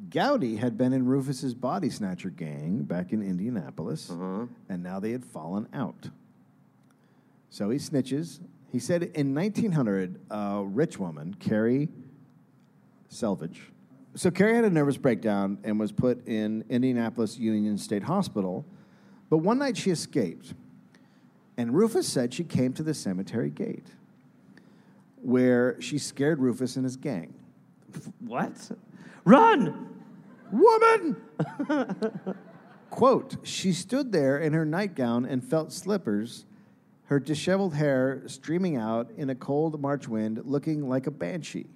Gowdy 0.09 0.57
had 0.57 0.77
been 0.77 0.93
in 0.93 1.05
Rufus's 1.05 1.53
body 1.53 1.89
snatcher 1.89 2.29
gang 2.29 2.83
back 2.83 3.13
in 3.13 3.21
Indianapolis, 3.21 4.09
uh-huh. 4.09 4.45
and 4.69 4.83
now 4.83 4.99
they 4.99 5.11
had 5.11 5.25
fallen 5.25 5.67
out. 5.73 6.09
So 7.49 7.69
he 7.69 7.77
snitches. 7.77 8.39
He 8.71 8.79
said 8.79 9.03
in 9.03 9.33
1900, 9.33 10.19
a 10.29 10.63
rich 10.65 10.99
woman, 10.99 11.35
Carrie 11.39 11.89
Selvage. 13.09 13.71
So 14.15 14.31
Carrie 14.31 14.55
had 14.55 14.65
a 14.65 14.69
nervous 14.69 14.97
breakdown 14.97 15.57
and 15.63 15.79
was 15.79 15.91
put 15.91 16.27
in 16.27 16.63
Indianapolis 16.69 17.37
Union 17.37 17.77
State 17.77 18.03
Hospital, 18.03 18.65
but 19.29 19.37
one 19.37 19.57
night 19.57 19.77
she 19.77 19.91
escaped. 19.91 20.53
And 21.57 21.73
Rufus 21.73 22.07
said 22.07 22.33
she 22.33 22.43
came 22.43 22.73
to 22.73 22.83
the 22.83 22.93
cemetery 22.93 23.49
gate 23.49 23.87
where 25.25 25.79
she 25.81 25.97
scared 25.97 26.39
Rufus 26.39 26.75
and 26.75 26.85
his 26.85 26.95
gang. 26.95 27.33
What? 28.19 28.71
Run! 29.23 29.89
Woman! 30.51 31.15
Quote, 32.91 33.37
she 33.43 33.73
stood 33.73 34.11
there 34.11 34.37
in 34.37 34.53
her 34.53 34.65
nightgown 34.65 35.25
and 35.25 35.43
felt 35.43 35.73
slippers, 35.73 36.45
her 37.05 37.19
disheveled 37.19 37.73
hair 37.75 38.23
streaming 38.27 38.77
out 38.77 39.11
in 39.17 39.29
a 39.29 39.35
cold 39.35 39.79
March 39.79 40.07
wind, 40.07 40.41
looking 40.43 40.89
like 40.89 41.07
a 41.07 41.11
banshee. 41.11 41.67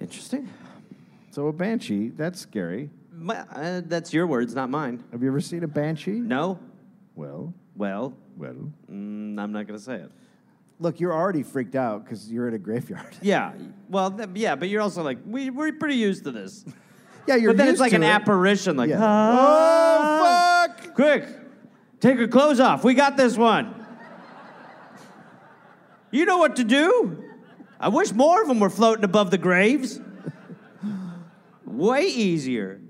Interesting. 0.00 0.48
So, 1.30 1.48
a 1.48 1.52
banshee, 1.52 2.08
that's 2.08 2.40
scary. 2.40 2.90
My, 3.12 3.38
uh, 3.38 3.82
that's 3.84 4.12
your 4.12 4.26
words, 4.26 4.54
not 4.54 4.70
mine. 4.70 5.02
Have 5.12 5.22
you 5.22 5.28
ever 5.28 5.40
seen 5.40 5.64
a 5.64 5.68
banshee? 5.68 6.20
No? 6.20 6.58
Well, 7.14 7.52
Well, 7.76 8.14
well. 8.36 8.54
mm, 8.90 9.38
I'm 9.38 9.52
not 9.52 9.66
going 9.66 9.78
to 9.78 9.84
say 9.84 9.96
it. 9.96 10.10
Look, 10.78 11.00
you're 11.00 11.14
already 11.14 11.42
freaked 11.42 11.74
out 11.74 12.04
because 12.04 12.30
you're 12.30 12.48
in 12.48 12.54
a 12.54 12.58
graveyard. 12.58 13.16
Yeah. 13.22 13.52
Well, 13.88 14.10
th- 14.10 14.28
yeah, 14.34 14.54
but 14.54 14.68
you're 14.68 14.82
also 14.82 15.02
like, 15.02 15.18
we, 15.26 15.48
we're 15.48 15.72
pretty 15.72 15.94
used 15.96 16.24
to 16.24 16.30
this. 16.32 16.64
yeah, 17.26 17.36
you're 17.36 17.52
but 17.52 17.56
then 17.58 17.68
it's 17.68 17.72
used 17.74 17.80
like 17.80 17.90
to 17.90 17.96
an 17.96 18.02
it. 18.02 18.06
apparition, 18.06 18.76
like, 18.76 18.90
Yeah. 18.90 18.98
"Ah." 19.00 20.66
Oh, 20.68 20.74
fuck! 20.82 20.94
Quick, 20.94 21.24
take 22.06 22.18
her 22.18 22.28
clothes 22.28 22.60
off. 22.60 22.84
We 22.84 22.94
got 22.94 23.16
this 23.16 23.36
one. 23.36 23.74
You 26.12 26.24
know 26.24 26.38
what 26.38 26.56
to 26.56 26.64
do. 26.64 27.24
I 27.80 27.88
wish 27.88 28.12
more 28.12 28.40
of 28.40 28.48
them 28.48 28.60
were 28.60 28.70
floating 28.70 29.04
above 29.04 29.30
the 29.30 29.38
graves. 29.38 30.00
Way 31.64 32.06
easier. 32.06 32.80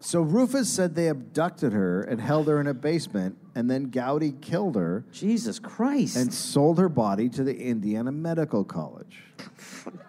So 0.00 0.20
Rufus 0.22 0.72
said 0.72 0.94
they 0.94 1.08
abducted 1.08 1.72
her 1.72 2.02
and 2.02 2.20
held 2.20 2.46
her 2.46 2.60
in 2.60 2.68
a 2.68 2.74
basement, 2.74 3.36
and 3.56 3.68
then 3.68 3.90
Gowdy 3.90 4.32
killed 4.40 4.76
her 4.76 5.04
Jesus 5.10 5.58
Christ. 5.58 6.16
and 6.16 6.32
sold 6.32 6.78
her 6.78 6.88
body 6.88 7.28
to 7.30 7.42
the 7.42 7.56
Indiana 7.60 8.12
Medical 8.12 8.64
College. 8.64 9.24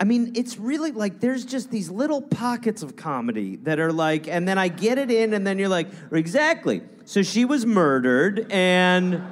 I 0.00 0.04
mean, 0.04 0.32
it's 0.34 0.56
really 0.56 0.92
like 0.92 1.20
there's 1.20 1.44
just 1.44 1.70
these 1.70 1.90
little 1.90 2.22
pockets 2.22 2.82
of 2.82 2.96
comedy 2.96 3.56
that 3.64 3.78
are 3.78 3.92
like, 3.92 4.26
and 4.28 4.48
then 4.48 4.56
I 4.56 4.68
get 4.68 4.96
it 4.96 5.10
in, 5.10 5.34
and 5.34 5.46
then 5.46 5.58
you're 5.58 5.68
like, 5.68 5.88
exactly. 6.10 6.80
So 7.04 7.22
she 7.22 7.44
was 7.44 7.66
murdered, 7.66 8.46
and. 8.50 9.22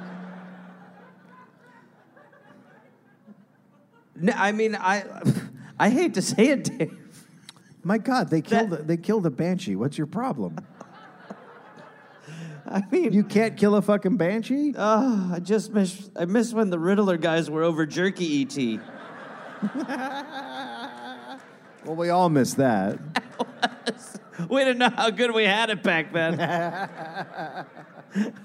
I 4.35 4.51
mean, 4.51 4.75
I, 4.75 5.05
I 5.79 5.89
hate 5.89 6.13
to 6.15 6.21
say 6.21 6.49
it, 6.49 6.63
Dave. 6.65 6.97
My 7.83 7.97
God, 7.97 8.29
they 8.29 8.41
killed 8.41 8.71
That- 8.71 8.85
they 8.87 8.97
killed 8.97 9.25
a 9.25 9.29
banshee. 9.29 9.75
What's 9.77 9.97
your 9.97 10.07
problem? 10.07 10.57
I 12.67 12.83
mean, 12.91 13.13
You 13.13 13.23
can't 13.23 13.55
kill 13.57 13.75
a 13.75 13.81
fucking 13.81 14.17
banshee? 14.17 14.75
oh, 14.77 15.31
I 15.33 15.39
just 15.39 15.73
miss, 15.73 16.09
I 16.15 16.25
miss 16.25 16.53
when 16.53 16.69
the 16.69 16.77
Riddler 16.77 17.17
guys 17.17 17.49
were 17.49 17.63
over 17.63 17.85
Jerky 17.85 18.41
ET. 18.43 18.79
Well, 21.85 21.95
we 21.95 22.09
all 22.09 22.29
miss 22.29 22.55
that. 22.55 22.99
We 24.47 24.63
didn't 24.63 24.77
know 24.77 24.89
how 24.89 25.09
good 25.09 25.33
we 25.33 25.43
had 25.43 25.69
it 25.69 25.83
back 25.83 26.13
then. 26.13 26.39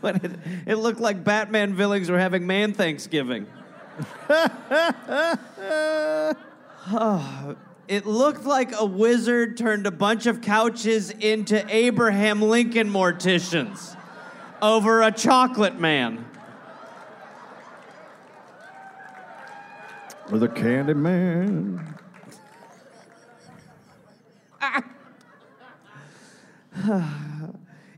when 0.00 0.16
it, 0.16 0.32
it 0.66 0.74
looked 0.74 0.98
like 0.98 1.22
Batman 1.22 1.74
villains 1.74 2.10
were 2.10 2.18
having 2.18 2.46
man 2.46 2.72
Thanksgiving. 2.72 3.46
Oh, 6.88 7.56
it 7.88 8.06
looked 8.06 8.44
like 8.44 8.72
a 8.76 8.84
wizard 8.84 9.56
turned 9.56 9.86
a 9.86 9.92
bunch 9.92 10.26
of 10.26 10.40
couches 10.40 11.10
into 11.10 11.64
Abraham 11.72 12.42
Lincoln 12.42 12.90
morticians 12.90 13.96
over 14.60 15.02
a 15.02 15.12
chocolate 15.12 15.78
man. 15.78 16.24
Or 20.32 20.38
the 20.38 20.48
Candy 20.48 20.94
Man. 20.94 21.94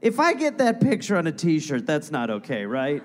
If 0.02 0.20
I 0.20 0.34
get 0.34 0.59
that 0.59 0.80
picture 0.80 1.16
on 1.16 1.26
a 1.26 1.32
t-shirt, 1.32 1.86
that's 1.86 2.10
not 2.10 2.30
okay, 2.30 2.64
right? 2.66 3.02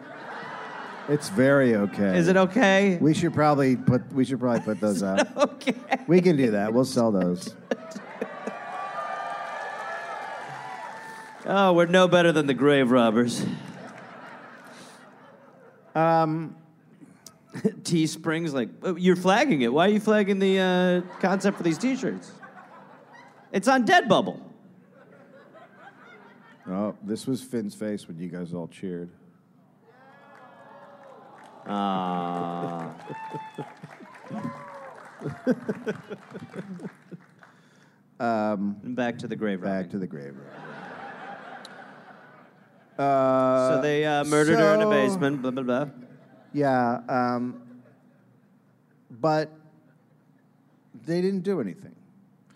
It's 1.07 1.29
very 1.29 1.75
okay. 1.75 2.17
Is 2.17 2.27
it 2.27 2.37
okay? 2.37 2.97
We 3.01 3.13
should 3.13 3.33
probably 3.33 3.75
put 3.75 4.11
we 4.13 4.23
should 4.23 4.39
probably 4.39 4.61
put 4.61 4.79
those 4.79 5.01
out. 5.01 5.27
Okay. 5.37 5.75
We 6.07 6.21
can 6.21 6.37
do 6.37 6.51
that. 6.51 6.73
We'll 6.73 6.85
sell 6.85 7.11
those. 7.11 7.55
Oh, 11.45 11.73
we're 11.73 11.85
no 11.85 12.07
better 12.07 12.31
than 12.31 12.45
the 12.47 12.53
grave 12.53 12.91
robbers. 12.91 13.43
Um, 15.95 16.55
Teespring's 17.55 18.53
like, 18.53 18.69
"Oh, 18.83 18.95
you're 18.95 19.15
flagging 19.15 19.61
it. 19.61 19.73
Why 19.73 19.87
are 19.87 19.91
you 19.91 19.99
flagging 19.99 20.39
the 20.39 20.59
uh, 20.59 21.19
concept 21.19 21.57
for 21.57 21.63
these 21.63 21.77
T-shirts? 21.77 22.31
It's 23.51 23.67
on 23.67 23.83
Dead 23.85 24.07
Bubble. 24.07 24.39
Oh, 26.69 26.95
this 27.03 27.27
was 27.27 27.41
Finn's 27.41 27.75
face 27.75 28.07
when 28.07 28.17
you 28.17 28.29
guys 28.29 28.53
all 28.53 28.67
cheered. 28.67 29.09
Ah. 31.67 32.93
um, 38.19 38.77
back 38.83 39.17
to 39.19 39.27
the 39.27 39.35
grave. 39.35 39.61
Back 39.61 39.89
to 39.91 39.99
the 39.99 40.07
grave. 40.07 40.35
Uh, 42.97 43.69
So 43.69 43.81
they 43.81 44.05
uh, 44.05 44.23
murdered 44.25 44.59
her 44.59 44.75
in 44.75 44.81
a 44.81 44.89
basement. 44.89 45.41
Blah 45.41 45.51
blah 45.51 45.63
blah. 45.63 45.87
Yeah, 46.53 47.01
um, 47.07 47.61
but 49.09 49.49
they 51.05 51.21
didn't 51.21 51.41
do 51.41 51.61
anything. 51.61 51.95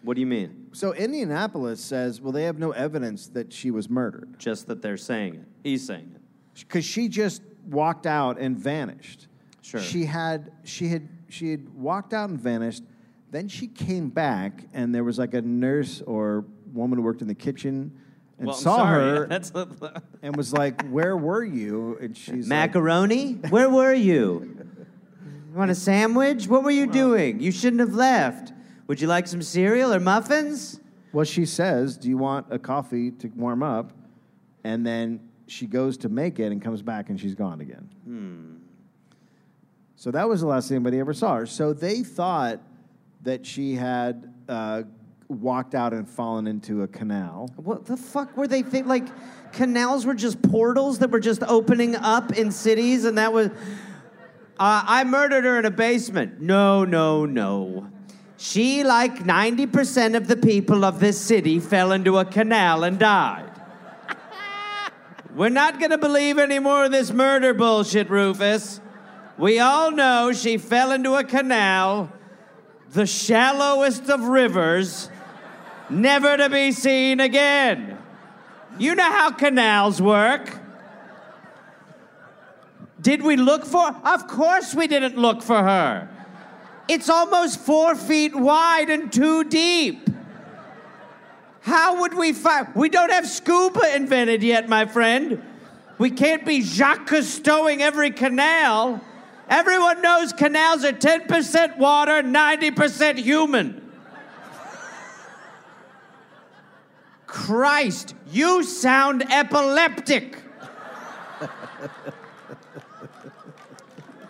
What 0.05 0.15
do 0.15 0.21
you 0.21 0.27
mean? 0.27 0.67
So 0.71 0.93
Indianapolis 0.93 1.81
says, 1.81 2.21
well, 2.21 2.31
they 2.31 2.43
have 2.43 2.59
no 2.59 2.71
evidence 2.71 3.27
that 3.29 3.51
she 3.51 3.71
was 3.71 3.89
murdered 3.89 4.35
Just 4.37 4.67
that 4.67 4.81
they're 4.81 4.97
saying 4.97 5.35
it. 5.35 5.47
He's 5.63 5.85
saying 5.85 6.11
it. 6.15 6.21
because 6.67 6.85
she 6.85 7.07
just 7.09 7.41
walked 7.67 8.05
out 8.05 8.37
and 8.39 8.57
vanished. 8.57 9.27
Sure. 9.61 9.79
She 9.81 10.05
had 10.05 10.51
she 10.63 10.87
had 10.89 11.09
she 11.27 11.49
had 11.49 11.67
walked 11.73 12.13
out 12.13 12.29
and 12.29 12.39
vanished. 12.39 12.83
Then 13.31 13.47
she 13.47 13.67
came 13.67 14.09
back, 14.09 14.65
and 14.73 14.93
there 14.93 15.03
was 15.03 15.17
like 15.17 15.33
a 15.33 15.41
nurse 15.41 16.01
or 16.01 16.45
woman 16.71 16.99
who 16.99 17.03
worked 17.03 17.21
in 17.21 17.27
the 17.27 17.33
kitchen 17.35 17.91
and 18.37 18.47
well, 18.47 18.55
I'm 18.55 18.61
saw 18.61 18.77
sorry. 18.77 19.17
her 19.17 19.27
That's 19.29 19.51
and 20.21 20.35
was 20.35 20.53
like, 20.53 20.87
"Where 20.89 21.17
were 21.17 21.43
you?" 21.43 21.97
And 21.99 22.15
she's 22.15 22.47
like, 22.47 22.69
macaroni. 22.69 23.33
Where 23.49 23.69
were 23.69 23.93
you? 23.93 24.51
You 25.55 25.59
want 25.59 25.71
a 25.71 25.75
sandwich? 25.75 26.49
What 26.49 26.63
were 26.65 26.71
you 26.71 26.85
doing? 26.85 27.39
You 27.39 27.49
shouldn't 27.53 27.79
have 27.79 27.93
left. 27.93 28.51
Would 28.87 29.01
you 29.01 29.07
like 29.07 29.27
some 29.27 29.41
cereal 29.41 29.93
or 29.93 29.99
muffins? 29.99 30.79
Well, 31.11 31.25
she 31.25 31.45
says, 31.45 31.97
"Do 31.97 32.09
you 32.09 32.17
want 32.17 32.47
a 32.49 32.59
coffee 32.59 33.11
to 33.11 33.27
warm 33.35 33.63
up?" 33.63 33.93
And 34.63 34.85
then 34.85 35.21
she 35.47 35.67
goes 35.67 35.97
to 35.97 36.09
make 36.09 36.39
it 36.39 36.51
and 36.51 36.61
comes 36.61 36.81
back, 36.81 37.09
and 37.09 37.19
she's 37.19 37.35
gone 37.35 37.61
again. 37.61 37.89
Hmm. 38.03 38.55
So 39.95 40.11
that 40.11 40.27
was 40.27 40.41
the 40.41 40.47
last 40.47 40.69
anybody 40.71 40.99
ever 40.99 41.13
saw 41.13 41.37
her. 41.37 41.45
So 41.45 41.73
they 41.73 42.03
thought 42.03 42.59
that 43.23 43.45
she 43.45 43.75
had 43.75 44.33
uh, 44.47 44.83
walked 45.27 45.73
out 45.73 45.93
and 45.93 46.07
fallen 46.07 46.47
into 46.47 46.83
a 46.83 46.87
canal. 46.87 47.49
What 47.55 47.85
the 47.85 47.97
fuck 47.97 48.35
were 48.37 48.47
they 48.47 48.61
think? 48.61 48.87
Like, 48.87 49.07
canals 49.51 50.05
were 50.05 50.13
just 50.13 50.41
portals 50.41 50.99
that 50.99 51.09
were 51.09 51.19
just 51.19 51.43
opening 51.43 51.95
up 51.95 52.33
in 52.33 52.51
cities, 52.51 53.05
and 53.05 53.17
that 53.17 53.33
was. 53.33 53.47
Uh, 54.57 54.83
I 54.87 55.03
murdered 55.03 55.43
her 55.43 55.59
in 55.59 55.65
a 55.65 55.71
basement. 55.71 56.39
No, 56.39 56.85
no, 56.85 57.25
no. 57.25 57.89
She, 58.47 58.83
like 58.83 59.23
90% 59.23 60.15
of 60.15 60.27
the 60.27 60.37
people 60.37 60.85
of 60.85 60.99
this 60.99 61.19
city, 61.19 61.59
fell 61.59 61.91
into 61.91 62.19
a 62.19 62.25
canal 62.25 62.83
and 62.83 62.99
died. 62.99 63.49
We're 65.35 65.49
not 65.49 65.79
gonna 65.79 65.97
believe 65.97 66.37
any 66.37 66.59
more 66.59 66.85
of 66.85 66.91
this 66.91 67.11
murder 67.11 67.55
bullshit, 67.55 68.07
Rufus. 68.07 68.81
We 69.39 69.59
all 69.59 69.89
know 69.89 70.31
she 70.31 70.59
fell 70.59 70.91
into 70.91 71.15
a 71.15 71.23
canal, 71.23 72.13
the 72.91 73.07
shallowest 73.07 74.11
of 74.11 74.21
rivers, 74.21 75.09
never 75.89 76.37
to 76.37 76.47
be 76.47 76.71
seen 76.71 77.19
again. 77.19 77.97
You 78.77 78.93
know 78.93 79.11
how 79.11 79.31
canals 79.31 79.99
work. 79.99 80.55
Did 83.01 83.23
we 83.23 83.37
look 83.37 83.65
for? 83.65 83.87
Of 83.87 84.27
course 84.27 84.75
we 84.75 84.85
didn't 84.85 85.17
look 85.17 85.41
for 85.41 85.63
her. 85.63 86.14
It's 86.87 87.09
almost 87.09 87.59
four 87.59 87.95
feet 87.95 88.35
wide 88.35 88.89
and 88.89 89.11
two 89.11 89.43
deep. 89.45 90.09
How 91.61 92.01
would 92.01 92.13
we 92.13 92.31
find? 92.31 92.67
We 92.75 92.89
don't 92.89 93.11
have 93.11 93.27
scuba 93.27 93.95
invented 93.95 94.43
yet, 94.43 94.69
my 94.69 94.85
friend. 94.85 95.41
We 95.97 96.11
can't 96.11 96.45
be 96.45 96.61
Jacques 96.61 97.09
Cousteauing 97.09 97.79
every 97.79 98.11
canal. 98.11 99.01
Everyone 99.49 100.01
knows 100.01 100.31
canals 100.33 100.83
are 100.83 100.91
10% 100.91 101.77
water, 101.77 102.21
90% 102.21 103.17
human. 103.17 103.81
Christ, 107.25 108.13
you 108.31 108.63
sound 108.63 109.23
epileptic. 109.31 110.37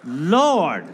Lord. 0.05 0.85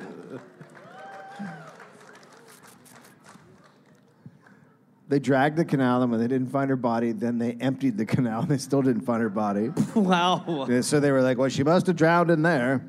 They 5.11 5.19
dragged 5.19 5.57
the 5.57 5.65
canal, 5.65 6.01
and 6.03 6.09
when 6.09 6.21
they 6.21 6.27
didn't 6.29 6.51
find 6.51 6.69
her 6.69 6.77
body, 6.77 7.11
then 7.11 7.37
they 7.37 7.57
emptied 7.59 7.97
the 7.97 8.05
canal, 8.05 8.43
and 8.43 8.49
they 8.49 8.57
still 8.57 8.81
didn't 8.81 9.01
find 9.01 9.21
her 9.21 9.27
body. 9.27 9.69
Wow. 9.93 10.69
So 10.79 11.01
they 11.01 11.11
were 11.11 11.21
like, 11.21 11.37
"Well, 11.37 11.49
she 11.49 11.65
must 11.65 11.87
have 11.87 11.97
drowned 11.97 12.31
in 12.31 12.43
there." 12.43 12.81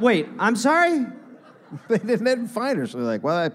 Wait, 0.00 0.26
I'm 0.40 0.56
sorry? 0.56 1.06
They 1.88 1.98
didn't, 1.98 2.24
they 2.24 2.30
didn't 2.34 2.48
find 2.48 2.78
her, 2.80 2.86
so 2.88 2.98
they're 2.98 3.06
like, 3.06 3.22
"Well, 3.22 3.36
I, 3.36 3.50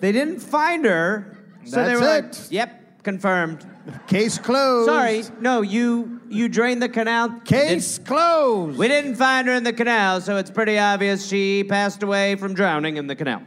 They 0.00 0.10
didn't 0.10 0.40
find 0.40 0.84
her. 0.84 1.38
So 1.64 1.76
they 1.76 1.94
That's 1.94 2.00
were 2.00 2.16
it. 2.18 2.24
like, 2.24 2.50
yep, 2.50 3.02
confirmed. 3.04 3.64
case 4.08 4.36
closed." 4.36 4.88
Sorry, 4.90 5.22
no, 5.40 5.60
you 5.62 6.20
you 6.28 6.48
drained 6.48 6.82
the 6.82 6.88
canal. 6.88 7.38
Case 7.44 8.00
closed. 8.00 8.76
We 8.76 8.88
didn't 8.88 9.14
find 9.14 9.46
her 9.46 9.54
in 9.54 9.62
the 9.62 9.72
canal, 9.72 10.20
so 10.20 10.38
it's 10.38 10.50
pretty 10.50 10.76
obvious 10.76 11.24
she 11.24 11.62
passed 11.62 12.02
away 12.02 12.34
from 12.34 12.52
drowning 12.52 12.96
in 12.96 13.06
the 13.06 13.14
canal. 13.14 13.42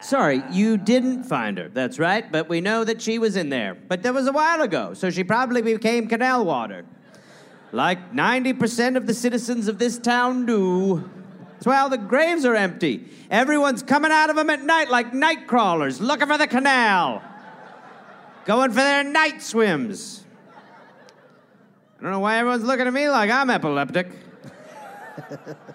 Sorry, 0.00 0.42
you 0.50 0.76
didn't 0.76 1.24
find 1.24 1.58
her. 1.58 1.68
That's 1.68 1.98
right, 1.98 2.30
but 2.30 2.48
we 2.48 2.60
know 2.60 2.84
that 2.84 3.02
she 3.02 3.18
was 3.18 3.36
in 3.36 3.48
there. 3.48 3.74
But 3.74 4.02
that 4.04 4.14
was 4.14 4.28
a 4.28 4.32
while 4.32 4.62
ago, 4.62 4.94
so 4.94 5.10
she 5.10 5.24
probably 5.24 5.60
became 5.60 6.06
canal 6.06 6.44
water. 6.44 6.84
Like 7.72 8.12
90% 8.12 8.96
of 8.96 9.06
the 9.06 9.14
citizens 9.14 9.68
of 9.68 9.78
this 9.78 9.98
town 9.98 10.46
do. 10.46 11.08
That's 11.52 11.66
why 11.66 11.80
all 11.80 11.90
the 11.90 11.98
graves 11.98 12.44
are 12.44 12.54
empty. 12.54 13.08
Everyone's 13.30 13.82
coming 13.82 14.12
out 14.12 14.30
of 14.30 14.36
them 14.36 14.48
at 14.48 14.62
night 14.62 14.88
like 14.88 15.12
night 15.12 15.48
crawlers, 15.48 16.00
looking 16.00 16.28
for 16.28 16.38
the 16.38 16.46
canal, 16.46 17.20
going 18.44 18.70
for 18.70 18.76
their 18.76 19.02
night 19.02 19.42
swims. 19.42 20.24
I 21.98 22.02
don't 22.02 22.12
know 22.12 22.20
why 22.20 22.38
everyone's 22.38 22.62
looking 22.62 22.86
at 22.86 22.92
me 22.92 23.08
like 23.08 23.30
I'm 23.30 23.50
epileptic. 23.50 24.12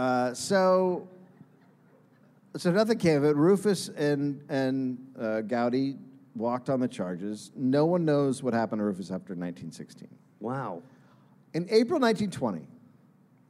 Uh, 0.00 0.32
so, 0.32 1.06
so 2.56 2.70
nothing 2.70 2.96
came 2.96 3.18
of 3.18 3.24
it. 3.24 3.36
Rufus 3.36 3.90
and 3.90 4.42
and 4.48 4.96
uh, 5.20 5.42
Gowdy 5.42 5.96
walked 6.34 6.70
on 6.70 6.80
the 6.80 6.88
charges. 6.88 7.52
No 7.54 7.84
one 7.84 8.06
knows 8.06 8.42
what 8.42 8.54
happened 8.54 8.80
to 8.80 8.84
Rufus 8.84 9.08
after 9.08 9.34
1916. 9.34 10.08
Wow. 10.40 10.82
In 11.52 11.64
April 11.64 12.00
1920, 12.00 12.66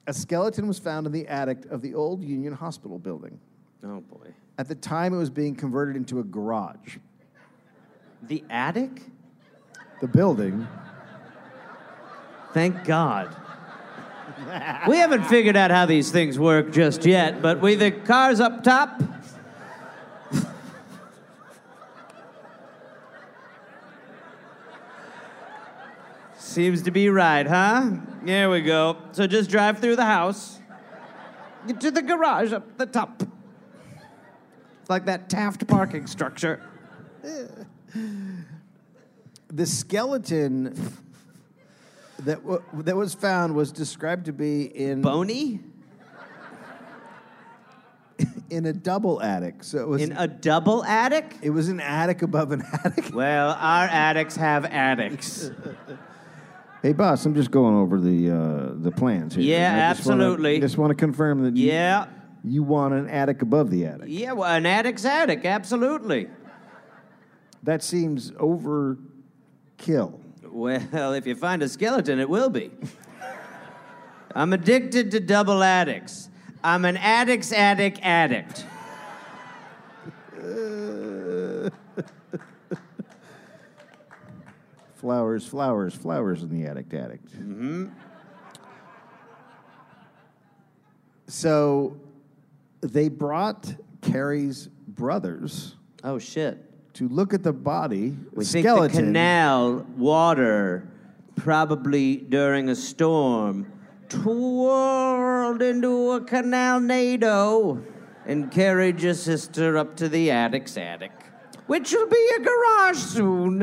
a 0.08 0.12
skeleton 0.12 0.66
was 0.66 0.80
found 0.80 1.06
in 1.06 1.12
the 1.12 1.28
attic 1.28 1.66
of 1.66 1.82
the 1.82 1.94
old 1.94 2.20
Union 2.24 2.52
Hospital 2.52 2.98
building. 2.98 3.38
Oh 3.84 4.00
boy. 4.00 4.34
At 4.58 4.66
the 4.66 4.74
time, 4.74 5.14
it 5.14 5.18
was 5.18 5.30
being 5.30 5.54
converted 5.54 5.94
into 5.94 6.18
a 6.18 6.24
garage. 6.24 6.96
The 8.24 8.42
attic? 8.50 9.02
The 10.00 10.08
building. 10.08 10.66
Thank 12.52 12.82
God. 12.82 13.36
We 14.88 14.96
haven't 14.96 15.24
figured 15.24 15.56
out 15.56 15.70
how 15.70 15.86
these 15.86 16.10
things 16.10 16.38
work 16.38 16.72
just 16.72 17.04
yet, 17.04 17.42
but 17.42 17.60
we 17.60 17.74
the 17.74 17.90
cars 17.90 18.40
up 18.40 18.62
top. 18.64 19.02
Seems 26.38 26.82
to 26.82 26.90
be 26.90 27.08
right, 27.08 27.46
huh? 27.46 27.90
There 28.24 28.50
we 28.50 28.60
go. 28.60 28.96
So 29.12 29.26
just 29.28 29.50
drive 29.50 29.78
through 29.78 29.94
the 29.96 30.04
house. 30.04 30.58
To 31.78 31.90
the 31.90 32.02
garage 32.02 32.52
up 32.52 32.76
the 32.76 32.86
top. 32.86 33.22
Like 34.88 35.04
that 35.04 35.28
Taft 35.28 35.68
parking 35.68 36.08
structure. 36.08 36.60
The 39.48 39.66
skeleton 39.66 40.74
that, 42.24 42.42
w- 42.42 42.62
that 42.82 42.96
was 42.96 43.14
found 43.14 43.54
was 43.54 43.72
described 43.72 44.26
to 44.26 44.32
be 44.32 44.64
in 44.64 45.02
Bony? 45.02 45.60
in 48.50 48.66
a 48.66 48.72
double 48.72 49.20
attic. 49.22 49.62
So 49.64 49.78
it 49.78 49.88
was 49.88 50.02
In 50.02 50.12
a 50.12 50.26
double 50.28 50.84
attic? 50.84 51.36
it 51.42 51.50
was 51.50 51.68
an 51.68 51.80
attic 51.80 52.22
above 52.22 52.52
an 52.52 52.62
attic. 52.84 53.10
Well, 53.14 53.56
our 53.58 53.84
attics 53.86 54.36
have 54.36 54.64
attics. 54.64 55.50
Hey, 56.82 56.94
boss, 56.94 57.26
I'm 57.26 57.34
just 57.34 57.50
going 57.50 57.74
over 57.74 58.00
the 58.00 58.30
uh, 58.30 58.70
the 58.74 58.90
plans 58.90 59.34
here. 59.34 59.44
Yeah, 59.44 59.90
I 59.90 59.92
just 59.94 60.08
wanna- 60.08 60.24
absolutely. 60.24 60.60
just 60.60 60.78
want 60.78 60.88
to 60.88 60.94
confirm 60.94 61.42
that 61.44 61.54
you- 61.54 61.68
Yeah. 61.68 62.06
you 62.42 62.62
want 62.62 62.94
an 62.94 63.06
attic 63.06 63.42
above 63.42 63.70
the 63.70 63.84
attic. 63.84 64.06
Yeah, 64.08 64.32
well, 64.32 64.50
an 64.50 64.64
attic's 64.64 65.04
attic, 65.04 65.44
absolutely. 65.44 66.28
That 67.64 67.82
seems 67.82 68.30
overkill. 68.30 70.18
Well, 70.50 71.14
if 71.14 71.26
you 71.26 71.34
find 71.34 71.62
a 71.62 71.68
skeleton, 71.68 72.18
it 72.18 72.28
will 72.28 72.50
be. 72.50 72.70
I'm 74.34 74.52
addicted 74.52 75.10
to 75.12 75.20
double 75.20 75.62
addicts. 75.62 76.28
I'm 76.62 76.84
an 76.84 76.96
addict's 76.96 77.52
addict 77.52 78.00
addict. 78.02 78.66
Flowers, 84.94 85.46
flowers, 85.46 85.94
flowers 85.94 86.42
in 86.42 86.50
the 86.50 86.66
addict 86.68 86.92
addict. 86.92 87.32
Mm-hmm. 87.32 87.88
So 91.26 91.96
they 92.82 93.08
brought 93.08 93.74
Carrie's 94.02 94.68
brothers 94.88 95.76
Oh 96.02 96.18
shit. 96.18 96.69
To 97.00 97.08
look 97.08 97.32
at 97.32 97.42
the 97.42 97.52
body, 97.52 98.14
We 98.34 98.44
skeleton. 98.44 98.90
think 98.90 98.92
the 98.92 99.06
canal 99.06 99.86
water, 99.96 100.86
probably 101.34 102.18
during 102.18 102.68
a 102.68 102.74
storm, 102.74 103.72
twirled 104.10 105.62
into 105.62 106.10
a 106.10 106.20
canal 106.20 106.78
nado 106.78 107.82
and 108.26 108.50
carried 108.50 109.00
your 109.00 109.14
sister 109.14 109.78
up 109.78 109.96
to 109.96 110.10
the 110.10 110.30
attic's 110.30 110.76
attic, 110.76 111.12
which 111.68 111.90
will 111.90 112.06
be 112.06 112.28
a 112.36 112.40
garage 112.40 112.98
soon. 112.98 113.62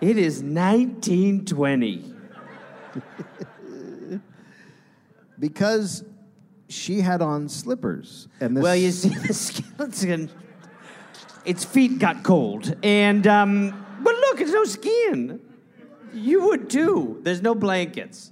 It 0.00 0.16
is 0.16 0.42
1920. 0.42 2.14
because 5.38 6.02
she 6.70 7.02
had 7.02 7.20
on 7.20 7.46
slippers. 7.50 8.28
And 8.40 8.56
this, 8.56 8.62
Well, 8.62 8.74
you 8.76 8.90
see, 8.90 9.10
the 9.10 9.34
skeleton, 9.34 10.30
its 11.44 11.64
feet 11.64 11.98
got 11.98 12.22
cold. 12.22 12.74
And, 12.82 13.26
um, 13.26 13.86
but 14.02 14.14
look, 14.14 14.40
it's 14.40 14.52
no 14.52 14.64
skin. 14.64 15.40
You 16.12 16.44
would 16.48 16.70
too. 16.70 17.20
There's 17.22 17.42
no 17.42 17.54
blankets. 17.54 18.30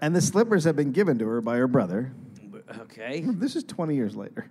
and 0.00 0.14
the 0.16 0.20
slippers 0.20 0.64
have 0.64 0.76
been 0.76 0.92
given 0.92 1.18
to 1.18 1.26
her 1.26 1.40
by 1.40 1.56
her 1.56 1.68
brother. 1.68 2.12
Okay. 2.82 3.24
This 3.26 3.56
is 3.56 3.64
20 3.64 3.94
years 3.94 4.14
later. 4.16 4.48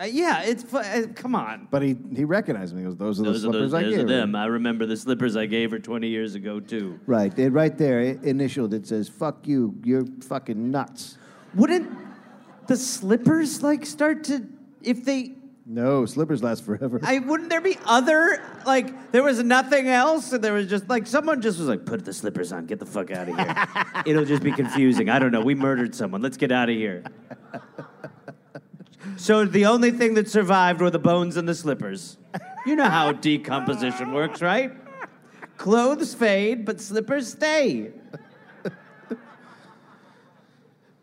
Uh, 0.00 0.06
yeah, 0.06 0.42
it's 0.42 0.64
fu- 0.64 0.78
uh, 0.78 1.06
come 1.14 1.36
on. 1.36 1.68
But 1.70 1.82
he, 1.82 1.96
he 2.16 2.24
recognized 2.24 2.74
me. 2.74 2.82
He 2.82 2.88
goes, 2.88 2.96
Those 2.96 3.20
are 3.20 3.22
the 3.22 3.30
Those 3.30 3.44
are, 3.44 3.48
slippers 3.50 3.70
those, 3.70 3.74
I 3.74 3.82
those 3.84 3.90
gave 3.94 3.98
are 4.06 4.08
her." 4.12 4.16
them. 4.20 4.34
I 4.34 4.46
remember 4.46 4.86
the 4.86 4.96
slippers 4.96 5.36
I 5.36 5.46
gave 5.46 5.70
her 5.70 5.78
20 5.78 6.08
years 6.08 6.34
ago 6.34 6.58
too. 6.58 6.98
Right. 7.06 7.32
And 7.38 7.54
right 7.54 7.78
there, 7.78 8.00
i- 8.00 8.18
initialed, 8.26 8.74
it 8.74 8.88
says, 8.88 9.08
Fuck 9.08 9.46
you. 9.46 9.76
You're 9.84 10.04
fucking 10.22 10.70
nuts. 10.72 11.16
Wouldn't 11.54 11.88
the 12.66 12.76
slippers 12.76 13.62
like 13.62 13.86
start 13.86 14.24
to 14.24 14.44
if 14.82 15.04
they? 15.04 15.34
No, 15.66 16.04
slippers 16.04 16.42
last 16.42 16.64
forever. 16.64 17.00
I 17.02 17.20
wouldn't 17.20 17.48
there 17.48 17.62
be 17.62 17.78
other 17.86 18.42
like 18.66 19.12
there 19.12 19.22
was 19.22 19.42
nothing 19.42 19.88
else 19.88 20.32
and 20.32 20.44
there 20.44 20.52
was 20.52 20.68
just 20.68 20.88
like 20.88 21.06
someone 21.06 21.40
just 21.40 21.58
was 21.58 21.68
like 21.68 21.86
put 21.86 22.04
the 22.04 22.12
slippers 22.12 22.52
on, 22.52 22.66
get 22.66 22.78
the 22.78 22.86
fuck 22.86 23.10
out 23.10 23.28
of 23.28 23.36
here. 23.36 24.02
It'll 24.06 24.26
just 24.26 24.42
be 24.42 24.52
confusing. 24.52 25.08
I 25.08 25.18
don't 25.18 25.32
know. 25.32 25.40
We 25.40 25.54
murdered 25.54 25.94
someone. 25.94 26.20
Let's 26.20 26.36
get 26.36 26.52
out 26.52 26.68
of 26.68 26.76
here. 26.76 27.04
So 29.16 29.44
the 29.44 29.66
only 29.66 29.90
thing 29.90 30.14
that 30.14 30.28
survived 30.28 30.80
were 30.80 30.90
the 30.90 30.98
bones 30.98 31.36
and 31.36 31.48
the 31.48 31.54
slippers. 31.54 32.16
You 32.66 32.74
know 32.74 32.88
how 32.88 33.12
decomposition 33.12 34.12
works, 34.12 34.42
right? 34.42 34.72
Clothes 35.56 36.14
fade, 36.14 36.64
but 36.64 36.80
slippers 36.80 37.30
stay. 37.30 37.92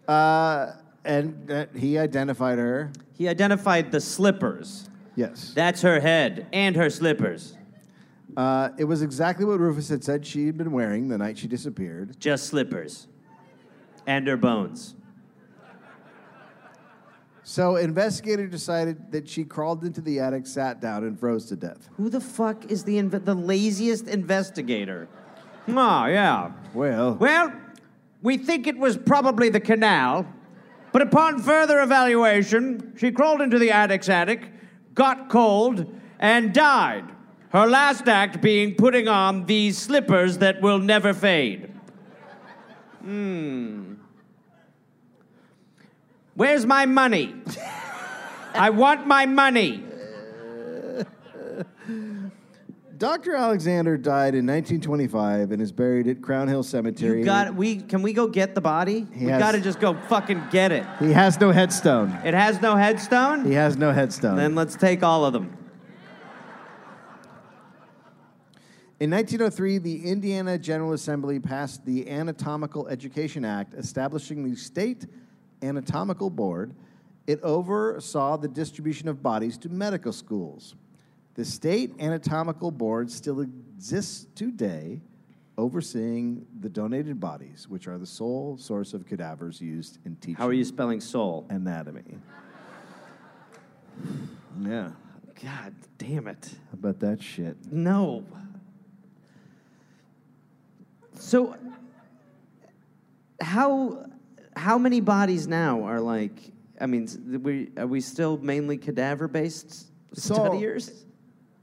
Uh, 0.07 0.73
and 1.03 1.49
uh, 1.51 1.65
he 1.75 1.97
identified 1.97 2.57
her. 2.57 2.91
He 3.13 3.27
identified 3.27 3.91
the 3.91 4.01
slippers. 4.01 4.89
Yes. 5.15 5.51
That's 5.55 5.81
her 5.81 5.99
head 5.99 6.47
and 6.53 6.75
her 6.75 6.89
slippers. 6.89 7.57
Uh, 8.37 8.69
it 8.77 8.85
was 8.85 9.01
exactly 9.01 9.43
what 9.45 9.59
Rufus 9.59 9.89
had 9.89 10.03
said 10.03 10.25
she'd 10.25 10.57
been 10.57 10.71
wearing 10.71 11.09
the 11.09 11.17
night 11.17 11.37
she 11.37 11.47
disappeared. 11.47 12.17
Just 12.19 12.45
slippers. 12.47 13.07
And 14.07 14.25
her 14.27 14.37
bones. 14.37 14.95
So 17.43 17.75
investigator 17.75 18.47
decided 18.47 19.11
that 19.11 19.27
she 19.27 19.43
crawled 19.43 19.83
into 19.83 19.99
the 19.99 20.19
attic, 20.19 20.47
sat 20.47 20.79
down, 20.79 21.03
and 21.03 21.19
froze 21.19 21.45
to 21.47 21.55
death. 21.55 21.89
Who 21.97 22.09
the 22.09 22.21
fuck 22.21 22.71
is 22.71 22.83
the 22.83 22.97
inve- 22.97 23.25
the 23.25 23.33
laziest 23.35 24.07
investigator? 24.07 25.09
Oh, 25.67 26.05
yeah. 26.05 26.51
Well, 26.73 27.15
Well, 27.15 27.51
we 28.21 28.37
think 28.37 28.67
it 28.67 28.77
was 28.77 28.95
probably 28.95 29.49
the 29.49 29.59
canal, 29.59 30.25
but 30.91 31.01
upon 31.01 31.39
further 31.39 31.81
evaluation, 31.81 32.93
she 32.97 33.11
crawled 33.11 33.41
into 33.41 33.57
the 33.59 33.71
attic's 33.71 34.09
attic, 34.09 34.51
got 34.93 35.29
cold, 35.29 35.93
and 36.19 36.53
died. 36.53 37.05
Her 37.49 37.65
last 37.65 38.07
act 38.07 38.41
being 38.41 38.75
putting 38.75 39.07
on 39.07 39.45
these 39.45 39.77
slippers 39.77 40.37
that 40.39 40.61
will 40.61 40.79
never 40.79 41.13
fade. 41.13 41.71
Hmm. 43.01 43.95
Where's 46.35 46.65
my 46.65 46.85
money? 46.85 47.35
I 48.53 48.69
want 48.69 49.07
my 49.07 49.25
money. 49.25 49.83
Dr. 53.01 53.35
Alexander 53.35 53.97
died 53.97 54.35
in 54.35 54.45
1925 54.45 55.51
and 55.51 55.59
is 55.59 55.71
buried 55.71 56.07
at 56.07 56.21
Crown 56.21 56.47
Hill 56.47 56.61
Cemetery. 56.61 57.17
You 57.17 57.25
got 57.25 57.55
we 57.55 57.77
can 57.77 58.03
we 58.03 58.13
go 58.13 58.27
get 58.27 58.53
the 58.53 58.61
body? 58.61 59.07
He 59.11 59.25
we 59.25 59.31
has- 59.31 59.41
got 59.41 59.53
to 59.53 59.59
just 59.59 59.79
go 59.79 59.95
fucking 60.07 60.49
get 60.51 60.71
it. 60.71 60.85
He 60.99 61.11
has 61.11 61.39
no 61.39 61.49
headstone. 61.49 62.11
It 62.23 62.35
has 62.35 62.61
no 62.61 62.75
headstone? 62.75 63.43
He 63.43 63.53
has 63.53 63.75
no 63.75 63.91
headstone. 63.91 64.35
Then 64.35 64.53
let's 64.53 64.75
take 64.75 65.01
all 65.01 65.25
of 65.25 65.33
them. 65.33 65.57
In 68.99 69.09
1903, 69.09 69.79
the 69.79 70.05
Indiana 70.05 70.59
General 70.59 70.93
Assembly 70.93 71.39
passed 71.39 71.83
the 71.83 72.07
Anatomical 72.07 72.87
Education 72.87 73.43
Act, 73.43 73.73
establishing 73.73 74.47
the 74.47 74.55
State 74.55 75.07
Anatomical 75.63 76.29
Board. 76.29 76.75
It 77.25 77.41
oversaw 77.41 78.37
the 78.37 78.47
distribution 78.47 79.07
of 79.07 79.23
bodies 79.23 79.57
to 79.57 79.69
medical 79.69 80.13
schools. 80.13 80.75
The 81.35 81.45
State 81.45 81.93
Anatomical 81.99 82.71
Board 82.71 83.09
still 83.09 83.39
exists 83.41 84.27
today, 84.35 85.01
overseeing 85.57 86.45
the 86.59 86.69
donated 86.69 87.19
bodies, 87.19 87.67
which 87.69 87.87
are 87.87 87.97
the 87.97 88.05
sole 88.05 88.57
source 88.57 88.93
of 88.93 89.05
cadavers 89.05 89.61
used 89.61 89.99
in 90.05 90.15
teaching 90.17 90.35
How 90.35 90.47
are 90.47 90.53
you 90.53 90.65
spelling 90.65 90.99
soul? 90.99 91.45
anatomy. 91.49 92.17
Yeah, 94.61 94.91
God 95.43 95.73
damn 95.97 96.27
it. 96.27 96.49
how 96.53 96.73
about 96.73 96.99
that 96.99 97.21
shit? 97.21 97.55
No. 97.71 98.25
So 101.15 101.55
how 103.39 104.05
how 104.55 104.77
many 104.77 104.99
bodies 105.01 105.47
now 105.47 105.83
are 105.83 105.99
like 106.01 106.51
I 106.79 106.85
mean 106.87 107.07
we 107.43 107.69
are 107.77 107.87
we 107.87 108.01
still 108.01 108.37
mainly 108.37 108.77
cadaver 108.77 109.27
based 109.27 109.87
So- 110.13 110.33
studiers? 110.35 111.05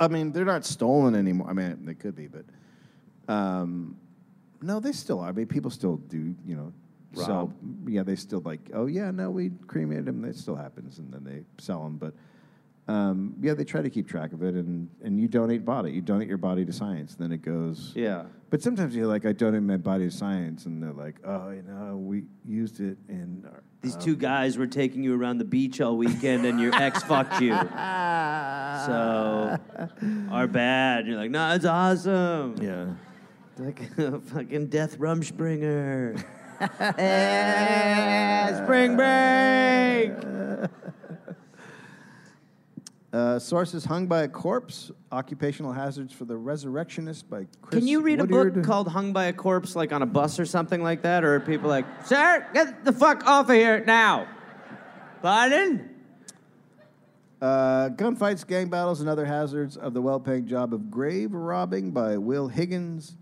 I 0.00 0.08
mean, 0.08 0.32
they're 0.32 0.44
not 0.44 0.64
stolen 0.64 1.14
anymore. 1.14 1.50
I 1.50 1.52
mean, 1.52 1.84
they 1.84 1.94
could 1.94 2.14
be, 2.14 2.28
but 2.28 2.44
um, 3.32 3.96
no, 4.62 4.80
they 4.80 4.92
still 4.92 5.20
are. 5.20 5.28
I 5.28 5.32
mean, 5.32 5.46
people 5.46 5.70
still 5.70 5.96
do, 5.96 6.34
you 6.46 6.56
know, 6.56 6.72
sell. 7.14 7.52
Yeah, 7.86 8.02
they 8.02 8.16
still 8.16 8.40
like, 8.44 8.70
oh, 8.74 8.86
yeah, 8.86 9.10
no, 9.10 9.30
we 9.30 9.50
cremated 9.66 10.06
them. 10.06 10.22
That 10.22 10.36
still 10.36 10.56
happens, 10.56 10.98
and 10.98 11.12
then 11.12 11.24
they 11.24 11.42
sell 11.62 11.82
them. 11.82 11.96
But 11.96 12.14
um, 12.88 13.34
yeah, 13.40 13.52
they 13.52 13.64
try 13.64 13.82
to 13.82 13.90
keep 13.90 14.08
track 14.08 14.32
of 14.32 14.42
it, 14.42 14.54
and, 14.54 14.88
and 15.04 15.20
you 15.20 15.28
donate 15.28 15.64
body. 15.64 15.92
You 15.92 16.00
donate 16.00 16.26
your 16.26 16.38
body 16.38 16.64
to 16.64 16.72
science, 16.72 17.14
and 17.14 17.22
then 17.22 17.32
it 17.32 17.42
goes. 17.42 17.92
Yeah. 17.94 18.24
But 18.48 18.62
sometimes 18.62 18.96
you're 18.96 19.06
like, 19.06 19.26
I 19.26 19.32
donate 19.32 19.62
my 19.62 19.76
body 19.76 20.06
to 20.06 20.10
science, 20.10 20.64
and 20.64 20.82
they're 20.82 20.92
like, 20.92 21.16
oh, 21.22 21.50
you 21.50 21.62
know, 21.62 21.96
we 21.96 22.22
used 22.46 22.80
it 22.80 22.96
in. 23.10 23.44
Our, 23.46 23.62
These 23.82 23.96
uh, 23.96 24.00
two 24.00 24.16
guys 24.16 24.56
were 24.56 24.66
taking 24.66 25.02
you 25.04 25.14
around 25.14 25.36
the 25.36 25.44
beach 25.44 25.82
all 25.82 25.98
weekend 25.98 26.46
and 26.46 26.58
your 26.58 26.74
ex 26.74 27.02
fucked 27.02 27.40
you. 27.40 27.56
So 28.86 29.58
are 30.30 30.46
bad. 30.46 31.08
You're 31.08 31.16
like, 31.16 31.32
no, 31.32 31.52
it's 31.52 31.64
awesome. 31.64 32.54
Yeah. 32.62 32.92
Like 33.58 33.80
a 33.98 34.20
fucking 34.20 34.68
Death 34.68 34.98
Rumspringa. 34.98 36.24
Eh, 36.98 38.64
spring 38.64 38.96
break. 38.96 40.10
Uh, 43.18 43.36
sources 43.36 43.84
hung 43.84 44.06
by 44.06 44.22
a 44.22 44.28
corpse, 44.28 44.92
occupational 45.10 45.72
hazards 45.72 46.14
for 46.14 46.24
the 46.24 46.36
resurrectionist 46.36 47.28
by 47.28 47.48
Chris 47.60 47.80
Can 47.80 47.88
you 47.88 48.00
read 48.00 48.20
a 48.20 48.24
book 48.24 48.62
called 48.62 48.86
Hung 48.86 49.12
by 49.12 49.24
a 49.24 49.32
Corpse, 49.32 49.74
like 49.74 49.92
on 49.92 50.02
a 50.02 50.06
bus 50.06 50.38
or 50.38 50.46
something 50.46 50.84
like 50.84 51.02
that? 51.02 51.24
Or 51.24 51.34
are 51.34 51.40
people 51.40 51.68
like, 51.68 51.84
sir, 52.06 52.46
get 52.54 52.84
the 52.84 52.92
fuck 52.92 53.26
off 53.26 53.48
of 53.48 53.56
here 53.56 53.82
now? 53.84 54.28
Pardon? 55.20 55.96
Uh, 57.42 57.88
gunfights, 57.88 58.46
gang 58.46 58.68
battles, 58.68 59.00
and 59.00 59.08
other 59.08 59.24
hazards 59.24 59.76
of 59.76 59.94
the 59.94 60.00
well-paying 60.00 60.46
job 60.46 60.72
of 60.72 60.88
grave 60.88 61.34
robbing 61.34 61.90
by 61.90 62.16
Will 62.16 62.46
Higgins, 62.46 63.16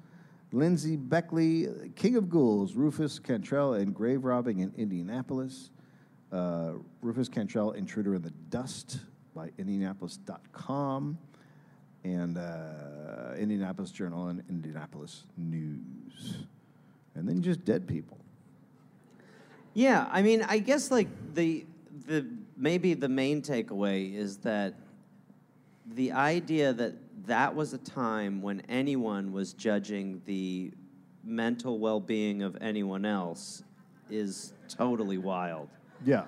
Lindsey 0.53 0.97
Beckley, 0.97 1.69
King 1.95 2.17
of 2.17 2.29
Ghouls, 2.29 2.75
Rufus 2.75 3.19
Cantrell, 3.19 3.73
and 3.73 3.95
grave 3.95 4.25
robbing 4.25 4.59
in 4.59 4.75
Indianapolis. 4.77 5.71
Uh, 6.31 6.73
Rufus 7.01 7.31
Cantrell, 7.31 7.71
Intruder 7.71 8.15
in 8.15 8.21
the 8.21 8.33
Dust 8.51 8.99
by 9.37 9.51
Indianapolis.com. 9.59 11.19
and 12.05 12.39
uh, 12.39 13.35
Indianapolis 13.37 13.91
Journal 13.91 14.29
and 14.29 14.43
Indianapolis 14.49 15.25
News, 15.37 16.47
and 17.15 17.29
then 17.29 17.43
just 17.43 17.65
dead 17.65 17.87
people. 17.87 18.17
Yeah, 19.75 20.09
I 20.11 20.23
mean, 20.23 20.43
I 20.43 20.59
guess 20.59 20.91
like 20.91 21.09
the 21.35 21.67
the 22.07 22.27
maybe 22.57 22.95
the 22.95 23.09
main 23.09 23.43
takeaway 23.43 24.15
is 24.15 24.39
that 24.39 24.75
the 25.95 26.13
idea 26.13 26.73
that 26.73 26.95
that 27.27 27.55
was 27.55 27.75
a 27.75 27.79
time 27.79 28.41
when 28.41 28.63
anyone 28.69 29.33
was 29.33 29.53
judging 29.53 30.23
the 30.25 30.73
mental 31.25 31.79
well-being 31.79 32.43
of 32.43 32.57
anyone 32.61 33.05
else 33.05 33.65
is 34.09 34.53
totally 34.69 35.19
wild. 35.19 35.69
Yeah. 36.05 36.25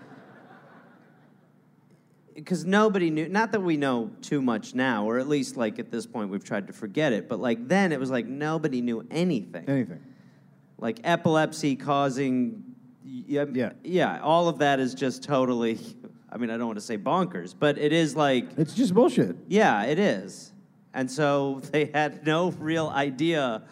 Because 2.38 2.64
nobody 2.64 3.10
knew 3.10 3.28
not 3.28 3.50
that 3.52 3.60
we 3.60 3.76
know 3.76 4.10
too 4.22 4.40
much 4.40 4.74
now 4.74 5.04
or 5.08 5.18
at 5.18 5.26
least 5.28 5.56
like 5.56 5.78
at 5.80 5.90
this 5.90 6.06
point 6.06 6.30
we've 6.30 6.44
tried 6.44 6.66
to 6.68 6.72
forget 6.72 7.12
it 7.12 7.28
but 7.28 7.40
like 7.40 7.66
then 7.66 7.90
it 7.90 7.98
was 7.98 8.10
like 8.10 8.26
nobody 8.26 8.80
knew 8.80 9.04
anything 9.10 9.64
Anything. 9.68 10.00
like 10.78 11.00
epilepsy 11.02 11.74
causing 11.74 12.62
yeah, 13.04 13.44
Yeah. 13.52 13.72
yeah 13.82 14.20
all 14.22 14.48
of 14.48 14.58
that 14.58 14.78
is 14.78 14.94
just 14.94 15.22
totally 15.24 15.78
i 16.30 16.36
mean 16.38 16.50
i 16.50 16.56
don't 16.56 16.66
want 16.66 16.78
to 16.78 16.84
say 16.84 16.96
bonkers 16.96 17.54
but 17.58 17.76
it 17.76 17.92
is 17.92 18.14
like 18.14 18.46
It's 18.56 18.74
just 18.74 18.94
bullshit. 18.94 19.34
yeah 19.48 19.84
it 19.84 19.98
is 19.98 20.52
and 20.94 21.10
so 21.10 21.60
they 21.72 21.86
had 21.86 22.24
no 22.24 22.50
real 22.52 22.88
idea 22.88 23.62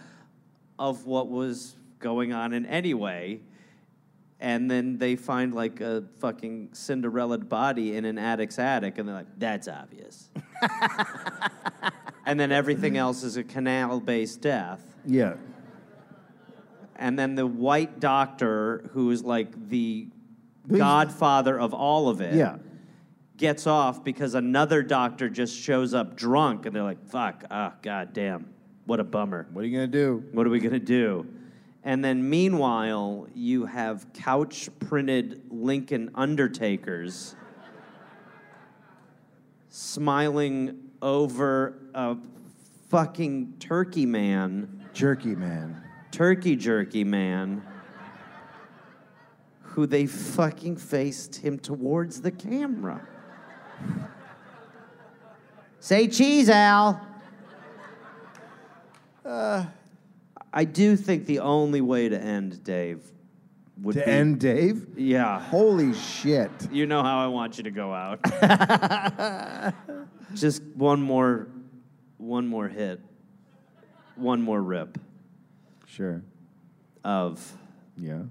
of 0.78 1.06
what 1.06 1.28
was 1.30 1.76
going 2.00 2.32
on 2.32 2.52
in 2.52 2.66
any 2.66 2.94
way 2.94 3.40
and 4.40 4.70
then 4.70 4.98
they 4.98 5.16
find 5.16 5.54
like 5.54 5.80
a 5.80 6.04
fucking 6.20 6.70
Cinderella 6.72 7.38
body 7.38 7.96
in 7.96 8.04
an 8.04 8.18
addict's 8.18 8.58
attic, 8.58 8.98
and 8.98 9.08
they're 9.08 9.14
like, 9.16 9.38
"That's 9.38 9.68
obvious." 9.68 10.28
and 12.26 12.38
then 12.38 12.52
everything 12.52 12.96
else 12.96 13.22
is 13.22 13.36
a 13.36 13.44
canal-based 13.44 14.40
death. 14.40 14.82
Yeah. 15.06 15.34
And 16.96 17.18
then 17.18 17.34
the 17.34 17.46
white 17.46 18.00
doctor, 18.00 18.88
who 18.92 19.10
is 19.10 19.22
like 19.22 19.68
the 19.68 20.08
godfather 20.70 21.58
of 21.58 21.72
all 21.74 22.08
of 22.08 22.20
it, 22.20 22.34
Yeah. 22.34 22.56
gets 23.36 23.66
off 23.66 24.02
because 24.02 24.34
another 24.34 24.82
doctor 24.82 25.28
just 25.28 25.54
shows 25.54 25.94
up 25.94 26.16
drunk, 26.16 26.66
and 26.66 26.74
they're 26.74 26.82
like, 26.82 27.06
"Fuck! 27.06 27.44
Ah, 27.50 27.74
god 27.82 28.12
damn! 28.12 28.46
What 28.86 28.98
a 29.00 29.04
bummer." 29.04 29.46
What 29.52 29.62
are 29.64 29.68
you 29.68 29.76
gonna 29.76 29.86
do? 29.86 30.24
What 30.32 30.46
are 30.46 30.50
we 30.50 30.60
to 30.60 30.78
do? 30.78 31.26
And 31.86 32.04
then 32.04 32.28
meanwhile, 32.28 33.28
you 33.32 33.64
have 33.66 34.12
couch 34.12 34.68
printed 34.80 35.40
Lincoln 35.50 36.10
Undertakers 36.16 37.36
smiling 39.68 40.90
over 41.00 41.78
a 41.94 42.16
fucking 42.88 43.54
turkey 43.60 44.04
man, 44.04 44.88
Jerky 44.94 45.36
man. 45.36 45.80
turkey 46.10 46.56
jerky 46.56 47.04
man, 47.04 47.62
who 49.62 49.86
they 49.86 50.06
fucking 50.06 50.78
faced 50.78 51.36
him 51.36 51.56
towards 51.56 52.20
the 52.20 52.32
camera. 52.32 53.06
Say 55.78 56.08
cheese, 56.08 56.48
Al. 56.48 57.00
Uh, 59.24 59.66
I 60.56 60.64
do 60.64 60.96
think 60.96 61.26
the 61.26 61.40
only 61.40 61.82
way 61.82 62.08
to 62.08 62.18
end 62.18 62.64
Dave 62.64 63.02
would 63.82 63.94
be 63.94 64.00
To 64.00 64.06
be 64.06 64.10
end 64.10 64.40
Dave? 64.40 64.86
Yeah, 64.98 65.38
Holy 65.38 65.92
shit. 65.92 66.50
you 66.72 66.86
know 66.86 67.02
how 67.02 67.18
I 67.22 67.26
want 67.26 67.58
you 67.58 67.64
to 67.64 67.70
go 67.70 67.92
out. 67.92 68.20
Just 70.34 70.62
one 70.74 71.02
more, 71.02 71.48
one 72.16 72.46
more 72.46 72.68
hit, 72.68 73.00
one 74.14 74.40
more 74.40 74.62
rip 74.62 74.98
Sure. 75.86 76.22
of 77.04 77.52
Yeah. 77.98 78.22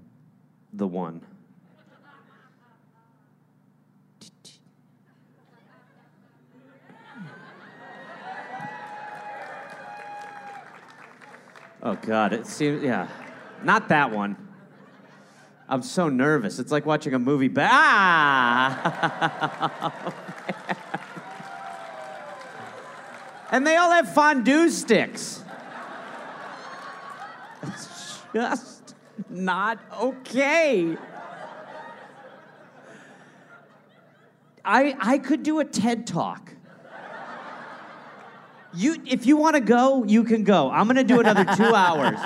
the 0.72 0.88
one. 0.88 1.20
Oh 11.86 11.96
God! 12.02 12.32
It 12.32 12.48
seems 12.48 12.82
yeah, 12.82 13.06
not 13.62 13.90
that 13.90 14.10
one. 14.10 14.36
I'm 15.68 15.82
so 15.82 16.08
nervous. 16.08 16.58
It's 16.58 16.72
like 16.72 16.84
watching 16.84 17.14
a 17.14 17.18
movie. 17.20 17.48
Ah! 17.58 18.82
and 23.52 23.64
they 23.64 23.76
all 23.76 23.92
have 23.92 24.12
fondue 24.12 24.68
sticks. 24.68 25.44
It's 27.62 28.20
just 28.34 28.96
not 29.30 29.78
okay. 29.96 30.96
I 34.64 34.96
I 34.98 35.18
could 35.18 35.44
do 35.44 35.60
a 35.60 35.64
TED 35.64 36.08
talk. 36.08 36.55
You, 38.76 39.02
if 39.06 39.24
you 39.24 39.38
want 39.38 39.54
to 39.56 39.62
go, 39.62 40.04
you 40.04 40.22
can 40.22 40.44
go. 40.44 40.70
I'm 40.70 40.84
going 40.84 40.96
to 40.96 41.04
do 41.04 41.18
another 41.18 41.44
two 41.56 41.74
hours 41.74 42.18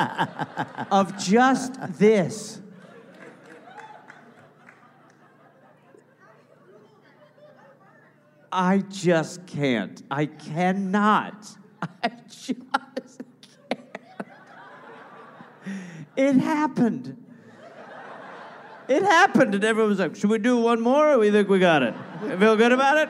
of 0.90 1.16
just 1.16 1.74
this. 1.97 2.60
I 8.51 8.78
just 8.78 9.47
can't. 9.47 10.02
I 10.10 10.27
cannot. 10.27 11.56
I 12.02 12.10
just 12.28 12.48
can't. 13.70 14.01
It 16.16 16.35
happened. 16.35 17.16
It 18.89 19.02
happened, 19.05 19.55
and 19.55 19.62
everyone 19.62 19.90
was 19.90 20.01
like, 20.01 20.16
"Should 20.16 20.31
we 20.31 20.39
do 20.39 20.56
one 20.56 20.81
more, 20.81 21.12
or 21.12 21.18
we 21.18 21.31
think 21.31 21.48
we 21.48 21.60
got 21.60 21.85
it? 21.85 21.94
Feel 22.40 22.56
good 22.56 22.72
about 22.72 22.98
it?" 22.98 23.09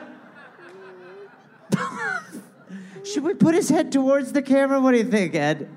Should 3.11 3.23
we 3.23 3.33
put 3.33 3.55
his 3.55 3.67
head 3.67 3.91
towards 3.91 4.31
the 4.31 4.41
camera? 4.41 4.79
What 4.79 4.91
do 4.91 4.97
you 4.97 5.03
think, 5.03 5.35
Ed? 5.35 5.69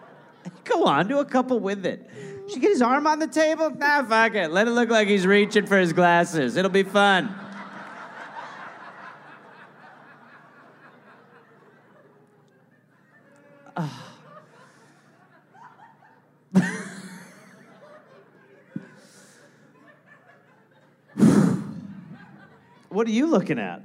Go 0.64 0.84
on, 0.84 1.08
do 1.08 1.18
a 1.18 1.24
couple 1.24 1.58
with 1.58 1.84
it. 1.84 2.08
Should 2.48 2.60
get 2.60 2.70
his 2.70 2.82
arm 2.82 3.06
on 3.06 3.18
the 3.18 3.26
table? 3.26 3.70
Nah, 3.70 4.04
fuck 4.04 4.34
it. 4.34 4.50
Let 4.50 4.68
it 4.68 4.70
look 4.70 4.88
like 4.88 5.08
he's 5.08 5.26
reaching 5.26 5.66
for 5.66 5.76
his 5.76 5.92
glasses. 5.92 6.56
It'll 6.56 6.70
be 6.70 6.84
fun. 6.84 7.34
What 22.90 23.06
are 23.06 23.10
you 23.10 23.26
looking 23.26 23.58
at? 23.60 23.82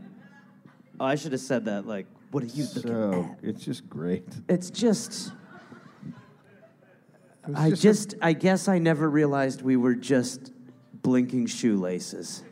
Oh, 0.99 1.06
I 1.06 1.15
should 1.15 1.34
have 1.34 1.41
said 1.41 1.65
that. 1.65 1.86
Like, 1.86 2.07
what 2.34 2.42
are 2.44 2.48
you 2.48 2.64
looking 2.76 2.82
So 2.92 3.30
at? 3.42 3.48
it's 3.48 3.64
just 3.64 3.88
great. 3.88 4.26
It's 4.50 4.70
just. 4.72 5.32
It 7.48 7.54
I 7.56 7.68
a- 7.68 7.76
just, 7.76 8.16
I 8.22 8.34
guess 8.34 8.68
I 8.68 8.80
never 8.80 9.08
realized 9.10 9.62
we 9.62 9.76
were 9.78 9.94
just 9.96 10.52
blinking 11.04 11.46
shoelaces. 11.46 12.44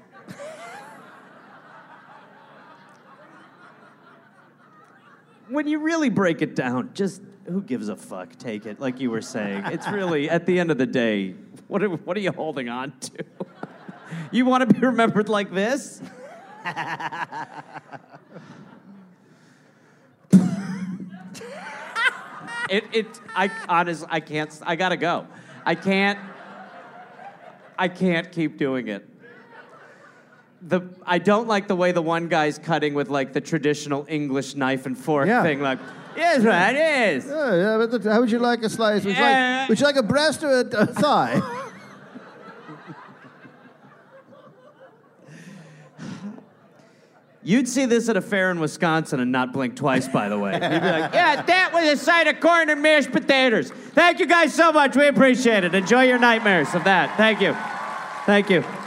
when 5.49 5.67
you 5.67 5.79
really 5.79 6.09
break 6.09 6.41
it 6.41 6.55
down, 6.55 6.91
just 6.93 7.21
who 7.45 7.61
gives 7.61 7.89
a 7.89 7.95
fuck? 7.95 8.35
Take 8.37 8.65
it, 8.65 8.79
like 8.79 8.99
you 8.99 9.11
were 9.11 9.21
saying. 9.21 9.63
It's 9.65 9.87
really, 9.87 10.29
at 10.37 10.45
the 10.45 10.59
end 10.59 10.71
of 10.71 10.77
the 10.77 10.85
day, 10.85 11.35
what 11.67 11.83
are, 11.83 11.89
what 11.89 12.15
are 12.15 12.21
you 12.21 12.31
holding 12.31 12.69
on 12.69 12.93
to? 12.99 13.25
you 14.31 14.45
want 14.45 14.67
to 14.67 14.73
be 14.73 14.79
remembered 14.85 15.27
like 15.29 15.51
this? 15.51 16.01
It, 22.71 22.85
it, 22.93 23.21
I 23.35 23.51
honestly, 23.67 24.07
I 24.09 24.21
can't, 24.21 24.49
I 24.65 24.77
gotta 24.77 24.95
go. 24.95 25.27
I 25.65 25.75
can't, 25.75 26.17
I 27.77 27.89
can't 27.89 28.31
keep 28.31 28.57
doing 28.57 28.87
it. 28.87 29.05
The, 30.61 30.81
I 31.05 31.17
don't 31.17 31.47
like 31.49 31.67
the 31.67 31.75
way 31.75 31.91
the 31.91 32.01
one 32.01 32.29
guy's 32.29 32.57
cutting 32.57 32.93
with 32.93 33.09
like 33.09 33.33
the 33.33 33.41
traditional 33.41 34.05
English 34.07 34.55
knife 34.55 34.85
and 34.85 34.97
fork 34.97 35.27
Yeah. 35.27 35.43
thing, 35.43 35.59
like, 35.59 35.79
yes, 36.15 36.43
right, 36.43 36.73
yes. 36.73 37.25
Yeah, 37.27 37.55
yeah, 37.55 37.77
but 37.77 38.03
the, 38.03 38.09
how 38.09 38.21
would 38.21 38.31
you 38.31 38.39
like 38.39 38.63
a 38.63 38.69
slice? 38.69 39.03
Would 39.03 39.17
you, 39.17 39.21
like, 39.21 39.67
would 39.69 39.79
you 39.79 39.85
like 39.85 39.97
a 39.97 40.03
breast 40.03 40.41
or 40.41 40.51
a, 40.61 40.65
a 40.77 40.85
thigh? 40.87 41.41
You'd 47.43 47.67
see 47.67 47.85
this 47.85 48.07
at 48.07 48.17
a 48.17 48.21
fair 48.21 48.51
in 48.51 48.59
Wisconsin 48.59 49.19
and 49.19 49.31
not 49.31 49.51
blink 49.51 49.75
twice, 49.75 50.07
by 50.07 50.29
the 50.29 50.37
way. 50.37 50.53
You'd 50.53 50.61
be 50.61 50.67
like, 50.67 50.71
yeah, 51.13 51.41
that 51.41 51.71
was 51.73 51.83
a 51.85 51.97
side 51.97 52.27
of 52.27 52.39
corn 52.39 52.69
and 52.69 52.81
mashed 52.81 53.11
potatoes. 53.11 53.71
Thank 53.71 54.19
you 54.19 54.27
guys 54.27 54.53
so 54.53 54.71
much. 54.71 54.95
We 54.95 55.07
appreciate 55.07 55.63
it. 55.63 55.73
Enjoy 55.73 56.03
your 56.03 56.19
nightmares 56.19 56.73
of 56.75 56.83
that. 56.83 57.17
Thank 57.17 57.41
you. 57.41 57.55
Thank 58.25 58.49
you. 58.49 58.80